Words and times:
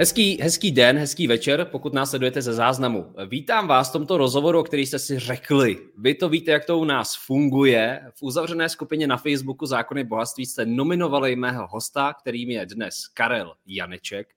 Hezký, 0.00 0.38
hezký 0.42 0.70
den, 0.70 0.98
hezký 0.98 1.26
večer, 1.26 1.64
pokud 1.64 1.92
nás 1.92 2.10
sledujete 2.10 2.42
ze 2.42 2.52
záznamu. 2.52 3.14
Vítám 3.26 3.68
vás 3.68 3.88
v 3.88 3.92
tomto 3.92 4.18
rozhovoru, 4.18 4.60
o 4.60 4.62
který 4.62 4.86
jste 4.86 4.98
si 4.98 5.18
řekli. 5.18 5.78
Vy 5.98 6.14
to 6.14 6.28
víte, 6.28 6.50
jak 6.50 6.64
to 6.64 6.78
u 6.78 6.84
nás 6.84 7.16
funguje. 7.26 8.00
V 8.14 8.22
uzavřené 8.22 8.68
skupině 8.68 9.06
na 9.06 9.16
Facebooku 9.16 9.66
Zákony 9.66 10.04
bohatství 10.04 10.46
jste 10.46 10.66
nominovali 10.66 11.36
mého 11.36 11.66
hosta, 11.66 12.14
kterým 12.20 12.50
je 12.50 12.66
dnes 12.66 13.06
Karel 13.14 13.54
Janeček 13.66 14.28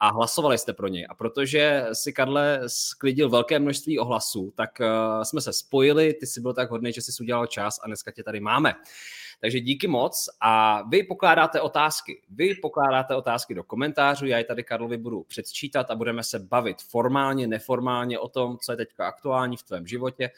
a 0.00 0.08
hlasovali 0.08 0.58
jste 0.58 0.72
pro 0.72 0.88
něj. 0.88 1.06
A 1.10 1.14
protože 1.14 1.84
si 1.92 2.12
Karle 2.12 2.60
sklidil 2.66 3.28
velké 3.28 3.58
množství 3.58 3.98
ohlasů, 3.98 4.52
tak 4.56 4.70
uh, 4.80 5.22
jsme 5.22 5.40
se 5.40 5.52
spojili, 5.52 6.14
ty 6.14 6.26
jsi 6.26 6.40
byl 6.40 6.54
tak 6.54 6.70
hodný, 6.70 6.92
že 6.92 7.02
jsi 7.02 7.22
udělal 7.22 7.46
čas 7.46 7.78
a 7.82 7.86
dneska 7.86 8.10
tě 8.10 8.22
tady 8.22 8.40
máme. 8.40 8.74
Takže 9.40 9.60
díky 9.60 9.88
moc 9.88 10.28
a 10.40 10.82
vy 10.88 11.02
pokládáte 11.02 11.60
otázky. 11.60 12.22
Vy 12.30 12.54
pokládáte 12.54 13.14
otázky 13.14 13.54
do 13.54 13.64
komentářů, 13.64 14.26
já 14.26 14.38
je 14.38 14.44
tady 14.44 14.64
Karlovi 14.64 14.96
budu 14.96 15.22
předčítat 15.22 15.90
a 15.90 15.94
budeme 15.94 16.24
se 16.24 16.38
bavit 16.38 16.82
formálně, 16.82 17.46
neformálně 17.46 18.18
o 18.18 18.28
tom, 18.28 18.58
co 18.58 18.72
je 18.72 18.76
teďka 18.76 19.08
aktuální 19.08 19.56
v 19.56 19.62
tvém 19.62 19.86
životě 19.86 20.30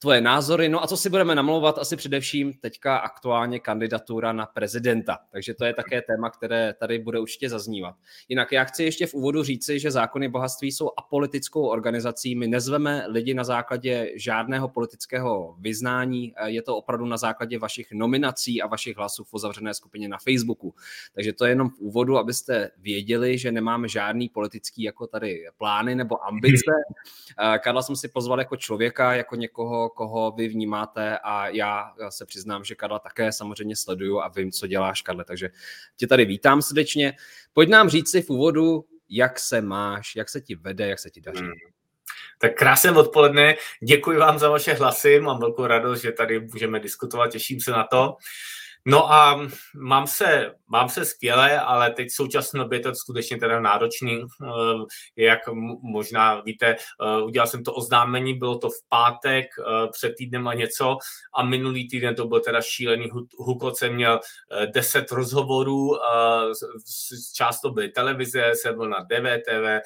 tvoje 0.00 0.20
názory. 0.20 0.68
No 0.68 0.82
a 0.82 0.86
co 0.86 0.96
si 0.96 1.10
budeme 1.10 1.34
namlouvat? 1.34 1.78
Asi 1.78 1.96
především 1.96 2.52
teďka 2.52 2.96
aktuálně 2.96 3.60
kandidatura 3.60 4.32
na 4.32 4.46
prezidenta. 4.46 5.18
Takže 5.32 5.54
to 5.54 5.64
je 5.64 5.74
také 5.74 6.02
téma, 6.02 6.30
které 6.30 6.74
tady 6.78 6.98
bude 6.98 7.20
určitě 7.20 7.48
zaznívat. 7.48 7.94
Jinak 8.28 8.52
já 8.52 8.64
chci 8.64 8.84
ještě 8.84 9.06
v 9.06 9.14
úvodu 9.14 9.42
říci, 9.42 9.78
že 9.78 9.90
zákony 9.90 10.28
bohatství 10.28 10.72
jsou 10.72 10.90
apolitickou 10.96 11.66
organizací. 11.66 12.34
My 12.34 12.46
nezveme 12.46 13.04
lidi 13.08 13.34
na 13.34 13.44
základě 13.44 14.12
žádného 14.14 14.68
politického 14.68 15.56
vyznání. 15.58 16.34
Je 16.44 16.62
to 16.62 16.76
opravdu 16.76 17.06
na 17.06 17.16
základě 17.16 17.58
vašich 17.58 17.92
nominací 17.92 18.62
a 18.62 18.66
vašich 18.66 18.96
hlasů 18.96 19.24
v 19.24 19.34
uzavřené 19.34 19.74
skupině 19.74 20.08
na 20.08 20.18
Facebooku. 20.18 20.74
Takže 21.14 21.32
to 21.32 21.44
je 21.44 21.50
jenom 21.50 21.70
v 21.70 21.78
úvodu, 21.78 22.18
abyste 22.18 22.70
věděli, 22.78 23.38
že 23.38 23.52
nemáme 23.52 23.88
žádný 23.88 24.28
politický 24.28 24.82
jako 24.82 25.06
tady 25.06 25.46
plány 25.58 25.94
nebo 25.94 26.26
ambice. 26.26 26.72
Karla 27.58 27.82
jsem 27.82 27.96
si 27.96 28.08
pozval 28.08 28.38
jako 28.38 28.56
člověka, 28.56 29.14
jako 29.14 29.36
někoho, 29.36 29.89
koho 29.90 30.32
vy 30.32 30.48
vnímáte 30.48 31.18
a 31.18 31.48
já 31.48 31.92
se 32.08 32.26
přiznám, 32.26 32.64
že 32.64 32.74
Karla 32.74 32.98
také 32.98 33.32
samozřejmě 33.32 33.76
sleduju 33.76 34.20
a 34.20 34.28
vím, 34.28 34.52
co 34.52 34.66
děláš, 34.66 35.02
Karle, 35.02 35.24
takže 35.24 35.50
tě 35.96 36.06
tady 36.06 36.24
vítám 36.24 36.62
srdečně. 36.62 37.16
Pojď 37.52 37.68
nám 37.68 37.88
říct 37.88 38.10
si 38.10 38.22
v 38.22 38.30
úvodu, 38.30 38.84
jak 39.08 39.38
se 39.38 39.60
máš, 39.60 40.16
jak 40.16 40.28
se 40.28 40.40
ti 40.40 40.54
vede, 40.54 40.88
jak 40.88 40.98
se 40.98 41.10
ti 41.10 41.20
daří. 41.20 41.40
Hmm. 41.40 41.52
Tak 42.38 42.54
krásné 42.54 42.92
odpoledne, 42.92 43.56
děkuji 43.82 44.18
vám 44.18 44.38
za 44.38 44.48
vaše 44.48 44.72
hlasy, 44.72 45.20
mám 45.20 45.40
velkou 45.40 45.66
radost, 45.66 46.00
že 46.00 46.12
tady 46.12 46.40
můžeme 46.40 46.80
diskutovat, 46.80 47.30
těším 47.30 47.60
se 47.60 47.70
na 47.70 47.84
to. 47.84 48.16
No 48.86 49.12
a 49.12 49.48
mám 49.74 50.06
se, 50.06 50.54
mám 50.68 50.88
se 50.88 51.04
skvěle, 51.04 51.60
ale 51.60 51.90
teď 51.90 52.08
v 52.08 52.14
současné 52.14 52.60
době 52.60 52.78
je 52.78 52.82
to 52.82 52.94
skutečně 52.94 53.36
teda 53.36 53.60
náročný. 53.60 54.22
Eh, 54.44 54.52
jak 55.16 55.38
možná 55.82 56.40
víte, 56.40 56.66
eh, 56.76 57.22
udělal 57.22 57.46
jsem 57.46 57.64
to 57.64 57.74
oznámení, 57.74 58.34
bylo 58.34 58.58
to 58.58 58.70
v 58.70 58.88
pátek 58.88 59.46
eh, 59.58 59.88
před 59.92 60.14
týdnem 60.18 60.48
a 60.48 60.54
něco 60.54 60.98
a 61.34 61.42
minulý 61.42 61.88
týden 61.88 62.14
to 62.14 62.26
byl 62.26 62.40
teda 62.40 62.60
šílený 62.62 63.08
hukot, 63.38 63.76
jsem 63.76 63.94
měl 63.94 64.20
10 64.66 65.12
rozhovorů, 65.12 65.96
část 67.34 67.60
to 67.60 67.70
byly 67.70 67.88
televize, 67.88 68.50
jsem 68.54 68.76
byl 68.76 68.88
na 68.88 69.00
DVTV, 69.00 69.80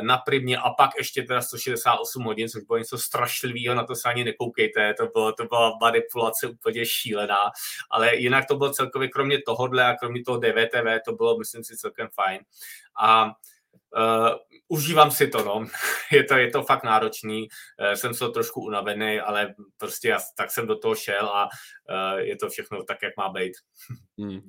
na 0.00 0.18
Primě 0.18 0.58
a 0.58 0.70
pak 0.70 0.90
ještě 0.98 1.22
teda 1.22 1.42
168 1.42 2.22
hodin, 2.22 2.48
což 2.48 2.62
bylo 2.62 2.78
něco 2.78 2.98
strašlivého, 2.98 3.74
na 3.74 3.84
to 3.84 3.94
se 3.94 4.08
ani 4.08 4.24
nekoukejte, 4.24 4.94
to, 4.94 5.06
bylo, 5.06 5.32
to 5.32 5.44
byla 5.44 5.78
manipulace 5.80 6.46
úplně 6.46 6.86
šílená, 6.86 7.38
ale 7.90 8.16
jinak 8.28 8.46
to 8.46 8.56
bylo 8.56 8.72
celkově, 8.72 9.08
kromě 9.08 9.42
tohohle 9.42 9.84
a 9.84 9.96
kromě 9.96 10.24
toho 10.24 10.38
DVTV, 10.38 11.04
to 11.04 11.12
bylo, 11.12 11.38
myslím 11.38 11.64
si, 11.64 11.76
celkem 11.76 12.08
fajn. 12.14 12.40
A 13.00 13.24
uh, 13.26 14.28
užívám 14.68 15.10
si 15.10 15.28
to, 15.28 15.44
no. 15.44 15.66
je, 16.12 16.24
to, 16.24 16.36
je 16.36 16.50
to 16.50 16.62
fakt 16.62 16.84
náročný, 16.84 17.48
uh, 17.80 17.92
jsem 17.92 18.14
se 18.14 18.28
trošku 18.28 18.60
unavený, 18.60 19.20
ale 19.20 19.54
prostě 19.76 20.08
já, 20.08 20.18
tak 20.36 20.50
jsem 20.50 20.66
do 20.66 20.78
toho 20.78 20.94
šel 20.94 21.26
a 21.26 21.44
uh, 21.44 22.18
je 22.18 22.36
to 22.36 22.48
všechno 22.48 22.82
tak, 22.82 22.98
jak 23.02 23.16
má 23.16 23.28
být. 23.28 23.52
Hmm. 24.20 24.40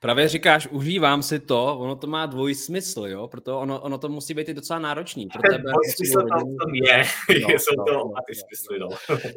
Právě 0.00 0.28
říkáš, 0.28 0.68
užívám 0.70 1.22
si 1.22 1.40
to, 1.40 1.78
ono 1.78 1.96
to 1.96 2.06
má 2.06 2.26
dvojí 2.26 2.54
smysl, 2.54 3.06
jo, 3.06 3.28
proto 3.28 3.60
ono, 3.60 3.80
ono 3.80 3.98
to 3.98 4.08
musí 4.08 4.34
být 4.34 4.48
i 4.48 4.54
docela 4.54 4.78
náročný. 4.78 5.26
Pro 5.26 5.42
tebe, 5.42 5.58
dvojí 5.58 5.90
smysl 5.96 6.18
tam, 6.18 6.38
tam 6.38 6.74
je, 6.74 7.04
no, 7.42 7.48
jsou 7.48 7.74
no, 7.78 7.84
to 7.84 7.92
no, 7.92 8.12
ty 8.26 8.32
no, 8.36 8.42
smysly, 8.46 8.78
no. 8.78 8.88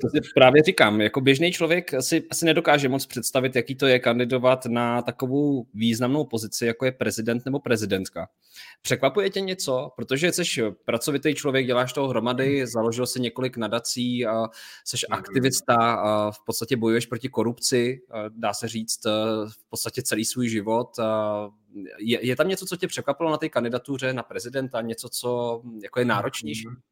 To 0.02 0.10
si 0.10 0.32
právě 0.34 0.64
říkám, 0.64 1.02
jako 1.02 1.22
běžný 1.22 1.52
člověk 1.52 1.92
si 2.00 2.24
asi 2.32 2.46
nedokáže 2.46 2.90
moc 2.90 3.06
představit, 3.06 3.56
jaký 3.56 3.76
to 3.76 3.88
je 3.88 4.00
kandidovat 4.00 4.66
na 4.66 5.02
takovou 5.02 5.66
významnou 5.74 6.26
pozici, 6.26 6.66
jako 6.66 6.86
je 6.86 6.92
prezident 6.92 7.46
nebo 7.46 7.60
prezidentka. 7.60 8.28
Překvapuje 8.82 9.30
tě 9.30 9.42
něco? 9.42 9.92
Protože 9.96 10.29
jsi 10.34 10.62
pracovitý 10.86 11.36
člověk, 11.36 11.66
děláš 11.66 11.94
toho 11.94 12.08
hromady, 12.08 12.68
založil 12.68 13.08
si 13.08 13.22
několik 13.22 13.58
nadací, 13.58 14.26
a 14.26 14.48
jsi 14.86 14.96
mm-hmm. 14.96 15.18
aktivista, 15.18 15.76
a 15.76 16.32
v 16.32 16.46
podstatě 16.46 16.78
bojuješ 16.78 17.06
proti 17.06 17.30
korupci, 17.30 18.02
dá 18.30 18.54
se 18.54 18.68
říct, 18.68 19.06
v 19.50 19.70
podstatě 19.70 20.02
celý 20.02 20.26
svůj 20.26 20.50
život. 20.50 20.90
Je, 21.98 22.26
je 22.28 22.36
tam 22.36 22.48
něco, 22.48 22.66
co 22.66 22.78
tě 22.78 22.88
překvapilo 22.88 23.32
na 23.32 23.38
té 23.38 23.50
kandidatuře 23.50 24.14
na 24.14 24.24
prezidenta, 24.24 24.82
něco, 24.82 25.10
co 25.10 25.62
jako 25.84 26.00
je 26.00 26.06
náročnější? 26.06 26.68
Mm-hmm. 26.68 26.89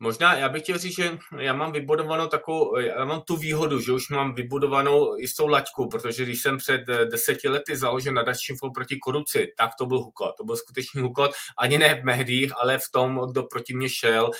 Možná 0.00 0.34
já 0.34 0.48
bych 0.48 0.62
chtěl 0.62 0.78
říct, 0.78 0.96
že 0.96 1.18
já 1.38 1.52
mám 1.52 1.72
vybudovanou 1.72 2.26
takovou, 2.26 2.78
já 2.78 3.04
mám 3.04 3.20
tu 3.20 3.36
výhodu, 3.36 3.80
že 3.80 3.92
už 3.92 4.08
mám 4.08 4.34
vybudovanou 4.34 5.16
jistou 5.16 5.46
laťku, 5.46 5.88
protože 5.88 6.24
když 6.24 6.42
jsem 6.42 6.58
před 6.58 6.88
eh, 6.88 7.04
deseti 7.04 7.48
lety 7.48 7.76
založil 7.76 8.12
nadační 8.12 8.56
fond 8.56 8.72
proti 8.72 8.96
korupci, 8.96 9.52
tak 9.56 9.70
to 9.78 9.86
byl 9.86 9.98
hukot. 9.98 10.36
To 10.36 10.44
byl 10.44 10.56
skutečný 10.56 11.02
hukot, 11.02 11.30
ani 11.58 11.78
ne 11.78 11.94
v 11.94 12.04
médiích, 12.04 12.52
ale 12.60 12.78
v 12.78 12.90
tom, 12.92 13.20
kdo 13.30 13.42
proti 13.42 13.74
mě 13.74 13.88
šel. 13.88 14.30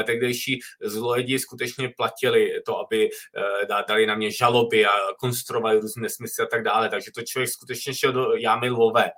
Eh, 0.00 0.04
tehdejší 0.04 0.60
zlojedi 0.82 1.38
skutečně 1.38 1.88
platili 1.96 2.62
to, 2.66 2.78
aby 2.78 3.08
eh, 3.08 3.66
dali 3.88 4.06
na 4.06 4.14
mě 4.14 4.30
žaloby 4.30 4.86
a 4.86 4.92
konstruovali 5.18 5.80
různé 5.80 6.02
nesmysly 6.02 6.44
a 6.44 6.46
tak 6.46 6.62
dále. 6.62 6.88
Takže 6.88 7.10
to 7.14 7.22
člověk 7.22 7.50
skutečně 7.50 7.94
šel 7.94 8.12
do 8.12 8.32
jámy 8.32 8.70
lvové. 8.70 9.10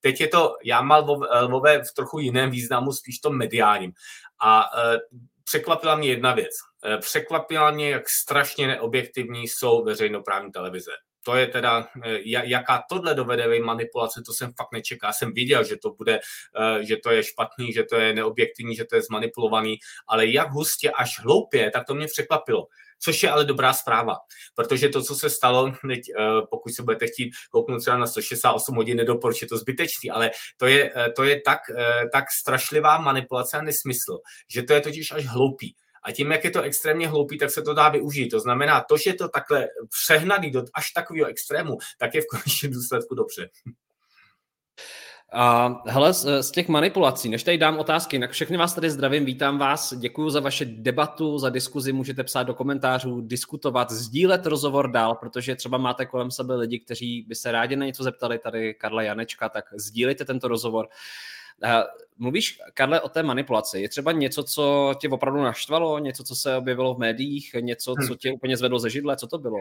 Teď 0.00 0.20
je 0.20 0.28
to 0.28 0.54
jáma 0.64 0.96
lvové 1.40 1.78
v 1.78 1.94
trochu 1.96 2.18
jiném 2.18 2.50
významu, 2.50 2.92
spíš 2.92 3.18
to 3.18 3.30
mediálním. 3.30 3.92
A 4.42 4.64
překvapila 5.46 5.96
mě 5.96 6.08
jedna 6.08 6.34
věc. 6.34 6.54
Eh, 6.84 6.98
překvapila 6.98 7.70
mě, 7.70 7.90
jak 7.90 8.08
strašně 8.08 8.66
neobjektivní 8.66 9.48
jsou 9.48 9.84
veřejnoprávní 9.84 10.52
televize. 10.52 10.90
To 11.26 11.36
je 11.36 11.46
teda, 11.46 11.88
eh, 12.04 12.18
jaká 12.24 12.82
tohle 12.88 13.14
dovede 13.14 13.60
manipulace, 13.60 14.22
to 14.26 14.32
jsem 14.32 14.52
fakt 14.56 14.72
nečekal. 14.72 15.12
Jsem 15.12 15.32
viděl, 15.32 15.64
že 15.64 15.76
to 15.76 15.90
bude, 15.90 16.20
eh, 16.20 16.84
že 16.84 16.96
to 16.96 17.10
je 17.10 17.22
špatný, 17.22 17.72
že 17.72 17.82
to 17.82 17.96
je 17.96 18.14
neobjektivní, 18.14 18.76
že 18.76 18.84
to 18.84 18.96
je 18.96 19.02
zmanipulovaný, 19.02 19.76
ale 20.06 20.26
jak 20.26 20.50
hustě 20.50 20.90
až 20.90 21.20
hloupě, 21.20 21.70
tak 21.70 21.86
to 21.86 21.94
mě 21.94 22.06
překvapilo 22.06 22.66
což 22.98 23.22
je 23.22 23.30
ale 23.30 23.44
dobrá 23.44 23.72
zpráva, 23.72 24.16
protože 24.54 24.88
to, 24.88 25.02
co 25.02 25.14
se 25.14 25.30
stalo, 25.30 25.72
teď, 25.88 26.00
pokud 26.50 26.74
se 26.74 26.82
budete 26.82 27.06
chtít 27.06 27.32
kouknout 27.50 27.80
třeba 27.80 27.96
na 27.96 28.06
168 28.06 28.74
hodin, 28.74 28.96
nedoporučit 28.96 29.48
to 29.48 29.58
zbytečný, 29.58 30.10
ale 30.10 30.30
to 30.56 30.66
je, 30.66 30.92
to 31.16 31.24
je 31.24 31.40
tak, 31.40 31.58
tak 32.12 32.24
strašlivá 32.40 32.98
manipulace 32.98 33.58
a 33.58 33.62
nesmysl, 33.62 34.18
že 34.50 34.62
to 34.62 34.72
je 34.72 34.80
totiž 34.80 35.12
až 35.12 35.26
hloupý. 35.26 35.74
A 36.06 36.12
tím, 36.12 36.32
jak 36.32 36.44
je 36.44 36.50
to 36.50 36.62
extrémně 36.62 37.08
hloupý, 37.08 37.38
tak 37.38 37.50
se 37.50 37.62
to 37.62 37.74
dá 37.74 37.88
využít. 37.88 38.28
To 38.28 38.40
znamená, 38.40 38.84
to, 38.88 38.96
že 38.96 39.10
je 39.10 39.14
to 39.14 39.28
takhle 39.28 39.68
přehnaný 40.04 40.50
do 40.50 40.64
až 40.74 40.90
takového 40.90 41.28
extrému, 41.28 41.78
tak 41.98 42.14
je 42.14 42.20
v 42.20 42.26
konečném 42.30 42.72
důsledku 42.72 43.14
dobře. 43.14 43.48
A 45.32 45.74
hele, 45.86 46.12
z, 46.12 46.42
z 46.42 46.50
těch 46.50 46.68
manipulací, 46.68 47.28
než 47.28 47.42
tady 47.42 47.58
dám 47.58 47.78
otázky, 47.78 48.18
tak 48.18 48.30
všechny 48.30 48.56
vás 48.56 48.74
tady 48.74 48.90
zdravím, 48.90 49.24
vítám 49.24 49.58
vás, 49.58 49.94
děkuji 49.94 50.30
za 50.30 50.40
vaše 50.40 50.64
debatu, 50.64 51.38
za 51.38 51.50
diskuzi, 51.50 51.92
můžete 51.92 52.24
psát 52.24 52.42
do 52.42 52.54
komentářů, 52.54 53.20
diskutovat, 53.20 53.90
sdílet 53.90 54.46
rozhovor 54.46 54.90
dál, 54.90 55.14
protože 55.14 55.56
třeba 55.56 55.78
máte 55.78 56.06
kolem 56.06 56.30
sebe 56.30 56.54
lidi, 56.54 56.80
kteří 56.80 57.22
by 57.28 57.34
se 57.34 57.52
rádi 57.52 57.76
na 57.76 57.86
něco 57.86 58.02
zeptali, 58.02 58.38
tady 58.38 58.74
Karla 58.74 59.02
Janečka, 59.02 59.48
tak 59.48 59.64
sdílejte 59.76 60.24
tento 60.24 60.48
rozhovor. 60.48 60.88
Mluvíš, 62.18 62.60
Karle, 62.74 63.00
o 63.00 63.08
té 63.08 63.22
manipulaci. 63.22 63.80
Je 63.80 63.88
třeba 63.88 64.12
něco, 64.12 64.44
co 64.44 64.94
tě 65.00 65.08
opravdu 65.08 65.42
naštvalo, 65.42 65.98
něco, 65.98 66.24
co 66.24 66.36
se 66.36 66.56
objevilo 66.56 66.94
v 66.94 66.98
médiích, 66.98 67.56
něco, 67.60 67.94
co 68.06 68.14
hm. 68.14 68.16
tě 68.16 68.32
úplně 68.32 68.56
zvedlo 68.56 68.78
ze 68.78 68.90
židle? 68.90 69.16
Co 69.16 69.26
to 69.26 69.38
bylo? 69.38 69.56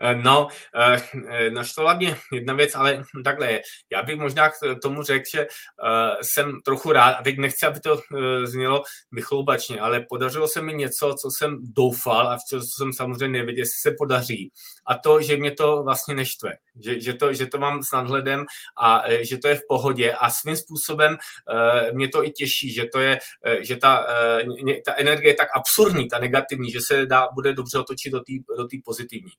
Eh, 0.00 0.14
no, 0.14 0.48
eh, 0.74 1.02
eh, 1.28 1.50
naštvala 1.50 1.94
mě 1.94 2.16
jedna 2.32 2.54
věc, 2.54 2.74
ale 2.74 3.04
takhle. 3.24 3.60
Já 3.92 4.02
bych 4.02 4.16
možná 4.16 4.48
k 4.48 4.54
tomu 4.82 5.02
řekl, 5.02 5.24
že 5.34 5.46
jsem 6.22 6.60
trochu 6.64 6.92
rád, 6.92 7.10
a 7.10 7.22
teď 7.22 7.38
nechci, 7.38 7.66
aby 7.66 7.80
to 7.80 8.00
znělo 8.44 8.82
vychloubačně, 9.12 9.80
ale 9.80 10.00
podařilo 10.08 10.48
se 10.48 10.62
mi 10.62 10.74
něco, 10.74 11.14
co 11.22 11.30
jsem 11.30 11.58
doufal 11.60 12.28
a 12.28 12.38
co 12.48 12.60
jsem 12.60 12.92
samozřejmě 12.92 13.38
nevěděl, 13.38 13.62
jestli 13.62 13.90
se 13.90 13.96
podaří. 13.98 14.52
A 14.86 14.94
to, 14.98 15.22
že 15.22 15.36
mě 15.36 15.50
to 15.50 15.82
vlastně 15.82 16.14
neštve. 16.14 16.52
Že, 16.84 17.00
že, 17.00 17.14
to, 17.14 17.32
že 17.32 17.46
to 17.46 17.58
mám 17.58 17.82
s 17.82 17.92
nadhledem 17.92 18.44
a 18.80 19.02
že 19.20 19.38
to 19.38 19.48
je 19.48 19.54
v 19.54 19.66
pohodě 19.68 20.12
a 20.12 20.30
svým 20.30 20.56
způsobem 20.56 21.16
mě 21.92 22.08
to 22.08 22.24
i 22.24 22.30
těší, 22.30 22.72
že 22.72 22.84
to 22.92 23.00
je, 23.00 23.18
že 23.60 23.76
ta, 23.76 24.06
ta 24.84 24.94
energie 24.96 25.30
je 25.30 25.34
tak 25.34 25.48
absurdní, 25.56 26.08
ta 26.08 26.18
negativní, 26.18 26.70
že 26.70 26.80
se 26.80 27.06
dá, 27.06 27.28
bude 27.34 27.52
dobře 27.52 27.78
otočit 27.78 28.12
do 28.12 28.20
té 28.20 28.32
do 28.56 28.66
pozitivní. 28.84 29.32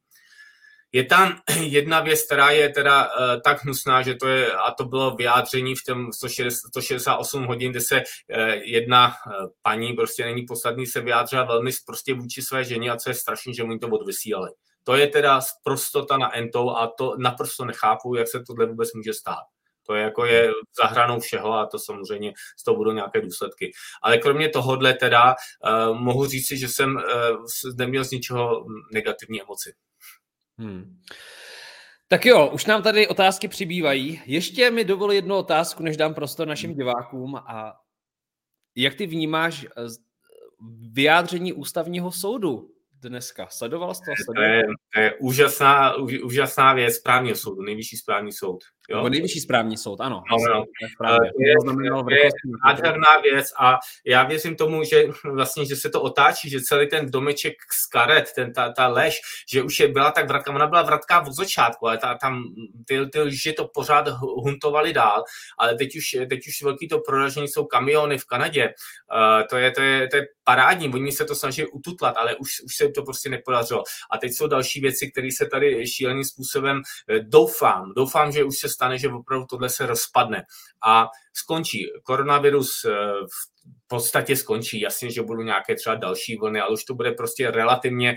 Je 0.91 1.03
tam 1.05 1.35
jedna 1.61 1.99
věc, 1.99 2.25
která 2.25 2.51
je 2.51 2.69
teda 2.69 3.03
uh, 3.05 3.41
tak 3.43 3.63
hnusná, 3.63 4.01
že 4.01 4.15
to 4.15 4.27
je, 4.27 4.51
a 4.51 4.71
to 4.71 4.85
bylo 4.85 5.15
vyjádření 5.15 5.75
v 5.75 5.83
tom 5.85 6.13
168 6.71 7.45
hodin, 7.45 7.71
kde 7.71 7.81
se 7.81 7.95
uh, 7.95 8.03
jedna 8.49 9.07
uh, 9.07 9.33
paní, 9.61 9.93
prostě 9.93 10.25
není 10.25 10.45
poslední, 10.45 10.87
se 10.87 11.01
vyjádřila 11.01 11.43
velmi 11.43 11.71
prostě 11.85 12.13
vůči 12.13 12.41
své 12.41 12.63
ženě 12.63 12.91
a 12.91 12.97
co 12.97 13.09
je 13.09 13.13
strašný, 13.13 13.53
že 13.53 13.63
mu 13.63 13.79
to 13.79 13.87
odvysílali. 13.87 14.51
To 14.83 14.95
je 14.95 15.07
teda 15.07 15.39
prostota 15.63 16.17
na 16.17 16.37
entou 16.37 16.69
a 16.69 16.87
to 16.97 17.15
naprosto 17.17 17.65
nechápu, 17.65 18.15
jak 18.15 18.27
se 18.27 18.43
tohle 18.47 18.65
vůbec 18.65 18.93
může 18.93 19.13
stát. 19.13 19.43
To 19.85 19.95
je 19.95 20.03
jako 20.03 20.25
je 20.25 20.51
za 20.81 20.87
hranou 20.87 21.19
všeho 21.19 21.53
a 21.53 21.65
to 21.65 21.79
samozřejmě 21.79 22.33
z 22.59 22.63
toho 22.63 22.77
budou 22.77 22.91
nějaké 22.91 23.21
důsledky. 23.21 23.71
Ale 24.03 24.17
kromě 24.17 24.49
tohohle 24.49 24.93
teda 24.93 25.35
uh, 25.35 25.97
mohu 25.97 26.25
říci, 26.25 26.57
že 26.57 26.67
jsem 26.67 26.95
uh, 26.95 27.01
neměl 27.77 28.03
z 28.03 28.11
ničeho 28.11 28.65
negativní 28.93 29.41
emoci. 29.41 29.73
Hmm. 30.59 30.99
Tak 32.07 32.25
jo, 32.25 32.49
už 32.53 32.65
nám 32.65 32.83
tady 32.83 33.07
otázky 33.07 33.47
přibývají. 33.47 34.21
Ještě 34.25 34.71
mi 34.71 34.85
dovol 34.85 35.11
jednu 35.11 35.35
otázku, 35.35 35.83
než 35.83 35.97
dám 35.97 36.13
prostor 36.13 36.47
našim 36.47 36.73
divákům. 36.73 37.35
A 37.35 37.73
jak 38.75 38.95
ty 38.95 39.05
vnímáš 39.05 39.63
eh, 39.63 39.81
vyjádření 40.91 41.53
ústavního 41.53 42.11
soudu 42.11 42.71
dneska? 42.93 43.47
Sledoval 43.49 43.95
jsi 43.95 44.01
to? 44.25 44.33
To 44.33 44.41
je, 44.41 44.63
to 44.93 44.99
je 44.99 45.15
úžasná, 45.19 45.95
úžasná 46.23 46.73
věc 46.73 46.95
správního 46.95 47.35
soudu, 47.35 47.61
nejvyšší 47.61 47.97
správní 47.97 48.33
soud. 48.33 48.63
Jo? 48.89 48.97
Nebo 48.97 49.09
nejvyšší 49.09 49.39
správní 49.39 49.77
soud, 49.77 50.01
ano. 50.01 50.23
No, 50.31 50.37
no. 50.53 50.63
To 51.07 51.43
je, 51.43 51.53
to 52.05 52.11
je 52.11 52.29
nádherná 52.65 53.19
věc 53.23 53.47
a 53.59 53.79
já 54.05 54.23
věřím 54.23 54.55
tomu, 54.55 54.83
že 54.83 55.03
vlastně, 55.33 55.65
že 55.65 55.75
se 55.75 55.89
to 55.89 56.01
otáčí, 56.01 56.49
že 56.49 56.61
celý 56.61 56.87
ten 56.87 57.11
domeček 57.11 57.53
z 57.83 57.85
karet, 57.85 58.33
ten, 58.35 58.53
ta, 58.53 58.71
ta 58.71 58.87
lež, 58.87 59.19
že 59.51 59.63
už 59.63 59.79
je 59.79 59.87
byla 59.87 60.11
tak 60.11 60.27
vratka, 60.27 60.51
ona 60.51 60.67
byla 60.67 60.81
vratká 60.81 61.21
od 61.27 61.33
začátku, 61.33 61.87
ale 61.87 61.97
ta, 61.97 62.17
tam 62.17 62.43
ty, 62.87 63.05
ty 63.05 63.19
lži 63.19 63.53
to 63.53 63.67
pořád 63.73 64.07
huntovali 64.19 64.93
dál, 64.93 65.23
ale 65.57 65.75
teď 65.75 65.97
už, 65.97 66.27
teď 66.29 66.39
už 66.47 66.61
velký 66.63 66.87
to 66.87 66.99
proražení 66.99 67.47
jsou 67.47 67.65
kamiony 67.65 68.17
v 68.17 68.25
Kanadě, 68.25 68.73
uh, 69.13 69.47
to, 69.49 69.57
je, 69.57 69.71
to, 69.71 69.81
je, 69.81 70.07
to 70.07 70.15
je 70.17 70.27
parádní, 70.49 70.89
oni 70.89 71.11
se 71.11 71.25
to 71.25 71.35
snaží 71.35 71.65
ututlat, 71.65 72.17
ale 72.17 72.35
už, 72.35 72.49
už 72.65 72.75
se 72.75 72.89
to 72.89 73.03
prostě 73.03 73.29
nepodařilo. 73.29 73.83
A 74.11 74.17
teď 74.17 74.33
jsou 74.33 74.47
další 74.47 74.81
věci, 74.81 75.11
které 75.11 75.29
se 75.37 75.45
tady 75.45 75.87
šíleným 75.87 76.23
způsobem 76.23 76.81
eh, 77.09 77.19
doufám, 77.19 77.93
doufám, 77.95 78.31
že 78.31 78.43
už 78.43 78.57
se 78.57 78.69
stane, 78.79 78.97
že 78.97 79.09
opravdu 79.09 79.45
tohle 79.45 79.69
se 79.69 79.85
rozpadne 79.85 80.43
a 80.87 81.09
skončí. 81.33 81.85
Koronavirus 82.03 82.85
eh, 82.85 82.91
v 83.27 83.87
podstatě 83.87 84.35
skončí. 84.35 84.79
Jasně, 84.79 85.11
že 85.11 85.21
budou 85.21 85.41
nějaké 85.41 85.75
třeba 85.75 85.95
další 85.95 86.37
vlny, 86.37 86.61
ale 86.61 86.73
už 86.73 86.83
to 86.83 86.95
bude 86.95 87.11
prostě 87.11 87.51
relativně, 87.51 88.15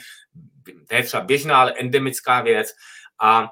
ne 0.93 1.03
třeba 1.03 1.23
běžná, 1.23 1.61
ale 1.61 1.75
endemická 1.79 2.41
věc. 2.41 2.69
A 3.23 3.51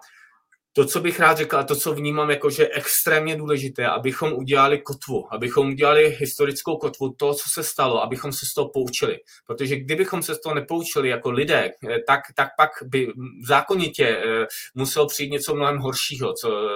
to, 0.73 0.85
co 0.85 1.01
bych 1.01 1.21
rád 1.21 1.37
řekl 1.37 1.57
a 1.57 1.63
to, 1.63 1.77
co 1.77 1.95
vnímám 1.95 2.31
jako, 2.31 2.51
že 2.51 2.63
je 2.63 2.71
extrémně 2.73 3.37
důležité, 3.37 3.87
abychom 3.87 4.33
udělali 4.33 4.79
kotvu, 4.79 5.35
abychom 5.35 5.69
udělali 5.69 6.17
historickou 6.19 6.77
kotvu, 6.77 7.15
to, 7.19 7.35
co 7.35 7.49
se 7.49 7.63
stalo, 7.63 8.03
abychom 8.03 8.33
se 8.33 8.47
z 8.47 8.55
toho 8.55 8.69
poučili. 8.69 9.19
Protože 9.47 9.77
kdybychom 9.77 10.23
se 10.23 10.35
z 10.35 10.41
toho 10.41 10.55
nepoučili 10.55 11.09
jako 11.09 11.31
lidé, 11.31 11.71
eh, 11.91 11.99
tak, 12.07 12.21
tak 12.37 12.49
pak 12.57 12.71
by 12.85 13.09
zákonitě 13.47 14.07
eh, 14.07 14.47
muselo 14.75 15.07
přijít 15.07 15.31
něco 15.31 15.55
mnohem 15.55 15.79
horšího 15.79 16.33
co, 16.33 16.69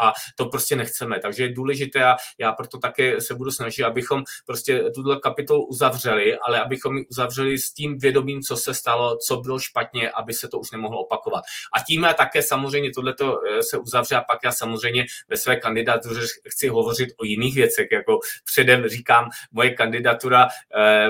a 0.00 0.12
to 0.36 0.46
prostě 0.46 0.76
nechceme. 0.76 1.20
Takže 1.20 1.42
je 1.42 1.52
důležité 1.52 2.04
a 2.04 2.16
já 2.38 2.52
proto 2.52 2.78
také 2.78 3.20
se 3.20 3.34
budu 3.34 3.50
snažit, 3.50 3.84
abychom 3.84 4.22
prostě 4.46 4.84
tuto 4.94 5.20
kapitolu 5.20 5.66
uzavřeli, 5.66 6.38
ale 6.38 6.60
abychom 6.60 6.96
ji 6.96 7.06
uzavřeli 7.06 7.58
s 7.58 7.72
tím 7.72 7.98
vědomím, 7.98 8.40
co 8.42 8.56
se 8.56 8.74
stalo, 8.74 9.16
co 9.26 9.36
bylo 9.36 9.58
špatně, 9.58 10.10
aby 10.10 10.32
se 10.32 10.48
to 10.48 10.58
už 10.58 10.70
nemohlo 10.70 10.98
opakovat. 10.98 11.44
A 11.74 11.80
tím 11.80 12.02
já 12.02 12.14
také 12.14 12.42
samozřejmě 12.42 12.90
tohleto 12.90 13.37
se 13.60 13.78
uzavře 13.78 14.16
a 14.16 14.20
pak 14.20 14.38
já 14.44 14.52
samozřejmě 14.52 15.06
ve 15.28 15.36
své 15.36 15.56
kandidatuře 15.56 16.20
chci 16.48 16.68
hovořit 16.68 17.08
o 17.16 17.24
jiných 17.24 17.54
věcech, 17.54 17.88
jako 17.92 18.18
předem 18.44 18.88
říkám, 18.88 19.28
moje 19.52 19.70
kandidatura 19.70 20.48
eh, 20.76 21.08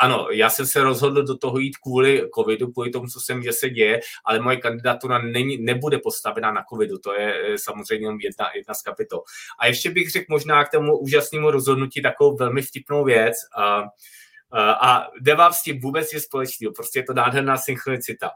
ano, 0.00 0.28
já 0.30 0.50
jsem 0.50 0.66
se 0.66 0.82
rozhodl 0.82 1.22
do 1.22 1.38
toho 1.38 1.58
jít 1.58 1.76
kvůli 1.76 2.28
covidu, 2.34 2.72
kvůli 2.72 2.90
tomu, 2.90 3.06
co 3.06 3.20
jsem, 3.20 3.42
že 3.42 3.52
se 3.52 3.70
děje, 3.70 4.00
ale 4.24 4.40
moje 4.40 4.56
kandidatura 4.56 5.18
není, 5.18 5.58
nebude 5.58 5.98
postavena 5.98 6.52
na 6.52 6.64
covidu, 6.70 6.98
to 6.98 7.14
je 7.14 7.54
eh, 7.54 7.58
samozřejmě 7.58 8.08
jedna, 8.20 8.50
jedna 8.54 8.74
z 8.74 8.82
kapitol. 8.82 9.22
A 9.58 9.66
ještě 9.66 9.90
bych 9.90 10.10
řekl 10.10 10.26
možná 10.28 10.64
k 10.64 10.70
tomu 10.70 10.98
úžasnému 10.98 11.50
rozhodnutí 11.50 12.02
takovou 12.02 12.36
velmi 12.36 12.62
vtipnou 12.62 13.04
věc, 13.04 13.34
a, 13.56 13.82
a, 14.50 14.72
a 14.72 15.10
nemám 15.20 15.52
s 15.52 15.62
tím 15.62 15.80
vůbec 15.80 16.12
nic 16.12 16.24
společného, 16.24 16.72
prostě 16.72 16.98
je 16.98 17.02
to 17.02 17.12
nádherná 17.12 17.56
synchronicita. 17.56 18.30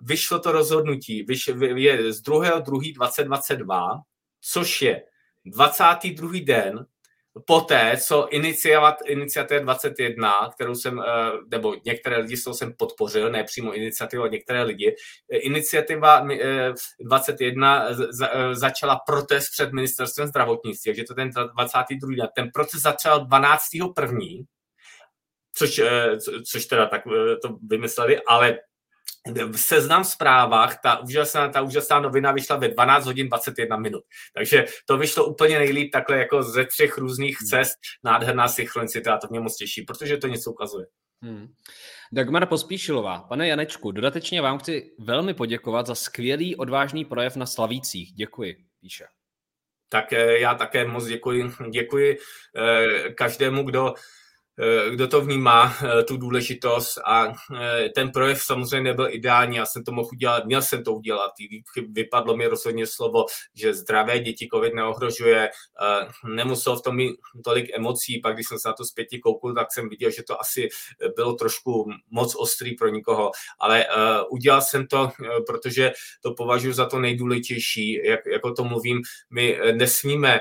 Vyšlo 0.00 0.38
to 0.38 0.52
rozhodnutí, 0.52 1.22
vyš, 1.22 1.50
je 1.74 2.12
z 2.12 2.22
2.2.2022, 2.22 4.00
což 4.40 4.82
je 4.82 5.02
22. 5.44 6.30
den 6.44 6.86
poté, 7.46 7.96
co 8.06 8.28
iniciativa 8.28 8.96
21, 9.60 10.50
kterou 10.54 10.74
jsem, 10.74 11.00
eh, 11.00 11.04
nebo 11.50 11.76
některé 11.84 12.16
lidi 12.16 12.36
toho 12.36 12.54
jsem 12.54 12.72
podpořil, 12.72 13.30
ne 13.30 13.44
přímo 13.44 13.72
iniciativu, 13.72 14.26
některé 14.26 14.62
lidi, 14.62 14.96
eh, 15.32 15.36
iniciativa 15.36 16.26
21 17.00 17.88
eh, 17.88 18.54
začala 18.54 19.00
protest 19.06 19.50
před 19.50 19.72
ministerstvem 19.72 20.26
zdravotnictví, 20.26 20.88
takže 20.88 21.04
to 21.04 21.14
ten 21.14 21.30
22. 21.30 22.16
den. 22.16 22.28
Ten 22.34 22.50
proces 22.54 22.82
začal 22.82 23.26
12.1., 23.26 24.46
což, 25.54 25.80
což 26.50 26.66
teda 26.66 26.86
tak 26.86 27.02
to 27.42 27.58
vymysleli, 27.68 28.20
ale 28.28 28.58
v 29.26 29.56
seznam 29.56 30.04
zprávách, 30.04 30.80
ta 30.82 30.98
úžasná, 30.98 31.48
ta 31.48 31.62
úžasná 31.62 32.00
novina 32.00 32.32
vyšla 32.32 32.56
ve 32.56 32.68
12 32.68 33.06
hodin 33.06 33.28
21 33.28 33.76
minut. 33.76 34.04
Takže 34.34 34.64
to 34.86 34.98
vyšlo 34.98 35.24
úplně 35.24 35.58
nejlíp 35.58 35.92
takhle 35.92 36.18
jako 36.18 36.42
ze 36.42 36.64
třech 36.64 36.98
různých 36.98 37.36
hmm. 37.40 37.48
cest, 37.48 37.78
nádherná 38.04 38.48
synchronicita 38.48 39.14
a 39.14 39.18
to 39.18 39.26
mě 39.30 39.40
moc 39.40 39.56
těší, 39.56 39.82
protože 39.82 40.16
to 40.16 40.26
něco 40.26 40.50
ukazuje. 40.50 40.86
Hmm. 41.22 41.54
Dagmar 42.12 42.46
Pospíšilová, 42.46 43.20
pane 43.20 43.48
Janečku, 43.48 43.92
dodatečně 43.92 44.42
vám 44.42 44.58
chci 44.58 44.90
velmi 44.98 45.34
poděkovat 45.34 45.86
za 45.86 45.94
skvělý 45.94 46.56
odvážný 46.56 47.04
projev 47.04 47.36
na 47.36 47.46
Slavících. 47.46 48.12
Děkuji, 48.12 48.56
píše. 48.80 49.04
Tak 49.88 50.12
eh, 50.12 50.38
já 50.38 50.54
také 50.54 50.84
moc 50.84 51.06
děkuji, 51.06 51.52
děkuji 51.70 52.18
eh, 52.56 53.10
každému, 53.14 53.62
kdo 53.62 53.94
kdo 54.90 55.08
to 55.08 55.20
vnímá, 55.20 55.74
eh, 55.82 56.02
tu 56.02 56.16
důležitost 56.16 56.98
a 57.06 57.32
eh, 57.56 57.88
ten 57.94 58.10
projev 58.10 58.42
samozřejmě 58.42 58.90
nebyl 58.90 59.08
ideální, 59.10 59.56
já 59.56 59.66
jsem 59.66 59.84
to 59.84 59.92
mohl 59.92 60.08
udělat, 60.12 60.44
měl 60.44 60.62
jsem 60.62 60.84
to 60.84 60.92
udělat, 60.92 61.30
vypadlo 61.88 62.36
mi 62.36 62.46
rozhodně 62.46 62.86
slovo, 62.86 63.24
že 63.54 63.74
zdravé 63.74 64.18
děti 64.18 64.48
COVID 64.54 64.74
neohrožuje, 64.74 65.50
nemusel 66.24 66.76
v 66.76 66.82
tom 66.82 66.96
mít 66.96 67.16
tolik 67.44 67.70
emocí, 67.74 68.20
pak 68.20 68.34
když 68.34 68.48
jsem 68.48 68.58
se 68.58 68.68
na 68.68 68.72
to 68.72 68.84
zpětě 68.84 69.18
koukl, 69.18 69.54
tak 69.54 69.72
jsem 69.72 69.88
viděl, 69.88 70.10
že 70.10 70.22
to 70.22 70.40
asi 70.40 70.68
bylo 71.16 71.34
trošku 71.34 71.90
moc 72.10 72.34
ostrý 72.38 72.74
pro 72.74 72.88
nikoho, 72.88 73.30
ale 73.60 73.86
udělal 74.30 74.60
jsem 74.60 74.86
to, 74.86 75.10
protože 75.46 75.92
to 76.22 76.34
považuji 76.34 76.72
za 76.72 76.86
to 76.86 76.98
nejdůležitější, 76.98 78.00
jak, 78.04 78.20
jako 78.26 78.52
to 78.52 78.64
mluvím, 78.64 79.02
my 79.30 79.58
nesmíme 79.72 80.40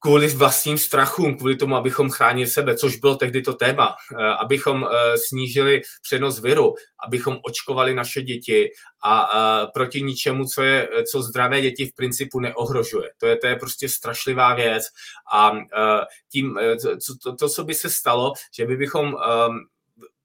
kvůli 0.00 0.28
vlastním 0.28 0.78
strachům, 0.78 1.36
kvůli 1.36 1.56
tomu, 1.56 1.76
abychom 1.76 2.10
chránili 2.10 2.50
sebe, 2.50 2.76
což 2.76 2.96
bylo 2.96 3.16
tehdy 3.16 3.42
to 3.42 3.52
téma, 3.52 3.94
eh, 4.12 4.24
abychom 4.24 4.84
eh, 4.84 5.18
snížili 5.18 5.82
přenos 6.02 6.40
viru, 6.40 6.74
abychom 7.06 7.38
očkovali 7.42 7.94
naše 7.94 8.22
děti 8.22 8.70
a 9.04 9.30
eh, 9.34 9.66
proti 9.74 10.02
ničemu, 10.02 10.44
co, 10.44 10.62
je, 10.62 10.88
co 11.10 11.22
zdravé 11.22 11.60
děti 11.60 11.86
v 11.86 11.94
principu 11.94 12.40
neohrožuje. 12.40 13.10
To 13.18 13.26
je, 13.26 13.36
to 13.36 13.46
je 13.46 13.56
prostě 13.56 13.88
strašlivá 13.88 14.54
věc 14.54 14.84
a 15.32 15.52
tím, 16.32 16.58
to, 17.24 17.36
to, 17.36 17.48
co 17.48 17.64
by 17.64 17.74
se 17.74 17.90
stalo, 17.90 18.32
že 18.54 18.66
by 18.66 18.76
bychom 18.76 19.16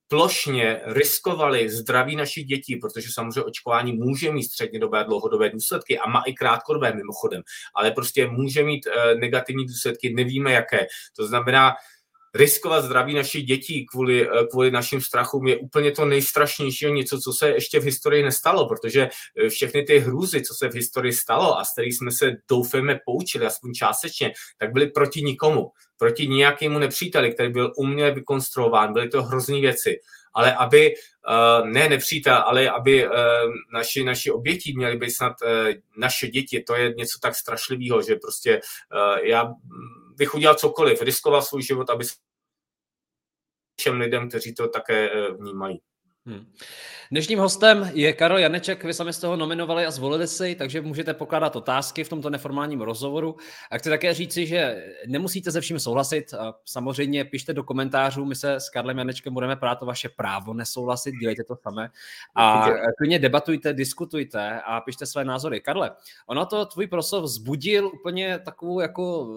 plošně 0.07 0.81
riskovali 0.85 1.69
zdraví 1.69 2.15
našich 2.15 2.45
dětí, 2.45 2.75
protože 2.75 3.07
samozřejmě 3.13 3.43
očkování 3.43 3.93
může 3.93 4.31
mít 4.31 4.43
střednědobé 4.43 4.99
a 4.99 5.03
dlouhodobé 5.03 5.49
důsledky 5.49 5.99
a 5.99 6.09
má 6.09 6.21
i 6.25 6.33
krátkodobé 6.33 6.93
mimochodem, 6.93 7.41
ale 7.75 7.91
prostě 7.91 8.27
může 8.27 8.63
mít 8.63 8.87
eh, 8.87 9.15
negativní 9.15 9.65
důsledky, 9.65 10.13
nevíme 10.13 10.51
jaké. 10.51 10.87
To 11.15 11.27
znamená, 11.27 11.73
riskovat 12.35 12.85
zdraví 12.85 13.13
našich 13.13 13.43
dětí 13.43 13.85
kvůli, 13.85 14.29
kvůli 14.51 14.71
našim 14.71 15.01
strachům 15.01 15.47
je 15.47 15.57
úplně 15.57 15.91
to 15.91 16.05
nejstrašnější 16.05 16.91
něco, 16.91 17.19
co 17.19 17.33
se 17.33 17.49
ještě 17.49 17.79
v 17.79 17.83
historii 17.83 18.23
nestalo, 18.23 18.67
protože 18.67 19.09
všechny 19.49 19.83
ty 19.83 19.99
hrůzy, 19.99 20.41
co 20.41 20.53
se 20.53 20.69
v 20.69 20.73
historii 20.73 21.13
stalo 21.13 21.59
a 21.59 21.63
z 21.65 21.71
kterých 21.71 21.97
jsme 21.97 22.11
se 22.11 22.31
doufejme 22.49 22.99
poučili, 23.05 23.45
aspoň 23.45 23.73
částečně, 23.73 24.33
tak 24.57 24.73
byly 24.73 24.87
proti 24.87 25.21
nikomu, 25.21 25.71
proti 25.97 26.27
nějakému 26.27 26.79
nepříteli, 26.79 27.33
který 27.33 27.49
byl 27.49 27.73
uměle 27.77 28.11
vykonstruován, 28.11 28.93
byly 28.93 29.09
to 29.09 29.23
hrozný 29.23 29.61
věci. 29.61 29.99
Ale 30.33 30.55
aby 30.55 30.93
uh, 30.95 31.67
ne 31.69 31.89
nepřítel, 31.89 32.43
ale 32.45 32.69
aby 32.69 33.07
naši, 33.73 34.03
naši 34.03 34.31
oběti 34.31 34.73
měly 34.75 34.97
být 34.97 35.11
snad 35.11 35.33
naše 35.97 36.27
děti, 36.27 36.63
to 36.67 36.75
je 36.75 36.93
něco 36.97 37.19
tak 37.21 37.35
strašlivého, 37.35 38.01
že 38.01 38.15
prostě 38.15 38.61
já 39.23 39.53
bych 40.15 40.35
udělal 40.35 40.55
cokoliv, 40.55 41.01
riskoval 41.01 41.41
svůj 41.41 41.63
život, 41.63 41.89
aby 41.89 42.05
všem 43.79 43.99
lidem, 43.99 44.29
kteří 44.29 44.53
to 44.53 44.67
také 44.67 45.09
vnímají. 45.31 45.81
Hmm. 46.27 46.53
Dnešním 47.11 47.39
hostem 47.39 47.91
je 47.93 48.13
Karel 48.13 48.37
Janeček, 48.37 48.83
vy 48.83 48.93
sami 48.93 49.13
jste 49.13 49.27
ho 49.27 49.35
nominovali 49.35 49.85
a 49.85 49.91
zvolili 49.91 50.27
si, 50.27 50.55
takže 50.55 50.81
můžete 50.81 51.13
pokládat 51.13 51.55
otázky 51.55 52.03
v 52.03 52.09
tomto 52.09 52.29
neformálním 52.29 52.81
rozhovoru. 52.81 53.35
A 53.71 53.77
chci 53.77 53.89
také 53.89 54.13
říci, 54.13 54.47
že 54.47 54.85
nemusíte 55.07 55.51
se 55.51 55.61
vším 55.61 55.79
souhlasit. 55.79 56.33
Samozřejmě 56.65 57.25
pište 57.25 57.53
do 57.53 57.63
komentářů, 57.63 58.25
my 58.25 58.35
se 58.35 58.53
s 58.53 58.69
Karlem 58.69 58.97
Janečkem 58.97 59.33
budeme 59.33 59.55
prát 59.55 59.81
o 59.81 59.85
vaše 59.85 60.09
právo 60.09 60.53
nesouhlasit, 60.53 61.15
dělejte 61.15 61.43
to 61.43 61.55
samé. 61.55 61.89
A 62.35 62.67
klidně 62.97 63.19
debatujte, 63.19 63.73
diskutujte 63.73 64.61
a 64.61 64.81
pište 64.81 65.05
své 65.05 65.25
názory. 65.25 65.61
Karle, 65.61 65.91
ono 66.27 66.45
to 66.45 66.65
tvůj 66.65 66.87
proslov 66.87 67.23
vzbudil 67.23 67.87
úplně 67.87 68.39
takovou 68.39 68.79
jako 68.79 69.27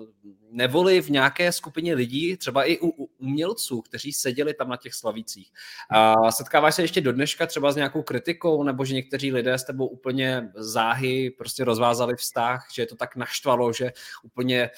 nevoli 0.51 1.01
v 1.01 1.11
nějaké 1.11 1.53
skupině 1.53 1.95
lidí, 1.95 2.37
třeba 2.37 2.65
i 2.65 2.79
u 2.79 3.09
umělců, 3.19 3.83
kteří 3.83 4.13
seděli 4.13 4.55
tam 4.55 4.69
na 4.69 4.77
těch 4.77 4.95
slavících. 4.95 5.51
A 5.91 6.33
setkáváš 6.33 6.75
se 6.75 6.83
ještě 6.83 7.01
do 7.01 7.13
dneška 7.13 7.47
třeba 7.47 7.73
s 7.73 7.77
nějakou 7.77 8.03
kritikou, 8.03 8.63
nebo 8.63 8.85
že 8.85 8.95
někteří 8.95 9.33
lidé 9.33 9.55
s 9.55 9.65
tebou 9.65 9.87
úplně 9.87 10.51
záhy 10.55 11.31
prostě 11.31 11.65
rozvázali 11.65 12.17
vztah, 12.17 12.67
že 12.75 12.83
je 12.83 12.87
to 12.87 12.97
tak 12.97 13.17
naštvalo, 13.17 13.73
že 13.73 13.93
úplně 14.23 14.71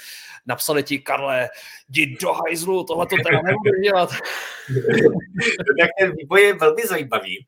napsali 0.46 0.82
ti, 0.82 0.98
Karle, 0.98 1.48
jdi 1.88 2.16
do 2.20 2.32
hajzlu, 2.32 2.84
tohle 2.84 3.06
to 3.06 3.16
teda 3.26 3.40
nebudu 3.44 3.80
dělat. 3.82 4.10
tak 5.80 5.90
ten 5.98 6.12
vývoj 6.16 6.42
je 6.42 6.54
velmi 6.54 6.82
zajímavý. 6.86 7.46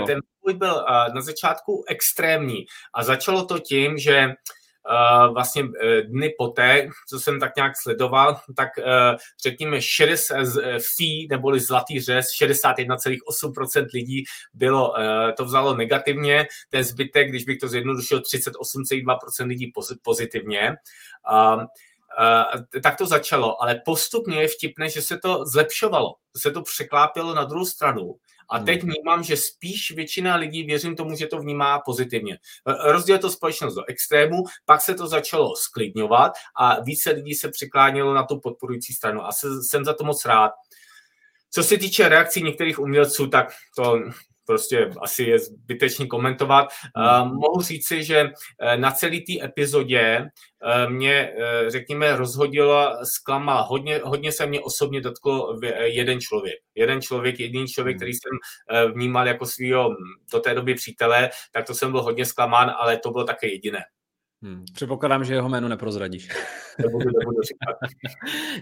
No. 0.00 0.06
Ten 0.06 0.20
vývoj 0.36 0.58
byl 0.58 0.86
eh, 0.88 1.14
na 1.14 1.20
začátku 1.20 1.84
extrémní 1.88 2.66
a 2.94 3.04
začalo 3.04 3.44
to 3.44 3.58
tím, 3.58 3.98
že 3.98 4.28
vlastně 5.32 5.62
e, 5.62 6.02
dny 6.02 6.34
poté, 6.38 6.88
co 7.08 7.20
jsem 7.20 7.40
tak 7.40 7.56
nějak 7.56 7.72
sledoval, 7.76 8.40
tak 8.56 8.78
e, 8.78 8.82
řekněme 9.42 9.82
60 9.82 10.36
e, 10.36 10.78
fee 10.78 11.26
neboli 11.30 11.60
zlatý 11.60 12.00
řez, 12.00 12.26
61,8% 12.42 13.86
lidí 13.94 14.24
bylo, 14.54 14.94
to 15.36 15.44
vzalo 15.44 15.76
negativně, 15.76 16.46
ten 16.68 16.84
zbytek, 16.84 17.28
když 17.28 17.44
bych 17.44 17.58
to 17.58 17.68
zjednodušil, 17.68 18.20
38,2% 18.20 19.46
lidí 19.46 19.72
pozitivně. 20.02 20.76
Tak 22.82 22.96
to 22.96 23.06
začalo, 23.06 23.62
ale 23.62 23.82
postupně 23.84 24.40
je 24.40 24.48
vtipné, 24.48 24.88
že 24.88 25.02
se 25.02 25.18
to 25.18 25.46
zlepšovalo, 25.46 26.14
se 26.36 26.50
to 26.50 26.62
překlápilo 26.62 27.34
na 27.34 27.44
druhou 27.44 27.64
stranu 27.64 28.14
a 28.50 28.58
teď 28.58 28.82
hmm. 28.82 28.90
vnímám, 28.90 29.22
že 29.22 29.36
spíš 29.36 29.90
většina 29.90 30.36
lidí, 30.36 30.62
věřím 30.62 30.96
tomu, 30.96 31.16
že 31.16 31.26
to 31.26 31.38
vnímá 31.38 31.78
pozitivně. 31.78 32.38
Rozdělil 32.84 33.20
to 33.20 33.30
společnost 33.30 33.74
do 33.74 33.84
extrému, 33.84 34.44
pak 34.64 34.80
se 34.80 34.94
to 34.94 35.06
začalo 35.06 35.56
sklidňovat 35.56 36.32
a 36.56 36.80
více 36.80 37.10
lidí 37.10 37.34
se 37.34 37.48
přiklánělo 37.48 38.14
na 38.14 38.22
tu 38.22 38.40
podporující 38.40 38.94
stranu 38.94 39.26
a 39.26 39.32
jsem 39.68 39.84
za 39.84 39.94
to 39.94 40.04
moc 40.04 40.24
rád. 40.24 40.50
Co 41.50 41.62
se 41.62 41.78
týče 41.78 42.08
reakcí 42.08 42.42
některých 42.42 42.78
umělců, 42.78 43.26
tak 43.26 43.52
to 43.76 44.00
prostě 44.46 44.90
asi 45.00 45.22
je 45.22 45.38
zbytečný 45.38 46.08
komentovat. 46.08 46.68
Uh, 46.96 47.32
mohu 47.32 47.62
říci, 47.62 48.04
že 48.04 48.30
eh, 48.60 48.76
na 48.76 48.90
celé 48.90 49.16
té 49.16 49.44
epizodě 49.44 50.20
uh, 50.20 50.92
mě, 50.92 51.32
uh, 51.36 51.68
řekněme, 51.68 52.16
rozhodila, 52.16 53.04
zklamala. 53.04 53.60
Hodně, 53.60 54.00
hodně 54.04 54.32
se 54.32 54.46
mě 54.46 54.60
osobně 54.60 55.00
dotkl 55.00 55.58
jeden 55.82 56.20
člověk. 56.20 56.56
Jeden 56.74 57.02
člověk, 57.02 57.40
jediný 57.40 57.66
člověk, 57.66 57.94
hmm. 57.94 57.98
který 57.98 58.12
jsem 58.12 58.38
vnímal 58.94 59.28
jako 59.28 59.46
svého 59.46 59.90
do 60.32 60.40
té 60.40 60.54
doby 60.54 60.74
přítele, 60.74 61.30
tak 61.52 61.66
to 61.66 61.74
jsem 61.74 61.90
byl 61.92 62.02
hodně 62.02 62.26
zklamán, 62.26 62.74
ale 62.78 62.96
to 62.96 63.10
bylo 63.10 63.24
také 63.24 63.48
jediné. 63.48 63.84
Hmm. 64.44 64.64
Předpokládám, 64.74 65.24
že 65.24 65.34
jeho 65.34 65.48
jméno 65.48 65.68
neprozradíš. 65.68 66.28
Nebudu, 66.78 67.04
nebudu 67.18 67.40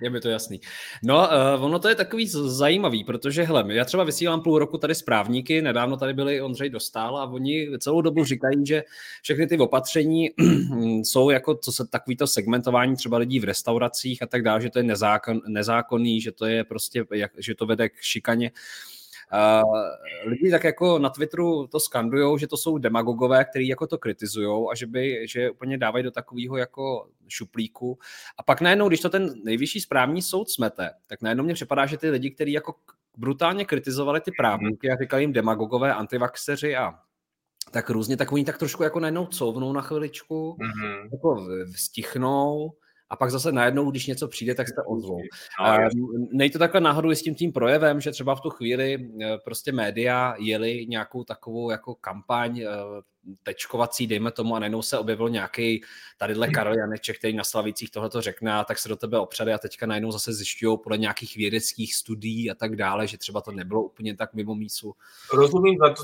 je 0.03 0.11
mi 0.11 0.21
to 0.21 0.29
jasný. 0.29 0.61
No, 1.05 1.29
uh, 1.57 1.65
ono 1.65 1.79
to 1.79 1.89
je 1.89 1.95
takový 1.95 2.29
zajímavý, 2.29 3.05
protože 3.05 3.43
hele, 3.43 3.65
já 3.69 3.85
třeba 3.85 4.05
vysílám 4.05 4.41
půl 4.41 4.59
roku 4.59 4.79
tady 4.79 4.95
správníky, 4.95 5.63
nedávno 5.63 5.97
tady 5.97 6.15
byli 6.15 6.43
Ondřej 6.43 6.71
Dostál 6.71 7.17
a 7.17 7.25
oni 7.25 7.69
celou 7.79 8.01
dobu 8.01 8.25
říkají, 8.25 8.67
že 8.67 8.83
všechny 9.23 9.47
ty 9.47 9.59
opatření 9.59 10.31
jsou 11.03 11.31
jako 11.31 11.55
co 11.55 11.73
se 11.73 11.87
takovýto 11.87 12.27
segmentování 12.27 12.97
třeba 12.97 13.19
lidí 13.19 13.41
v 13.41 13.45
restauracích 13.45 14.23
a 14.23 14.27
tak 14.27 14.43
dále, 14.43 14.61
že 14.61 14.71
to 14.71 14.79
je 14.79 14.83
nezákon, 14.83 15.41
nezákonný, 15.47 16.21
že 16.21 16.33
to 16.33 16.47
je 16.47 16.65
prostě, 16.65 17.05
jak, 17.13 17.31
že 17.39 17.55
to 17.55 17.67
vede 17.67 17.89
k 17.89 18.01
šikaně. 18.01 18.51
Uh, 18.51 18.92
lidi 20.25 20.51
tak 20.51 20.65
jako 20.65 20.99
na 20.99 21.11
Twitteru 21.11 21.67
to 21.67 21.81
skandují, 21.81 22.39
že 22.39 22.47
to 22.47 22.57
jsou 22.57 22.79
demagogové, 22.79 23.45
kteří 23.45 23.69
jako 23.69 23.87
to 23.87 23.99
kritizují 23.99 24.67
a 24.73 24.75
že, 24.75 24.87
by, 24.87 25.29
že 25.29 25.51
úplně 25.51 25.79
dávají 25.79 26.05
do 26.05 26.11
takového 26.11 26.57
jako 26.57 27.09
šuplíku. 27.29 27.99
A 28.39 28.43
pak 28.43 28.61
najednou, 28.61 28.89
když 28.89 29.01
to 29.01 29.11
ten 29.11 29.35
nejvyšší 29.45 29.81
správní 29.81 30.23
soud 30.23 30.51
smete, 30.51 30.91
tak 31.07 31.23
najednou 31.23 31.45
mě 31.45 31.55
připadá, 31.55 31.87
že 31.87 31.99
ty 31.99 32.11
lidi, 32.11 32.31
kteří 32.31 32.53
jako 32.53 32.75
brutálně 33.17 33.65
kritizovali 33.65 34.21
ty 34.21 34.31
právníky 34.37 34.91
a 34.91 34.97
říkali 34.97 35.23
jim 35.23 35.33
demagogové, 35.33 35.95
antivaxeři 35.95 36.77
a 36.77 36.95
tak 37.71 37.91
různě, 37.91 38.17
tak 38.17 38.33
oni 38.33 38.45
tak 38.45 38.59
trošku 38.59 38.83
jako 38.83 39.01
najednou 39.01 39.27
couvnou 39.27 39.73
na 39.73 39.81
chviličku, 39.81 40.57
mm-hmm. 40.61 41.09
jako 41.13 41.47
stichnou 41.77 42.73
a 43.13 43.17
pak 43.17 43.31
zase 43.31 43.53
najednou, 43.53 43.91
když 43.91 44.07
něco 44.07 44.29
přijde, 44.29 44.55
tak 44.55 44.69
se 44.69 44.83
ozvou. 44.87 45.21
No, 45.61 46.09
Nej 46.33 46.51
to 46.51 46.59
takhle 46.59 46.81
náhodou 46.81 47.11
i 47.11 47.17
s 47.17 47.23
tím 47.23 47.35
tím 47.35 47.53
projevem, 47.53 48.01
že 48.01 48.11
třeba 48.11 48.35
v 48.35 48.41
tu 48.41 48.51
chvíli 48.51 49.11
eh, 49.23 49.39
prostě 49.45 49.73
média 49.73 50.35
jeli 50.39 50.87
nějakou 50.87 51.25
takovou 51.25 51.71
jako 51.71 51.95
kampaň 51.95 52.61
eh, 52.61 52.67
tečkovací, 53.43 54.07
dejme 54.07 54.31
tomu, 54.31 54.57
a 54.57 54.59
najednou 54.59 54.83
se 54.83 54.99
objevil 54.99 55.29
nějaký 55.29 55.83
tadyhle 56.19 56.49
Karel 56.49 56.75
Janeček, 56.75 57.19
který 57.19 57.37
na 57.37 57.45
Slavících 57.45 57.91
tohleto 57.91 58.21
řekne, 58.21 58.53
a 58.53 58.65
tak 58.65 58.79
se 58.79 58.89
do 58.89 58.97
tebe 58.97 59.19
opřeli 59.19 59.53
a 59.53 59.59
teďka 59.59 59.87
najednou 59.87 60.13
zase 60.13 60.33
zjišťují 60.33 60.79
podle 60.83 60.99
nějakých 60.99 61.37
vědeckých 61.37 61.95
studií 61.95 62.51
a 62.51 62.55
tak 62.55 62.77
dále, 62.77 63.07
že 63.07 63.19
třeba 63.19 63.41
to 63.41 63.53
nebylo 63.53 63.83
úplně 63.83 64.17
tak 64.17 64.35
mimo 64.35 64.55
mísu. 64.55 64.95
Rozumím 65.33 65.79
za 65.79 65.95
to, 65.95 66.03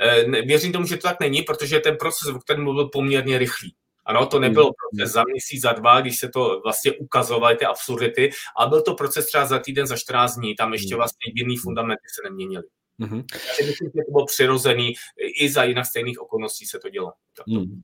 eh, 0.00 0.42
věřím 0.42 0.72
tomu, 0.72 0.86
že 0.86 0.96
to 0.96 1.08
tak 1.08 1.20
není, 1.20 1.42
protože 1.42 1.80
ten 1.80 1.96
proces, 1.96 2.28
o 2.28 2.38
kterém 2.38 2.64
mluvil, 2.64 2.88
poměrně 2.88 3.38
rychlý. 3.38 3.74
Ano, 4.04 4.26
to 4.26 4.40
nebylo 4.40 4.66
hmm. 4.66 4.72
proces 4.72 5.12
za 5.12 5.22
měsíc, 5.32 5.62
za 5.62 5.72
dva, 5.72 6.00
když 6.00 6.18
se 6.18 6.28
to 6.28 6.60
vlastně 6.64 6.92
ukazovaly 6.92 7.56
ty 7.56 7.64
absurdity, 7.64 8.30
ale 8.56 8.68
byl 8.68 8.82
to 8.82 8.94
proces 8.94 9.26
třeba 9.26 9.46
za 9.46 9.58
týden, 9.58 9.86
za 9.86 9.96
14 9.96 10.36
dní, 10.36 10.54
tam 10.54 10.72
ještě 10.72 10.94
hmm. 10.94 10.98
vlastně 10.98 11.32
jiný 11.34 11.56
fundamenty 11.56 12.04
se 12.14 12.30
neměnily. 12.30 12.64
Mm-hmm. 13.00 13.24
Takže 13.32 13.70
myslím, 13.70 13.90
že 13.94 14.02
to 14.06 14.12
bylo 14.12 14.26
přirozený, 14.26 14.92
i 15.40 15.48
za 15.48 15.64
jinak 15.64 15.86
stejných 15.86 16.20
okolností 16.20 16.66
se 16.66 16.78
to 16.78 16.88
dělo. 16.88 17.12
Mm. 17.46 17.82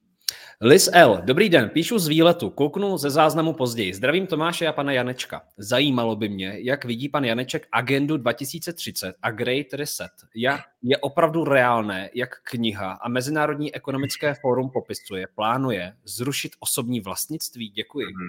Liz 0.60 0.90
L. 0.92 1.20
Dobrý 1.24 1.48
den, 1.48 1.68
píšu 1.68 1.98
z 1.98 2.08
výletu, 2.08 2.50
kouknu 2.50 2.98
ze 2.98 3.10
záznamu 3.10 3.52
později. 3.52 3.94
Zdravím 3.94 4.26
Tomáše 4.26 4.66
a 4.66 4.72
pana 4.72 4.92
Janečka. 4.92 5.42
Zajímalo 5.56 6.16
by 6.16 6.28
mě, 6.28 6.54
jak 6.58 6.84
vidí 6.84 7.08
pan 7.08 7.24
Janeček 7.24 7.68
agendu 7.72 8.16
2030 8.16 9.14
a 9.22 9.30
Great 9.30 9.72
Reset. 9.72 10.10
Jak 10.34 10.60
je 10.82 10.98
opravdu 10.98 11.44
reálné, 11.44 12.10
jak 12.14 12.42
kniha 12.42 12.92
a 12.92 13.08
Mezinárodní 13.08 13.74
ekonomické 13.74 14.34
fórum 14.34 14.70
popisuje, 14.70 15.26
plánuje 15.34 15.92
zrušit 16.04 16.52
osobní 16.60 17.00
vlastnictví? 17.00 17.68
Děkuji. 17.68 18.06
Mhm. 18.06 18.26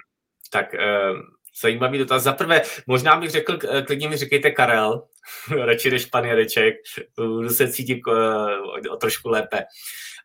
Tak 0.50 0.74
uh, 0.74 1.18
zajímavý 1.62 1.98
dotaz. 1.98 2.22
Za 2.22 2.32
prvé, 2.32 2.62
možná 2.86 3.16
bych 3.16 3.30
řekl, 3.30 3.58
eh, 3.70 3.82
klidně 3.82 4.08
mi 4.08 4.16
říkejte 4.16 4.50
Karel, 4.50 5.02
radši 5.64 5.90
než 5.90 6.06
pan 6.06 6.24
Janeček, 6.24 6.74
budu 7.16 7.48
se 7.48 7.72
cítit 7.72 8.00
uh, 8.06 8.92
o 8.92 8.96
trošku 8.96 9.28
lépe. 9.28 9.64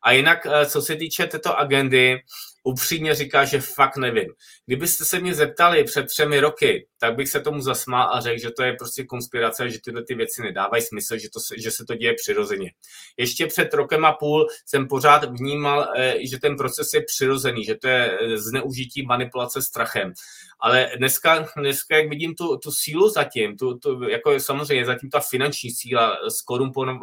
A 0.06 0.12
jinak, 0.12 0.46
eh, 0.46 0.66
co 0.66 0.82
se 0.82 0.96
týče 0.96 1.28
této 1.28 1.60
agendy, 1.60 2.22
upřímně 2.66 3.16
říká, 3.16 3.46
že 3.46 3.62
fakt 3.62 3.98
nevím. 3.98 4.34
Kdybyste 4.66 5.06
se 5.06 5.20
mě 5.20 5.34
zeptali 5.34 5.84
před 5.84 6.06
třemi 6.06 6.40
roky, 6.40 6.88
tak 7.00 7.16
bych 7.16 7.30
se 7.30 7.40
tomu 7.40 7.62
zasmál 7.62 8.10
a 8.14 8.20
řekl, 8.20 8.42
že 8.42 8.52
to 8.52 8.64
je 8.64 8.74
prostě 8.74 9.04
konspirace, 9.04 9.70
že 9.70 9.80
tyhle 9.82 10.04
ty 10.04 10.16
věci 10.16 10.42
nedávají 10.42 10.84
smysl, 10.84 11.18
že, 11.18 11.30
to, 11.30 11.40
že 11.58 11.72
se 11.72 11.86
to 11.86 11.96
děje 11.96 12.14
přirozeně. 12.14 12.72
Ještě 13.18 13.48
před 13.48 13.74
rokem 13.74 14.06
a 14.06 14.14
půl 14.14 14.48
jsem 14.66 14.88
pořád 14.88 15.24
vnímal, 15.24 15.94
eh, 15.98 16.16
že 16.28 16.40
ten 16.40 16.58
proces 16.58 16.94
je 16.94 17.02
přirozený, 17.02 17.64
že 17.64 17.76
to 17.76 17.88
je 17.88 18.18
eh, 18.22 18.38
zneužití 18.38 19.06
manipulace 19.06 19.62
strachem. 19.62 20.14
Ale 20.60 20.92
dneska, 20.98 21.48
dneska 21.58 21.98
jak 21.98 22.10
vidím 22.10 22.36
tu, 22.36 22.58
tu 22.58 22.72
sílu 22.72 23.10
zatím, 23.10 23.58
tu, 23.58 23.78
tu, 23.78 24.10
jako 24.10 24.40
samozřejmě 24.40 24.86
zatím 24.86 25.10
ta 25.10 25.20
finanční 25.20 25.72
síla, 25.72 26.18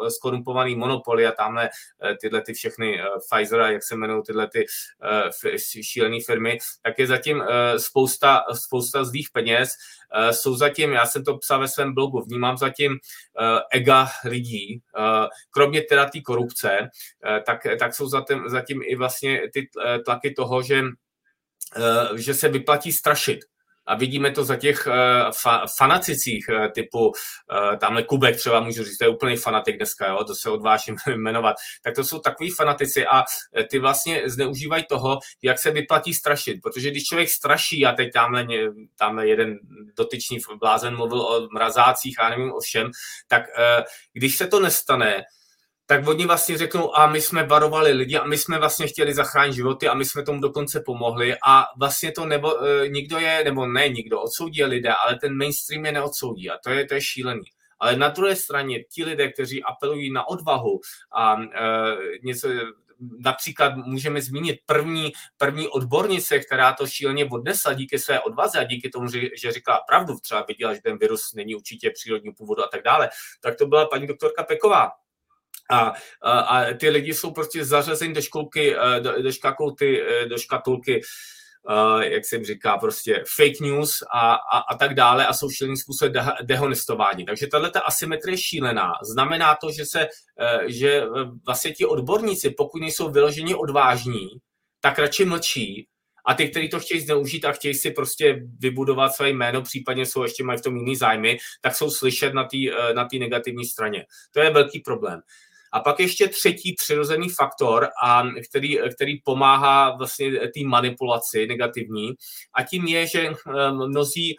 skorumpovaný 0.09 0.77
monopoly 0.77 1.27
a 1.27 1.33
tamhle 1.33 1.69
eh, 1.69 2.17
tyhle 2.21 2.43
ty 2.43 2.53
všechny 2.53 3.01
Pfizer, 3.31 3.61
jak 3.61 3.83
se 3.83 3.95
jmenují 3.95 4.23
tyhle 4.27 4.49
ty 4.49 4.65
šílené 5.59 6.17
firmy, 6.27 6.59
tak 6.83 6.99
je 6.99 7.07
zatím 7.07 7.43
spousta, 7.77 8.45
spousta 8.55 9.05
zlých 9.05 9.29
peněz. 9.33 9.71
Jsou 10.31 10.55
zatím, 10.55 10.93
já 10.93 11.07
jsem 11.07 11.25
to 11.25 11.39
psal 11.39 11.61
ve 11.61 11.69
svém 11.69 11.95
blogu, 11.95 12.21
vnímám 12.21 12.57
zatím 12.57 12.99
ega 13.73 14.09
lidí, 14.25 14.81
kromě 15.51 15.83
teda 15.83 16.05
té 16.09 16.21
korupce, 16.21 16.89
tak, 17.47 17.67
tak 17.79 17.95
jsou 17.95 18.09
zatím, 18.09 18.49
zatím 18.49 18.81
i 18.85 18.97
vlastně 18.97 19.41
ty 19.53 19.69
tlaky 20.05 20.31
toho, 20.31 20.63
že 20.63 20.83
že 22.17 22.35
se 22.35 22.49
vyplatí 22.49 22.93
strašit. 22.93 23.41
A 23.87 23.97
vidíme 23.97 24.31
to 24.31 24.45
za 24.45 24.57
těch 24.57 24.87
uh, 24.87 24.93
fa- 25.31 25.67
fanaticích 25.79 26.47
uh, 26.49 26.67
typu, 26.75 27.07
uh, 27.07 27.13
tamhle 27.79 28.03
Kubek 28.03 28.37
třeba 28.37 28.61
můžu 28.61 28.85
říct, 28.85 28.99
to 28.99 29.05
je 29.05 29.11
úplný 29.11 29.37
fanatik 29.37 29.77
dneska, 29.77 30.09
jo, 30.09 30.25
to 30.25 30.35
se 30.35 30.51
odvážím 30.51 30.97
jmenovat. 31.17 31.57
Tak 31.83 31.95
to 31.95 32.05
jsou 32.05 32.19
takový 32.19 32.51
fanatici 32.51 33.07
a 33.07 33.25
ty 33.71 33.79
vlastně 33.79 34.23
zneužívají 34.27 34.85
toho, 34.89 35.19
jak 35.43 35.59
se 35.59 35.71
vyplatí 35.71 36.15
strašit, 36.15 36.61
protože 36.63 36.91
když 36.91 37.05
člověk 37.05 37.29
straší, 37.29 37.87
a 37.87 37.93
teď 37.93 38.13
tamhle, 38.13 38.47
tamhle 38.99 39.29
jeden 39.29 39.59
dotyčný 39.97 40.39
blázen 40.59 40.97
mluvil 40.97 41.21
o 41.21 41.49
mrazácích 41.53 42.21
a 42.21 42.29
nevím 42.29 42.53
o 42.53 42.61
všem, 42.61 42.91
tak 43.29 43.43
uh, 43.43 43.85
když 44.13 44.37
se 44.37 44.47
to 44.47 44.61
nestane, 44.61 45.25
tak 45.87 46.09
oni 46.09 46.27
vlastně 46.27 46.59
řeknou, 46.59 46.97
a 46.97 47.07
my 47.07 47.21
jsme 47.21 47.43
varovali 47.43 47.93
lidi 47.93 48.17
a 48.17 48.25
my 48.25 48.39
jsme 48.39 48.59
vlastně 48.59 48.87
chtěli 48.87 49.15
zachránit 49.15 49.55
životy 49.55 49.89
a 49.89 49.95
my 49.95 50.05
jsme 50.05 50.23
tomu 50.23 50.41
dokonce 50.41 50.83
pomohli 50.87 51.35
a 51.47 51.65
vlastně 51.79 52.13
to 52.13 52.27
nebo 52.27 52.65
e, 52.65 52.89
nikdo 52.89 53.19
je, 53.19 53.45
nebo 53.45 53.67
ne 53.67 53.89
nikdo, 53.89 54.21
odsoudí 54.21 54.65
lidé, 54.65 54.93
ale 55.07 55.19
ten 55.19 55.37
mainstream 55.37 55.87
je 55.87 55.93
neodsoudí 55.93 56.51
a 56.51 56.59
to 56.65 56.71
je, 56.71 56.87
to 56.87 56.95
je 56.95 57.01
šílený. 57.01 57.45
Ale 57.81 57.97
na 57.97 58.09
druhé 58.09 58.37
straně 58.37 58.85
ti 58.85 59.05
lidé, 59.05 59.33
kteří 59.33 59.63
apelují 59.63 60.13
na 60.13 60.29
odvahu 60.29 60.81
a 61.17 61.43
e, 61.43 61.47
něco, 62.23 62.49
například 63.19 63.77
můžeme 63.77 64.23
zmínit 64.23 64.61
první, 64.67 65.13
první 65.37 65.69
odbornice, 65.69 66.39
která 66.39 66.73
to 66.73 66.87
šíleně 66.87 67.25
odnesla 67.25 67.73
díky 67.73 67.99
své 67.99 68.21
odvaze 68.21 68.59
a 68.59 68.65
díky 68.65 68.89
tomu, 68.89 69.09
že, 69.09 69.21
že 69.43 69.53
říkala 69.53 69.81
pravdu, 69.89 70.19
třeba 70.19 70.45
viděla, 70.49 70.75
že 70.75 70.81
ten 70.81 70.99
virus 70.99 71.33
není 71.35 71.55
určitě 71.55 71.91
přírodní 71.91 72.33
původu 72.33 72.63
a 72.63 72.69
tak 72.69 72.83
dále, 72.83 73.09
tak 73.41 73.57
to 73.57 73.67
byla 73.67 73.87
paní 73.87 74.07
doktorka 74.07 74.43
Peková 74.43 74.91
a, 75.73 75.93
a, 76.23 76.39
a 76.41 76.75
ty 76.75 76.91
lidi 76.91 77.15
jsou 77.15 77.31
prostě 77.31 77.65
zařazeni 77.65 78.15
do 78.15 78.21
školky, 78.21 78.77
eh, 78.77 79.01
do, 79.01 79.23
do, 79.23 79.33
škatulky, 79.33 80.03
eh, 80.03 80.27
do 80.27 80.39
škatulky 80.39 81.01
Uh, 81.71 82.01
jak 82.01 82.25
se 82.25 82.37
jim 82.37 82.45
říká, 82.45 82.79
prostě 82.79 83.25
fake 83.37 83.61
news 83.61 84.03
a, 84.15 84.35
a, 84.35 84.59
a 84.59 84.77
tak 84.77 84.95
dále 84.95 85.27
a 85.27 85.33
jsou 85.33 85.51
šíleným 85.51 85.77
způsobem 85.77 86.13
de- 86.13 86.35
dehonestování. 86.43 87.25
Takže 87.25 87.47
tahle 87.47 87.71
ta 87.71 87.81
asymetrie 87.81 88.39
šílená. 88.39 88.93
Znamená 89.03 89.57
to, 89.61 89.73
že 89.73 89.87
se, 89.87 90.07
uh, 90.07 90.63
že 90.67 91.03
vlastně 91.47 91.73
ti 91.73 91.87
odborníci, 91.87 92.51
pokud 92.51 92.81
nejsou 92.81 93.11
vyloženě 93.11 93.57
odvážní, 93.57 94.29
tak 94.81 94.99
radši 94.99 95.25
mlčí 95.25 95.87
a 96.27 96.35
ty, 96.35 96.49
kteří 96.49 96.69
to 96.69 96.81
chtějí 96.81 97.01
zneužít 97.01 97.45
a 97.45 97.53
chtějí 97.53 97.75
si 97.75 97.91
prostě 97.91 98.43
vybudovat 98.59 99.15
své 99.15 99.31
jméno, 99.31 99.63
případně 99.63 100.07
jsou 100.07 100.23
ještě 100.23 100.45
mají 100.45 100.59
v 100.59 100.63
tom 100.63 100.77
jiný 100.77 100.97
zájmy, 100.97 101.39
tak 101.61 101.75
jsou 101.75 101.91
slyšet 101.91 102.35
na 102.35 102.45
té 102.45 102.57
na 102.95 103.09
negativní 103.19 103.65
straně. 103.65 104.07
To 104.35 104.41
je 104.41 104.51
velký 104.51 104.81
problém. 104.81 105.21
A 105.73 105.81
pak 105.81 106.01
ještě 106.01 106.29
třetí 106.29 106.75
přirozený 106.75 107.29
faktor, 107.29 107.89
a 108.05 108.23
který, 108.51 108.79
který 108.95 109.21
pomáhá 109.25 109.97
vlastně 109.97 110.31
té 110.31 110.61
manipulaci 110.67 111.47
negativní, 111.47 112.13
a 112.55 112.63
tím 112.63 112.87
je, 112.87 113.07
že 113.07 113.21
eh, 113.29 113.73
mnozí 113.73 114.37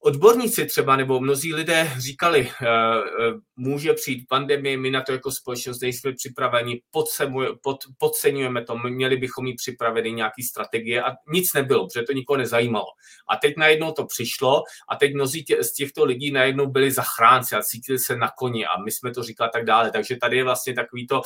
odborníci 0.00 0.66
třeba 0.66 0.96
nebo 0.96 1.20
mnozí 1.20 1.54
lidé 1.54 1.92
říkali, 1.98 2.50
eh, 2.62 2.66
eh, 2.66 3.32
může 3.56 3.92
přijít 3.92 4.26
pandemie, 4.28 4.76
my 4.76 4.90
na 4.90 5.02
to 5.02 5.12
jako 5.12 5.30
společnost 5.30 5.80
nejsme 5.80 6.12
připraveni, 6.12 6.80
podceňujeme 7.98 8.64
to, 8.64 8.78
měli 8.78 9.16
bychom 9.16 9.44
mít 9.44 9.56
připraveny 9.56 10.12
nějaký 10.12 10.42
strategie 10.42 11.02
a 11.02 11.12
nic 11.32 11.52
nebylo, 11.54 11.86
protože 11.86 12.02
to 12.02 12.12
nikoho 12.12 12.36
nezajímalo. 12.36 12.86
A 13.28 13.36
teď 13.36 13.54
najednou 13.56 13.92
to 13.92 14.04
přišlo 14.04 14.62
a 14.88 14.96
teď 14.96 15.14
mnozí 15.14 15.44
tě, 15.44 15.64
z 15.64 15.72
těchto 15.72 16.04
lidí 16.04 16.30
najednou 16.30 16.66
byli 16.66 16.90
zachránci 16.90 17.54
a 17.56 17.62
cítili 17.62 17.98
se 17.98 18.16
na 18.16 18.30
koni 18.38 18.66
a 18.66 18.82
my 18.84 18.90
jsme 18.90 19.10
to 19.10 19.22
říkali 19.22 19.50
tak 19.52 19.64
dále. 19.64 19.90
Takže 19.90 20.16
tady 20.16 20.36
je 20.36 20.44
vlastně 20.44 20.74
takovýto, 20.74 21.22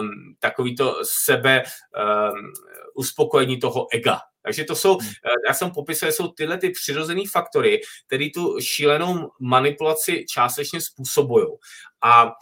um, 0.00 0.10
takovýto 0.40 0.98
sebe 1.02 1.62
um, 1.62 2.52
uspokojení 2.94 3.60
toho 3.60 3.86
ega. 3.92 4.20
Takže 4.46 4.64
to 4.64 4.74
jsou, 4.74 4.98
hmm. 4.98 5.08
eh, 5.08 5.48
já 5.48 5.54
jsem 5.54 5.70
popisoval, 5.70 6.12
jsou 6.12 6.28
tyhle 6.28 6.58
ty 6.58 6.70
přirozené 6.70 7.22
faktory, 7.32 7.80
které 8.06 8.28
tu 8.34 8.56
šílenou 8.60 9.30
manipulaci 9.40 10.24
částečně 10.28 10.80
způsobují. 10.80 11.46
A 12.02 12.32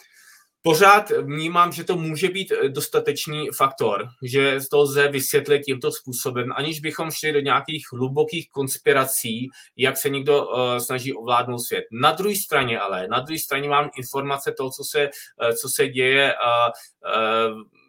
pořád 0.62 1.10
vnímám, 1.10 1.72
že 1.72 1.84
to 1.84 1.96
může 1.96 2.28
být 2.28 2.52
eh, 2.52 2.68
dostatečný 2.68 3.48
faktor, 3.56 4.08
že 4.22 4.58
to 4.70 4.78
lze 4.78 5.08
vysvětlit 5.08 5.62
tímto 5.62 5.92
způsobem, 5.92 6.52
aniž 6.56 6.80
bychom 6.80 7.10
šli 7.10 7.32
do 7.32 7.40
nějakých 7.40 7.86
hlubokých 7.92 8.48
konspirací, 8.50 9.48
jak 9.76 9.96
se 9.96 10.08
někdo 10.08 10.46
uh, 10.46 10.76
snaží 10.76 11.12
ovládnout 11.12 11.58
svět. 11.58 11.84
Na 11.92 12.12
druhé 12.12 12.34
straně 12.36 12.80
ale, 12.80 13.08
na 13.08 13.20
druhé 13.20 13.38
straně 13.38 13.68
mám 13.68 13.90
informace 13.96 14.52
toho, 14.52 14.70
co 14.70 14.84
se, 14.84 15.08
uh, 15.08 15.54
co 15.54 15.68
se 15.68 15.88
děje 15.88 16.34
uh, 16.34 17.52
uh, 17.52 17.83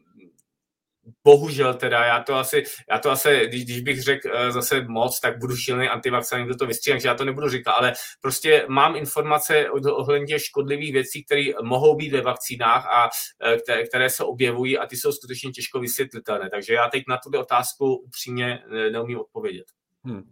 bohužel 1.23 1.73
teda, 1.73 2.05
já 2.05 2.23
to 2.23 2.35
asi, 2.35 2.63
já 2.89 2.99
to 2.99 3.11
asi 3.11 3.47
když, 3.47 3.63
když 3.63 3.81
bych 3.81 4.03
řekl 4.03 4.27
uh, 4.27 4.49
zase 4.49 4.85
moc, 4.87 5.19
tak 5.19 5.39
budu 5.39 5.57
šílený 5.57 5.87
antivakcín, 5.87 6.37
někdo 6.37 6.55
to 6.55 6.65
vystříhne, 6.65 6.95
takže 6.95 7.07
já 7.07 7.15
to 7.15 7.25
nebudu 7.25 7.49
říkat, 7.49 7.71
ale 7.71 7.93
prostě 8.21 8.65
mám 8.69 8.95
informace 8.95 9.69
ohledně 9.69 10.39
škodlivých 10.39 10.93
věcí, 10.93 11.23
které 11.23 11.43
mohou 11.63 11.95
být 11.95 12.11
ve 12.11 12.21
vakcínách 12.21 12.85
a 12.85 13.03
uh, 13.05 13.57
které, 13.57 13.83
které 13.83 14.09
se 14.09 14.23
objevují 14.23 14.77
a 14.77 14.87
ty 14.87 14.97
jsou 14.97 15.11
skutečně 15.11 15.51
těžko 15.51 15.79
vysvětlitelné. 15.79 16.49
Takže 16.49 16.73
já 16.73 16.89
teď 16.89 17.03
na 17.07 17.17
tuto 17.17 17.39
otázku 17.39 17.95
upřímně 17.95 18.59
neumím 18.91 19.19
odpovědět. 19.19 19.65
Hmm. 20.03 20.23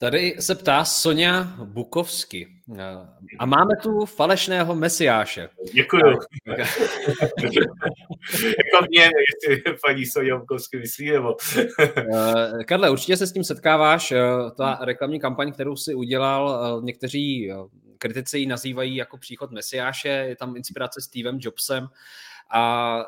Tady 0.00 0.36
se 0.40 0.54
ptá 0.54 0.84
Sonja 0.84 1.42
Bukovsky. 1.64 2.48
A 3.38 3.46
máme 3.46 3.76
tu 3.82 4.06
falešného 4.06 4.74
mesiáše. 4.74 5.48
Děkuju. 5.74 6.02
jako 8.42 8.86
mě, 8.88 9.02
jestli 9.02 9.62
paní 9.86 10.06
Sonja 10.06 10.38
Bukovsky 10.38 10.78
myslí, 10.78 11.10
nebo... 11.10 11.36
Eh, 11.78 12.64
Karle, 12.64 12.90
určitě 12.90 13.16
se 13.16 13.26
s 13.26 13.32
tím 13.32 13.44
setkáváš. 13.44 14.12
Eh, 14.12 14.20
ta 14.56 14.78
reklamní 14.82 15.20
kampaň, 15.20 15.52
kterou 15.52 15.76
si 15.76 15.94
udělal, 15.94 16.60
eh, 16.78 16.84
někteří 16.84 17.52
kritici 17.98 18.38
ji 18.38 18.46
nazývají 18.46 18.96
jako 18.96 19.18
příchod 19.18 19.50
mesiáše, 19.50 20.08
je 20.08 20.36
tam 20.36 20.56
inspirace 20.56 21.00
Stevem 21.00 21.38
Jobsem. 21.40 21.88
A 22.50 23.04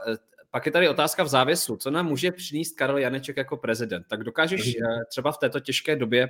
pak 0.50 0.66
je 0.66 0.72
tady 0.72 0.88
otázka 0.88 1.22
v 1.22 1.28
závěsu. 1.28 1.76
Co 1.76 1.90
nám 1.90 2.06
může 2.06 2.32
přinést 2.32 2.72
Karel 2.72 2.98
Janeček 2.98 3.36
jako 3.36 3.56
prezident? 3.56 4.06
Tak 4.08 4.24
dokážeš 4.24 4.76
třeba 5.08 5.32
v 5.32 5.38
této 5.38 5.60
těžké 5.60 5.96
době 5.96 6.28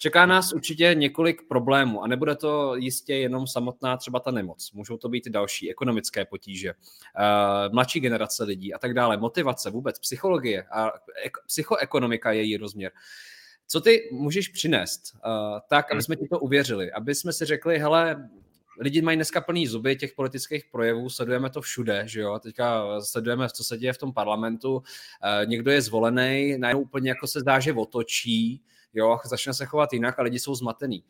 Čeká 0.00 0.26
nás 0.26 0.52
určitě 0.52 0.94
několik 0.94 1.48
problémů 1.48 2.02
a 2.02 2.06
nebude 2.06 2.36
to 2.36 2.76
jistě 2.76 3.14
jenom 3.14 3.46
samotná 3.46 3.96
třeba 3.96 4.20
ta 4.20 4.30
nemoc. 4.30 4.72
Můžou 4.72 4.96
to 4.96 5.08
být 5.08 5.26
i 5.26 5.30
další 5.30 5.70
ekonomické 5.70 6.24
potíže, 6.24 6.74
uh, 6.74 7.74
mladší 7.74 8.00
generace 8.00 8.44
lidí 8.44 8.74
a 8.74 8.78
tak 8.78 8.94
dále, 8.94 9.16
motivace 9.16 9.70
vůbec, 9.70 9.98
psychologie 9.98 10.62
a 10.62 10.92
psychoekonomika 11.46 12.32
je 12.32 12.42
její 12.42 12.56
rozměr. 12.56 12.92
Co 13.66 13.80
ty 13.80 14.08
můžeš 14.12 14.48
přinést 14.48 15.02
uh, 15.14 15.20
tak, 15.68 15.92
aby 15.92 16.02
jsme 16.02 16.16
ti 16.16 16.28
to 16.28 16.38
uvěřili, 16.38 16.92
aby 16.92 17.14
jsme 17.14 17.32
si 17.32 17.44
řekli, 17.44 17.78
hele, 17.78 18.28
lidi 18.80 19.02
mají 19.02 19.16
dneska 19.16 19.40
plný 19.40 19.66
zuby 19.66 19.96
těch 19.96 20.12
politických 20.12 20.64
projevů, 20.64 21.10
sledujeme 21.10 21.50
to 21.50 21.60
všude, 21.60 22.02
že 22.06 22.20
jo, 22.20 22.38
teďka 22.38 22.84
sledujeme, 23.00 23.48
co 23.48 23.64
se 23.64 23.78
děje 23.78 23.92
v 23.92 23.98
tom 23.98 24.12
parlamentu, 24.12 24.82
eh, 25.42 25.46
někdo 25.46 25.70
je 25.70 25.82
zvolený, 25.82 26.58
najednou 26.58 26.82
úplně 26.82 27.08
jako 27.10 27.26
se 27.26 27.40
zdá, 27.40 27.60
že 27.60 27.72
otočí, 27.72 28.62
jo, 28.94 29.18
začne 29.24 29.54
se 29.54 29.66
chovat 29.66 29.92
jinak 29.92 30.18
a 30.18 30.22
lidi 30.22 30.38
jsou 30.38 30.54
zmatený. 30.54 31.04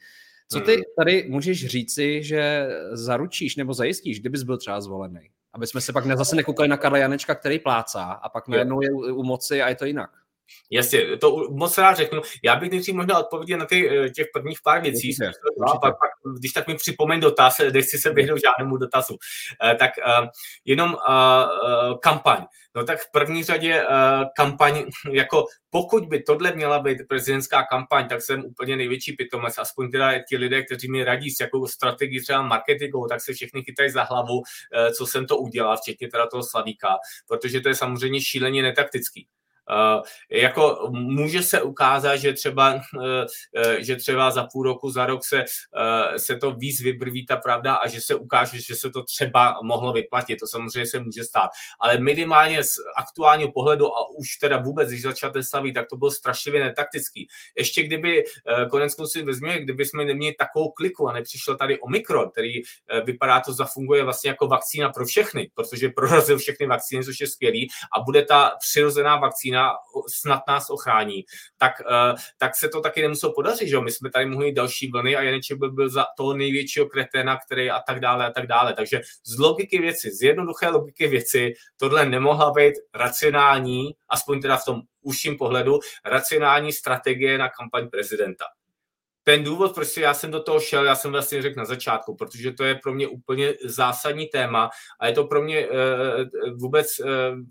Co 0.51 0.61
ty 0.61 0.75
hmm. 0.75 0.83
tady 0.97 1.27
můžeš 1.29 1.67
říci, 1.67 2.23
že 2.23 2.69
zaručíš 2.93 3.57
nebo 3.57 3.75
zajistíš, 3.75 4.21
kdybys 4.21 4.43
byl 4.43 4.59
třeba 4.59 4.81
zvolený? 4.81 5.31
Aby 5.53 5.67
jsme 5.67 5.81
se 5.81 5.93
pak 5.93 6.17
zase 6.17 6.37
nekoukali 6.37 6.69
na 6.69 6.77
Karla 6.77 6.99
Janečka, 6.99 7.35
který 7.35 7.59
plácá 7.59 8.03
a 8.03 8.29
pak 8.29 8.49
najednou 8.49 8.83
je 8.83 8.93
u 8.93 9.23
moci 9.23 9.63
a 9.63 9.69
je 9.69 9.75
to 9.75 9.85
jinak. 9.85 10.11
Jasně, 10.71 11.17
to 11.17 11.49
moc 11.51 11.79
rád 11.79 11.95
řeknu. 11.95 12.23
Já 12.45 12.57
bych 12.57 12.71
nejdřív 12.71 12.95
možná 12.95 13.19
odpověděl 13.19 13.59
na 13.59 13.67
ty, 13.67 13.91
eh, 13.91 14.11
těch 14.11 14.27
prvních 14.33 14.59
pár 14.65 14.83
věcí. 14.83 15.09
Určitě, 15.09 15.33
určitě. 15.57 15.79
Pak, 15.83 15.99
pak, 15.99 16.11
když 16.39 16.53
tak 16.53 16.67
mi 16.67 16.75
připomeň 16.75 17.21
dotaz, 17.21 17.59
nechci 17.73 17.99
se 17.99 18.13
vyhnout 18.13 18.41
žádnému 18.41 18.77
dotazu. 18.77 19.17
Eh, 19.65 19.75
tak 19.75 19.91
jenom 20.65 20.97
kampaň. 22.03 22.45
No 22.75 22.85
tak 22.85 23.01
v 23.01 23.11
první 23.13 23.45
řadě 23.45 23.85
kampaň, 24.37 24.85
jako 25.13 25.45
pokud 25.71 26.05
by 26.05 26.23
tohle 26.23 26.53
měla 26.53 26.79
být 26.79 26.99
prezidentská 27.09 27.63
kampaň, 27.63 28.09
tak 28.09 28.23
jsem 28.23 28.45
úplně 28.45 28.77
největší 28.77 29.13
pitomec. 29.13 29.59
Aspoň 29.59 29.91
teda 29.91 30.19
ti 30.29 30.37
lidé, 30.37 30.63
kteří 30.63 30.91
mi 30.91 31.05
radí 31.05 31.31
s 31.31 31.41
jakou 31.41 31.67
strategii 31.67 32.21
třeba 32.21 32.43
marketingovou, 32.43 33.07
tak 33.07 33.21
se 33.21 33.33
všechny 33.33 33.63
chytají 33.63 33.91
za 33.91 34.03
hlavu, 34.03 34.43
co 34.97 35.07
jsem 35.07 35.27
to 35.27 35.39
udělal, 35.39 35.77
včetně 35.77 36.09
teda 36.09 36.27
toho 36.27 36.43
Slavíka, 36.43 36.97
protože 37.29 37.61
to 37.61 37.69
je 37.69 37.75
samozřejmě 37.75 38.21
šíleně 38.21 38.63
netaktický 38.63 39.27
jako 40.31 40.89
může 40.91 41.43
se 41.43 41.63
ukázat, 41.63 42.17
že 42.17 42.33
třeba, 42.33 42.75
uh, 42.75 42.81
že 43.79 43.97
třeba 43.97 44.31
za 44.31 44.47
půl 44.53 44.63
roku, 44.63 44.91
za 44.91 45.07
rok 45.07 45.25
se, 45.25 45.45
se 46.17 46.37
to 46.37 46.51
víc 46.51 46.83
vybrví 46.83 47.27
ta 47.27 47.37
pravda 47.37 47.75
a 47.75 47.89
že 47.89 48.01
se 48.01 48.15
ukáže, 48.15 48.61
že 48.61 48.75
se 48.75 48.91
to 48.91 49.03
třeba 49.03 49.59
mohlo 49.63 49.93
vyplatit. 49.93 50.37
To 50.41 50.47
samozřejmě 50.47 50.87
se 50.87 51.01
může 51.01 51.25
stát. 51.25 51.51
Ale 51.81 51.99
minimálně 51.99 52.65
z 52.65 52.73
aktuálního 52.97 53.53
pohledu 53.53 53.87
a 53.87 54.11
už 54.19 54.37
teda 54.37 54.57
vůbec, 54.57 54.89
když 54.89 55.03
začal 55.03 55.31
ten 55.31 55.43
tak 55.75 55.89
to 55.91 55.97
bylo 55.97 56.11
strašlivě 56.11 56.65
netaktický. 56.65 57.29
Ještě 57.59 57.83
kdyby, 57.83 58.25
konec 58.71 58.97
si 59.07 59.23
vezměme, 59.23 59.59
kdyby 59.59 59.85
jsme 59.85 60.05
neměli 60.05 60.35
takovou 60.39 60.71
kliku 60.71 61.09
a 61.09 61.13
nepřišel 61.13 61.57
tady 61.57 61.81
Omikron, 61.81 62.31
který 62.31 62.53
vypadá 63.05 63.41
to 63.41 63.53
zafunguje 63.53 64.05
vlastně 64.05 64.31
jako 64.31 64.47
vakcína 64.47 64.93
pro 64.93 65.07
všechny, 65.07 65.51
protože 65.55 65.89
prorazil 65.89 66.39
všechny 66.39 66.67
vakcíny, 66.67 67.05
což 67.05 67.21
je 67.21 67.27
skvělý 67.27 67.69
a 67.97 68.01
bude 68.01 68.25
ta 68.25 68.53
přirozená 68.61 69.17
vakcína 69.17 69.58
snad 70.09 70.43
nás 70.49 70.71
ochrání, 70.71 71.25
tak, 71.57 71.73
uh, 71.81 72.19
tak 72.39 72.57
se 72.57 72.69
to 72.69 72.81
taky 72.81 73.03
nemuselo 73.03 73.33
podařit, 73.33 73.69
že 73.69 73.81
My 73.81 73.91
jsme 73.91 74.11
tady 74.11 74.27
mohli 74.27 74.53
další 74.53 74.91
vlny 74.91 75.17
a 75.17 75.23
Janeček 75.23 75.59
byl, 75.59 75.73
byl 75.73 75.91
za 75.91 76.07
toho 76.17 76.37
největšího 76.37 76.87
kreténa, 76.87 77.39
který 77.47 77.71
a 77.71 77.81
tak 77.87 78.01
dále 78.01 78.27
a 78.27 78.31
tak 78.31 78.47
dále. 78.47 78.75
Takže 78.75 79.01
z 79.25 79.39
logiky 79.39 79.79
věci, 79.79 80.11
z 80.11 80.23
jednoduché 80.23 80.69
logiky 80.69 81.07
věci, 81.09 81.53
tohle 81.77 82.07
nemohla 82.07 82.51
být 82.51 82.75
racionální, 82.95 83.91
aspoň 84.09 84.41
teda 84.41 84.57
v 84.57 84.65
tom 84.65 84.81
užším 85.03 85.37
pohledu, 85.37 85.79
racionální 86.05 86.73
strategie 86.73 87.39
na 87.39 87.49
kampaň 87.49 87.89
prezidenta 87.89 88.45
ten 89.29 89.45
důvod, 89.45 89.75
proč 89.75 89.97
já 89.97 90.15
jsem 90.15 90.31
do 90.31 90.43
toho 90.43 90.61
šel, 90.61 90.85
já 90.85 90.95
jsem 90.95 91.13
vlastně 91.13 91.43
řekl 91.43 91.59
na 91.59 91.65
začátku, 91.65 92.15
protože 92.15 92.53
to 92.53 92.65
je 92.65 92.75
pro 92.75 92.95
mě 92.95 93.09
úplně 93.09 93.55
zásadní 93.65 94.27
téma 94.27 94.71
a 95.01 95.07
je 95.07 95.13
to 95.13 95.25
pro 95.25 95.43
mě 95.43 95.69
uh, 95.69 95.75
vůbec 96.61 96.87
uh, 96.99 97.07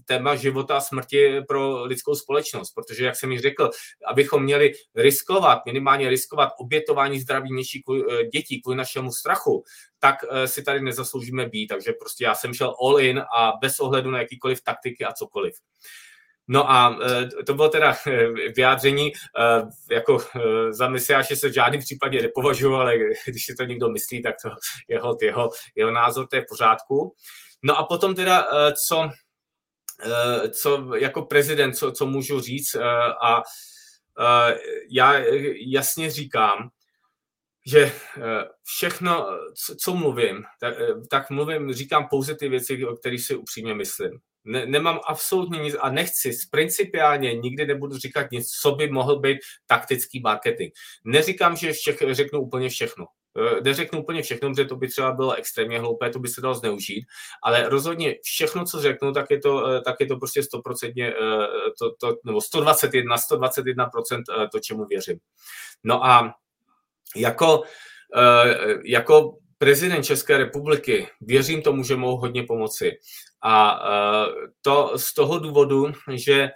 téma 0.05 0.35
života 0.35 0.77
a 0.77 0.81
smrti 0.81 1.41
pro 1.47 1.83
lidskou 1.83 2.15
společnost, 2.15 2.71
protože, 2.71 3.05
jak 3.05 3.15
jsem 3.15 3.31
již 3.31 3.41
řekl, 3.41 3.69
abychom 4.07 4.43
měli 4.43 4.73
riskovat, 4.95 5.65
minimálně 5.65 6.09
riskovat 6.09 6.49
obětování 6.59 7.19
zdraví 7.19 7.49
uh, 7.87 7.97
dětí 8.33 8.61
kvůli 8.61 8.77
našemu 8.77 9.11
strachu, 9.11 9.63
tak 9.99 10.15
si 10.45 10.63
tady 10.63 10.81
nezasloužíme 10.81 11.45
být. 11.45 11.67
Takže 11.67 11.93
prostě 11.99 12.23
já 12.23 12.35
jsem 12.35 12.53
šel 12.53 12.75
all 12.83 12.99
in 12.99 13.23
a 13.37 13.53
bez 13.61 13.79
ohledu 13.79 14.11
na 14.11 14.19
jakýkoliv 14.19 14.63
taktiky 14.63 15.05
a 15.05 15.13
cokoliv. 15.13 15.53
No 16.47 16.71
a 16.71 16.99
e, 17.39 17.43
to 17.43 17.53
bylo 17.53 17.69
teda 17.69 17.95
e, 18.07 18.27
vyjádření, 18.51 19.07
e, 19.07 19.13
jako 19.95 20.17
za 20.69 20.89
mesiáše 20.89 21.35
se 21.35 21.49
v 21.49 21.53
žádném 21.53 21.81
případě 21.81 22.21
nepovažuji, 22.21 22.75
ale 22.75 22.97
když 23.27 23.45
si 23.45 23.55
to 23.55 23.63
někdo 23.63 23.89
myslí, 23.89 24.21
tak 24.23 24.35
to 24.43 24.49
jeho, 24.87 25.17
jeho, 25.21 25.49
jeho 25.75 25.91
názor, 25.91 26.27
to 26.27 26.35
je 26.35 26.41
v 26.41 26.49
pořádku. 26.49 27.15
No 27.63 27.77
a 27.77 27.83
potom 27.83 28.15
teda, 28.15 28.47
co, 28.87 29.09
co 30.51 30.95
jako 30.95 31.21
prezident, 31.21 31.73
co, 31.73 31.91
co 31.91 32.05
můžu 32.05 32.39
říct 32.39 32.75
a 33.23 33.43
já 34.91 35.13
jasně 35.67 36.11
říkám, 36.11 36.69
že 37.65 37.91
všechno, 38.63 39.27
co, 39.65 39.75
co 39.75 39.93
mluvím, 39.93 40.43
tak, 40.59 40.75
tak 41.09 41.29
mluvím, 41.29 41.73
říkám 41.73 42.07
pouze 42.09 42.35
ty 42.35 42.49
věci, 42.49 42.85
o 42.85 42.95
kterých 42.95 43.25
si 43.25 43.35
upřímně 43.35 43.73
myslím 43.73 44.19
ne, 44.47 44.65
nemám 44.65 44.99
absolutně 45.07 45.59
nic 45.59 45.75
a 45.79 45.89
nechci, 45.89 46.31
principiálně 46.51 47.33
nikdy 47.33 47.65
nebudu 47.65 47.97
říkat 47.97 48.31
nic, 48.31 48.49
co 48.49 48.71
by 48.71 48.87
mohl 48.87 49.19
být 49.19 49.37
taktický 49.65 50.19
marketing. 50.19 50.71
Neříkám, 51.05 51.55
že 51.55 51.73
všech, 51.73 51.97
řeknu 52.11 52.41
úplně 52.41 52.69
všechno. 52.69 53.05
E, 53.37 53.61
neřeknu 53.61 54.01
úplně 54.01 54.21
všechno, 54.21 54.49
protože 54.49 54.65
to 54.65 54.75
by 54.75 54.87
třeba 54.87 55.11
bylo 55.11 55.33
extrémně 55.33 55.79
hloupé, 55.79 56.09
to 56.09 56.19
by 56.19 56.27
se 56.27 56.41
dalo 56.41 56.53
zneužít, 56.53 57.05
ale 57.43 57.69
rozhodně 57.69 58.15
všechno, 58.23 58.65
co 58.65 58.81
řeknu, 58.81 59.11
tak 59.11 59.25
je 59.31 59.39
to, 59.39 59.67
e, 59.67 59.81
tak 59.81 59.95
je 59.99 60.05
to 60.05 60.17
prostě 60.17 60.41
100%, 60.41 61.07
e, 61.07 61.13
to, 61.79 61.95
to, 61.99 62.17
nebo 62.25 62.41
121, 62.41 63.15
121% 63.15 64.23
to, 64.51 64.59
čemu 64.59 64.85
věřím. 64.85 65.17
No 65.83 66.05
a 66.05 66.33
jako, 67.15 67.63
jako 68.85 69.37
prezident 69.57 70.03
České 70.03 70.37
republiky, 70.37 71.07
věřím 71.21 71.61
tomu, 71.61 71.83
že 71.83 71.95
mohu 71.95 72.17
hodně 72.17 72.43
pomoci. 72.43 72.91
A 73.43 73.79
to 74.61 74.93
z 74.95 75.13
toho 75.13 75.39
důvodu, 75.39 75.91
že 76.13 76.49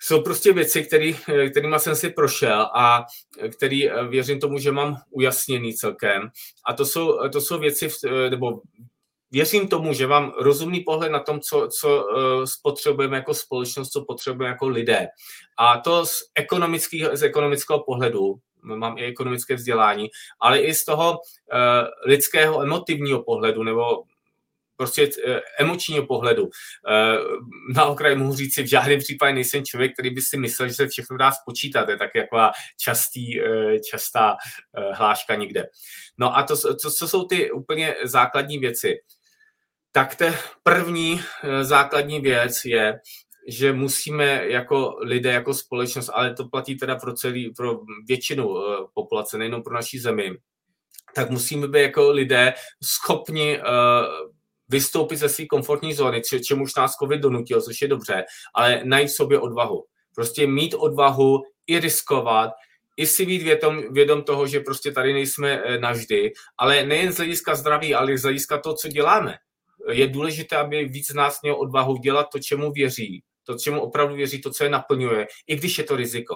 jsou 0.00 0.22
prostě 0.22 0.52
věci, 0.52 0.84
který, 0.84 1.16
kterými 1.50 1.76
jsem 1.78 1.96
si 1.96 2.10
prošel 2.10 2.60
a 2.74 3.04
který 3.56 3.88
věřím 4.08 4.40
tomu, 4.40 4.58
že 4.58 4.72
mám 4.72 4.96
ujasněný 5.10 5.74
celkem. 5.74 6.30
A 6.66 6.72
to 6.72 6.86
jsou, 6.86 7.28
to 7.28 7.40
jsou 7.40 7.58
věci, 7.58 7.88
nebo 8.30 8.60
věřím 9.30 9.68
tomu, 9.68 9.92
že 9.92 10.06
mám 10.06 10.32
rozumný 10.38 10.80
pohled 10.80 11.12
na 11.12 11.20
tom, 11.20 11.40
co, 11.40 11.68
co 11.80 12.06
spotřebujeme 12.44 13.16
jako 13.16 13.34
společnost, 13.34 13.90
co 13.90 14.04
potřebujeme 14.04 14.52
jako 14.52 14.68
lidé. 14.68 15.06
A 15.58 15.78
to 15.78 16.06
z, 16.06 16.22
ekonomického, 16.34 17.16
z 17.16 17.22
ekonomického 17.22 17.84
pohledu, 17.84 18.34
mám 18.62 18.98
i 18.98 19.04
ekonomické 19.04 19.54
vzdělání, 19.54 20.08
ale 20.40 20.60
i 20.60 20.74
z 20.74 20.84
toho 20.84 21.10
uh, 21.10 21.18
lidského 22.06 22.62
emotivního 22.62 23.22
pohledu, 23.22 23.62
nebo 23.62 24.02
prostě 24.78 25.10
eh, 25.26 25.40
emočního 25.58 26.06
pohledu. 26.06 26.50
Eh, 26.88 27.18
na 27.74 27.84
okraji 27.84 28.16
mohu 28.16 28.34
říct 28.34 28.54
si, 28.54 28.62
v 28.62 28.66
žádném 28.66 28.98
případě 28.98 29.32
nejsem 29.32 29.64
člověk, 29.64 29.92
který 29.92 30.10
by 30.10 30.22
si 30.22 30.38
myslel, 30.38 30.68
že 30.68 30.74
se 30.74 30.88
všechno 30.88 31.16
dá 31.16 31.32
spočítat. 31.32 31.88
Je 31.88 31.96
tak 31.96 32.10
jako 32.14 32.38
častý, 32.80 33.40
častá 33.90 34.36
hláška 34.92 35.34
někde. 35.34 35.68
No 36.18 36.36
a 36.36 36.42
to, 36.42 36.56
to, 36.56 36.90
co 36.90 37.08
jsou 37.08 37.24
ty 37.24 37.50
úplně 37.50 37.94
základní 38.04 38.58
věci? 38.58 38.94
Tak 39.92 40.14
ta 40.14 40.34
první 40.62 41.20
základní 41.62 42.20
věc 42.20 42.64
je, 42.64 42.98
že 43.48 43.72
musíme 43.72 44.46
jako 44.46 44.96
lidé, 45.00 45.32
jako 45.32 45.54
společnost, 45.54 46.10
ale 46.14 46.34
to 46.34 46.48
platí 46.48 46.76
teda 46.76 46.96
pro 46.96 47.12
celý, 47.12 47.50
pro 47.56 47.80
většinu 48.08 48.54
populace, 48.94 49.38
nejenom 49.38 49.62
pro 49.62 49.74
naší 49.74 49.98
zemi, 49.98 50.38
tak 51.14 51.30
musíme 51.30 51.68
být 51.68 51.80
jako 51.80 52.10
lidé 52.10 52.54
schopni 52.84 53.58
uh, 53.58 53.64
vystoupit 54.68 55.16
ze 55.16 55.28
své 55.28 55.46
komfortní 55.46 55.94
zóny, 55.94 56.22
čemuž 56.48 56.74
nás 56.74 56.92
COVID 56.92 57.20
donutil, 57.20 57.62
což 57.62 57.82
je 57.82 57.88
dobře, 57.88 58.24
ale 58.54 58.80
najít 58.84 59.10
sobě 59.10 59.40
odvahu. 59.40 59.84
Prostě 60.14 60.46
mít 60.46 60.74
odvahu 60.74 61.42
i 61.66 61.80
riskovat, 61.80 62.50
i 62.96 63.06
si 63.06 63.26
být 63.26 63.42
vědom, 63.42 63.82
vědom 63.92 64.22
toho, 64.22 64.46
že 64.46 64.60
prostě 64.60 64.92
tady 64.92 65.12
nejsme 65.12 65.62
eh, 65.64 65.78
navždy, 65.78 66.32
ale 66.58 66.86
nejen 66.86 67.12
z 67.12 67.16
hlediska 67.16 67.54
zdraví, 67.54 67.94
ale 67.94 68.12
i 68.12 68.18
z 68.18 68.22
hlediska 68.22 68.58
toho, 68.58 68.74
co 68.74 68.88
děláme. 68.88 69.34
Je 69.92 70.06
důležité, 70.06 70.56
aby 70.56 70.84
víc 70.84 71.10
z 71.10 71.14
nás 71.14 71.42
měl 71.42 71.60
odvahu 71.60 71.96
dělat 71.96 72.26
to, 72.32 72.38
čemu 72.38 72.72
věří, 72.72 73.22
to, 73.44 73.58
čemu 73.58 73.80
opravdu 73.80 74.14
věří, 74.14 74.40
to, 74.40 74.50
co 74.50 74.64
je 74.64 74.70
naplňuje, 74.70 75.26
i 75.46 75.56
když 75.56 75.78
je 75.78 75.84
to 75.84 75.96
riziko. 75.96 76.34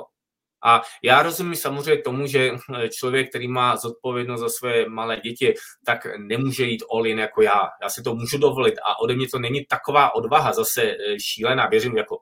A 0.64 0.82
já 1.02 1.22
rozumím 1.22 1.56
samozřejmě 1.56 2.02
tomu, 2.02 2.26
že 2.26 2.50
člověk, 2.98 3.28
který 3.28 3.48
má 3.48 3.76
zodpovědnost 3.76 4.40
za 4.40 4.48
své 4.48 4.88
malé 4.88 5.16
děti, 5.16 5.54
tak 5.84 6.06
nemůže 6.18 6.64
jít 6.64 6.84
all 6.92 7.06
in 7.06 7.18
jako 7.18 7.42
já. 7.42 7.68
Já 7.82 7.88
si 7.88 8.02
to 8.02 8.14
můžu 8.14 8.38
dovolit 8.38 8.74
a 8.84 9.00
ode 9.00 9.14
mě 9.14 9.28
to 9.28 9.38
není 9.38 9.64
taková 9.64 10.14
odvaha 10.14 10.52
zase 10.52 10.82
eh, 10.82 11.20
šílená, 11.20 11.66
věřím, 11.66 11.96
jako 11.96 12.18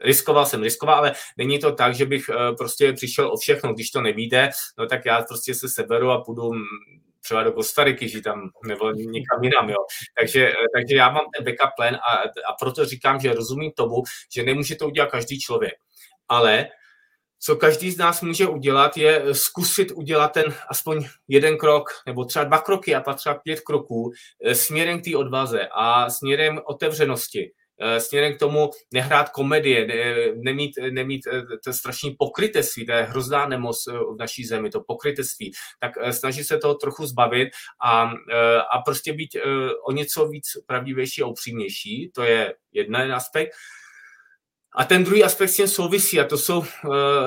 riskoval 0.00 0.46
jsem, 0.46 0.62
riskoval, 0.62 0.96
ale 0.96 1.12
není 1.36 1.58
to 1.58 1.72
tak, 1.72 1.94
že 1.94 2.06
bych 2.06 2.28
eh, 2.28 2.52
prostě 2.58 2.92
přišel 2.92 3.32
o 3.32 3.36
všechno, 3.36 3.74
když 3.74 3.90
to 3.90 4.00
nevíde, 4.00 4.50
no 4.78 4.86
tak 4.86 5.04
já 5.04 5.22
prostě 5.22 5.54
se 5.54 5.68
seberu 5.68 6.10
a 6.10 6.24
půjdu 6.24 6.50
třeba 7.20 7.42
do 7.42 7.52
Kostariky, 7.52 8.08
že 8.08 8.20
tam 8.20 8.50
nebo 8.66 8.90
někam 8.90 9.44
jinam, 9.44 9.70
jo. 9.70 9.76
Takže, 10.18 10.48
eh, 10.48 10.54
takže 10.76 10.96
já 10.96 11.10
mám 11.10 11.24
ten 11.36 11.44
backup 11.44 11.76
plan 11.76 11.94
a, 11.94 12.14
a 12.22 12.52
proto 12.60 12.84
říkám, 12.84 13.20
že 13.20 13.34
rozumím 13.34 13.72
tomu, 13.76 14.02
že 14.34 14.42
nemůže 14.42 14.76
to 14.76 14.86
udělat 14.86 15.10
každý 15.10 15.40
člověk. 15.40 15.74
Ale 16.28 16.68
co 17.44 17.56
každý 17.56 17.90
z 17.90 17.98
nás 17.98 18.22
může 18.22 18.46
udělat, 18.46 18.96
je 18.96 19.24
zkusit 19.32 19.90
udělat 19.90 20.32
ten 20.32 20.54
aspoň 20.68 21.04
jeden 21.28 21.58
krok, 21.58 21.90
nebo 22.06 22.24
třeba 22.24 22.44
dva 22.44 22.58
kroky 22.58 22.94
a 22.94 23.00
pak 23.00 23.16
třeba 23.16 23.34
pět 23.34 23.60
kroků 23.60 24.12
eh, 24.44 24.54
směrem 24.54 25.00
k 25.00 25.04
té 25.04 25.16
odvaze 25.16 25.68
a 25.72 26.10
směrem 26.10 26.60
otevřenosti 26.64 27.52
Eh, 27.84 28.00
směrem 28.00 28.34
k 28.34 28.38
tomu 28.38 28.70
nehrát 28.92 29.28
komedie, 29.28 29.86
ne, 29.86 30.14
nemít, 30.42 30.70
nemít 30.90 31.26
eh, 31.26 31.42
to 31.64 31.72
strašný 31.72 32.10
pokrytectví, 32.18 32.86
to 32.86 32.92
je 32.92 33.02
hrozná 33.02 33.46
nemoc 33.46 33.86
v 33.86 34.16
naší 34.18 34.44
zemi, 34.44 34.70
to 34.70 34.80
pokrytectví, 34.80 35.52
tak 35.80 35.92
snaží 36.10 36.44
se 36.44 36.58
toho 36.58 36.74
trochu 36.74 37.06
zbavit 37.06 37.48
a, 37.84 38.12
a 38.72 38.78
prostě 38.84 39.12
být 39.12 39.36
o 39.88 39.92
něco 39.92 40.28
víc 40.28 40.44
pravdivější 40.66 41.22
a 41.22 41.26
upřímnější, 41.26 42.10
to 42.14 42.22
je 42.22 42.54
jeden 42.72 43.12
aspekt. 43.12 43.52
A 44.74 44.84
ten 44.84 45.04
druhý 45.04 45.24
aspekt 45.24 45.48
s 45.48 45.56
tím 45.56 45.68
souvisí 45.68 46.20
a 46.20 46.24
to 46.24 46.38
jsou 46.38 46.58
uh, 46.58 46.66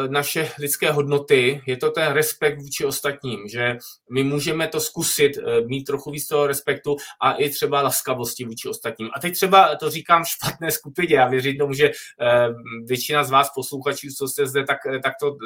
naše 0.07 0.51
lidské 0.59 0.91
hodnoty. 0.91 1.61
Je 1.65 1.77
to 1.77 1.91
ten 1.91 2.11
respekt 2.11 2.61
vůči 2.61 2.85
ostatním, 2.85 3.47
že 3.47 3.77
my 4.11 4.23
můžeme 4.23 4.67
to 4.67 4.79
zkusit, 4.79 5.37
uh, 5.37 5.67
mít 5.67 5.83
trochu 5.83 6.11
víc 6.11 6.27
toho 6.27 6.47
respektu 6.47 6.95
a 7.21 7.33
i 7.33 7.49
třeba 7.49 7.81
laskavosti 7.81 8.45
vůči 8.45 8.69
ostatním. 8.69 9.09
A 9.15 9.19
teď 9.19 9.33
třeba 9.33 9.75
to 9.75 9.89
říkám 9.89 10.23
špatné 10.25 10.71
skupině. 10.71 11.15
Já 11.15 11.27
věřím 11.27 11.57
tomu, 11.57 11.73
že 11.73 11.89
uh, 11.89 12.55
většina 12.85 13.23
z 13.23 13.29
vás 13.29 13.49
posluchačů, 13.55 14.07
co 14.17 14.27
jste 14.27 14.47
zde, 14.47 14.63
tak, 14.63 14.77
tak 15.03 15.13
to 15.21 15.27
uh, 15.27 15.37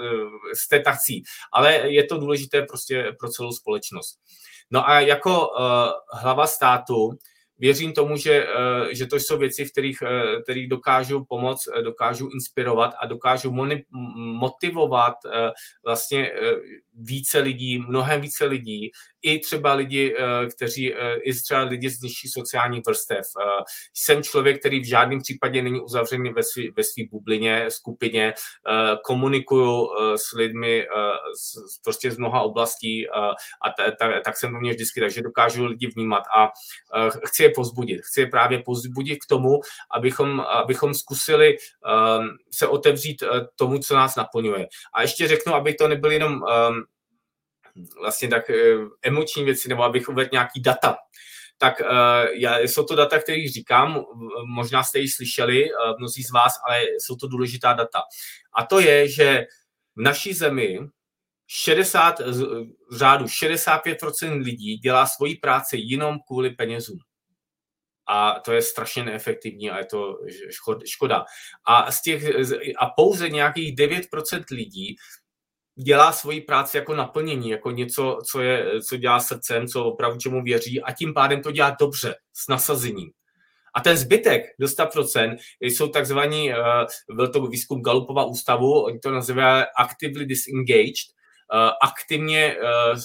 jste 0.53 0.79
tací. 0.79 1.23
Ale 1.53 1.91
je 1.91 2.03
to 2.03 2.17
důležité 2.17 2.61
prostě 2.61 3.15
pro 3.19 3.29
celou 3.29 3.51
společnost. 3.51 4.19
No 4.71 4.89
a 4.89 4.99
jako 4.99 5.49
uh, 5.49 5.65
hlava 6.21 6.47
státu 6.47 7.11
věřím 7.59 7.93
tomu, 7.93 8.17
že, 8.17 8.47
že 8.91 9.05
to 9.05 9.15
jsou 9.15 9.37
věci, 9.37 9.65
v 9.65 9.71
kterých, 9.71 9.97
kterých 10.43 10.69
dokážu 10.69 11.25
pomoct, 11.29 11.63
dokážu 11.83 12.29
inspirovat 12.33 12.93
a 13.01 13.05
dokážu 13.05 13.51
motivovat 14.15 15.15
vlastně 15.85 16.31
více 16.93 17.39
lidí, 17.39 17.79
mnohem 17.79 18.21
více 18.21 18.45
lidí, 18.45 18.91
i 19.21 19.39
třeba 19.39 19.73
lidi, 19.73 20.15
kteří, 20.55 20.93
i 21.23 21.33
třeba 21.33 21.61
lidi 21.61 21.89
z 21.89 22.01
nižší 22.01 22.27
sociálních 22.27 22.83
vrstev. 22.87 23.25
Jsem 23.93 24.23
člověk, 24.23 24.59
který 24.59 24.79
v 24.79 24.87
žádném 24.87 25.19
případě 25.19 25.61
není 25.61 25.81
uzavřený 25.81 26.29
ve 26.29 26.43
své 26.43 26.63
ve 26.77 26.83
svý 26.83 27.07
bublině, 27.11 27.65
skupině, 27.69 28.33
komunikuju 29.03 29.89
s 30.15 30.31
lidmi 30.31 30.87
z, 31.41 31.81
prostě 31.83 32.11
z 32.11 32.17
mnoha 32.17 32.41
oblastí 32.41 33.09
a 33.09 33.69
t, 33.77 33.91
t, 33.91 34.21
tak 34.25 34.37
jsem 34.37 34.51
to 34.51 34.59
měl 34.59 34.73
vždycky, 34.73 34.99
takže 34.99 35.21
dokážu 35.21 35.65
lidi 35.65 35.87
vnímat 35.87 36.23
a 36.37 36.49
chci 37.25 37.43
je 37.43 37.49
pozbudit. 37.49 38.01
Chci 38.01 38.21
je 38.21 38.27
právě 38.27 38.63
pozbudit 38.65 39.19
k 39.23 39.27
tomu, 39.29 39.59
abychom, 39.91 40.39
abychom 40.39 40.93
zkusili 40.93 41.57
se 42.51 42.67
otevřít 42.67 43.23
tomu, 43.55 43.79
co 43.79 43.95
nás 43.95 44.15
naplňuje. 44.15 44.67
A 44.93 45.01
ještě 45.01 45.27
řeknu, 45.27 45.53
aby 45.53 45.73
to 45.73 45.87
nebyly 45.87 46.15
jenom 46.15 46.41
vlastně 48.01 48.27
tak 48.27 48.51
emoční 49.01 49.43
věci, 49.43 49.69
nebo 49.69 49.83
abych 49.83 50.09
uvedl 50.09 50.29
nějaký 50.33 50.61
data 50.61 50.95
tak 51.61 51.81
uh, 51.81 52.59
jsou 52.59 52.83
to 52.83 52.95
data, 52.95 53.19
které 53.19 53.47
říkám, 53.53 54.03
možná 54.55 54.83
jste 54.83 54.99
ji 54.99 55.09
slyšeli, 55.09 55.63
uh, 55.63 55.97
mnozí 55.99 56.23
z 56.23 56.31
vás, 56.31 56.53
ale 56.67 56.81
jsou 56.83 57.15
to 57.15 57.27
důležitá 57.27 57.73
data. 57.73 58.01
A 58.53 58.65
to 58.65 58.79
je, 58.79 59.07
že 59.09 59.45
v 59.95 60.01
naší 60.01 60.33
zemi 60.33 60.79
60, 61.47 62.19
v 62.91 62.95
řádu 62.95 63.25
65% 63.25 64.43
lidí 64.43 64.77
dělá 64.77 65.05
svoji 65.05 65.35
práci 65.35 65.77
jenom 65.79 66.17
kvůli 66.27 66.49
penězům. 66.49 66.99
A 68.07 68.39
to 68.39 68.51
je 68.51 68.61
strašně 68.61 69.03
neefektivní 69.03 69.71
a 69.71 69.77
je 69.77 69.85
to 69.85 70.17
škoda. 70.85 71.25
A, 71.67 71.91
z 71.91 72.01
těch, 72.01 72.23
a 72.77 72.89
pouze 72.89 73.29
nějakých 73.29 73.75
9% 73.75 74.43
lidí 74.51 74.95
dělá 75.83 76.11
svoji 76.11 76.41
práci 76.41 76.77
jako 76.77 76.95
naplnění, 76.95 77.49
jako 77.49 77.71
něco, 77.71 78.19
co, 78.25 78.41
je, 78.41 78.81
co 78.81 78.97
dělá 78.97 79.19
srdcem, 79.19 79.67
co 79.67 79.85
opravdu 79.85 80.19
čemu 80.19 80.43
věří 80.43 80.81
a 80.81 80.91
tím 80.91 81.13
pádem 81.13 81.41
to 81.41 81.51
dělá 81.51 81.75
dobře, 81.79 82.15
s 82.33 82.47
nasazením. 82.47 83.11
A 83.73 83.81
ten 83.81 83.97
zbytek 83.97 84.43
do 84.59 84.67
100% 84.67 85.37
jsou 85.61 85.87
takzvaní, 85.87 86.49
uh, 86.49 87.15
byl 87.15 87.27
to 87.27 87.47
výzkum 87.47 87.81
Galupova 87.81 88.23
ústavu, 88.23 88.83
oni 88.83 88.99
to 88.99 89.11
nazývají 89.11 89.65
actively 89.77 90.25
disengaged, 90.25 90.95
uh, 91.53 91.71
aktivně 91.81 92.55
uh, 92.55 92.99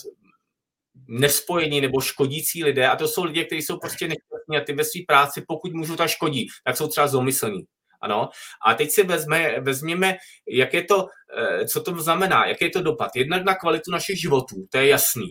nespojení 1.09 1.81
nebo 1.81 2.01
škodící 2.01 2.65
lidé 2.65 2.89
a 2.89 2.97
to 2.97 3.09
jsou 3.09 3.25
lidé, 3.25 3.45
kteří 3.45 3.63
jsou 3.63 3.79
prostě 3.79 4.09
nešťastní 4.09 4.57
a 4.57 4.61
ty 4.61 4.73
ve 4.73 4.85
své 4.85 5.01
práci, 5.07 5.45
pokud 5.49 5.73
můžou, 5.73 5.97
ta 5.97 6.09
škodí, 6.09 6.49
tak 6.65 6.77
jsou 6.77 6.89
třeba 6.89 7.07
zlomyslní. 7.07 7.65
Ano. 8.05 8.29
A 8.67 8.75
teď 8.75 8.91
si 8.91 9.03
vezme, 9.03 9.61
vezměme, 9.61 10.17
jak 10.49 10.75
je 10.75 10.85
to, 10.85 11.09
eh, 11.39 11.67
co 11.67 11.83
to 11.83 12.01
znamená, 12.01 12.47
jaký 12.47 12.65
je 12.65 12.71
to 12.71 12.83
dopad. 12.83 13.17
Jednak 13.17 13.45
na 13.45 13.55
kvalitu 13.55 13.91
našich 13.91 14.21
životů, 14.21 14.67
to 14.71 14.79
je 14.79 14.89
jasný. 14.89 15.31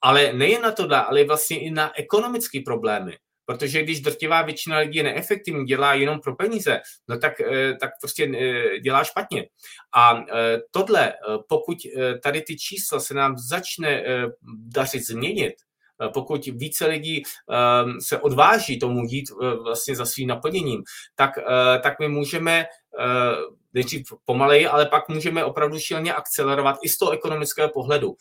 Ale 0.00 0.32
nejen 0.32 0.62
na 0.62 0.72
to, 0.72 0.88
ale 1.08 1.24
vlastně 1.24 1.60
i 1.60 1.70
na 1.70 1.98
ekonomické 1.98 2.60
problémy. 2.64 3.16
Protože 3.46 3.82
když 3.82 4.00
drtivá 4.00 4.42
většina 4.42 4.78
lidí 4.78 4.98
je 4.98 5.02
neefektivní, 5.02 5.64
dělá 5.64 5.94
jenom 5.94 6.20
pro 6.20 6.36
peníze, 6.36 6.80
no 7.08 7.18
tak, 7.18 7.40
eh, 7.40 7.74
tak 7.80 7.90
prostě 8.00 8.24
eh, 8.24 8.80
dělá 8.80 9.04
špatně. 9.04 9.48
A 9.96 10.24
tohle, 10.70 11.12
pokud 11.48 11.78
tady 12.22 12.42
ty 12.42 12.56
čísla 12.56 13.00
se 13.00 13.14
nám 13.14 13.38
začne 13.38 14.04
dařit 14.74 15.06
změnit, 15.06 15.54
pokud 16.14 16.46
více 16.46 16.86
lidí 16.86 17.22
ehm, 17.50 18.00
se 18.00 18.18
odváží 18.18 18.78
tomu 18.78 19.04
jít 19.04 19.30
eh, 19.30 19.56
vlastně 19.62 19.96
za 19.96 20.06
svým 20.06 20.28
naplněním, 20.28 20.82
tak, 21.14 21.38
eh, 21.38 21.78
tak 21.78 21.98
my 22.00 22.08
můžeme 22.08 22.66
nejdřív 23.74 24.02
pomaleji, 24.24 24.66
ale 24.66 24.86
pak 24.86 25.08
můžeme 25.08 25.44
opravdu 25.44 25.78
šíleně 25.78 26.14
akcelerovat 26.14 26.76
i 26.82 26.88
z 26.88 26.98
toho 26.98 27.10
ekonomického 27.10 27.68
pohledu. 27.68 28.16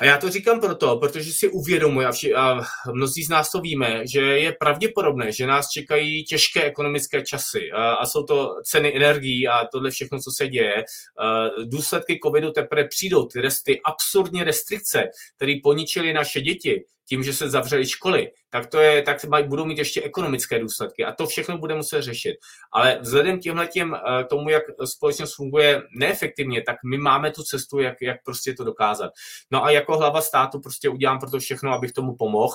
A 0.00 0.04
já 0.04 0.18
to 0.18 0.30
říkám 0.30 0.60
proto, 0.60 0.96
protože 0.96 1.32
si 1.32 1.48
uvědomuji, 1.48 2.06
a, 2.06 2.12
vši, 2.12 2.34
a 2.34 2.60
mnozí 2.92 3.24
z 3.24 3.28
nás 3.28 3.50
to 3.50 3.60
víme, 3.60 4.06
že 4.06 4.20
je 4.20 4.52
pravděpodobné, 4.60 5.32
že 5.32 5.46
nás 5.46 5.68
čekají 5.68 6.24
těžké 6.24 6.62
ekonomické 6.62 7.22
časy 7.22 7.72
a, 7.72 7.92
a 7.92 8.06
jsou 8.06 8.22
to 8.22 8.54
ceny 8.64 8.96
energií 8.96 9.48
a 9.48 9.66
tohle 9.72 9.90
všechno, 9.90 10.18
co 10.18 10.30
se 10.30 10.48
děje. 10.48 10.84
A 11.18 11.48
důsledky 11.64 12.20
covidu 12.24 12.50
teprve 12.50 12.88
přijdou, 12.88 13.26
ty, 13.26 13.40
resty, 13.40 13.80
absurdní 13.84 14.42
restrikce, 14.44 15.08
které 15.36 15.54
poničily 15.62 16.12
naše 16.12 16.40
děti, 16.40 16.84
tím, 17.12 17.22
že 17.22 17.32
se 17.32 17.50
zavřely 17.50 17.86
školy, 17.86 18.30
tak 18.50 18.66
to 18.66 18.80
je, 18.80 19.02
tak 19.02 19.18
budou 19.46 19.64
mít 19.64 19.78
ještě 19.78 20.02
ekonomické 20.02 20.58
důsledky 20.58 21.04
a 21.04 21.12
to 21.12 21.26
všechno 21.26 21.58
bude 21.58 21.74
muset 21.74 22.02
řešit. 22.02 22.36
Ale 22.72 22.98
vzhledem 23.00 23.40
těmhle 23.40 23.66
těm, 23.66 23.94
eh, 23.94 24.24
tomu, 24.24 24.48
jak 24.48 24.62
společnost 24.84 25.34
funguje 25.34 25.82
neefektivně, 25.96 26.62
tak 26.62 26.76
my 26.84 26.98
máme 26.98 27.30
tu 27.30 27.42
cestu, 27.42 27.78
jak, 27.78 27.94
jak 28.02 28.16
prostě 28.24 28.54
to 28.54 28.64
dokázat. 28.64 29.12
No 29.50 29.64
a 29.64 29.70
jako 29.70 29.96
hlava 29.96 30.20
státu 30.20 30.60
prostě 30.60 30.88
udělám 30.88 31.18
pro 31.18 31.30
to 31.30 31.38
všechno, 31.38 31.72
abych 31.72 31.92
tomu 31.92 32.16
pomohl. 32.16 32.54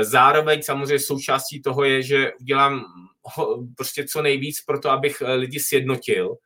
Zároveň 0.00 0.62
samozřejmě 0.62 0.98
součástí 0.98 1.62
toho 1.62 1.84
je, 1.84 2.02
že 2.02 2.32
udělám 2.40 2.84
prostě 3.76 4.04
co 4.04 4.22
nejvíc 4.22 4.60
pro 4.66 4.80
to, 4.80 4.90
abych 4.90 5.22
eh, 5.22 5.32
lidi 5.32 5.60
sjednotil, 5.60 6.36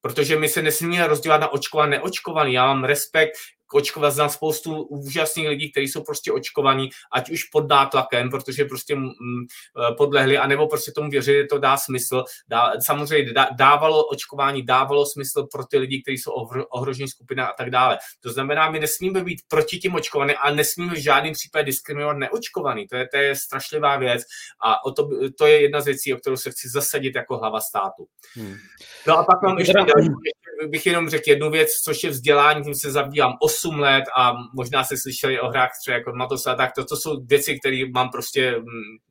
protože 0.00 0.38
my 0.38 0.48
se 0.48 0.62
nesmíme 0.62 1.06
rozdělat 1.06 1.40
na 1.40 1.48
očkovaný, 1.48 1.90
neočkovaný. 1.90 2.52
Já 2.52 2.66
mám 2.66 2.84
respekt 2.84 3.34
očkovat, 3.74 4.10
znám 4.10 4.30
spoustu 4.30 4.82
úžasných 4.82 5.48
lidí, 5.48 5.70
kteří 5.70 5.88
jsou 5.88 6.02
prostě 6.02 6.32
očkovaní, 6.32 6.90
ať 7.12 7.30
už 7.30 7.44
pod 7.44 7.68
nátlakem, 7.68 8.30
protože 8.30 8.64
prostě 8.64 8.94
mm, 8.94 9.10
eh, 9.10 9.94
podlehli, 9.94 10.38
anebo 10.38 10.68
prostě 10.68 10.92
tomu 10.92 11.10
věřili, 11.10 11.46
to 11.46 11.58
dá 11.58 11.76
smysl. 11.76 12.24
Dá, 12.48 12.72
samozřejmě 12.80 13.32
dá, 13.32 13.48
dávalo 13.58 14.04
očkování, 14.04 14.62
dávalo 14.62 15.06
smysl 15.06 15.46
pro 15.52 15.64
ty 15.66 15.78
lidi, 15.78 16.02
kteří 16.02 16.18
jsou 16.18 16.30
ohrožení 16.70 17.08
skupina 17.08 17.46
a 17.46 17.52
tak 17.52 17.70
dále. 17.70 17.98
To 18.20 18.30
znamená, 18.32 18.70
my 18.70 18.80
nesmíme 18.80 19.24
být 19.24 19.40
proti 19.48 19.78
tím 19.78 19.94
očkovaným, 19.94 20.36
ale 20.40 20.56
nesmíme 20.56 20.94
v 20.94 21.02
žádném 21.02 21.32
případě 21.32 21.64
diskriminovat 21.64 22.16
neočkovaný. 22.16 22.86
To 22.86 22.96
je, 22.96 23.08
to 23.08 23.16
je 23.16 23.36
strašlivá 23.36 23.96
věc 23.96 24.22
a 24.64 24.84
o 24.84 24.92
to, 24.92 25.08
to 25.38 25.46
je 25.46 25.62
jedna 25.62 25.80
z 25.80 25.84
věcí, 25.84 26.14
o 26.14 26.16
kterou 26.16 26.36
se 26.36 26.50
chci 26.50 26.68
zasadit 26.68 27.14
jako 27.14 27.38
hlava 27.38 27.60
státu. 27.60 28.06
Hmm. 28.34 28.56
No 29.06 29.18
a 29.18 29.24
pak 29.24 29.42
mám 29.42 29.58
ještě, 29.58 29.72
ještě 29.78 30.68
bych 30.68 30.86
jenom 30.86 31.08
řekl 31.08 31.30
jednu 31.30 31.50
věc, 31.50 31.70
což 31.70 32.04
je 32.04 32.10
vzdělání, 32.10 32.64
tím 32.64 32.74
se 32.74 32.90
zabývám 32.90 33.32
8 33.40 33.57
let 33.64 34.04
a 34.16 34.32
možná 34.54 34.84
se 34.84 34.96
slyšeli 34.96 35.40
o 35.40 35.48
hrách 35.48 35.70
třeba 35.82 35.96
jako 35.96 36.12
Matos 36.12 36.46
a 36.46 36.54
tak, 36.54 36.72
to, 36.74 36.84
to 36.84 36.96
jsou 36.96 37.24
věci, 37.24 37.58
které 37.58 37.82
mám 37.94 38.10
prostě, 38.10 38.54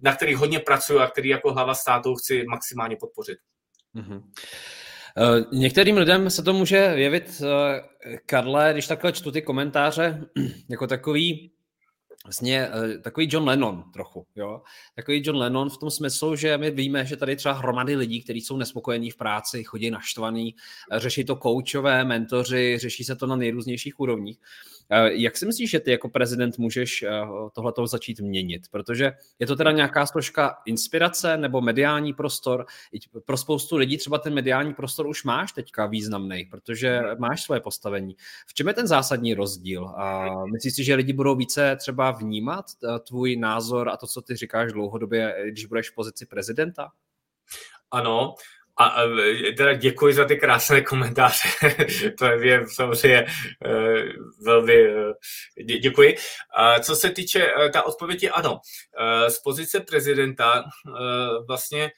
na 0.02 0.16
kterých 0.16 0.38
hodně 0.38 0.60
pracuji 0.60 1.00
a 1.00 1.08
který 1.08 1.30
jako 1.30 1.54
hlava 1.54 1.74
státu 1.74 2.16
chci 2.16 2.44
maximálně 2.50 2.96
podpořit. 3.00 3.38
Mm-hmm. 3.96 4.22
Některým 5.52 5.98
lidem 5.98 6.30
se 6.30 6.44
to 6.44 6.54
může 6.54 6.78
jevit, 6.78 7.42
eh, 7.42 8.18
Karle, 8.26 8.70
když 8.74 8.88
takhle 8.88 9.12
čtu 9.12 9.32
ty 9.32 9.42
komentáře, 9.42 10.26
jako 10.70 10.88
takový 10.88 11.52
vlastně 12.28 12.70
uh, 12.70 13.02
takový 13.02 13.28
John 13.32 13.44
Lennon 13.48 13.84
trochu, 13.94 14.26
jo. 14.36 14.62
Takový 14.96 15.22
John 15.26 15.38
Lennon 15.38 15.70
v 15.70 15.78
tom 15.78 15.92
smyslu, 15.92 16.36
že 16.36 16.58
my 16.58 16.72
víme, 16.72 17.06
že 17.06 17.18
tady 17.18 17.36
třeba 17.36 17.54
hromady 17.54 17.96
lidí, 17.96 18.24
kteří 18.24 18.42
jsou 18.42 18.58
nespokojení 18.58 19.12
v 19.12 19.18
práci, 19.18 19.64
chodí 19.64 19.92
naštvaný, 19.92 20.56
řeší 20.92 21.26
to 21.26 21.36
koučové, 21.36 22.06
mentoři, 22.06 22.78
řeší 22.78 23.04
se 23.04 23.16
to 23.16 23.28
na 23.28 23.36
nejrůznějších 23.36 24.00
úrovních. 24.00 24.40
Eh, 24.90 25.10
jak 25.14 25.38
si 25.38 25.46
myslíš, 25.46 25.70
že 25.70 25.80
ty 25.80 25.92
jako 25.92 26.10
prezident 26.10 26.58
můžeš 26.58 27.04
eh, 27.04 27.10
tohleto 27.54 27.88
začít 27.88 28.20
měnit? 28.20 28.62
Protože 28.72 29.14
je 29.40 29.48
to 29.48 29.56
teda 29.56 29.72
nějaká 29.72 30.06
složka 30.06 30.58
inspirace 30.66 31.38
nebo 31.38 31.62
mediální 31.62 32.14
prostor? 32.14 32.66
Pro 33.26 33.38
spoustu 33.38 33.78
lidí 33.78 33.98
třeba 33.98 34.18
ten 34.18 34.34
mediální 34.34 34.74
prostor 34.74 35.08
už 35.08 35.24
máš 35.24 35.52
teďka 35.52 35.86
významný, 35.86 36.46
protože 36.46 37.02
máš 37.20 37.44
svoje 37.44 37.62
postavení. 37.62 38.16
V 38.48 38.54
čem 38.54 38.68
je 38.68 38.74
ten 38.74 38.88
zásadní 38.88 39.34
rozdíl? 39.34 39.94
Myslíš 40.54 40.74
si, 40.74 40.84
že 40.84 40.96
lidi 40.96 41.14
budou 41.14 41.36
více 41.36 41.76
třeba 41.76 42.12
vnímat 42.12 42.66
eh, 42.84 43.00
tvůj 43.00 43.36
názor 43.36 43.90
a 43.90 43.98
to, 43.98 44.08
co 44.08 44.22
ty 44.22 44.36
říkáš 44.36 44.74
dlouhodobě, 44.74 45.36
když 45.52 45.66
budeš 45.66 45.90
v 45.90 45.96
pozici 45.96 46.26
prezidenta? 46.26 46.92
Ano, 47.92 48.36
a, 48.78 48.86
a 48.86 49.02
teda 49.58 49.74
děkuji 49.74 50.14
za 50.14 50.26
ty 50.26 50.38
krásné 50.38 50.82
komentáře. 50.82 51.50
to 52.18 52.26
je 52.26 52.66
samozřejmě 52.74 53.26
uh, 53.66 54.26
velmi 54.46 54.88
dě, 55.64 55.78
děkuji. 55.78 56.16
Uh, 56.16 56.80
co 56.80 56.96
se 56.96 57.10
týče, 57.10 57.52
ta 57.74 57.84
odpověď 57.84 58.24
je 58.24 58.30
ano. 58.30 58.60
Z 59.28 59.40
pozice 59.40 59.80
prezidenta 59.80 60.64
vlastně 61.48 61.92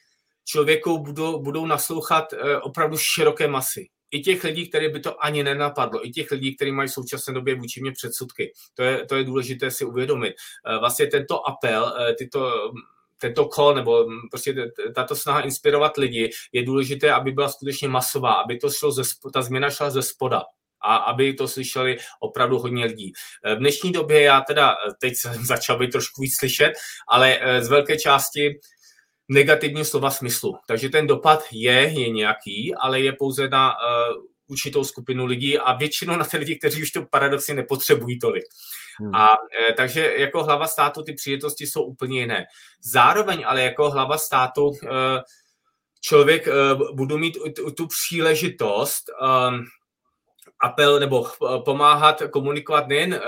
člověku 0.44 0.98
budou, 0.98 1.42
budou 1.42 1.66
naslouchat 1.66 2.34
opravdu 2.62 2.96
široké 2.98 3.48
masy. 3.48 3.88
I 4.10 4.20
těch 4.20 4.44
lidí, 4.44 4.68
které 4.68 4.88
by 4.88 5.00
to 5.00 5.24
ani 5.24 5.42
nenapadlo, 5.42 6.06
i 6.06 6.10
těch 6.10 6.30
lidí, 6.30 6.56
kteří 6.56 6.72
mají 6.72 6.88
v 6.88 6.92
současné 6.92 7.34
době 7.34 7.54
vůči 7.54 7.80
mě 7.80 7.92
předsudky. 7.92 8.52
To 8.74 8.82
je, 8.82 9.06
to 9.06 9.16
je 9.16 9.24
důležité 9.24 9.70
si 9.70 9.84
uvědomit. 9.84 10.34
Vlastně 10.80 11.06
tento 11.06 11.48
apel, 11.48 11.94
tyto 12.18 12.72
tento 13.20 13.48
call 13.48 13.74
nebo 13.74 14.06
prostě 14.30 14.54
tato 14.94 15.16
snaha 15.16 15.40
inspirovat 15.40 15.96
lidi 15.96 16.30
je 16.52 16.64
důležité, 16.64 17.12
aby 17.12 17.32
byla 17.32 17.48
skutečně 17.48 17.88
masová, 17.88 18.32
aby 18.32 18.58
to 18.58 18.70
šlo 18.70 18.92
ze, 18.92 19.02
ta 19.32 19.42
změna 19.42 19.70
šla 19.70 19.90
ze 19.90 20.02
spoda. 20.02 20.42
a 20.82 20.96
aby 20.96 21.34
to 21.34 21.48
slyšeli 21.48 21.96
opravdu 22.20 22.58
hodně 22.58 22.84
lidí. 22.84 23.12
V 23.54 23.58
dnešní 23.58 23.92
době 23.92 24.22
já 24.22 24.40
teda, 24.40 24.76
teď 25.00 25.14
jsem 25.16 25.44
začal 25.44 25.78
být 25.78 25.92
trošku 25.92 26.22
víc 26.22 26.36
slyšet, 26.38 26.72
ale 27.08 27.40
z 27.60 27.68
velké 27.68 27.98
části 27.98 28.60
negativního 29.28 29.84
slova 29.84 30.10
smyslu. 30.10 30.58
Takže 30.66 30.88
ten 30.88 31.06
dopad 31.06 31.44
je, 31.52 31.72
je 31.72 32.10
nějaký, 32.10 32.74
ale 32.74 33.00
je 33.00 33.12
pouze 33.12 33.48
na 33.48 33.70
uh, 33.70 34.24
určitou 34.50 34.84
skupinu 34.84 35.26
lidí 35.26 35.58
a 35.58 35.72
většinou 35.72 36.16
na 36.16 36.24
ty 36.24 36.36
lidi, 36.36 36.56
kteří 36.56 36.82
už 36.82 36.90
to 36.90 37.06
paradoxně 37.10 37.54
nepotřebují 37.54 38.18
tolik. 38.18 38.44
Hmm. 38.98 39.14
A 39.14 39.36
e, 39.70 39.72
takže 39.72 40.14
jako 40.16 40.44
hlava 40.44 40.66
státu 40.66 41.02
ty 41.02 41.12
příležitosti 41.12 41.66
jsou 41.66 41.82
úplně 41.82 42.20
jiné. 42.20 42.46
Zároveň 42.82 43.44
ale 43.46 43.62
jako 43.62 43.90
hlava 43.90 44.18
státu 44.18 44.72
e, 44.82 44.88
člověk 46.00 46.48
e, 46.48 46.52
budu 46.92 47.18
mít 47.18 47.38
tu, 47.56 47.70
tu 47.70 47.86
příležitost 47.86 49.08
e, 49.08 49.22
apel 50.62 51.00
nebo 51.00 51.26
pomáhat 51.64 52.22
komunikovat 52.30 52.88
nejen 52.88 53.14
eh, 53.14 53.20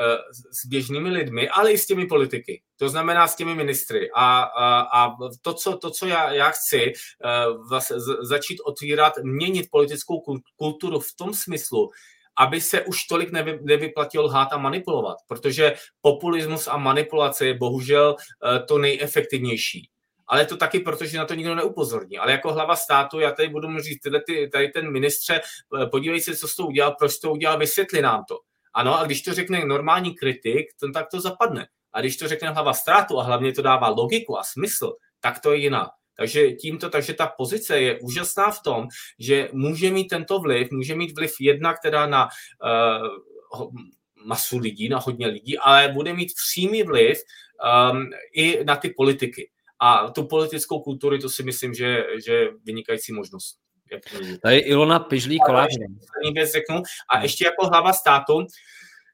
s 0.53 0.67
běžnými 0.67 1.11
lidmi, 1.11 1.49
ale 1.49 1.73
i 1.73 1.79
s 1.79 1.87
těmi 1.87 2.07
politiky. 2.07 2.63
To 2.77 2.89
znamená 2.89 3.29
s 3.29 3.37
těmi 3.37 3.55
ministry. 3.55 4.11
A, 4.15 4.43
a, 4.43 4.81
a 4.81 5.17
to, 5.43 5.55
co, 5.55 5.77
to, 5.77 5.91
co 5.91 6.07
já, 6.07 6.33
já 6.33 6.51
chci, 6.51 6.93
vlastně 7.69 7.97
začít 8.23 8.61
otvírat, 8.61 9.13
měnit 9.23 9.67
politickou 9.71 10.23
kulturu 10.57 11.01
v 11.01 11.15
tom 11.17 11.35
smyslu, 11.35 11.91
aby 12.37 12.61
se 12.61 12.83
už 12.83 13.05
tolik 13.05 13.33
nevy, 13.33 13.59
nevyplatilo 13.63 14.25
lhát 14.25 14.53
a 14.53 14.59
manipulovat, 14.59 15.19
protože 15.27 15.75
populismus 16.01 16.69
a 16.69 16.77
manipulace 16.77 17.47
je 17.47 17.55
bohužel 17.55 18.17
eh, 18.17 18.61
to 18.61 18.79
nejefektivnější 18.79 19.89
ale 20.33 20.47
to 20.47 20.57
taky 20.57 20.81
proto, 20.81 21.05
že 21.07 21.19
na 21.19 21.25
to 21.25 21.35
nikdo 21.35 21.55
neupozorní. 21.55 22.19
Ale 22.19 22.33
jako 22.33 22.53
hlava 22.53 22.77
státu, 22.77 23.21
já 23.21 23.33
tady 23.33 23.49
budu 23.49 23.79
říct, 23.81 24.01
tyhle, 24.01 24.23
ty, 24.27 24.49
tady 24.53 24.69
ten 24.69 24.93
ministře, 24.93 25.41
eh, 25.83 25.87
podívej 25.87 26.21
se, 26.21 26.37
co 26.37 26.49
jsi 26.49 26.57
to 26.57 26.67
udělal, 26.67 26.95
proč 26.99 27.19
to 27.19 27.33
udělal, 27.33 27.59
vysvětli 27.59 28.03
nám 28.03 28.25
to. 28.29 28.39
Ano, 28.75 28.99
a 28.99 29.05
když 29.05 29.23
to 29.23 29.35
řekne 29.35 29.65
normální 29.65 30.15
kritik, 30.15 30.67
to, 30.81 30.91
tak 30.91 31.07
to 31.11 31.21
zapadne. 31.21 31.67
A 31.93 32.01
když 32.01 32.17
to 32.17 32.29
řekne 32.29 32.51
hlava 32.51 32.75
státu 32.75 33.21
a 33.21 33.23
hlavně 33.23 33.53
to 33.53 33.63
dává 33.63 33.89
logiku 33.89 34.39
a 34.39 34.45
smysl, 34.45 34.93
tak 35.21 35.41
to 35.41 35.53
je 35.53 35.59
jiná. 35.59 35.91
Takže 36.17 36.53
tímto, 36.53 36.91
takže 36.91 37.15
ta 37.15 37.27
pozice 37.27 37.81
je 37.81 38.01
úžasná 38.01 38.51
v 38.51 38.63
tom, 38.63 38.89
že 39.19 39.49
může 39.53 39.91
mít 39.91 40.09
tento 40.09 40.39
vliv, 40.39 40.71
může 40.71 40.95
mít 40.95 41.17
vliv 41.17 41.35
jedna, 41.41 41.75
která 41.75 42.07
na 42.07 42.29
uh, 43.55 43.73
masu 44.25 44.59
lidí, 44.59 44.89
na 44.89 44.99
hodně 44.99 45.27
lidí, 45.27 45.59
ale 45.59 45.89
bude 45.89 46.15
mít 46.15 46.33
přímý 46.37 46.83
vliv 46.83 47.19
um, 47.93 48.11
i 48.35 48.65
na 48.65 48.77
ty 48.77 48.91
politiky. 48.97 49.52
A 49.83 50.11
tu 50.11 50.25
politickou 50.25 50.81
kulturu, 50.81 51.19
to 51.19 51.29
si 51.29 51.43
myslím, 51.43 51.75
že, 51.75 52.05
že 52.25 52.33
je 52.33 52.49
vynikající 52.65 53.13
možnost. 53.13 53.57
Tady 54.43 54.59
Ilona 54.59 54.99
Pižlí 54.99 55.39
kolář. 55.47 55.69
věc 56.35 56.53
řeknu. 56.53 56.83
A 57.15 57.23
ještě 57.23 57.45
jako 57.45 57.67
hlava 57.67 57.93
státu 57.93 58.47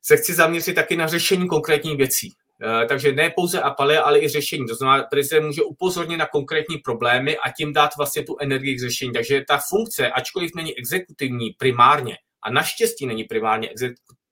se 0.02 0.16
chci 0.16 0.34
zaměřit 0.34 0.74
taky 0.74 0.96
na 0.96 1.06
řešení 1.06 1.48
konkrétních 1.48 1.96
věcí. 1.96 2.32
Eh, 2.62 2.86
takže 2.86 3.12
ne 3.12 3.30
pouze 3.30 3.60
apely, 3.60 3.96
ale 3.96 4.20
i 4.20 4.28
řešení. 4.28 4.66
To 4.66 4.74
znamená, 4.74 5.04
prezident 5.04 5.46
může 5.46 5.62
upozornit 5.62 6.16
na 6.16 6.26
konkrétní 6.26 6.78
problémy 6.78 7.36
a 7.38 7.50
tím 7.50 7.72
dát 7.72 7.90
vlastně 7.96 8.22
tu 8.22 8.36
energii 8.40 8.76
k 8.76 8.80
řešení. 8.80 9.12
Takže 9.12 9.44
ta 9.48 9.60
funkce, 9.68 10.10
ačkoliv 10.10 10.50
není 10.56 10.78
exekutivní 10.78 11.50
primárně, 11.50 12.16
a 12.42 12.50
naštěstí 12.50 13.06
není 13.06 13.24
primárně 13.24 13.70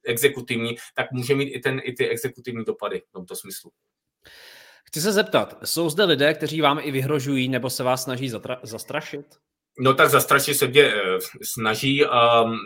exekutivní, 0.07 0.77
tak 0.95 1.13
může 1.13 1.35
mít 1.35 1.49
i, 1.49 1.61
ten, 1.61 1.81
i 1.85 1.93
ty 1.93 2.09
exekutivní 2.09 2.65
dopady 2.65 3.03
v 3.09 3.13
tomto 3.13 3.37
smyslu. 3.37 3.71
Chci 4.87 5.01
se 5.01 5.13
zeptat, 5.13 5.59
jsou 5.65 5.91
zde 5.91 6.05
lidé, 6.05 6.35
kteří 6.35 6.61
vám 6.61 6.79
i 6.83 6.91
vyhrožují 6.91 7.49
nebo 7.49 7.71
se 7.71 7.83
vás 7.83 8.05
snaží 8.05 8.31
zatra- 8.31 8.59
zastrašit? 8.63 9.27
No 9.79 9.95
tak 9.95 10.11
zastrašit 10.11 10.57
se 10.57 10.67
mě 10.67 10.95
uh, 10.95 11.19
snaží, 11.43 12.05
um, 12.05 12.11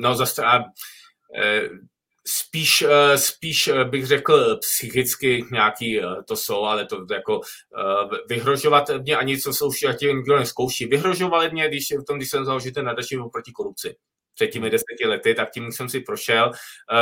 no 0.02 0.14
zastra- 0.14 0.64
uh, 0.64 1.78
spíš, 2.26 2.82
uh, 2.82 3.14
spíš 3.14 3.70
bych 3.90 4.06
řekl 4.06 4.56
psychicky 4.56 5.44
nějaký 5.52 6.00
to 6.28 6.36
jsou, 6.36 6.64
ale 6.64 6.86
to 6.86 7.06
jako 7.12 7.40
vyhrožovat 8.28 8.90
mě 8.90 9.16
ani 9.16 9.38
co 9.38 9.52
jsou 9.52 9.70
tím 9.98 10.16
nikdo 10.16 10.38
neskouší. 10.38 10.86
Vyhrožovali 10.86 11.50
mě, 11.50 11.68
když, 11.68 11.84
v 11.90 12.04
tom, 12.04 12.16
když 12.16 12.30
jsem 12.30 12.44
založil 12.44 12.72
ten 12.72 12.84
nadační 12.84 13.18
proti 13.32 13.52
korupci 13.52 13.96
před 14.34 14.46
těmi 14.46 14.70
deseti 14.70 15.06
lety, 15.06 15.34
tak 15.34 15.50
tím 15.50 15.72
jsem 15.72 15.88
si 15.88 16.00
prošel. 16.00 16.52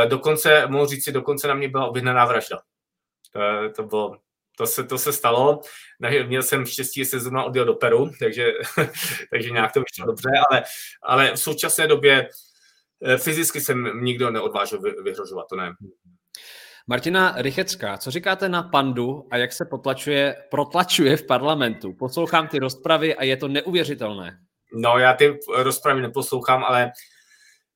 Dokonce, 0.08 0.66
mohu 0.66 0.86
říct 0.86 1.04
si, 1.04 1.12
dokonce 1.12 1.48
na 1.48 1.54
mě 1.54 1.68
byla 1.68 1.86
objednaná 1.86 2.24
vražda. 2.24 2.58
To, 3.32 3.40
to 3.76 3.82
bylo 3.82 4.16
to 4.58 4.66
se, 4.66 4.84
to 4.84 4.98
se 4.98 5.12
stalo. 5.12 5.60
Měl 6.26 6.42
jsem 6.42 6.66
štěstí, 6.66 7.00
že 7.00 7.06
se 7.06 7.20
zrovna 7.20 7.44
odjel 7.44 7.64
do 7.64 7.74
Peru, 7.74 8.10
takže, 8.18 8.52
takže 9.30 9.50
nějak 9.50 9.72
to 9.72 9.80
vyšlo 9.80 10.06
dobře, 10.06 10.28
ale, 10.50 10.62
ale 11.02 11.32
v 11.32 11.40
současné 11.40 11.86
době 11.86 12.28
eh, 13.04 13.18
fyzicky 13.18 13.60
jsem 13.60 14.04
nikdo 14.04 14.30
neodvážil 14.30 14.80
vyhrožovat, 14.80 15.46
to 15.50 15.56
ne. 15.56 15.72
Martina 16.86 17.34
Rychecká, 17.36 17.98
co 17.98 18.10
říkáte 18.10 18.48
na 18.48 18.62
pandu 18.62 19.28
a 19.30 19.36
jak 19.36 19.52
se 19.52 19.64
potlačuje, 19.64 20.36
protlačuje 20.50 21.16
v 21.16 21.26
parlamentu? 21.26 21.92
Poslouchám 21.92 22.48
ty 22.48 22.58
rozpravy 22.58 23.14
a 23.14 23.24
je 23.24 23.36
to 23.36 23.48
neuvěřitelné. 23.48 24.38
No, 24.72 24.98
já 24.98 25.14
ty 25.14 25.38
rozpravy 25.56 26.02
neposlouchám, 26.02 26.64
ale 26.64 26.92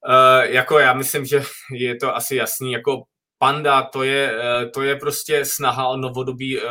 uh, 0.08 0.52
jako 0.52 0.78
já 0.78 0.92
myslím, 0.92 1.24
že 1.24 1.42
je 1.72 1.96
to 1.96 2.16
asi 2.16 2.36
jasný, 2.36 2.72
jako 2.72 3.02
Panda, 3.42 3.82
to 3.82 4.02
je, 4.02 4.38
eh, 4.38 4.66
to 4.66 4.82
je 4.82 4.96
prostě 4.96 5.44
snaha 5.44 5.88
o 5.88 5.96
novodobý 5.96 6.58
uh, 6.58 6.64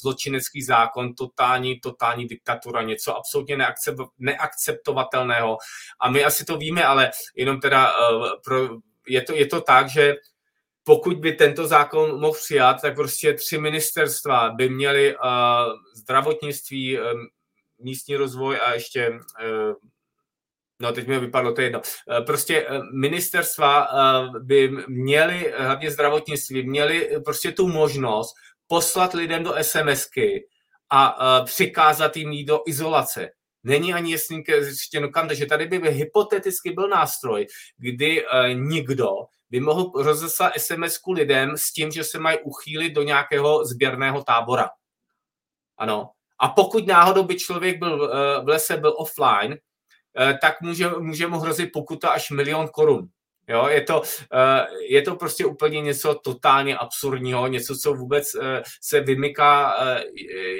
zločinecký 0.00 0.62
zákon, 0.62 1.14
totální, 1.14 1.80
totální 1.80 2.26
diktatura, 2.26 2.82
něco 2.82 3.16
absolutně 3.16 3.58
neakceptovatelného. 4.18 5.58
A 6.00 6.10
my 6.10 6.24
asi 6.24 6.44
to 6.44 6.56
víme, 6.56 6.84
ale 6.84 7.10
jenom 7.36 7.60
teda 7.60 7.92
uh, 8.10 8.26
pro, 8.44 8.68
je, 9.08 9.22
to, 9.22 9.34
je 9.34 9.46
to 9.46 9.60
tak, 9.60 9.88
že 9.88 10.14
pokud 10.84 11.16
by 11.16 11.32
tento 11.32 11.66
zákon 11.66 12.20
mohl 12.20 12.38
přijat, 12.38 12.80
tak 12.80 12.94
prostě 12.94 13.34
tři 13.34 13.58
ministerstva 13.58 14.50
by 14.50 14.68
měly 14.68 15.16
zdravotnictví, 15.94 16.98
místní 17.78 18.16
rozvoj 18.16 18.58
a 18.66 18.72
ještě 18.72 19.12
no 20.82 20.92
teď 20.92 21.06
mi 21.06 21.18
vypadlo, 21.18 21.52
to 21.52 21.60
je 21.60 21.66
jedno. 21.66 21.80
Eh, 22.10 22.20
prostě 22.20 22.66
eh, 22.68 22.80
ministerstva 22.94 23.86
eh, 23.86 24.38
by 24.38 24.70
měly, 24.88 25.54
hlavně 25.58 25.90
zdravotnictví, 25.90 26.68
měly 26.68 27.10
prostě 27.24 27.52
tu 27.52 27.68
možnost 27.68 28.34
poslat 28.66 29.14
lidem 29.14 29.44
do 29.44 29.54
SMSky 29.62 30.46
a 30.90 31.16
přikázat 31.44 32.16
jim 32.16 32.32
jít 32.32 32.44
do 32.44 32.60
izolace. 32.66 33.28
Není 33.64 33.94
ani 33.94 34.12
jasný 34.12 34.44
zjištěno 34.60 35.08
kam, 35.08 35.28
takže 35.28 35.46
tady 35.46 35.66
by 35.66 35.90
hypoteticky 35.90 36.70
byl 36.70 36.88
nástroj, 36.88 37.46
kdy 37.76 38.24
nikdo 38.52 39.08
by 39.50 39.60
mohl 39.60 39.92
rozeslat 39.94 40.52
sms 40.56 40.98
lidem 41.14 41.56
s 41.56 41.72
tím, 41.72 41.90
že 41.90 42.04
se 42.04 42.18
mají 42.18 42.38
uchýlit 42.44 42.92
do 42.92 43.02
nějakého 43.02 43.64
sběrného 43.64 44.24
tábora. 44.24 44.68
Ano. 45.78 46.10
A 46.38 46.48
pokud 46.48 46.86
náhodou 46.86 47.22
by 47.24 47.36
člověk 47.36 47.78
byl 47.78 48.08
v 48.44 48.48
lese, 48.48 48.76
byl 48.76 48.94
offline, 48.96 49.58
tak 50.40 50.60
může, 50.60 50.88
může 50.88 51.26
mu 51.26 51.38
hrozit 51.38 51.72
pokuta 51.72 52.08
až 52.08 52.30
milion 52.30 52.68
korun. 52.68 53.08
Jo, 53.48 53.68
je, 53.68 53.80
to, 53.80 54.02
eh, 54.32 54.66
je 54.88 55.02
to 55.02 55.16
prostě 55.16 55.46
úplně 55.46 55.80
něco 55.80 56.14
totálně 56.14 56.76
absurdního, 56.76 57.46
něco, 57.46 57.76
co 57.76 57.94
vůbec 57.94 58.34
eh, 58.34 58.62
se 58.80 59.00
vymyká 59.00 59.74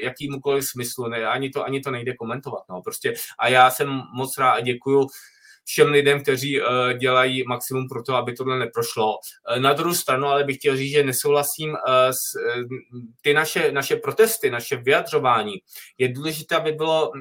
jakýmukoliv 0.02 0.64
smyslu. 0.64 1.08
Ne, 1.08 1.26
ani, 1.26 1.50
to, 1.50 1.64
ani 1.64 1.80
to 1.80 1.90
nejde 1.90 2.14
komentovat. 2.14 2.62
No. 2.70 2.82
Prostě, 2.82 3.14
a 3.38 3.48
já 3.48 3.70
jsem 3.70 4.02
moc 4.14 4.38
rád 4.38 4.52
a 4.52 4.60
děkuju 4.60 5.06
všem 5.64 5.88
lidem, 5.88 6.22
kteří 6.22 6.60
dělají 6.98 7.44
maximum 7.46 7.88
pro 7.88 8.02
to, 8.02 8.14
aby 8.14 8.32
tohle 8.32 8.58
neprošlo. 8.58 9.18
Na 9.58 9.72
druhou 9.72 9.94
stranu 9.94 10.26
ale 10.26 10.44
bych 10.44 10.56
chtěl 10.56 10.76
říct, 10.76 10.92
že 10.92 11.04
nesouhlasím 11.04 11.76
s 12.10 12.22
ty 13.22 13.34
naše, 13.34 13.72
naše 13.72 13.96
protesty, 13.96 14.50
naše 14.50 14.76
vyjadřování. 14.76 15.54
Je 15.98 16.08
důležité, 16.08 16.56
aby 16.56 16.72
bylo 16.72 17.12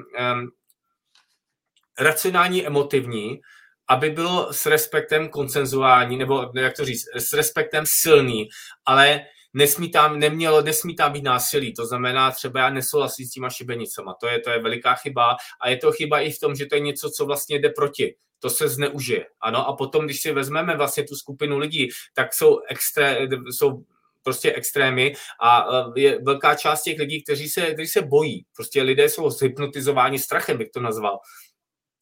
racionální, 2.02 2.66
emotivní, 2.66 3.40
aby 3.88 4.10
bylo 4.10 4.52
s 4.52 4.66
respektem 4.66 5.28
koncenzuální, 5.28 6.16
nebo 6.16 6.50
jak 6.56 6.76
to 6.76 6.84
říct, 6.84 7.04
s 7.14 7.32
respektem 7.32 7.84
silný, 7.86 8.48
ale 8.86 9.20
nesmí 9.54 9.90
tam, 9.90 10.18
nemělo, 10.18 10.62
nesmí 10.62 10.96
tam 10.96 11.12
být 11.12 11.24
násilí. 11.24 11.74
To 11.74 11.86
znamená, 11.86 12.30
třeba 12.30 12.60
já 12.60 12.70
nesouhlasím 12.70 13.26
s 13.26 13.30
těma 13.30 13.50
šibenicama. 13.50 14.14
To 14.20 14.26
je, 14.26 14.40
to 14.40 14.50
je 14.50 14.58
veliká 14.58 14.94
chyba 14.94 15.36
a 15.60 15.68
je 15.68 15.76
to 15.76 15.92
chyba 15.92 16.20
i 16.20 16.30
v 16.30 16.40
tom, 16.40 16.54
že 16.54 16.66
to 16.66 16.74
je 16.74 16.80
něco, 16.80 17.10
co 17.10 17.26
vlastně 17.26 17.58
jde 17.58 17.70
proti. 17.70 18.14
To 18.40 18.50
se 18.50 18.68
zneužije. 18.68 19.26
Ano, 19.40 19.68
a 19.68 19.76
potom, 19.76 20.04
když 20.04 20.20
si 20.20 20.32
vezmeme 20.32 20.76
vlastně 20.76 21.04
tu 21.04 21.14
skupinu 21.14 21.58
lidí, 21.58 21.88
tak 22.14 22.34
jsou, 22.34 22.60
extré, 22.68 23.28
jsou 23.50 23.84
prostě 24.22 24.52
extrémy 24.52 25.14
a 25.42 25.66
je 25.96 26.18
velká 26.22 26.54
část 26.54 26.82
těch 26.82 26.98
lidí, 26.98 27.22
kteří 27.22 27.48
se, 27.48 27.60
kteří 27.60 27.88
se 27.88 28.02
bojí. 28.02 28.46
Prostě 28.56 28.82
lidé 28.82 29.08
jsou 29.08 29.30
hypnotizováni 29.42 30.18
strachem, 30.18 30.58
bych 30.58 30.70
to 30.70 30.80
nazval. 30.80 31.18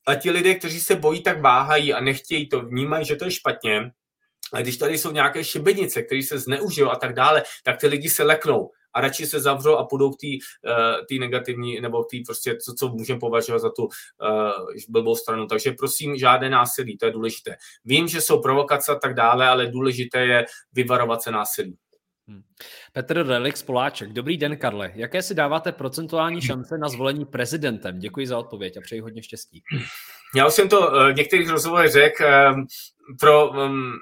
A 0.06 0.14
ti 0.14 0.30
lidé, 0.30 0.54
kteří 0.54 0.80
se 0.80 0.96
bojí, 0.96 1.22
tak 1.22 1.40
váhají 1.40 1.92
a 1.94 2.00
nechtějí 2.00 2.48
to, 2.48 2.60
vnímají, 2.60 3.04
že 3.04 3.16
to 3.16 3.24
je 3.24 3.30
špatně. 3.30 3.90
A 4.52 4.60
když 4.60 4.76
tady 4.76 4.98
jsou 4.98 5.10
nějaké 5.10 5.44
šibenice, 5.44 6.02
které 6.02 6.22
se 6.22 6.38
zneužijou 6.38 6.90
a 6.90 6.96
tak 6.96 7.14
dále, 7.14 7.42
tak 7.64 7.80
ty 7.80 7.86
lidi 7.86 8.10
se 8.10 8.22
leknou. 8.22 8.70
a 8.94 9.00
radši 9.00 9.26
se 9.26 9.40
zavřou 9.40 9.76
a 9.76 9.84
půjdou 9.84 10.10
k 10.10 10.20
té 10.20 10.26
uh, 11.16 11.20
negativní, 11.20 11.80
nebo 11.80 12.04
k 12.04 12.10
té 12.10 12.16
prostě, 12.26 12.56
co, 12.56 12.74
co 12.74 12.88
můžeme 12.88 13.20
považovat 13.20 13.58
za 13.58 13.70
tu 13.70 13.82
uh, 13.84 13.90
blbou 14.88 15.16
stranu. 15.16 15.46
Takže 15.46 15.72
prosím, 15.72 16.16
žádné 16.16 16.50
násilí, 16.50 16.98
to 16.98 17.06
je 17.06 17.12
důležité. 17.12 17.56
Vím, 17.84 18.08
že 18.08 18.20
jsou 18.20 18.40
provokace 18.40 18.92
a 18.92 18.94
tak 18.94 19.14
dále, 19.14 19.48
ale 19.48 19.66
důležité 19.66 20.26
je 20.26 20.46
vyvarovat 20.72 21.22
se 21.22 21.30
násilí. 21.30 21.76
Hmm. 22.30 22.42
Petr 22.92 23.26
Relix 23.26 23.62
Poláček. 23.62 24.12
Dobrý 24.12 24.36
den, 24.36 24.56
Karle. 24.56 24.92
Jaké 24.94 25.22
si 25.22 25.34
dáváte 25.34 25.72
procentuální 25.72 26.40
šance 26.40 26.78
na 26.78 26.88
zvolení 26.88 27.24
prezidentem? 27.24 27.98
Děkuji 27.98 28.26
za 28.26 28.38
odpověď 28.38 28.76
a 28.76 28.80
přeji 28.80 29.00
hodně 29.00 29.22
štěstí. 29.22 29.62
Já 30.36 30.46
už 30.46 30.54
jsem 30.54 30.68
to 30.68 30.90
v 31.12 31.16
některých 31.16 31.48
rozhovorech 31.48 31.92
řekl. 31.92 32.24
Ehm, 32.24 32.66
pro 33.20 33.50
um, 33.50 33.92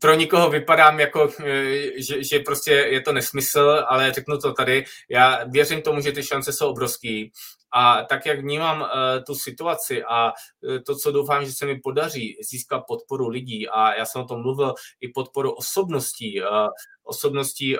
pro 0.00 0.14
nikoho 0.14 0.50
vypadám 0.50 1.00
jako, 1.00 1.32
eh, 1.44 2.02
že, 2.02 2.24
že 2.24 2.38
prostě 2.38 2.72
je 2.72 3.00
to 3.00 3.12
nesmysl, 3.12 3.84
ale 3.88 4.12
řeknu 4.12 4.38
to 4.38 4.52
tady. 4.52 4.84
Já 5.10 5.44
věřím 5.44 5.82
tomu, 5.82 6.00
že 6.00 6.12
ty 6.12 6.22
šance 6.22 6.52
jsou 6.52 6.68
obrovský. 6.68 7.32
A 7.74 8.02
tak, 8.02 8.26
jak 8.26 8.40
vnímám 8.40 8.80
uh, 8.80 8.88
tu 9.26 9.34
situaci 9.34 10.04
a 10.04 10.32
uh, 10.32 10.78
to, 10.86 10.96
co 10.96 11.12
doufám, 11.12 11.44
že 11.44 11.52
se 11.52 11.66
mi 11.66 11.80
podaří 11.80 12.36
získat 12.50 12.84
podporu 12.88 13.28
lidí, 13.28 13.68
a 13.68 13.94
já 13.94 14.04
jsem 14.04 14.22
o 14.22 14.24
tom 14.24 14.42
mluvil, 14.42 14.74
i 15.00 15.08
podporu 15.08 15.52
osobností, 15.52 16.42
uh, 16.42 16.68
osobností 17.04 17.76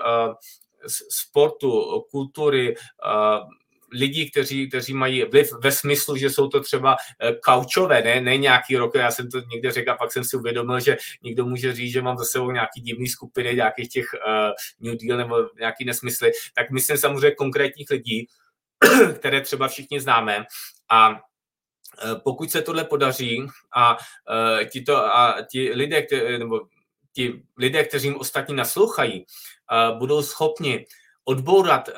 sportu, 1.10 2.04
kultury, 2.10 2.74
lidí, 3.94 4.30
kteří, 4.30 4.68
kteří 4.68 4.94
mají 4.94 5.24
vliv 5.24 5.52
ve 5.62 5.72
smyslu, 5.72 6.16
že 6.16 6.30
jsou 6.30 6.48
to 6.48 6.60
třeba 6.60 6.96
eh, 7.22 7.32
kaučové, 7.32 8.02
ne, 8.02 8.20
ne 8.20 8.36
nějaký 8.36 8.76
rok, 8.76 8.94
já 8.94 9.10
jsem 9.10 9.30
to 9.30 9.40
někde 9.40 9.72
řekl 9.72 9.90
a 9.90 9.96
pak 9.96 10.12
jsem 10.12 10.24
si 10.24 10.36
uvědomil, 10.36 10.80
že 10.80 10.96
někdo 11.22 11.46
může 11.46 11.74
říct, 11.74 11.92
že 11.92 12.02
mám 12.02 12.18
za 12.18 12.24
sebou 12.24 12.50
nějaký 12.50 12.80
divný 12.80 13.08
skupiny, 13.08 13.54
nějakých 13.54 13.88
těch 13.88 14.06
uh, 14.14 14.88
New 14.88 14.96
Deal 15.02 15.18
nebo 15.18 15.36
nějaký 15.58 15.84
nesmysly, 15.84 16.32
tak 16.54 16.70
myslím 16.70 16.96
samozřejmě 16.96 17.30
konkrétních 17.30 17.90
lidí, 17.90 18.26
které 19.18 19.40
třeba 19.40 19.68
všichni 19.68 20.00
známe 20.00 20.44
a 20.90 21.10
eh, 21.10 22.14
pokud 22.24 22.50
se 22.50 22.62
tohle 22.62 22.84
podaří 22.84 23.46
a, 23.76 23.96
uh, 23.96 24.64
ti, 24.64 24.82
to, 24.82 24.96
a 24.96 25.36
ti 25.50 25.72
lidé, 25.72 26.02
kte, 26.02 26.38
nebo 26.38 26.60
ti 27.12 27.42
lidé, 27.58 27.84
kteří 27.84 28.08
jim 28.08 28.16
ostatní 28.16 28.56
naslouchají, 28.56 29.24
uh, 29.90 29.98
budou 29.98 30.22
schopni 30.22 30.86
odbourat 31.26 31.88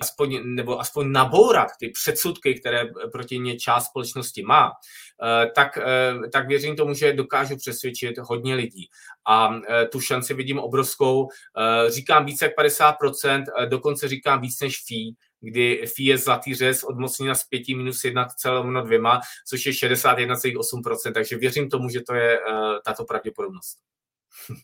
aspoň, 0.00 0.40
nebo 0.44 0.80
aspoň 0.80 1.12
nabourat 1.12 1.68
ty 1.80 1.88
předsudky, 1.88 2.54
které 2.54 2.84
proti 3.12 3.38
ně 3.38 3.56
část 3.56 3.86
společnosti 3.86 4.42
má, 4.42 4.72
tak, 5.54 5.78
tak 6.32 6.48
věřím 6.48 6.76
tomu, 6.76 6.94
že 6.94 7.12
dokážu 7.12 7.56
přesvědčit 7.56 8.18
hodně 8.18 8.54
lidí. 8.54 8.88
A 9.28 9.60
tu 9.92 10.00
šanci 10.00 10.34
vidím 10.34 10.58
obrovskou. 10.58 11.28
Říkám 11.88 12.24
více 12.24 12.44
jak 12.44 12.56
50%, 12.56 13.44
uh, 13.58 13.66
dokonce 13.66 14.08
říkám 14.08 14.40
víc 14.40 14.60
než 14.60 14.82
fee, 14.88 15.12
kdy 15.42 15.84
je 15.98 16.18
zlatý 16.18 16.54
řez 16.54 16.84
od 16.84 16.98
mocnina 16.98 17.34
z 17.34 17.44
5 17.44 17.68
minus 17.68 18.02
1,2, 18.02 19.20
což 19.46 19.66
je 19.66 19.72
61,8%, 19.72 21.12
takže 21.12 21.36
věřím 21.36 21.70
tomu, 21.70 21.88
že 21.88 22.00
to 22.00 22.14
je 22.14 22.40
uh, 22.40 22.76
tato 22.84 23.04
pravděpodobnost. 23.04 23.78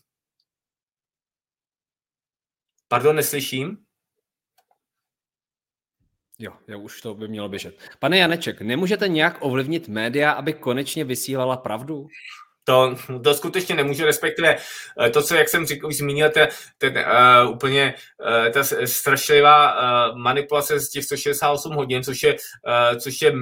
Pardon, 2.87 3.15
neslyším? 3.15 3.77
Jo, 6.39 6.53
jo, 6.67 6.79
už 6.79 7.01
to 7.01 7.15
by 7.15 7.27
mělo 7.27 7.49
běžet. 7.49 7.79
Pane 7.99 8.17
Janeček, 8.17 8.61
nemůžete 8.61 9.07
nějak 9.07 9.37
ovlivnit 9.39 9.87
média, 9.87 10.31
aby 10.31 10.53
konečně 10.53 11.03
vysílala 11.03 11.57
pravdu? 11.57 12.07
To, 12.63 12.95
to 13.23 13.33
skutečně 13.33 13.75
nemůžu, 13.75 14.05
respektive 14.05 14.57
eh, 15.01 15.09
to, 15.09 15.21
co, 15.21 15.35
jak 15.35 15.49
jsem 15.49 15.65
říkal, 15.65 15.89
už 15.89 15.97
zmínil, 15.97 16.29
ten, 16.29 16.47
ten 16.77 16.97
uh, 16.97 17.51
úplně 17.51 17.93
uh, 18.45 18.51
ta 18.51 18.63
strašlivá 18.85 19.73
uh, 19.73 20.17
manipulace 20.17 20.79
z 20.79 20.89
těch 20.89 21.05
168 21.05 21.73
hodin, 21.73 22.03
což 22.03 22.23
je, 22.23 22.33
uh, 22.33 22.97
což 22.97 23.21
je 23.21 23.33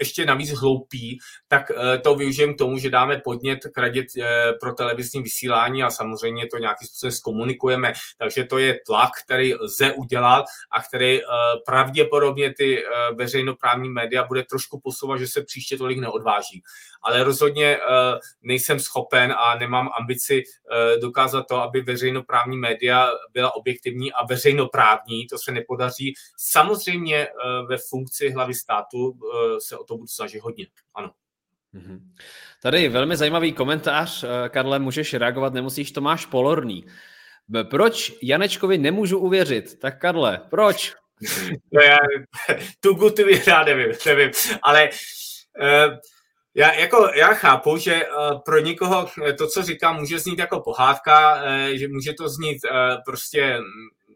ještě 0.00 0.26
navíc 0.26 0.50
hloupý, 0.50 1.18
tak 1.48 1.70
uh, 1.70 1.76
to 2.02 2.14
využijem 2.14 2.54
k 2.54 2.58
tomu, 2.58 2.78
že 2.78 2.90
dáme 2.90 3.20
podnět 3.24 3.58
k 3.74 3.78
radě 3.78 4.00
uh, 4.18 4.24
pro 4.60 4.72
televizní 4.72 5.22
vysílání 5.22 5.82
a 5.82 5.90
samozřejmě 5.90 6.46
to 6.46 6.58
nějakým 6.58 6.88
způsobem 6.88 7.12
zkomunikujeme. 7.12 7.92
Takže 8.18 8.44
to 8.44 8.58
je 8.58 8.78
tlak, 8.86 9.10
který 9.24 9.54
lze 9.54 9.92
udělat 9.92 10.44
a 10.70 10.82
který 10.82 11.20
uh, 11.20 11.28
pravděpodobně 11.66 12.54
ty 12.54 12.84
uh, 12.84 13.16
veřejnoprávní 13.16 13.88
média 13.88 14.24
bude 14.24 14.42
trošku 14.42 14.80
posouvat, 14.80 15.18
že 15.18 15.28
se 15.28 15.42
příště 15.42 15.76
tolik 15.76 15.98
neodváží. 15.98 16.62
Ale 17.02 17.24
rozhodně 17.24 17.76
uh, 17.76 18.18
nejsem 18.42 18.65
nejsem 18.66 18.80
schopen 18.80 19.34
a 19.38 19.58
nemám 19.58 19.88
ambici 19.98 20.42
eh, 20.42 20.98
dokázat 20.98 21.46
to, 21.48 21.56
aby 21.56 21.80
veřejnoprávní 21.80 22.56
média 22.56 23.10
byla 23.32 23.56
objektivní 23.56 24.12
a 24.12 24.26
veřejnoprávní, 24.26 25.26
to 25.26 25.38
se 25.38 25.52
nepodaří. 25.52 26.14
Samozřejmě 26.36 27.16
eh, 27.26 27.30
ve 27.68 27.76
funkci 27.78 28.30
hlavy 28.30 28.54
státu 28.54 29.14
eh, 29.14 29.60
se 29.60 29.76
o 29.76 29.84
to 29.84 29.96
budu 29.96 30.06
snažit 30.06 30.38
hodně, 30.38 30.66
ano. 30.94 31.10
Mhm. 31.72 32.12
Tady 32.62 32.88
velmi 32.88 33.16
zajímavý 33.16 33.52
komentář, 33.52 34.24
Karle, 34.48 34.78
můžeš 34.78 35.14
reagovat, 35.14 35.52
nemusíš, 35.52 35.92
Tomáš 35.92 36.26
Polorný. 36.26 36.86
Proč 37.70 38.12
Janečkovi 38.22 38.78
nemůžu 38.78 39.18
uvěřit? 39.18 39.78
Tak 39.78 40.00
Karle, 40.00 40.40
proč? 40.50 40.94
No 41.72 41.80
já, 41.80 41.96
tu 42.80 42.94
gutu 42.94 43.22
já 43.46 43.64
nevím, 43.64 43.92
nevím, 44.06 44.30
ale 44.62 44.90
uh, 45.60 45.96
já, 46.56 46.72
jako, 46.72 47.10
já 47.14 47.34
chápu, 47.34 47.76
že 47.76 48.06
uh, 48.06 48.40
pro 48.40 48.58
někoho 48.58 49.08
to, 49.38 49.46
co 49.46 49.62
říkám, 49.62 49.96
může 49.96 50.18
znít 50.18 50.38
jako 50.38 50.60
pohádka, 50.60 51.34
uh, 51.34 51.76
že 51.76 51.88
může 51.88 52.12
to 52.12 52.28
znít 52.28 52.58
prostě 53.04 53.58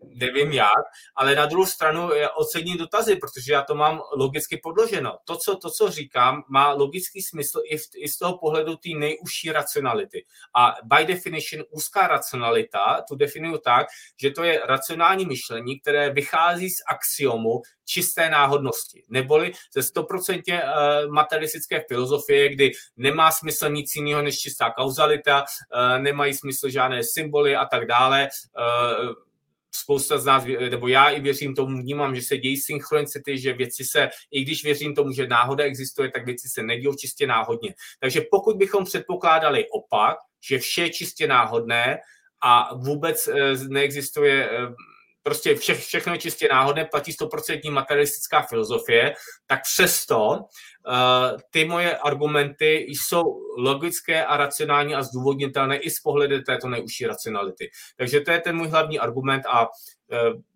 nevím 0.03 0.53
jak, 0.53 0.85
ale 1.17 1.35
na 1.35 1.47
druhou 1.47 1.67
stranu 1.67 2.13
je 2.13 2.31
ocením 2.31 2.79
dotazy, 2.79 3.17
protože 3.17 3.53
já 3.53 3.63
to 3.63 3.75
mám 3.75 4.01
logicky 4.17 4.61
podloženo. 4.63 5.19
To, 5.25 5.37
co, 5.37 5.57
to, 5.57 5.71
co 5.71 5.91
říkám, 5.91 6.43
má 6.49 6.73
logický 6.73 7.23
smysl 7.23 7.61
i, 7.65 7.79
v, 7.79 7.83
i 7.97 8.09
z 8.09 8.19
toho 8.19 8.39
pohledu 8.39 8.77
té 8.77 8.89
nejužší 8.89 9.53
racionality. 9.53 10.25
A 10.57 10.75
by 10.85 11.05
definition 11.05 11.65
úzká 11.71 12.07
racionalita, 12.07 13.03
tu 13.09 13.17
definuju 13.17 13.59
tak, 13.59 13.87
že 14.21 14.31
to 14.31 14.45
je 14.45 14.63
racionální 14.67 15.27
myšlení, 15.27 15.81
které 15.81 16.11
vychází 16.11 16.71
z 16.71 16.83
axiomu 16.87 17.63
čisté 17.91 18.31
náhodnosti, 18.31 19.03
neboli 19.09 19.53
ze 19.75 19.81
100% 19.81 20.43
eh, 20.49 21.07
materialistické 21.09 21.85
filozofie, 21.89 22.49
kdy 22.49 22.73
nemá 22.97 23.31
smysl 23.31 23.69
nic 23.69 23.97
jiného 23.97 24.23
než 24.23 24.39
čistá 24.39 24.71
kauzalita, 24.71 25.45
eh, 25.45 25.99
nemají 25.99 26.35
smysl 26.35 26.69
žádné 26.69 27.05
symboly 27.05 27.57
a 27.57 27.65
tak 27.67 27.87
dále, 27.87 28.29
eh, 28.29 29.30
spousta 29.75 30.19
z 30.19 30.25
nás, 30.25 30.45
nebo 30.71 30.89
já 30.89 31.11
i 31.11 31.21
věřím 31.21 31.55
tomu, 31.55 31.83
vnímám, 31.83 32.17
že 32.17 32.23
se 32.23 32.39
dějí 32.39 32.57
synchronicity, 32.57 33.39
že 33.39 33.53
věci 33.53 33.85
se, 33.85 34.09
i 34.31 34.43
když 34.45 34.65
věřím 34.65 34.95
tomu, 34.95 35.13
že 35.13 35.27
náhoda 35.27 35.65
existuje, 35.65 36.11
tak 36.11 36.27
věci 36.27 36.49
se 36.49 36.63
nedějí 36.63 36.97
čistě 36.97 37.27
náhodně. 37.27 37.75
Takže 38.01 38.21
pokud 38.31 38.57
bychom 38.57 38.85
předpokládali 38.85 39.67
opak, 39.71 40.17
že 40.49 40.59
vše 40.59 40.83
je 40.83 40.91
čistě 40.91 41.27
náhodné 41.27 41.99
a 42.43 42.75
vůbec 42.75 43.29
eh, 43.29 43.55
neexistuje 43.69 44.51
eh, 44.51 44.75
prostě 45.23 45.55
vše, 45.55 45.75
všechno 45.75 46.13
je 46.13 46.19
čistě 46.19 46.49
náhodné, 46.51 46.85
platí 46.85 47.13
100% 47.13 47.71
materialistická 47.73 48.43
filozofie, 48.43 49.15
tak 49.47 49.63
přesto 49.63 50.29
uh, 50.29 51.41
ty 51.51 51.65
moje 51.65 51.97
argumenty 51.97 52.87
jsou 52.89 53.23
logické 53.59 54.25
a 54.25 54.37
racionální 54.37 54.95
a 54.95 55.03
zdůvodnitelné 55.03 55.77
i 55.77 55.91
z 55.91 56.01
pohledu 56.01 56.43
této 56.43 56.69
nejužší 56.69 57.07
racionality. 57.07 57.71
Takže 57.97 58.21
to 58.21 58.31
je 58.31 58.41
ten 58.41 58.57
můj 58.57 58.69
hlavní 58.69 58.99
argument 58.99 59.43
a 59.47 59.67
uh, 59.67 59.69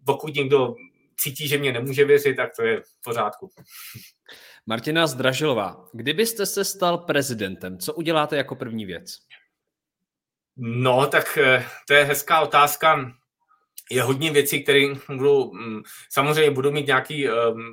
pokud 0.07 0.35
někdo 0.35 0.75
cítí, 1.17 1.49
že 1.49 1.59
mě 1.59 1.73
nemůže 1.73 2.05
věřit, 2.05 2.35
tak 2.35 2.51
to 2.57 2.63
je 2.63 2.81
v 2.81 3.03
pořádku. 3.05 3.51
Martina 4.67 5.07
Zdražilová, 5.07 5.89
kdybyste 5.93 6.47
se 6.47 6.65
stal 6.65 6.99
prezidentem, 6.99 7.79
co 7.79 7.95
uděláte 7.95 8.37
jako 8.37 8.57
první 8.57 8.87
věc? 8.87 9.19
No, 10.57 11.07
tak 11.07 11.39
eh, 11.39 11.67
to 11.89 11.95
je 11.95 12.05
hezká 12.05 12.41
otázka 12.41 13.13
je 13.91 14.03
hodně 14.03 14.31
věcí, 14.31 14.63
které 14.63 14.87
budou, 15.17 15.53
mm, 15.53 15.83
samozřejmě 16.11 16.51
budu 16.51 16.71
mít 16.71 16.87
nějaký 16.87 17.29
ehm, 17.29 17.73